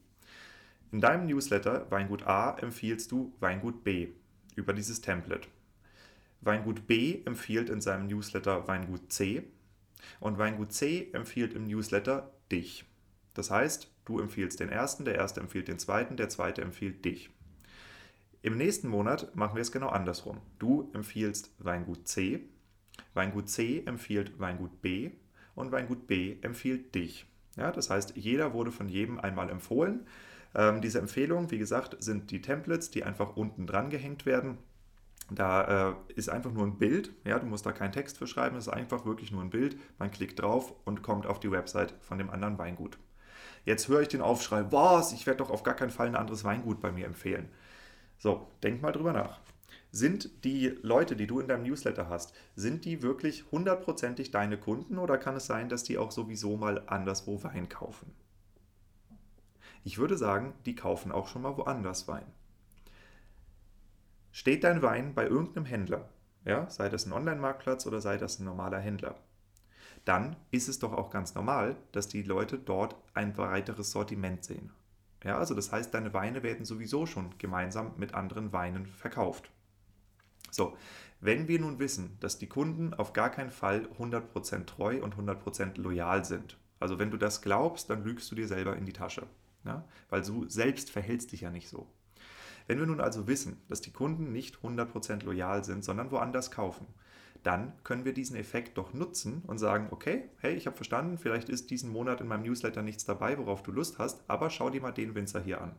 In 0.92 1.02
deinem 1.02 1.28
Newsletter 1.28 1.86
Weingut 1.92 2.24
A 2.26 2.58
empfiehlst 2.58 3.12
du 3.12 3.32
Weingut 3.40 3.84
B 3.84 4.08
über 4.56 4.74
dieses 4.74 5.02
Template. 5.02 5.48
Weingut 6.42 6.88
B 6.88 7.22
empfiehlt 7.26 7.70
in 7.70 7.80
seinem 7.80 8.08
Newsletter 8.08 8.68
Weingut 8.68 9.14
C 9.14 9.44
und 10.20 10.40
Weingut 10.40 10.74
C 10.74 11.12
empfiehlt 11.14 11.54
im 11.54 11.66
Newsletter 11.66 12.34
dich. 12.52 12.86
Das 13.36 13.52
heißt, 13.52 13.92
du 14.06 14.20
empfiehlst 14.20 14.60
den 14.60 14.70
ersten, 14.70 15.06
der 15.06 15.14
erste 15.14 15.42
empfiehlt 15.42 15.68
den 15.68 15.78
zweiten, 15.78 16.18
der 16.18 16.30
zweite 16.30 16.64
empfiehlt 16.64 17.06
dich. 17.06 17.30
Im 18.42 18.58
nächsten 18.58 18.88
Monat 18.88 19.36
machen 19.36 19.56
wir 19.56 19.62
es 19.62 19.72
genau 19.72 19.90
andersrum. 19.90 20.40
Du 20.60 20.90
empfiehlst 20.94 21.52
Weingut 21.60 22.08
C, 22.08 22.48
Weingut 23.14 23.50
C 23.50 23.84
empfiehlt 23.86 24.40
Weingut 24.40 24.82
B 24.82 25.12
und 25.56 25.72
Weingut 25.72 26.08
B 26.08 26.38
empfiehlt 26.42 26.94
dich. 26.96 27.26
Ja, 27.56 27.72
das 27.72 27.90
heißt, 27.90 28.16
jeder 28.16 28.54
wurde 28.54 28.72
von 28.72 28.88
jedem 28.90 29.20
einmal 29.20 29.50
empfohlen. 29.50 30.06
Ähm, 30.54 30.82
diese 30.82 31.00
Empfehlungen, 31.00 31.50
wie 31.52 31.58
gesagt, 31.58 31.98
sind 32.02 32.32
die 32.32 32.42
Templates, 32.42 32.92
die 32.92 33.04
einfach 33.04 33.36
unten 33.36 33.66
dran 33.66 33.90
gehängt 33.90 34.26
werden. 34.26 34.60
Da 35.30 35.90
äh, 35.90 35.96
ist 36.14 36.30
einfach 36.30 36.54
nur 36.54 36.66
ein 36.66 36.78
Bild, 36.78 37.12
ja, 37.26 37.38
du 37.38 37.48
musst 37.48 37.66
da 37.66 37.74
keinen 37.74 37.92
Text 37.92 38.18
für 38.18 38.28
schreiben, 38.28 38.56
es 38.56 38.68
ist 38.68 38.74
einfach 38.74 39.06
wirklich 39.06 39.32
nur 39.32 39.42
ein 39.42 39.50
Bild. 39.50 39.78
Man 39.98 40.12
klickt 40.12 40.40
drauf 40.40 40.74
und 40.86 41.02
kommt 41.02 41.26
auf 41.26 41.40
die 41.40 41.52
Website 41.52 41.96
von 42.00 42.18
dem 42.18 42.30
anderen 42.30 42.58
Weingut. 42.58 42.98
Jetzt 43.66 43.90
höre 43.90 44.02
ich 44.02 44.08
den 44.08 44.22
Aufschrei, 44.22 44.72
was, 44.72 45.12
ich 45.12 45.26
werde 45.26 45.40
doch 45.40 45.50
auf 45.50 45.64
gar 45.64 45.74
keinen 45.74 45.90
Fall 45.90 46.08
ein 46.08 46.16
anderes 46.16 46.46
Weingut 46.46 46.80
bei 46.80 46.92
mir 46.92 47.06
empfehlen. 47.06 47.50
So, 48.18 48.48
denk 48.64 48.82
mal 48.82 48.92
drüber 48.92 49.14
nach. 49.14 49.40
Sind 49.92 50.44
die 50.44 50.68
Leute, 50.82 51.16
die 51.16 51.28
du 51.28 51.40
in 51.40 51.48
deinem 51.48 51.64
Newsletter 51.64 52.10
hast, 52.10 52.34
sind 52.56 52.86
die 52.86 53.02
wirklich 53.02 53.46
hundertprozentig 53.52 54.32
deine 54.32 54.58
Kunden 54.58 54.98
oder 54.98 55.18
kann 55.18 55.36
es 55.36 55.46
sein, 55.46 55.70
dass 55.70 55.84
die 55.84 55.98
auch 55.98 56.12
sowieso 56.12 56.58
mal 56.58 56.84
anderswo 56.88 57.44
Wein 57.44 57.70
kaufen? 57.70 58.12
Ich 59.84 59.98
würde 59.98 60.18
sagen, 60.18 60.54
die 60.66 60.76
kaufen 60.76 61.12
auch 61.12 61.28
schon 61.28 61.44
mal 61.44 61.56
woanders 61.58 62.08
Wein. 62.08 62.26
Steht 64.32 64.64
dein 64.64 64.82
Wein 64.82 65.16
bei 65.16 65.26
irgendeinem 65.26 65.66
Händler, 65.66 66.10
ja, 66.46 66.70
sei 66.70 66.90
das 66.90 67.06
ein 67.06 67.14
Online-Marktplatz 67.14 67.88
oder 67.88 68.02
sei 68.02 68.18
das 68.18 68.40
ein 68.40 68.46
normaler 68.46 68.80
Händler, 68.80 69.16
dann 70.06 70.36
ist 70.52 70.68
es 70.68 70.80
doch 70.80 70.94
auch 70.94 71.10
ganz 71.10 71.36
normal, 71.36 71.76
dass 71.92 72.08
die 72.08 72.24
Leute 72.24 72.60
dort 72.60 72.96
ein 73.14 73.34
breiteres 73.34 73.92
Sortiment 73.92 74.44
sehen. 74.44 74.72
Ja, 75.24 75.38
also 75.38 75.56
das 75.56 75.72
heißt, 75.72 75.94
deine 75.94 76.14
Weine 76.14 76.44
werden 76.44 76.66
sowieso 76.66 77.06
schon 77.06 77.38
gemeinsam 77.38 77.94
mit 77.98 78.14
anderen 78.14 78.54
Weinen 78.54 78.86
verkauft. 78.86 79.52
So, 80.52 80.78
wenn 81.20 81.48
wir 81.48 81.60
nun 81.60 81.80
wissen, 81.80 82.18
dass 82.20 82.38
die 82.38 82.48
Kunden 82.48 82.94
auf 82.94 83.14
gar 83.14 83.32
keinen 83.32 83.50
Fall 83.50 83.88
100% 83.98 84.66
treu 84.66 85.02
und 85.02 85.16
100% 85.16 85.80
loyal 85.80 86.24
sind, 86.24 86.58
also 86.80 87.00
wenn 87.00 87.12
du 87.12 87.18
das 87.18 87.42
glaubst, 87.42 87.90
dann 87.90 88.04
lügst 88.04 88.30
du 88.32 88.36
dir 88.36 88.48
selber 88.48 88.76
in 88.76 88.86
die 88.86 88.94
Tasche, 88.94 89.26
ja? 89.66 89.84
weil 90.10 90.22
du 90.22 90.48
selbst 90.48 90.92
verhältst 90.92 91.32
dich 91.32 91.42
ja 91.42 91.50
nicht 91.50 91.70
so. 91.70 91.88
Wenn 92.68 92.80
wir 92.80 92.86
nun 92.86 93.02
also 93.02 93.28
wissen, 93.28 93.62
dass 93.70 93.82
die 93.82 93.92
Kunden 93.92 94.32
nicht 94.32 94.58
100% 94.58 95.24
loyal 95.24 95.64
sind, 95.64 95.84
sondern 95.84 96.12
woanders 96.12 96.52
kaufen, 96.52 96.86
dann 97.44 97.74
können 97.84 98.06
wir 98.06 98.14
diesen 98.14 98.36
Effekt 98.36 98.78
doch 98.78 98.94
nutzen 98.94 99.44
und 99.48 99.58
sagen, 99.58 99.88
okay, 99.92 100.30
hey, 100.40 100.56
ich 100.56 100.66
habe 100.66 100.76
verstanden, 100.76 101.18
vielleicht 101.18 101.50
ist 101.50 101.70
diesen 101.70 101.92
Monat 101.92 102.22
in 102.22 102.28
meinem 102.28 102.44
Newsletter 102.44 102.82
nichts 102.82 103.06
dabei, 103.06 103.38
worauf 103.38 103.64
du 103.64 103.72
Lust 103.72 104.00
hast, 104.00 104.24
aber 104.28 104.50
schau 104.50 104.70
dir 104.70 104.82
mal 104.82 104.92
den 104.92 105.16
Winzer 105.16 105.42
hier 105.42 105.62
an. 105.62 105.76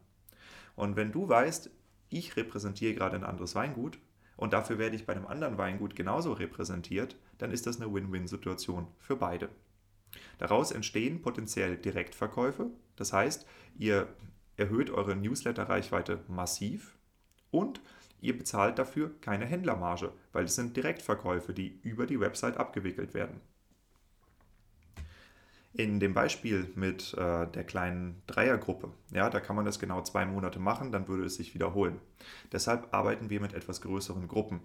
Und 0.77 0.97
wenn 0.97 1.13
du 1.13 1.29
weißt, 1.29 1.71
ich 2.11 2.37
repräsentiere 2.37 2.95
gerade 2.95 3.17
ein 3.17 3.25
anderes 3.25 3.55
Weingut 3.55 3.99
und 4.37 4.53
dafür 4.53 4.79
werde 4.79 4.97
ich 4.97 5.07
bei 5.07 5.15
einem 5.15 5.27
anderen 5.27 5.59
Weingut 5.59 5.97
genauso 5.97 6.33
repräsentiert, 6.33 7.17
dann 7.39 7.51
ist 7.51 7.67
das 7.67 7.81
eine 7.81 7.93
Win-Win-Situation 7.93 8.87
für 8.99 9.17
beide. 9.17 9.49
Daraus 10.39 10.71
entstehen 10.71 11.21
potenziell 11.21 11.77
Direktverkäufe, 11.77 12.71
das 12.97 13.13
heißt, 13.13 13.47
ihr 13.77 14.09
erhöht 14.57 14.91
eure 14.91 15.17
Newsletter-Reichweite 15.17 16.21
massiv 16.29 16.97
und 17.51 17.81
ihr 18.21 18.37
bezahlt 18.37 18.79
dafür 18.79 19.11
keine 19.21 19.47
Händlermarge, 19.47 20.13
weil 20.33 20.45
es 20.45 20.55
sind 20.55 20.77
Direktverkäufe, 20.77 21.53
die 21.53 21.79
über 21.83 22.07
die 22.07 22.21
Website 22.21 22.57
abgewickelt 22.57 23.15
werden. 23.15 23.41
In 25.75 26.01
dem 26.01 26.15
Beispiel 26.15 26.71
mit 26.75 27.15
äh, 27.15 27.47
der 27.47 27.65
kleinen 27.65 28.23
Dreiergruppe, 28.27 28.91
ja, 29.13 29.31
da 29.31 29.39
kann 29.39 29.55
man 29.55 29.65
das 29.65 29.79
genau 29.79 30.03
zwei 30.03 30.25
Monate 30.27 30.59
machen, 30.59 30.91
dann 30.91 31.07
würde 31.07 31.27
es 31.27 31.37
sich 31.37 31.55
wiederholen. 31.55 32.01
Deshalb 32.51 32.93
arbeiten 32.93 33.31
wir 33.31 33.41
mit 33.41 33.53
etwas 33.53 33.81
größeren 33.83 34.27
Gruppen. 34.27 34.61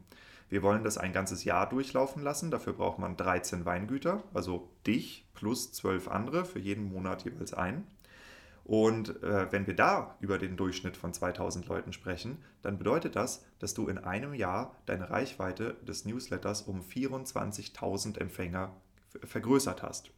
Wir 0.49 0.63
wollen 0.63 0.83
das 0.83 0.97
ein 0.97 1.13
ganzes 1.13 1.43
Jahr 1.43 1.67
durchlaufen 1.67 2.21
lassen. 2.21 2.51
Dafür 2.51 2.73
braucht 2.73 2.99
man 2.99 3.17
13 3.17 3.65
Weingüter, 3.65 4.23
also 4.33 4.69
dich 4.85 5.25
plus 5.33 5.71
12 5.73 6.07
andere, 6.07 6.45
für 6.45 6.59
jeden 6.59 6.85
Monat 6.85 7.25
jeweils 7.25 7.53
ein. 7.53 7.87
Und 8.65 9.21
äh, 9.23 9.51
wenn 9.51 9.67
wir 9.67 9.75
da 9.75 10.15
über 10.21 10.37
den 10.37 10.55
Durchschnitt 10.55 10.95
von 10.95 11.13
2000 11.13 11.67
Leuten 11.67 11.91
sprechen, 11.91 12.37
dann 12.61 12.77
bedeutet 12.77 13.15
das, 13.15 13.43
dass 13.59 13.73
du 13.73 13.87
in 13.87 13.97
einem 13.97 14.33
Jahr 14.33 14.75
deine 14.85 15.09
Reichweite 15.09 15.75
des 15.85 16.05
Newsletters 16.05 16.61
um 16.61 16.81
24.000 16.81 18.19
Empfänger 18.19 18.73
vergrößert 19.23 19.83
hast. 19.83 20.11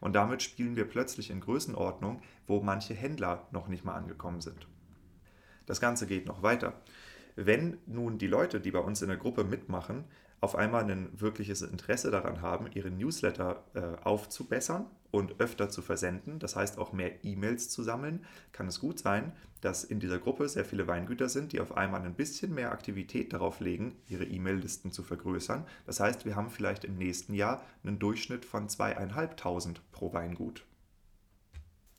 Und 0.00 0.14
damit 0.14 0.42
spielen 0.42 0.74
wir 0.74 0.84
plötzlich 0.84 1.30
in 1.30 1.40
Größenordnung, 1.40 2.22
wo 2.48 2.60
manche 2.60 2.94
Händler 2.94 3.46
noch 3.52 3.68
nicht 3.68 3.84
mal 3.84 3.94
angekommen 3.94 4.40
sind. 4.40 4.66
Das 5.66 5.80
Ganze 5.80 6.06
geht 6.08 6.26
noch 6.26 6.42
weiter. 6.42 6.74
Wenn 7.36 7.78
nun 7.86 8.18
die 8.18 8.26
Leute, 8.26 8.60
die 8.60 8.72
bei 8.72 8.80
uns 8.80 9.00
in 9.00 9.08
der 9.08 9.16
Gruppe 9.16 9.44
mitmachen, 9.44 10.04
auf 10.40 10.56
einmal 10.56 10.90
ein 10.90 11.08
wirkliches 11.20 11.62
Interesse 11.62 12.10
daran 12.10 12.42
haben, 12.42 12.66
ihre 12.74 12.90
Newsletter 12.90 13.64
äh, 13.74 14.04
aufzubessern 14.04 14.86
und 15.12 15.38
öfter 15.40 15.68
zu 15.68 15.82
versenden, 15.82 16.40
das 16.40 16.56
heißt 16.56 16.78
auch 16.78 16.92
mehr 16.92 17.24
E-Mails 17.24 17.68
zu 17.68 17.84
sammeln, 17.84 18.24
kann 18.50 18.66
es 18.66 18.80
gut 18.80 18.98
sein, 18.98 19.32
dass 19.60 19.84
in 19.84 20.00
dieser 20.00 20.18
Gruppe 20.18 20.48
sehr 20.48 20.64
viele 20.64 20.88
Weingüter 20.88 21.28
sind, 21.28 21.52
die 21.52 21.60
auf 21.60 21.76
einmal 21.76 22.02
ein 22.02 22.14
bisschen 22.14 22.52
mehr 22.52 22.72
Aktivität 22.72 23.32
darauf 23.32 23.60
legen, 23.60 23.94
ihre 24.08 24.24
E-Mail-Listen 24.24 24.90
zu 24.90 25.04
vergrößern. 25.04 25.64
Das 25.86 26.00
heißt, 26.00 26.24
wir 26.24 26.34
haben 26.34 26.50
vielleicht 26.50 26.84
im 26.84 26.96
nächsten 26.96 27.34
Jahr 27.34 27.62
einen 27.84 28.00
Durchschnitt 28.00 28.44
von 28.44 28.68
zweieinhalbtausend 28.68 29.80
pro 29.92 30.12
Weingut. 30.12 30.64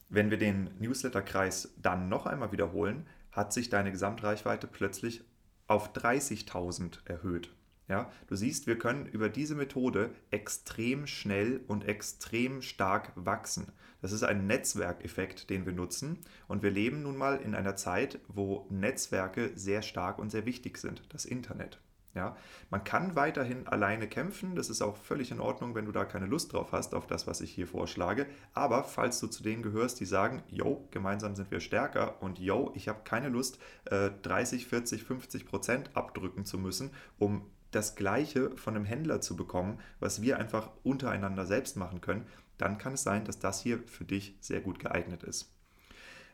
Wenn 0.09 0.29
wir 0.29 0.37
den 0.37 0.71
Newsletter-Kreis 0.79 1.73
dann 1.81 2.09
noch 2.09 2.25
einmal 2.25 2.51
wiederholen, 2.51 3.07
hat 3.31 3.53
sich 3.53 3.69
deine 3.69 3.91
Gesamtreichweite 3.91 4.67
plötzlich 4.67 5.23
auf 5.67 5.93
30.000 5.93 6.99
erhöht. 7.05 7.49
Ja, 7.89 8.09
du 8.27 8.35
siehst, 8.35 8.65
wir 8.65 8.77
können 8.77 9.05
über 9.05 9.29
diese 9.29 9.55
Methode 9.55 10.11
extrem 10.31 11.05
schnell 11.05 11.61
und 11.67 11.85
extrem 11.85 12.61
stark 12.61 13.11
wachsen. 13.15 13.73
Das 14.01 14.11
ist 14.11 14.23
ein 14.23 14.47
Netzwerkeffekt, 14.47 15.49
den 15.49 15.65
wir 15.65 15.73
nutzen. 15.73 16.19
Und 16.47 16.63
wir 16.63 16.71
leben 16.71 17.03
nun 17.03 17.17
mal 17.17 17.37
in 17.37 17.55
einer 17.55 17.75
Zeit, 17.75 18.19
wo 18.27 18.67
Netzwerke 18.69 19.51
sehr 19.55 19.81
stark 19.81 20.17
und 20.17 20.29
sehr 20.29 20.45
wichtig 20.45 20.77
sind, 20.77 21.03
das 21.09 21.25
Internet. 21.25 21.81
Ja, 22.15 22.37
man 22.69 22.83
kann 22.83 23.15
weiterhin 23.15 23.67
alleine 23.67 24.07
kämpfen, 24.07 24.55
das 24.55 24.69
ist 24.69 24.83
auch 24.83 24.97
völlig 24.97 25.31
in 25.31 25.39
Ordnung, 25.39 25.73
wenn 25.73 25.85
du 25.85 25.91
da 25.91 26.05
keine 26.05 26.27
Lust 26.27 26.53
drauf 26.53 26.71
hast, 26.71 26.93
auf 26.93 27.07
das, 27.07 27.25
was 27.25 27.41
ich 27.41 27.49
hier 27.51 27.65
vorschlage. 27.65 28.27
Aber 28.53 28.83
falls 28.83 29.19
du 29.19 29.25
zu 29.25 29.41
denen 29.41 29.63
gehörst, 29.63 29.99
die 29.99 30.05
sagen, 30.05 30.43
yo, 30.47 30.87
gemeinsam 30.91 31.35
sind 31.35 31.49
wir 31.49 31.59
stärker 31.59 32.21
und 32.21 32.37
yo, 32.37 32.71
ich 32.75 32.87
habe 32.87 33.01
keine 33.03 33.29
Lust, 33.29 33.57
30, 33.85 34.67
40, 34.67 35.03
50 35.03 35.45
Prozent 35.47 35.89
abdrücken 35.95 36.45
zu 36.45 36.59
müssen, 36.59 36.91
um 37.17 37.49
das 37.75 37.95
Gleiche 37.95 38.55
von 38.55 38.75
einem 38.75 38.85
Händler 38.85 39.21
zu 39.21 39.35
bekommen, 39.35 39.79
was 39.99 40.21
wir 40.21 40.37
einfach 40.37 40.71
untereinander 40.83 41.45
selbst 41.45 41.77
machen 41.77 42.01
können, 42.01 42.25
dann 42.57 42.77
kann 42.77 42.93
es 42.93 43.03
sein, 43.03 43.25
dass 43.25 43.39
das 43.39 43.61
hier 43.61 43.79
für 43.85 44.05
dich 44.05 44.35
sehr 44.39 44.61
gut 44.61 44.79
geeignet 44.79 45.23
ist. 45.23 45.51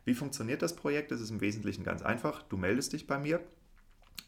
Wie 0.05 0.13
funktioniert 0.13 0.61
das 0.61 0.75
Projekt? 0.75 1.11
Es 1.11 1.21
ist 1.21 1.29
im 1.29 1.41
Wesentlichen 1.41 1.83
ganz 1.83 2.01
einfach. 2.01 2.43
Du 2.43 2.57
meldest 2.57 2.93
dich 2.93 3.07
bei 3.07 3.17
mir. 3.17 3.41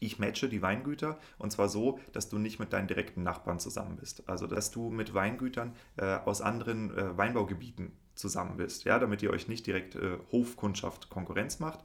Ich 0.00 0.18
matche 0.18 0.48
die 0.48 0.62
Weingüter 0.62 1.18
und 1.38 1.52
zwar 1.52 1.68
so, 1.68 2.00
dass 2.12 2.28
du 2.28 2.38
nicht 2.38 2.58
mit 2.58 2.72
deinen 2.72 2.88
direkten 2.88 3.22
Nachbarn 3.22 3.60
zusammen 3.60 3.96
bist. 3.96 4.28
Also, 4.28 4.46
dass 4.46 4.70
du 4.70 4.90
mit 4.90 5.14
Weingütern 5.14 5.76
äh, 5.96 6.16
aus 6.16 6.40
anderen 6.40 6.96
äh, 6.96 7.16
Weinbaugebieten 7.16 7.92
zusammen 8.14 8.56
bist, 8.56 8.84
ja, 8.84 8.98
damit 8.98 9.22
ihr 9.22 9.30
euch 9.30 9.48
nicht 9.48 9.66
direkt 9.66 9.94
äh, 9.94 10.18
Hofkundschaft 10.32 11.08
Konkurrenz 11.08 11.60
macht. 11.60 11.80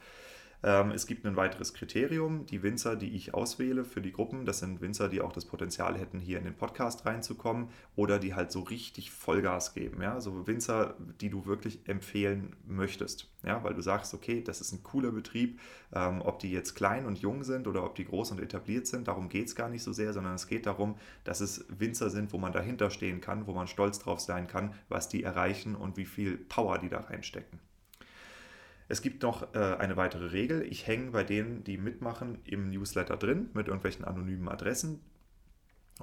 Ähm, 0.64 0.92
es 0.92 1.06
gibt 1.06 1.26
ein 1.26 1.36
weiteres 1.36 1.74
Kriterium. 1.74 2.46
Die 2.48 2.64
Winzer, 2.64 2.96
die 2.96 3.16
ich 3.16 3.34
auswähle 3.34 3.86
für 3.86 4.02
die 4.02 4.12
Gruppen, 4.12 4.46
das 4.46 4.60
sind 4.60 4.82
Winzer, 4.82 5.08
die 5.08 5.22
auch 5.22 5.32
das 5.32 5.46
Potenzial 5.46 5.98
hätten, 5.98 6.20
hier 6.20 6.40
in 6.40 6.46
den 6.46 6.56
Podcast 6.56 7.06
reinzukommen 7.06 7.70
oder 7.96 8.18
die 8.18 8.34
halt 8.34 8.52
so 8.52 8.62
richtig 8.62 9.12
Vollgas 9.12 9.76
geben. 9.76 10.02
Ja? 10.02 10.20
So 10.20 10.48
Winzer, 10.48 10.96
die 11.22 11.30
du 11.30 11.46
wirklich 11.46 11.88
empfehlen 11.88 12.56
möchtest. 12.66 13.30
Ja? 13.44 13.64
Weil 13.64 13.76
du 13.76 13.82
sagst, 13.82 14.14
okay, 14.16 14.44
das 14.44 14.60
ist 14.60 14.72
ein 14.72 14.82
cooler 14.82 15.12
Betrieb. 15.12 15.60
Ähm, 15.94 16.22
ob 16.22 16.40
die 16.40 16.52
jetzt 16.52 16.74
klein 16.74 17.06
und 17.06 17.20
jung 17.20 17.44
sind 17.44 17.68
oder 17.68 17.84
ob 17.84 17.96
die 17.96 18.06
groß 18.06 18.32
und 18.32 18.42
etabliert 18.42 18.88
sind, 18.88 19.08
darum 19.08 19.30
geht 19.30 19.48
es 19.48 19.56
gar 19.56 19.70
nicht 19.70 19.84
so 19.84 19.94
sehr, 19.94 20.12
sondern 20.12 20.34
es 20.34 20.48
geht 20.48 20.66
darum, 20.66 20.96
dass 21.24 21.40
es 21.40 21.66
Winzer 21.70 22.10
sind, 22.10 22.34
wo 22.34 22.40
man 22.40 22.52
dahinter 22.52 22.90
stehen 22.90 23.22
kann, 23.22 23.46
wo 23.46 23.54
man 23.54 23.68
stolz 23.68 24.00
drauf 24.00 24.20
sein 24.20 24.48
kann, 24.48 24.74
was 24.90 25.08
die 25.08 25.24
erreichen 25.24 25.76
und 25.76 25.98
wie 25.98 26.06
viel 26.06 26.36
Power 26.38 26.80
die 26.80 26.90
da 26.90 27.02
reinstecken. 27.02 27.60
Es 28.88 29.02
gibt 29.02 29.24
noch 29.24 29.54
äh, 29.54 29.58
eine 29.58 29.98
weitere 29.98 30.28
Regel. 30.28 30.62
Ich 30.64 30.88
hänge 30.88 31.12
bei 31.12 31.24
denen, 31.24 31.64
die 31.64 31.78
mitmachen, 31.78 32.40
im 32.46 32.70
Newsletter 32.70 33.18
drin 33.18 33.50
mit 33.54 33.68
irgendwelchen 33.68 34.06
anonymen 34.06 34.48
Adressen. 34.48 35.02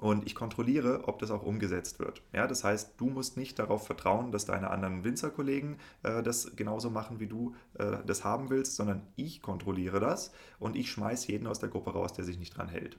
Und 0.00 0.26
ich 0.26 0.34
kontrolliere, 0.34 1.04
ob 1.06 1.20
das 1.20 1.30
auch 1.30 1.44
umgesetzt 1.44 2.00
wird. 2.00 2.22
Ja, 2.32 2.46
das 2.48 2.64
heißt, 2.64 2.94
du 2.96 3.06
musst 3.06 3.36
nicht 3.36 3.58
darauf 3.58 3.86
vertrauen, 3.86 4.32
dass 4.32 4.44
deine 4.44 4.70
anderen 4.70 5.04
Winzerkollegen 5.04 5.76
äh, 6.02 6.22
das 6.22 6.56
genauso 6.56 6.90
machen, 6.90 7.20
wie 7.20 7.28
du 7.28 7.54
äh, 7.78 7.98
das 8.04 8.24
haben 8.24 8.50
willst, 8.50 8.74
sondern 8.74 9.06
ich 9.16 9.40
kontrolliere 9.40 10.00
das 10.00 10.32
und 10.58 10.76
ich 10.76 10.90
schmeiße 10.90 11.30
jeden 11.30 11.46
aus 11.46 11.60
der 11.60 11.68
Gruppe 11.68 11.92
raus, 11.92 12.12
der 12.12 12.24
sich 12.24 12.38
nicht 12.38 12.56
dran 12.56 12.68
hält. 12.68 12.98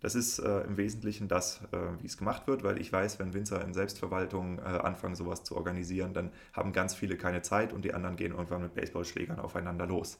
Das 0.00 0.14
ist 0.14 0.38
äh, 0.38 0.60
im 0.62 0.76
Wesentlichen 0.76 1.28
das, 1.28 1.60
äh, 1.72 1.78
wie 2.00 2.06
es 2.06 2.16
gemacht 2.16 2.46
wird, 2.46 2.62
weil 2.62 2.80
ich 2.80 2.92
weiß, 2.92 3.18
wenn 3.18 3.34
Winzer 3.34 3.62
in 3.62 3.74
Selbstverwaltung 3.74 4.58
äh, 4.58 4.62
anfangen, 4.62 5.14
sowas 5.14 5.44
zu 5.44 5.56
organisieren, 5.56 6.14
dann 6.14 6.30
haben 6.52 6.72
ganz 6.72 6.94
viele 6.94 7.16
keine 7.16 7.42
Zeit 7.42 7.72
und 7.72 7.84
die 7.84 7.92
anderen 7.92 8.16
gehen 8.16 8.32
irgendwann 8.32 8.62
mit 8.62 8.74
Baseballschlägern 8.74 9.38
aufeinander 9.38 9.86
los. 9.86 10.18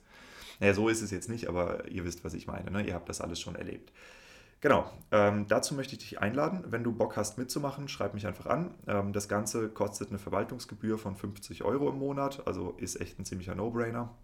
Naja, 0.60 0.74
so 0.74 0.88
ist 0.88 1.00
es 1.00 1.10
jetzt 1.10 1.30
nicht, 1.30 1.48
aber 1.48 1.88
ihr 1.88 2.04
wisst, 2.04 2.24
was 2.24 2.34
ich 2.34 2.46
meine. 2.46 2.70
Ne? 2.70 2.86
Ihr 2.86 2.94
habt 2.94 3.08
das 3.08 3.22
alles 3.22 3.40
schon 3.40 3.54
erlebt. 3.54 3.90
Genau, 4.60 4.92
ähm, 5.10 5.46
dazu 5.48 5.74
möchte 5.74 5.94
ich 5.94 6.00
dich 6.00 6.20
einladen. 6.20 6.64
Wenn 6.66 6.84
du 6.84 6.92
Bock 6.92 7.16
hast 7.16 7.38
mitzumachen, 7.38 7.88
schreib 7.88 8.12
mich 8.12 8.26
einfach 8.26 8.44
an. 8.44 8.74
Ähm, 8.86 9.14
das 9.14 9.26
Ganze 9.26 9.70
kostet 9.70 10.10
eine 10.10 10.18
Verwaltungsgebühr 10.18 10.98
von 10.98 11.16
50 11.16 11.64
Euro 11.64 11.88
im 11.88 11.98
Monat, 11.98 12.46
also 12.46 12.72
ist 12.76 13.00
echt 13.00 13.18
ein 13.18 13.24
ziemlicher 13.24 13.54
No-Brainer. 13.54 14.14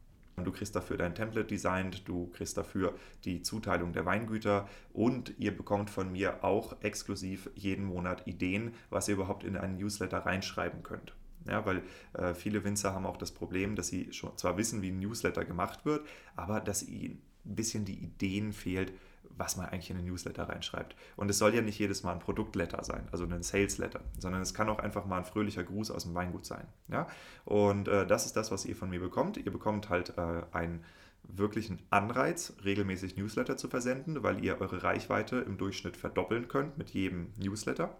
Du 0.44 0.52
kriegst 0.52 0.76
dafür 0.76 0.98
dein 0.98 1.14
Template 1.14 1.46
designt, 1.46 2.06
du 2.06 2.26
kriegst 2.28 2.58
dafür 2.58 2.94
die 3.24 3.40
Zuteilung 3.40 3.94
der 3.94 4.04
Weingüter 4.04 4.68
und 4.92 5.32
ihr 5.38 5.56
bekommt 5.56 5.88
von 5.88 6.12
mir 6.12 6.44
auch 6.44 6.76
exklusiv 6.82 7.48
jeden 7.54 7.86
Monat 7.86 8.26
Ideen, 8.26 8.74
was 8.90 9.08
ihr 9.08 9.14
überhaupt 9.14 9.44
in 9.44 9.56
einen 9.56 9.78
Newsletter 9.78 10.18
reinschreiben 10.18 10.82
könnt. 10.82 11.14
Ja, 11.48 11.64
weil 11.64 11.82
äh, 12.12 12.34
viele 12.34 12.64
Winzer 12.64 12.92
haben 12.92 13.06
auch 13.06 13.16
das 13.16 13.32
Problem, 13.32 13.76
dass 13.76 13.88
sie 13.88 14.12
schon 14.12 14.36
zwar 14.36 14.58
wissen, 14.58 14.82
wie 14.82 14.90
ein 14.90 14.98
Newsletter 14.98 15.44
gemacht 15.44 15.86
wird, 15.86 16.06
aber 16.34 16.60
dass 16.60 16.82
ihnen 16.82 17.22
ein 17.46 17.54
bisschen 17.54 17.84
die 17.84 17.98
Ideen 17.98 18.52
fehlt, 18.52 18.92
was 19.36 19.56
man 19.56 19.66
eigentlich 19.66 19.90
in 19.90 19.96
den 19.96 20.06
Newsletter 20.06 20.48
reinschreibt. 20.48 20.96
Und 21.16 21.30
es 21.30 21.38
soll 21.38 21.54
ja 21.54 21.62
nicht 21.62 21.78
jedes 21.78 22.02
Mal 22.02 22.12
ein 22.12 22.18
Produktletter 22.20 22.82
sein, 22.84 23.08
also 23.12 23.24
ein 23.24 23.42
Salesletter, 23.42 24.00
sondern 24.18 24.42
es 24.42 24.54
kann 24.54 24.68
auch 24.68 24.78
einfach 24.78 25.06
mal 25.06 25.18
ein 25.18 25.24
fröhlicher 25.24 25.64
Gruß 25.64 25.90
aus 25.90 26.04
dem 26.04 26.14
Weingut 26.14 26.46
sein. 26.46 26.66
Ja? 26.88 27.06
Und 27.44 27.88
äh, 27.88 28.06
das 28.06 28.26
ist 28.26 28.36
das, 28.36 28.50
was 28.50 28.64
ihr 28.64 28.76
von 28.76 28.90
mir 28.90 29.00
bekommt. 29.00 29.36
Ihr 29.36 29.52
bekommt 29.52 29.88
halt 29.88 30.16
äh, 30.16 30.42
einen 30.52 30.84
wirklichen 31.28 31.80
Anreiz, 31.90 32.54
regelmäßig 32.64 33.16
Newsletter 33.16 33.56
zu 33.56 33.68
versenden, 33.68 34.22
weil 34.22 34.44
ihr 34.44 34.60
eure 34.60 34.82
Reichweite 34.82 35.36
im 35.38 35.58
Durchschnitt 35.58 35.96
verdoppeln 35.96 36.48
könnt 36.48 36.78
mit 36.78 36.90
jedem 36.90 37.32
Newsletter. 37.36 37.96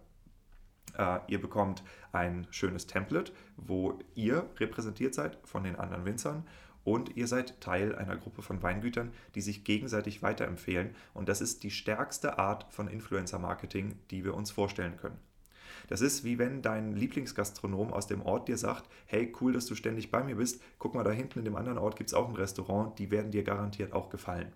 Uh, 0.98 1.18
ihr 1.26 1.40
bekommt 1.40 1.82
ein 2.12 2.46
schönes 2.50 2.86
Template, 2.86 3.32
wo 3.56 3.98
ihr 4.14 4.48
repräsentiert 4.58 5.14
seid 5.14 5.36
von 5.44 5.64
den 5.64 5.76
anderen 5.76 6.06
Winzern 6.06 6.46
und 6.86 7.16
ihr 7.16 7.26
seid 7.26 7.60
Teil 7.60 7.96
einer 7.96 8.16
Gruppe 8.16 8.42
von 8.42 8.62
Weingütern, 8.62 9.10
die 9.34 9.40
sich 9.40 9.64
gegenseitig 9.64 10.22
weiterempfehlen. 10.22 10.94
Und 11.14 11.28
das 11.28 11.40
ist 11.40 11.64
die 11.64 11.72
stärkste 11.72 12.38
Art 12.38 12.64
von 12.70 12.86
Influencer-Marketing, 12.86 13.98
die 14.12 14.24
wir 14.24 14.34
uns 14.34 14.52
vorstellen 14.52 14.96
können. 14.96 15.18
Das 15.88 16.00
ist 16.00 16.22
wie 16.22 16.38
wenn 16.38 16.62
dein 16.62 16.94
Lieblingsgastronom 16.94 17.92
aus 17.92 18.06
dem 18.06 18.22
Ort 18.22 18.46
dir 18.46 18.56
sagt, 18.56 18.88
hey, 19.06 19.32
cool, 19.40 19.52
dass 19.52 19.66
du 19.66 19.74
ständig 19.74 20.12
bei 20.12 20.22
mir 20.22 20.36
bist, 20.36 20.62
guck 20.78 20.94
mal, 20.94 21.02
da 21.02 21.10
hinten 21.10 21.40
in 21.40 21.44
dem 21.44 21.56
anderen 21.56 21.78
Ort 21.78 21.96
gibt 21.96 22.10
es 22.10 22.14
auch 22.14 22.28
ein 22.28 22.36
Restaurant, 22.36 22.96
die 23.00 23.10
werden 23.10 23.32
dir 23.32 23.42
garantiert 23.42 23.92
auch 23.92 24.08
gefallen. 24.08 24.52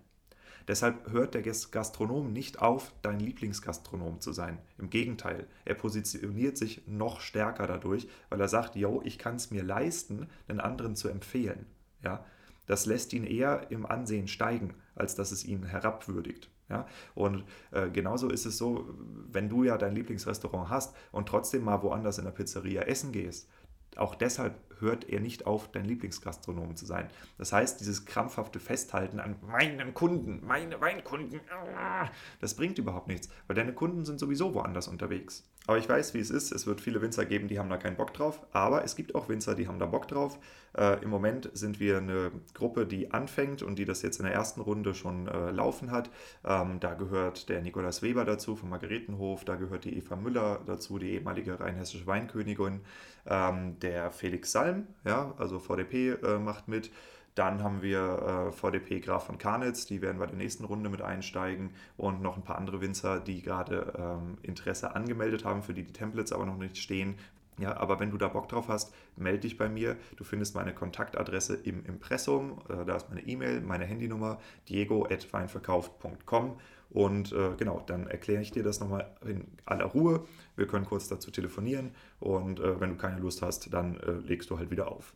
Deshalb 0.69 1.11
hört 1.11 1.33
der 1.33 1.41
Gastronom 1.41 2.31
nicht 2.31 2.61
auf, 2.61 2.93
dein 3.01 3.19
Lieblingsgastronom 3.19 4.21
zu 4.21 4.31
sein. 4.31 4.57
Im 4.77 4.89
Gegenteil, 4.89 5.47
er 5.65 5.75
positioniert 5.75 6.57
sich 6.57 6.87
noch 6.87 7.19
stärker 7.19 7.67
dadurch, 7.67 8.07
weil 8.29 8.39
er 8.39 8.47
sagt, 8.47 8.77
yo, 8.77 9.01
ich 9.03 9.17
kann 9.17 9.35
es 9.35 9.51
mir 9.51 9.63
leisten, 9.63 10.29
den 10.47 10.61
anderen 10.61 10.95
zu 10.95 11.09
empfehlen. 11.09 11.65
Ja, 12.03 12.25
das 12.65 12.85
lässt 12.85 13.13
ihn 13.13 13.23
eher 13.23 13.69
im 13.69 13.85
Ansehen 13.85 14.27
steigen, 14.27 14.75
als 14.95 15.15
dass 15.15 15.31
es 15.31 15.43
ihn 15.43 15.63
herabwürdigt. 15.63 16.49
Ja? 16.69 16.87
Und 17.15 17.43
äh, 17.71 17.89
genauso 17.89 18.29
ist 18.29 18.45
es 18.45 18.57
so, 18.57 18.87
wenn 19.29 19.49
du 19.49 19.63
ja 19.63 19.77
dein 19.77 19.95
Lieblingsrestaurant 19.95 20.69
hast 20.69 20.95
und 21.11 21.27
trotzdem 21.27 21.63
mal 21.63 21.81
woanders 21.83 22.17
in 22.17 22.25
der 22.25 22.31
Pizzeria 22.31 22.83
essen 22.83 23.11
gehst, 23.11 23.49
auch 23.97 24.15
deshalb 24.15 24.55
hört 24.81 25.07
er 25.07 25.19
nicht 25.19 25.45
auf, 25.45 25.71
dein 25.71 25.85
Lieblingsgastronom 25.85 26.75
zu 26.75 26.85
sein. 26.85 27.07
Das 27.37 27.53
heißt, 27.53 27.79
dieses 27.79 28.05
krampfhafte 28.05 28.59
Festhalten 28.59 29.19
an 29.19 29.35
meinen 29.41 29.93
Kunden, 29.93 30.45
meine 30.45 30.81
Weinkunden, 30.81 31.39
ah, 31.77 32.09
das 32.39 32.55
bringt 32.55 32.77
überhaupt 32.77 33.07
nichts, 33.07 33.29
weil 33.47 33.55
deine 33.55 33.73
Kunden 33.73 34.05
sind 34.05 34.19
sowieso 34.19 34.53
woanders 34.53 34.87
unterwegs. 34.87 35.43
Aber 35.67 35.77
ich 35.77 35.87
weiß, 35.87 36.15
wie 36.15 36.19
es 36.19 36.31
ist. 36.31 36.51
Es 36.51 36.65
wird 36.65 36.81
viele 36.81 37.01
Winzer 37.01 37.25
geben, 37.25 37.47
die 37.47 37.59
haben 37.59 37.69
da 37.69 37.77
keinen 37.77 37.95
Bock 37.95 38.13
drauf. 38.13 38.41
Aber 38.51 38.83
es 38.83 38.95
gibt 38.95 39.13
auch 39.13 39.29
Winzer, 39.29 39.53
die 39.53 39.67
haben 39.67 39.77
da 39.77 39.85
Bock 39.85 40.07
drauf. 40.07 40.39
Äh, 40.75 41.03
Im 41.03 41.09
Moment 41.09 41.51
sind 41.53 41.79
wir 41.79 41.97
eine 41.97 42.31
Gruppe, 42.55 42.87
die 42.87 43.11
anfängt 43.11 43.61
und 43.61 43.77
die 43.77 43.85
das 43.85 44.01
jetzt 44.01 44.19
in 44.19 44.25
der 44.25 44.33
ersten 44.33 44.61
Runde 44.61 44.95
schon 44.95 45.27
äh, 45.27 45.51
laufen 45.51 45.91
hat. 45.91 46.09
Ähm, 46.43 46.79
da 46.79 46.95
gehört 46.95 47.47
der 47.49 47.61
Nikolaus 47.61 48.01
Weber 48.01 48.25
dazu 48.25 48.55
vom 48.55 48.69
Margaretenhof. 48.69 49.45
Da 49.45 49.55
gehört 49.55 49.85
die 49.85 49.95
Eva 49.97 50.15
Müller 50.15 50.61
dazu, 50.65 50.97
die 50.97 51.11
ehemalige 51.11 51.59
rheinhessische 51.59 52.07
Weinkönigin. 52.07 52.81
Ähm, 53.25 53.79
der 53.79 54.11
Felix 54.11 54.51
Salm, 54.51 54.87
ja, 55.05 55.33
also 55.37 55.59
VDP, 55.59 56.11
äh, 56.11 56.39
macht 56.39 56.67
mit. 56.67 56.91
Dann 57.35 57.63
haben 57.63 57.81
wir 57.81 58.49
äh, 58.49 58.51
VDP 58.51 58.99
Graf 58.99 59.27
von 59.27 59.37
Karnitz, 59.37 59.85
die 59.85 60.01
werden 60.01 60.19
bei 60.19 60.25
der 60.25 60.35
nächsten 60.35 60.65
Runde 60.65 60.89
mit 60.89 61.01
einsteigen 61.01 61.71
und 61.95 62.21
noch 62.21 62.35
ein 62.35 62.43
paar 62.43 62.57
andere 62.57 62.81
Winzer, 62.81 63.21
die 63.21 63.41
gerade 63.41 63.93
ähm, 63.97 64.37
Interesse 64.41 64.95
angemeldet 64.95 65.45
haben, 65.45 65.63
für 65.63 65.73
die 65.73 65.83
die 65.83 65.93
Templates 65.93 66.33
aber 66.33 66.45
noch 66.45 66.57
nicht 66.57 66.77
stehen. 66.77 67.15
Ja, 67.57 67.77
aber 67.77 67.99
wenn 67.99 68.11
du 68.11 68.17
da 68.17 68.27
Bock 68.27 68.49
drauf 68.49 68.67
hast, 68.67 68.93
melde 69.15 69.41
dich 69.41 69.57
bei 69.57 69.69
mir. 69.69 69.95
Du 70.17 70.23
findest 70.23 70.55
meine 70.55 70.73
Kontaktadresse 70.73 71.55
im 71.55 71.85
Impressum. 71.85 72.59
Äh, 72.67 72.85
da 72.85 72.95
ist 72.97 73.09
meine 73.09 73.21
E-Mail, 73.21 73.61
meine 73.61 73.85
Handynummer 73.85 74.39
diego.weinverkauft.com. 74.67 76.57
Und 76.91 77.31
äh, 77.31 77.55
genau, 77.57 77.81
dann 77.85 78.07
erkläre 78.07 78.41
ich 78.41 78.51
dir 78.51 78.63
das 78.63 78.79
nochmal 78.81 79.15
in 79.25 79.47
aller 79.65 79.85
Ruhe. 79.85 80.25
Wir 80.55 80.67
können 80.67 80.85
kurz 80.85 81.07
dazu 81.07 81.31
telefonieren 81.31 81.91
und 82.19 82.59
äh, 82.59 82.79
wenn 82.81 82.91
du 82.91 82.97
keine 82.97 83.19
Lust 83.19 83.41
hast, 83.41 83.73
dann 83.73 83.97
äh, 83.97 84.11
legst 84.11 84.49
du 84.49 84.57
halt 84.57 84.71
wieder 84.71 84.91
auf. 84.91 85.13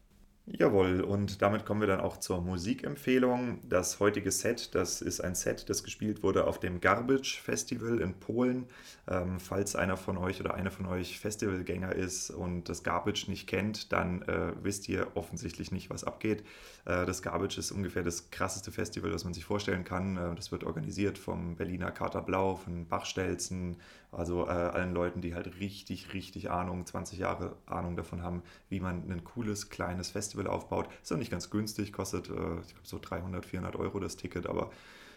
Jawohl, 0.48 1.02
und 1.02 1.42
damit 1.42 1.66
kommen 1.66 1.82
wir 1.82 1.88
dann 1.88 2.00
auch 2.00 2.18
zur 2.18 2.40
Musikempfehlung. 2.40 3.62
Das 3.68 4.00
heutige 4.00 4.30
Set, 4.30 4.76
das 4.76 5.02
ist 5.02 5.20
ein 5.20 5.34
Set, 5.34 5.70
das 5.70 5.84
gespielt 5.84 6.22
wurde 6.22 6.46
auf 6.46 6.60
dem 6.60 6.82
Garbage 6.82 7.42
Festival 7.42 8.00
in 8.00 8.14
Polen. 8.20 8.68
Ähm, 9.08 9.40
falls 9.40 9.76
einer 9.76 9.98
von 9.98 10.18
euch 10.18 10.40
oder 10.40 10.54
eine 10.54 10.70
von 10.70 10.86
euch 10.86 11.20
Festivalgänger 11.20 11.96
ist 11.96 12.30
und 12.30 12.70
das 12.70 12.84
Garbage 12.84 13.28
nicht 13.28 13.48
kennt, 13.48 13.92
dann 13.92 14.22
äh, 14.24 14.52
wisst 14.62 14.88
ihr 14.88 15.08
offensichtlich 15.16 15.72
nicht, 15.72 15.90
was 15.90 16.04
abgeht. 16.04 16.44
Äh, 16.86 17.08
das 17.08 17.24
Garbage 17.24 17.58
ist 17.58 17.72
ungefähr 17.72 18.04
das 18.04 18.30
krasseste 18.30 18.72
Festival, 18.72 19.10
das 19.10 19.24
man 19.24 19.34
sich 19.34 19.46
vorstellen 19.46 19.84
kann. 19.84 20.16
Äh, 20.16 20.36
das 20.36 20.52
wird 20.52 20.64
organisiert 20.64 21.18
vom 21.18 21.56
Berliner 21.56 21.90
Kater 21.90 22.22
Blau, 22.22 22.56
von 22.56 22.88
Bachstelzen, 22.88 23.78
also 24.16 24.46
äh, 24.46 24.50
allen 24.50 24.94
Leuten, 24.94 25.22
die 25.22 25.36
halt 25.36 25.60
richtig, 25.60 26.14
richtig 26.14 26.50
Ahnung, 26.50 26.86
20 26.86 27.20
Jahre 27.20 27.56
Ahnung 27.66 27.96
davon 27.96 28.24
haben, 28.24 28.44
wie 28.70 28.80
man 28.80 29.10
ein 29.10 29.24
cooles, 29.24 29.70
kleines 29.70 30.10
Festival 30.10 30.48
aufbaut. 30.48 30.88
Ist 31.04 31.12
auch 31.12 31.18
nicht 31.18 31.32
ganz 31.32 31.50
günstig, 31.50 31.94
kostet, 31.94 32.30
äh, 32.30 32.32
ich 32.32 32.74
glaube, 32.74 32.82
so 32.84 33.00
300, 33.00 33.46
400 33.46 33.76
Euro 33.76 34.00
das 34.00 34.16
Ticket, 34.16 34.48
aber 34.48 34.72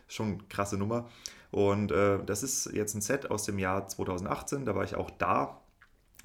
schon 0.09 0.27
eine 0.27 0.39
krasse 0.49 0.77
Nummer. 0.77 1.09
Und 1.51 1.93
äh, 1.93 2.23
das 2.25 2.43
ist 2.43 2.73
jetzt 2.73 2.95
ein 2.95 3.01
Set 3.01 3.31
aus 3.31 3.45
dem 3.45 3.59
Jahr 3.59 3.87
2018, 3.87 4.65
da 4.65 4.75
war 4.75 4.85
ich 4.85 4.97
auch 4.97 5.11
da. 5.11 5.61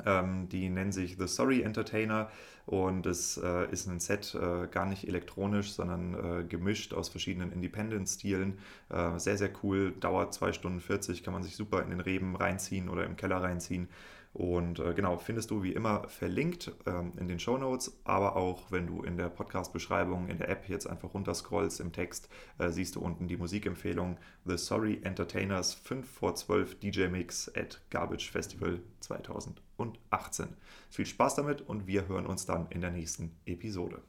Ähm, 0.06 0.50
die 0.50 0.70
nennen 0.70 0.91
sich 0.91 1.18
The 1.20 1.28
Sorry 1.28 1.62
Entertainer 1.62 2.32
und 2.65 3.06
es 3.06 3.38
äh, 3.38 3.69
ist 3.72 3.88
ein 3.88 3.99
Set 3.99 4.35
äh, 4.35 4.68
gar 4.68 4.85
nicht 4.85 5.07
elektronisch, 5.07 5.73
sondern 5.73 6.14
äh, 6.14 6.44
gemischt 6.45 6.94
aus 6.94 7.10
verschiedenen 7.10 7.52
Independent-Stilen. 7.52 8.60
Äh, 8.90 9.19
sehr, 9.19 9.38
sehr 9.38 9.49
cool, 9.64 9.94
dauert 9.99 10.34
2 10.34 10.53
Stunden 10.53 10.80
40, 10.80 11.23
kann 11.23 11.34
man 11.34 11.44
sich 11.44 11.56
super 11.56 11.81
in 11.84 11.90
den 11.90 11.99
Reben 11.99 12.35
reinziehen 12.35 12.88
oder 12.90 13.06
im 13.06 13.18
Keller 13.18 13.41
reinziehen. 13.41 13.90
Und 14.34 14.80
äh, 14.80 14.95
genau, 14.95 15.18
findest 15.18 15.51
du 15.51 15.61
wie 15.61 15.73
immer 15.73 16.10
verlinkt 16.10 16.72
ähm, 16.88 17.14
in 17.18 17.27
den 17.27 17.39
Show 17.39 17.57
Notes, 17.57 17.95
aber 18.03 18.35
auch 18.35 18.72
wenn 18.72 18.88
du 18.88 19.03
in 19.03 19.15
der 19.15 19.30
Podcast-Beschreibung 19.30 20.27
in 20.27 20.39
der 20.39 20.49
App 20.49 20.68
jetzt 20.68 20.88
einfach 20.88 21.14
runterscrollst 21.14 21.80
im 21.80 21.91
Text, 21.91 22.30
äh, 22.57 22.69
siehst 22.69 22.95
du 22.95 23.01
unten 23.01 23.27
die 23.27 23.38
Musikempfehlung 23.38 24.18
The 24.45 24.57
Sorry 24.57 24.99
Entertainers 25.03 25.76
5 25.76 26.10
vor 26.10 26.34
12 26.34 26.80
DJ 26.80 27.07
Mix 27.07 27.51
at 27.55 27.80
Garbage 27.91 28.31
Festival 28.31 28.80
2018. 29.01 30.47
Viel 30.89 31.05
Spaß 31.05 31.35
damit 31.35 31.61
und 31.61 31.85
wir 31.85 32.07
hören 32.07 32.26
uns 32.26 32.47
dann 32.47 32.65
in 32.72 32.81
der 32.81 32.91
nächsten 32.91 33.35
Episode. 33.45 34.01